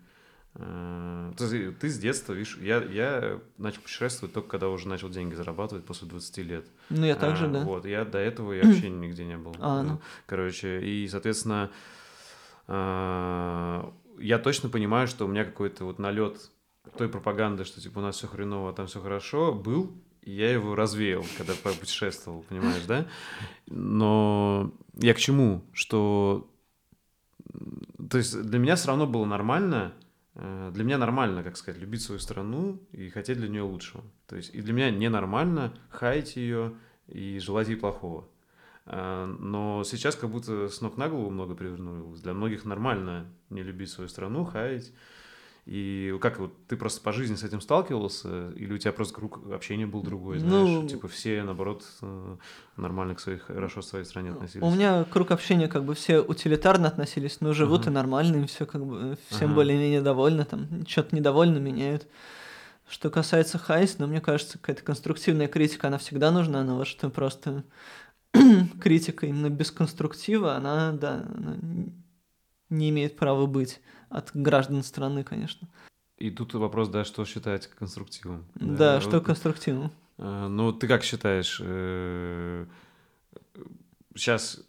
Э, 0.56 1.32
ты, 1.38 1.72
ты 1.72 1.90
с 1.90 1.98
детства, 1.98 2.34
видишь, 2.34 2.58
я, 2.58 2.84
я 2.84 3.40
начал 3.58 3.82
путешествовать 3.84 4.34
только 4.34 4.50
когда 4.50 4.68
уже 4.68 4.90
начал 4.90 5.08
деньги 5.08 5.34
зарабатывать 5.34 5.86
после 5.86 6.10
20 6.10 6.38
лет. 6.40 6.66
Ну, 6.90 7.06
я 7.06 7.16
также, 7.16 7.46
а, 7.46 7.48
да. 7.48 7.64
Вот, 7.64 7.86
я 7.86 8.04
до 8.04 8.18
этого 8.18 8.52
я 8.52 8.64
вообще 8.66 8.90
нигде 8.90 9.24
не 9.24 9.38
был. 9.38 9.56
А, 9.62 9.82
ну. 9.82 10.02
Короче, 10.26 10.82
и, 10.82 11.08
соответственно, 11.08 11.72
э, 12.68 13.92
я 14.20 14.40
точно 14.40 14.68
понимаю, 14.68 15.08
что 15.08 15.24
у 15.24 15.30
меня 15.30 15.46
какой-то 15.46 15.86
вот 15.86 16.00
налет 16.00 16.52
той 16.98 17.08
пропаганды, 17.08 17.64
что 17.64 17.80
типа 17.80 18.00
у 18.00 18.02
нас 18.02 18.18
все 18.18 18.28
хреново, 18.28 18.72
а 18.72 18.74
там 18.74 18.88
все 18.88 19.00
хорошо, 19.00 19.54
был, 19.54 19.94
я 20.24 20.52
его 20.52 20.76
развеял, 20.76 21.26
когда 21.38 21.54
путешествовал, 21.54 22.44
понимаешь, 22.44 22.84
да? 22.86 23.08
Но 23.68 24.72
я 24.96 25.14
к 25.14 25.18
чему? 25.18 25.64
Что... 25.74 26.50
То 28.10 28.18
есть 28.18 28.40
для 28.42 28.60
меня 28.60 28.76
все 28.76 28.88
равно 28.88 29.08
было 29.08 29.26
нормально, 29.26 29.94
э, 30.36 30.72
для 30.74 30.84
меня 30.84 30.98
нормально, 30.98 31.44
как 31.44 31.58
сказать, 31.58 31.82
любить 31.82 32.02
свою 32.02 32.20
страну 32.20 32.82
и 32.92 33.10
хотеть 33.10 33.38
для 33.38 33.50
нее 33.50 33.64
лучшего. 33.64 34.04
То 34.28 34.36
есть 34.36 34.54
и 34.54 34.62
для 34.62 34.74
меня 34.74 34.92
ненормально 34.92 35.74
хаять 35.90 36.36
ее 36.36 36.74
и 37.08 37.40
желать 37.40 37.68
ей 37.68 37.76
плохого. 37.76 38.28
Э, 38.86 39.26
но 39.26 39.84
сейчас 39.84 40.16
как 40.16 40.30
будто 40.30 40.70
с 40.70 40.82
ног 40.82 40.98
на 40.98 41.10
голову 41.10 41.30
много 41.30 41.56
перевернулось. 41.56 42.22
Для 42.22 42.34
многих 42.34 42.66
нормально 42.66 43.32
не 43.50 43.64
любить 43.64 43.90
свою 43.90 44.10
страну, 44.10 44.46
хаять 44.46 44.92
и 45.70 46.18
как 46.20 46.40
вот 46.40 46.52
ты 46.68 46.76
просто 46.76 47.00
по 47.02 47.14
жизни 47.14 47.36
с 47.36 47.44
этим 47.44 47.62
сталкивался, 47.62 48.50
или 48.56 48.74
у 48.74 48.80
тебя 48.80 48.92
просто 48.92 49.14
круг 49.14 49.40
общения 49.54 49.86
был 49.86 50.02
другой, 50.02 50.40
знаешь, 50.40 50.68
ну, 50.68 50.88
типа 50.88 51.08
все 51.08 51.44
наоборот 51.44 51.86
э, 52.02 52.38
нормально 52.76 53.14
к 53.14 53.20
своей 53.20 53.38
хорошо 53.38 53.82
к 53.82 53.84
своей 53.84 54.04
стране 54.04 54.32
относились. 54.32 54.64
У 54.66 54.72
меня 54.72 55.04
круг 55.04 55.30
общения 55.30 55.68
как 55.68 55.84
бы 55.84 55.94
все 55.94 56.22
утилитарно 56.22 56.88
относились, 56.88 57.40
но 57.40 57.54
живут 57.54 57.82
ага. 57.82 57.92
и 57.92 57.94
нормально, 57.94 58.44
и 58.44 58.48
все 58.48 58.66
как 58.66 58.84
бы 58.84 59.16
всем 59.30 59.50
ага. 59.50 59.58
более-менее 59.58 60.02
довольны, 60.02 60.44
там 60.44 60.88
что-то 60.88 61.16
недовольно 61.16 61.60
меняют, 61.60 62.08
Что 62.90 63.12
касается 63.12 63.60
Хайс, 63.60 64.00
ну, 64.00 64.08
мне 64.08 64.22
кажется, 64.22 64.58
какая-то 64.58 64.82
конструктивная 64.82 65.48
критика, 65.48 65.90
она 65.90 66.00
всегда 66.00 66.32
нужна, 66.32 66.64
но 66.64 66.78
вот 66.78 66.88
что 66.88 67.12
просто 67.12 67.64
критика 68.82 69.28
именно 69.28 69.52
без 69.52 69.70
конструктива, 69.70 70.56
она, 70.56 70.94
да, 70.94 71.28
она 71.38 71.58
не 72.72 72.90
имеет 72.90 73.18
права 73.18 73.46
быть 73.46 73.82
от 74.10 74.32
граждан 74.34 74.84
страны, 74.84 75.24
конечно. 75.24 75.68
И 76.18 76.32
тут 76.32 76.54
вопрос, 76.54 76.90
да, 76.90 77.06
что 77.06 77.24
считать 77.26 77.68
конструктивом. 77.68 78.46
Да, 78.56 78.96
да 78.96 79.02
что 79.02 79.12
вот, 79.18 79.26
конструктивом. 79.26 79.92
Э, 80.18 80.48
ну, 80.50 80.74
ты 80.74 80.88
как 80.88 81.04
считаешь, 81.04 81.62
э, 81.64 82.66
сейчас 84.16 84.62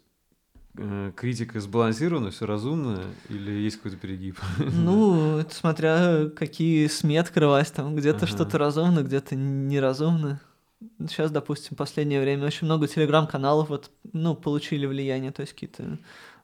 э, 0.77 1.11
критика 1.15 1.59
сбалансирована, 1.59 2.31
все 2.31 2.45
разумно, 2.45 3.01
или 3.27 3.51
есть 3.51 3.77
какой-то 3.77 3.97
перегиб? 3.97 4.39
Ну, 4.59 5.39
это 5.39 5.53
смотря 5.53 6.29
какие 6.29 6.87
СМИ 6.87 7.17
открывать, 7.17 7.73
там 7.73 7.95
где-то 7.97 8.25
ага. 8.25 8.27
что-то 8.27 8.57
разумно, 8.57 9.01
где-то 9.03 9.35
неразумно. 9.35 10.39
Сейчас, 10.99 11.31
допустим, 11.31 11.75
в 11.75 11.77
последнее 11.77 12.21
время 12.21 12.47
очень 12.47 12.65
много 12.65 12.87
телеграм-каналов 12.87 13.69
вот, 13.69 13.91
ну, 14.13 14.35
получили 14.35 14.85
влияние, 14.85 15.31
то 15.31 15.41
есть 15.41 15.53
какие-то 15.53 15.99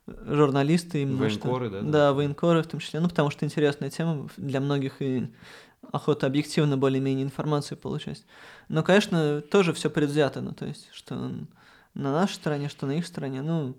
журналисты 0.07 1.01
именно 1.01 1.17
военкоры, 1.17 1.67
что... 1.67 1.75
да, 1.75 1.81
да? 1.81 1.91
Да, 1.91 2.13
военкоры 2.13 2.63
в 2.63 2.67
том 2.67 2.79
числе, 2.79 2.99
ну, 2.99 3.09
потому 3.09 3.29
что 3.29 3.45
интересная 3.45 3.89
тема 3.89 4.29
для 4.37 4.59
многих 4.59 5.01
и 5.01 5.33
охота 5.91 6.27
объективно 6.27 6.77
более-менее 6.77 7.25
информацию 7.25 7.77
получать. 7.77 8.25
Но, 8.69 8.83
конечно, 8.83 9.41
тоже 9.41 9.73
все 9.73 9.89
предвзято, 9.89 10.41
ну, 10.41 10.53
то 10.53 10.65
есть, 10.65 10.89
что 10.91 11.15
на 11.93 12.11
нашей 12.11 12.35
стороне, 12.35 12.69
что 12.69 12.85
на 12.87 12.97
их 12.97 13.05
стороне, 13.05 13.41
ну, 13.41 13.77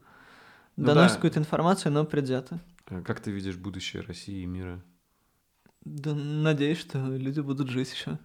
ну 0.76 0.86
доносят 0.86 1.12
да. 1.12 1.14
какую-то 1.16 1.40
информацию, 1.40 1.92
но 1.92 2.04
предвзято. 2.04 2.60
А 2.86 3.02
как 3.02 3.20
ты 3.20 3.30
видишь 3.30 3.56
будущее 3.56 4.02
России 4.02 4.42
и 4.42 4.46
мира? 4.46 4.82
Да, 5.84 6.14
надеюсь, 6.14 6.78
что 6.78 6.98
люди 6.98 7.40
будут 7.40 7.68
жить 7.68 7.92
еще 7.92 8.18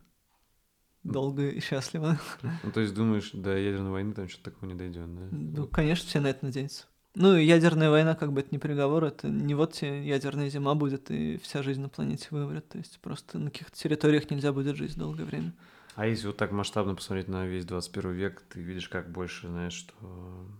долго 1.03 1.49
и 1.49 1.59
счастливо. 1.59 2.19
Ну, 2.41 2.71
то 2.71 2.79
есть 2.81 2.93
думаешь, 2.93 3.31
до 3.33 3.57
ядерной 3.57 3.91
войны 3.91 4.13
там 4.13 4.29
что-то 4.29 4.51
такого 4.51 4.69
не 4.69 4.75
дойдет, 4.75 5.13
да? 5.13 5.27
Ну, 5.31 5.67
конечно, 5.67 6.07
все 6.07 6.19
на 6.19 6.27
это 6.27 6.45
надеются. 6.45 6.85
Ну, 7.15 7.35
ядерная 7.35 7.91
война, 7.91 8.15
как 8.15 8.33
бы 8.33 8.41
это 8.41 8.49
не 8.51 8.57
приговор, 8.57 9.03
это 9.03 9.27
не 9.27 9.53
вот 9.53 9.73
тебе 9.73 10.05
ядерная 10.05 10.49
зима 10.49 10.73
будет, 10.73 11.11
и 11.11 11.37
вся 11.37 11.61
жизнь 11.61 11.81
на 11.81 11.89
планете 11.89 12.27
вымрет. 12.31 12.67
То 12.69 12.79
есть 12.79 12.99
просто 12.99 13.37
на 13.37 13.51
каких-то 13.51 13.77
территориях 13.77 14.29
нельзя 14.31 14.51
будет 14.51 14.75
жить 14.77 14.97
долгое 14.97 15.25
время. 15.25 15.53
А 15.95 16.07
если 16.07 16.25
вот 16.25 16.37
так 16.37 16.51
масштабно 16.51 16.95
посмотреть 16.95 17.27
на 17.27 17.45
весь 17.45 17.65
21 17.65 18.13
век, 18.13 18.41
ты 18.49 18.59
видишь, 18.61 18.89
как 18.89 19.11
больше, 19.11 19.47
знаешь, 19.47 19.73
что 19.73 19.93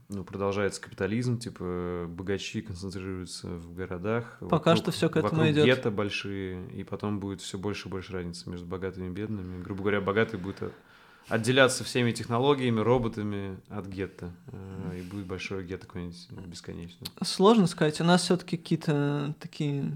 ну, 0.10 0.24
продолжается 0.24 0.80
капитализм, 0.80 1.40
типа 1.40 2.06
богачи 2.08 2.62
концентрируются 2.62 3.48
в 3.48 3.74
городах. 3.74 4.38
Пока 4.42 4.72
вокруг, 4.72 4.78
что 4.78 4.92
все 4.92 5.10
к 5.10 5.18
этому 5.18 5.50
идет. 5.50 5.66
гетто 5.66 5.90
большие, 5.90 6.70
и 6.70 6.84
потом 6.84 7.20
будет 7.20 7.42
все 7.42 7.58
больше 7.58 7.88
и 7.88 7.92
больше 7.92 8.14
разницы 8.14 8.48
между 8.48 8.68
богатыми 8.68 9.08
и 9.08 9.10
бедными. 9.10 9.64
Грубо 9.64 9.82
говоря, 9.82 10.02
богатые 10.02 10.40
будут 10.40 10.72
отделяться 11.28 11.84
всеми 11.84 12.12
технологиями, 12.12 12.80
роботами 12.80 13.60
от 13.70 13.88
гетто. 13.88 14.32
Э, 14.48 15.00
и 15.00 15.02
будет 15.02 15.26
большое 15.26 15.66
гетто 15.66 15.88
какое-нибудь 15.88 16.30
бесконечное. 16.48 17.08
Сложно 17.24 17.68
сказать. 17.68 18.00
У 18.02 18.04
нас 18.04 18.24
все-таки 18.24 18.58
какие-то 18.58 19.36
такие 19.40 19.96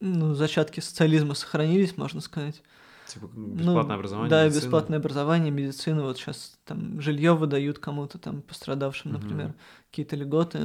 ну, 0.00 0.34
зачатки 0.34 0.80
социализма 0.80 1.34
сохранились, 1.34 1.96
можно 1.96 2.20
сказать. 2.20 2.62
Типа 3.06 3.26
бесплатное 3.26 3.84
ну, 3.84 3.94
образование. 3.94 4.30
Да, 4.30 4.44
медицина. 4.44 4.62
бесплатное 4.62 4.98
образование, 4.98 5.50
медицина. 5.50 6.02
Вот 6.02 6.18
сейчас 6.18 6.58
там 6.64 7.00
жилье 7.00 7.34
выдают 7.34 7.78
кому-то 7.78 8.18
там 8.18 8.42
пострадавшим, 8.42 9.12
например, 9.12 9.46
угу. 9.46 9.54
какие-то 9.90 10.16
льготы. 10.16 10.58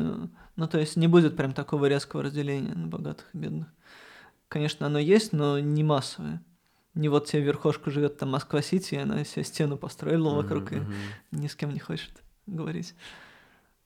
Ну, 0.55 0.67
то 0.67 0.79
есть 0.79 0.95
не 0.95 1.07
будет 1.07 1.35
прям 1.35 1.53
такого 1.53 1.87
резкого 1.87 2.23
разделения 2.23 2.73
на 2.73 2.87
богатых 2.87 3.25
и 3.33 3.37
бедных. 3.37 3.67
Конечно, 4.47 4.85
оно 4.85 4.99
есть, 4.99 5.33
но 5.33 5.59
не 5.59 5.83
массовое. 5.83 6.41
Не 6.95 7.09
вот 7.09 7.27
тебе 7.27 7.43
верхошка 7.43 7.91
живет 7.91 8.17
там 8.17 8.31
Москва-Сити, 8.31 8.95
она 8.95 9.23
себе 9.25 9.43
стену 9.43 9.77
построила 9.77 10.29
mm-hmm, 10.29 10.35
вокруг 10.35 10.71
и 10.73 10.81
ни 11.31 11.47
с 11.47 11.55
кем 11.55 11.71
не 11.71 11.79
хочет 11.79 12.11
говорить. 12.47 12.95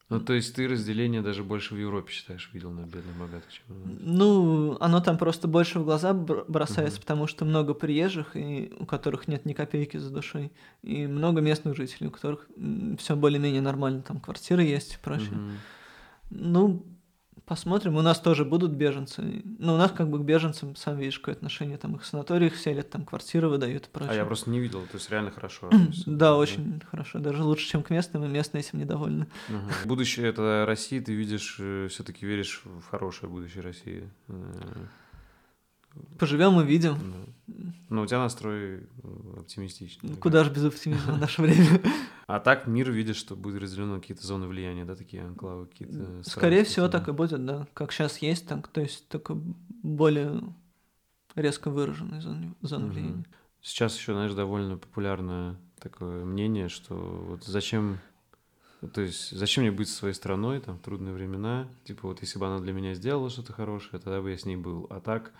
Ну, 0.09 0.19
то 0.19 0.33
есть 0.33 0.55
ты 0.55 0.67
разделение 0.67 1.21
даже 1.21 1.43
больше 1.43 1.75
в 1.75 1.77
Европе, 1.77 2.11
считаешь, 2.11 2.49
видел 2.51 2.71
на 2.71 2.81
бедных 2.81 3.15
богатых, 3.15 3.53
чем 3.53 3.65
Ну, 3.99 4.75
оно 4.79 5.01
там 5.01 5.19
просто 5.19 5.47
больше 5.47 5.79
в 5.79 5.85
глаза 5.85 6.13
бросается, 6.13 6.97
угу. 6.97 7.01
потому 7.01 7.27
что 7.27 7.45
много 7.45 7.75
приезжих, 7.75 8.35
и 8.35 8.73
у 8.79 8.87
которых 8.87 9.27
нет 9.27 9.45
ни 9.45 9.53
копейки 9.53 9.97
за 9.97 10.09
душой, 10.09 10.51
и 10.81 11.05
много 11.05 11.41
местных 11.41 11.75
жителей, 11.75 12.07
у 12.07 12.11
которых 12.11 12.47
все 12.97 13.15
более-менее 13.15 13.61
нормально, 13.61 14.01
там 14.01 14.19
квартиры 14.19 14.63
есть 14.63 14.95
и 14.95 14.97
прочее. 14.97 15.29
Угу. 15.29 15.51
Ну, 16.31 16.85
Посмотрим, 17.49 17.97
у 17.97 18.03
нас 18.03 18.19
тоже 18.19 18.45
будут 18.45 18.73
беженцы. 18.73 19.41
Ну, 19.57 19.73
у 19.73 19.77
нас 19.77 19.91
как 19.91 20.07
бы 20.07 20.19
к 20.19 20.21
беженцам, 20.21 20.75
сам 20.75 20.99
видишь, 20.99 21.17
какое 21.17 21.33
отношение, 21.33 21.79
там 21.79 21.95
их 21.95 22.03
в 22.03 22.05
санаториях 22.05 22.55
селят, 22.55 22.91
там 22.91 23.05
квартиры 23.05 23.49
выдают 23.49 23.87
и 23.87 23.89
прочее. 23.89 24.11
А 24.11 24.15
я 24.17 24.23
просто 24.23 24.51
не 24.51 24.59
видел, 24.59 24.81
то 24.81 24.97
есть 24.97 25.09
реально 25.09 25.31
хорошо. 25.31 25.67
да, 26.05 26.37
очень 26.37 26.79
хорошо, 26.91 27.17
даже 27.17 27.43
лучше, 27.43 27.67
чем 27.67 27.81
к 27.81 27.89
местным, 27.89 28.23
и 28.23 28.27
местные 28.27 28.61
этим 28.61 28.77
недовольны. 28.77 29.25
Будущее 29.83 30.27
это 30.27 30.63
России, 30.67 30.99
ты 30.99 31.15
видишь, 31.15 31.55
э, 31.57 31.87
все 31.89 32.03
таки 32.03 32.23
веришь 32.23 32.61
в 32.63 32.87
хорошее 32.87 33.31
будущее 33.31 33.63
России? 33.63 34.07
Поживем 36.17 36.59
и 36.61 36.65
видим. 36.65 36.95
Да. 36.95 37.29
Ну, 37.89 38.03
у 38.03 38.05
тебя 38.05 38.19
настрой 38.19 38.87
оптимистичный. 39.37 40.15
Куда 40.15 40.43
же 40.43 40.51
без 40.51 40.65
оптимизма 40.65 41.13
в 41.13 41.19
наше 41.19 41.41
время. 41.41 41.81
А 42.27 42.39
так 42.39 42.67
мир 42.67 42.91
видит, 42.91 43.15
что 43.15 43.35
будет 43.35 43.61
разделено 43.61 43.99
какие-то 43.99 44.25
зоны 44.25 44.45
влияния, 44.45 44.85
да, 44.85 44.95
такие 44.95 45.23
анклавы 45.23 45.65
какие-то. 45.65 46.21
Скорее 46.23 46.63
всего, 46.63 46.87
так 46.87 47.07
и 47.07 47.11
будет, 47.11 47.43
да. 47.43 47.67
Как 47.73 47.91
сейчас 47.91 48.19
есть, 48.19 48.47
так, 48.47 48.67
то 48.67 48.81
есть 48.81 49.07
только 49.07 49.35
более 49.81 50.41
резко 51.35 51.71
выраженные 51.71 52.21
зоны, 52.21 52.53
зоны 52.61 52.85
угу. 52.85 52.93
влияния. 52.93 53.25
Сейчас 53.61 53.97
еще, 53.97 54.13
знаешь, 54.13 54.33
довольно 54.33 54.77
популярное 54.77 55.57
такое 55.79 56.23
мнение, 56.23 56.69
что 56.69 56.93
вот 56.95 57.43
зачем 57.45 57.99
то 58.93 59.01
есть, 59.01 59.31
зачем 59.31 59.63
мне 59.63 59.71
быть 59.71 59.89
со 59.89 59.95
своей 59.95 60.13
страной, 60.13 60.61
там, 60.61 60.77
в 60.77 60.81
трудные 60.81 61.13
времена? 61.13 61.67
Типа, 61.83 62.07
вот 62.07 62.21
если 62.21 62.39
бы 62.39 62.47
она 62.47 62.59
для 62.59 62.71
меня 62.71 62.93
сделала 62.93 63.29
что-то 63.29 63.51
хорошее, 63.51 64.01
тогда 64.01 64.21
бы 64.21 64.31
я 64.31 64.37
с 64.37 64.45
ней 64.45 64.55
был. 64.55 64.87
А 64.89 65.01
так, 65.01 65.33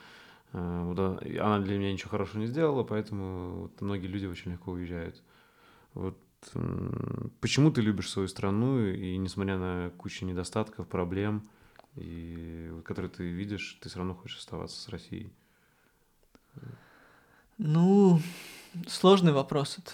э, 0.53 1.39
она 1.39 1.59
для 1.59 1.77
меня 1.77 1.91
ничего 1.93 2.11
хорошего 2.11 2.41
не 2.41 2.47
сделала, 2.47 2.83
поэтому 2.83 3.61
вот, 3.61 3.81
многие 3.81 4.07
люди 4.07 4.25
очень 4.25 4.51
легко 4.51 4.71
уезжают. 4.71 5.21
Вот 5.93 6.17
почему 7.41 7.71
ты 7.71 7.81
любишь 7.81 8.09
свою 8.09 8.27
страну, 8.27 8.79
и 8.85 9.17
несмотря 9.17 9.57
на 9.57 9.91
кучу 9.97 10.25
недостатков, 10.25 10.87
проблем, 10.87 11.43
и, 11.95 12.71
которые 12.85 13.11
ты 13.11 13.23
видишь, 13.23 13.77
ты 13.81 13.89
все 13.89 13.97
равно 13.97 14.15
хочешь 14.15 14.37
оставаться 14.37 14.79
с 14.79 14.87
Россией? 14.89 15.31
Ну, 17.57 18.21
сложный 18.87 19.33
вопрос 19.33 19.79
это. 19.79 19.91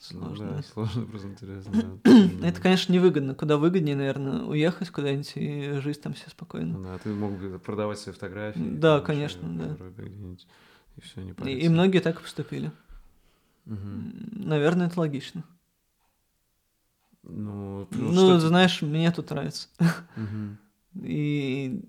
Сложно. 0.00 0.46
Ну, 0.46 0.56
да, 0.56 0.62
сложно, 0.62 1.04
просто 1.04 1.28
интересно. 1.28 2.00
Это, 2.42 2.58
конечно, 2.60 2.90
невыгодно. 2.90 3.34
Куда 3.34 3.58
выгоднее, 3.58 3.94
наверное, 3.94 4.44
уехать 4.44 4.88
куда-нибудь 4.88 5.32
и 5.34 5.72
жить 5.82 6.00
там 6.00 6.14
все 6.14 6.30
спокойно. 6.30 6.82
Да, 6.82 6.98
ты 6.98 7.10
мог 7.10 7.32
бы 7.32 7.58
продавать 7.58 7.98
свои 7.98 8.14
фотографии. 8.14 8.58
Да, 8.58 9.00
конечно, 9.00 9.46
да. 9.46 9.76
И 10.96 11.00
все, 11.02 11.20
не 11.20 11.32
и, 11.52 11.66
и 11.66 11.68
многие 11.68 11.98
так 12.00 12.18
и 12.18 12.22
поступили. 12.22 12.72
Угу. 13.66 13.76
Наверное, 14.46 14.86
это 14.86 14.98
логично. 14.98 15.44
Ну, 17.22 17.86
ну 17.90 18.38
знаешь, 18.38 18.80
мне 18.80 19.12
тут 19.12 19.28
нравится. 19.28 19.68
Угу. 20.16 21.04
И 21.04 21.84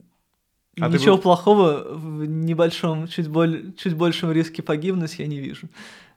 а 0.82 0.90
ничего 0.90 1.16
ты... 1.16 1.24
плохого 1.24 1.96
в 1.96 2.26
небольшом, 2.26 3.08
чуть, 3.08 3.30
боль... 3.30 3.74
чуть 3.78 3.96
большем 3.96 4.34
риске 4.34 4.62
погибнуть 4.62 5.18
я 5.18 5.28
не 5.28 5.40
вижу. 5.40 5.70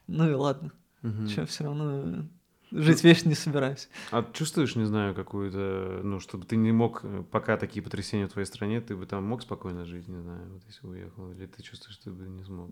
Ну 0.08 0.28
и 0.28 0.34
ладно. 0.34 0.72
Угу. 1.05 1.28
Че, 1.28 1.47
все 1.47 1.64
равно 1.64 2.24
жить 2.72 3.05
вечно 3.05 3.28
не 3.28 3.35
собираюсь. 3.35 3.89
А 4.10 4.24
чувствуешь, 4.32 4.74
не 4.74 4.85
знаю, 4.85 5.14
какую-то, 5.14 6.01
ну, 6.02 6.18
чтобы 6.18 6.44
ты 6.44 6.56
не 6.56 6.72
мог, 6.72 7.05
пока 7.31 7.56
такие 7.56 7.82
потрясения 7.82 8.26
в 8.26 8.32
твоей 8.32 8.47
стране, 8.47 8.81
ты 8.81 8.97
бы 8.97 9.06
там 9.06 9.24
мог 9.24 9.43
спокойно 9.43 9.85
жить, 9.85 10.09
не 10.09 10.20
знаю, 10.20 10.40
вот 10.52 10.62
если 10.66 10.86
уехал, 10.86 11.31
или 11.31 11.47
ты 11.47 11.62
чувствуешь, 11.62 11.94
что 11.94 12.05
ты 12.05 12.10
бы 12.10 12.26
не 12.26 12.43
смог? 12.43 12.70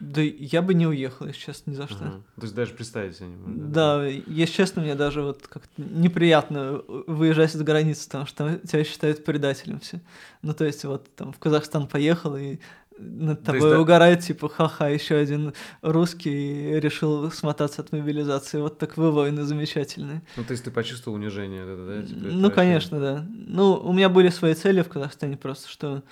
Да 0.00 0.20
я 0.20 0.62
бы 0.62 0.74
не 0.74 0.86
уехал, 0.86 1.26
если 1.26 1.40
честно, 1.40 1.70
ни 1.70 1.74
за 1.74 1.86
что. 1.86 2.04
Ага. 2.04 2.22
То 2.34 2.42
есть 2.42 2.54
даже 2.54 2.74
представить 2.74 3.16
себе 3.16 3.28
не 3.28 3.36
могу. 3.36 3.52
Да, 3.68 3.98
да 3.98 4.06
если 4.06 4.52
честно, 4.52 4.82
мне 4.82 4.96
даже 4.96 5.22
вот 5.22 5.46
как-то 5.46 5.70
неприятно 5.80 6.82
выезжать 7.06 7.52
за 7.52 7.62
границу, 7.62 8.06
потому 8.06 8.26
что 8.26 8.58
тебя 8.66 8.82
считают 8.82 9.24
предателем 9.24 9.78
все. 9.78 10.00
Ну, 10.42 10.54
то 10.54 10.64
есть 10.64 10.84
вот 10.84 11.14
там 11.14 11.32
в 11.32 11.38
Казахстан 11.38 11.86
поехал, 11.86 12.36
и 12.36 12.58
над 13.02 13.42
тобой 13.42 13.70
есть, 13.70 13.80
угорает, 13.80 14.20
да... 14.20 14.26
типа, 14.26 14.48
ха-ха, 14.48 14.88
еще 14.88 15.16
один 15.16 15.52
русский 15.82 16.78
решил 16.80 17.30
смотаться 17.30 17.82
от 17.82 17.92
мобилизации. 17.92 18.60
Вот 18.60 18.78
так 18.78 18.96
вы 18.96 19.12
войны 19.12 19.42
замечательные. 19.42 20.22
Ну, 20.36 20.44
то 20.44 20.52
есть 20.52 20.64
ты 20.64 20.70
почувствовал 20.70 21.16
унижение, 21.16 21.64
да, 21.64 21.76
да? 21.76 22.06
Типа, 22.06 22.20
ну, 22.20 22.50
конечно, 22.50 23.00
да. 23.00 23.26
Ну, 23.28 23.74
у 23.74 23.92
меня 23.92 24.08
были 24.08 24.28
свои 24.28 24.54
цели 24.54 24.82
в 24.82 24.88
Казахстане 24.88 25.36
просто, 25.36 25.68
что 25.68 26.02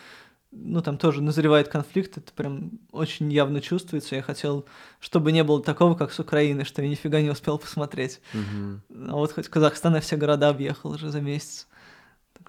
ну, 0.53 0.83
там 0.83 0.99
тоже 0.99 1.23
назревает 1.23 1.69
конфликт, 1.69 2.19
это 2.19 2.33
прям 2.33 2.73
очень 2.91 3.33
явно 3.33 3.61
чувствуется. 3.61 4.17
Я 4.17 4.23
хотел, 4.23 4.67
чтобы 4.99 5.31
не 5.33 5.45
было 5.45 5.63
такого, 5.63 5.95
как 5.95 6.13
с 6.13 6.19
Украиной, 6.19 6.65
что 6.65 6.83
я 6.83 6.89
нифига 6.89 7.21
не 7.21 7.31
успел 7.31 7.59
посмотреть. 7.59 8.21
Угу. 8.35 9.09
А 9.11 9.13
вот 9.13 9.33
хоть 9.33 9.49
Казахстан 9.49 9.95
я 9.95 10.01
все 10.01 10.17
города 10.17 10.49
объехал 10.49 10.91
уже 10.91 11.11
за 11.11 11.21
месяц. 11.21 11.67
Так 11.67 11.71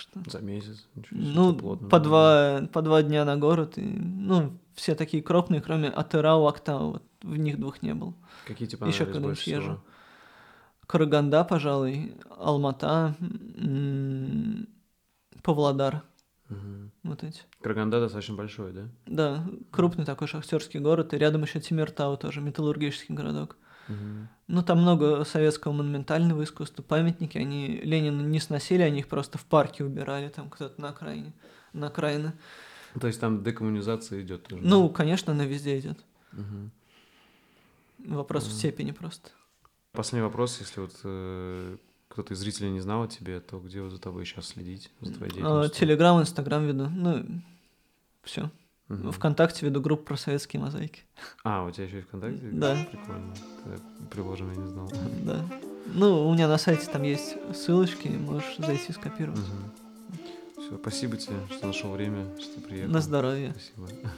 что... 0.02 0.30
За 0.30 0.40
месяц? 0.40 0.88
Ну, 1.12 1.54
по 1.56 2.00
два, 2.00 2.62
по 2.74 2.82
два 2.82 3.04
дня 3.04 3.24
на 3.26 3.38
город. 3.38 3.78
И, 3.78 3.82
ну, 3.82 4.58
все 4.76 4.96
такие 4.96 5.22
крупные, 5.24 5.62
кроме 5.62 5.90
Атырау, 5.90 6.48
Актау. 6.48 6.92
Вот 6.94 7.04
в 7.22 7.38
них 7.38 7.60
двух 7.60 7.82
не 7.82 7.94
был. 7.94 8.16
Какие 8.48 8.68
тебе 8.68 8.88
Еще 8.88 9.06
когда 9.06 9.20
больше 9.20 9.44
съезжу. 9.44 9.62
всего? 9.62 9.84
Караганда, 10.88 11.44
пожалуй, 11.46 12.16
Алмата, 12.38 13.16
м, 13.22 14.68
Павлодар. 15.44 16.04
Мгм. 16.50 16.92
Вот 17.04 17.24
эти. 17.24 17.42
Караганда 17.62 18.02
достаточно 18.02 18.36
большой, 18.36 18.74
да? 18.74 18.90
Да, 19.06 19.46
крупный 19.72 20.04
такой 20.04 20.28
шахтерский 20.28 20.80
город, 20.82 21.14
и 21.14 21.18
рядом 21.18 21.44
еще 21.44 21.62
Тимиртау 21.62 22.18
тоже, 22.18 22.42
металлургический 22.42 23.16
городок. 23.16 23.56
Ну, 24.48 24.64
там 24.64 24.82
много 24.82 25.24
советского 25.24 25.72
монументального 25.72 26.44
искусства, 26.44 26.84
памятники, 26.84 27.38
они 27.38 27.68
Ленина 27.84 28.22
не 28.22 28.40
сносили, 28.40 28.82
они 28.82 29.00
их 29.00 29.08
просто 29.08 29.38
в 29.38 29.46
парке 29.46 29.84
убирали, 29.86 30.28
там 30.28 30.50
кто-то 30.50 30.82
на 30.82 30.90
окраине, 30.90 31.32
на 31.72 31.88
окраины. 31.88 32.34
То 33.00 33.08
есть 33.08 33.22
там 33.22 33.44
декоммунизация 33.44 34.22
идет 34.22 34.44
тоже. 34.44 34.62
Ну, 34.66 34.90
конечно, 34.90 35.32
она 35.32 35.46
везде 35.46 35.80
идет. 35.80 35.98
Мгм. 36.34 36.72
Вопрос 38.00 38.44
в 38.44 38.48
Мгм. 38.48 38.56
степени 38.58 38.92
просто. 38.92 39.30
Последний 39.94 40.24
вопрос, 40.24 40.60
если 40.60 40.82
вот 40.82 41.00
э, 41.04 41.78
кто-то 42.10 42.34
из 42.34 42.40
зрителей 42.40 42.72
не 42.72 42.80
знал 42.82 43.04
о 43.04 43.08
тебе, 43.08 43.40
то 43.40 43.60
где 43.60 43.82
вот 43.82 43.92
за 43.92 44.00
тобой 44.00 44.26
сейчас 44.26 44.48
следить, 44.48 44.92
за 45.02 45.14
твоей 45.14 45.32
А, 45.32 45.36
деятельностью? 45.36 45.80
Телеграм, 45.80 46.20
Инстаграм 46.20 46.66
веду, 46.66 46.90
ну, 46.90 47.26
все. 48.24 48.50
Мгм. 48.92 49.12
Вконтакте 49.12 49.66
веду 49.66 49.80
группу 49.80 50.04
про 50.04 50.18
советские 50.18 50.62
мозаики. 50.62 51.04
А, 51.44 51.64
у 51.66 51.72
тебя 51.72 51.86
еще 51.86 52.00
и 52.00 52.02
ВКонтакте? 52.02 52.50
Да. 52.52 52.78
Прикольно. 52.92 53.34
Тогда 53.64 53.80
Приложим, 54.10 54.52
я 54.52 54.58
не 54.58 54.68
знал. 54.68 54.92
Да. 55.24 55.46
Ну, 55.94 56.28
у 56.28 56.34
меня 56.34 56.48
на 56.50 56.58
сайте 56.58 56.88
там 56.92 57.04
есть 57.04 57.38
ссылочки, 57.56 58.10
можешь 58.10 58.58
зайти 58.58 58.92
скопировать. 58.92 59.40
Все, 60.58 60.78
спасибо 60.78 61.16
тебе, 61.16 61.38
что 61.50 61.68
нашел 61.68 61.92
время, 61.92 62.26
что 62.40 62.60
приехал. 62.60 62.92
На 62.92 63.00
здоровье. 63.02 63.56
Спасибо. 63.76 64.10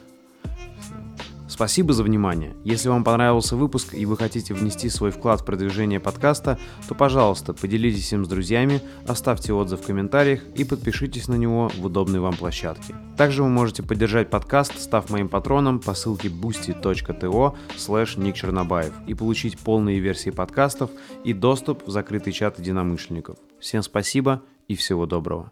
Всё. 0.82 1.33
Спасибо 1.48 1.94
за 1.94 2.03
внимание. 2.03 2.56
Если 2.64 2.90
вам 2.90 3.03
понравился 3.03 3.56
выпуск 3.56 3.94
и 3.94 4.06
вы 4.06 4.18
хотите 4.18 4.53
внести 4.53 4.90
свой 4.90 5.11
вклад 5.11 5.41
в 5.41 5.45
продвижение 5.45 5.99
подкаста, 5.99 6.57
то, 6.88 6.95
пожалуйста, 6.95 7.53
поделитесь 7.53 8.11
им 8.14 8.26
с 8.26 8.28
друзьями, 8.28 8.82
оставьте 9.07 9.53
отзыв 9.53 9.82
в 9.82 9.86
комментариях 9.86 10.41
и 10.56 10.64
подпишитесь 10.64 11.28
на 11.28 11.36
него 11.36 11.70
в 11.78 11.86
удобной 11.86 12.22
вам 12.22 12.36
площадке. 12.36 12.95
Также 13.18 13.44
вы 13.44 13.49
можете 13.49 13.84
поддержать 13.84 14.30
подкаст, 14.30 14.80
став 14.80 15.10
моим 15.10 15.30
патроном 15.30 15.80
по 15.80 15.94
ссылке 15.94 16.30
boosty.to 16.30 17.56
slash 17.78 18.20
Ник 18.20 18.36
Чернобаев 18.36 18.94
и 19.07 19.14
получить 19.14 19.60
полные 19.60 19.99
версии 19.99 20.30
подкастов 20.30 20.91
и 21.24 21.34
доступ 21.34 21.86
в 21.86 21.91
закрытый 21.91 22.34
чат 22.34 22.60
единомышленников. 22.60 23.38
Всем 23.60 23.84
спасибо 23.84 24.41
и 24.68 24.76
всего 24.76 25.06
доброго. 25.06 25.52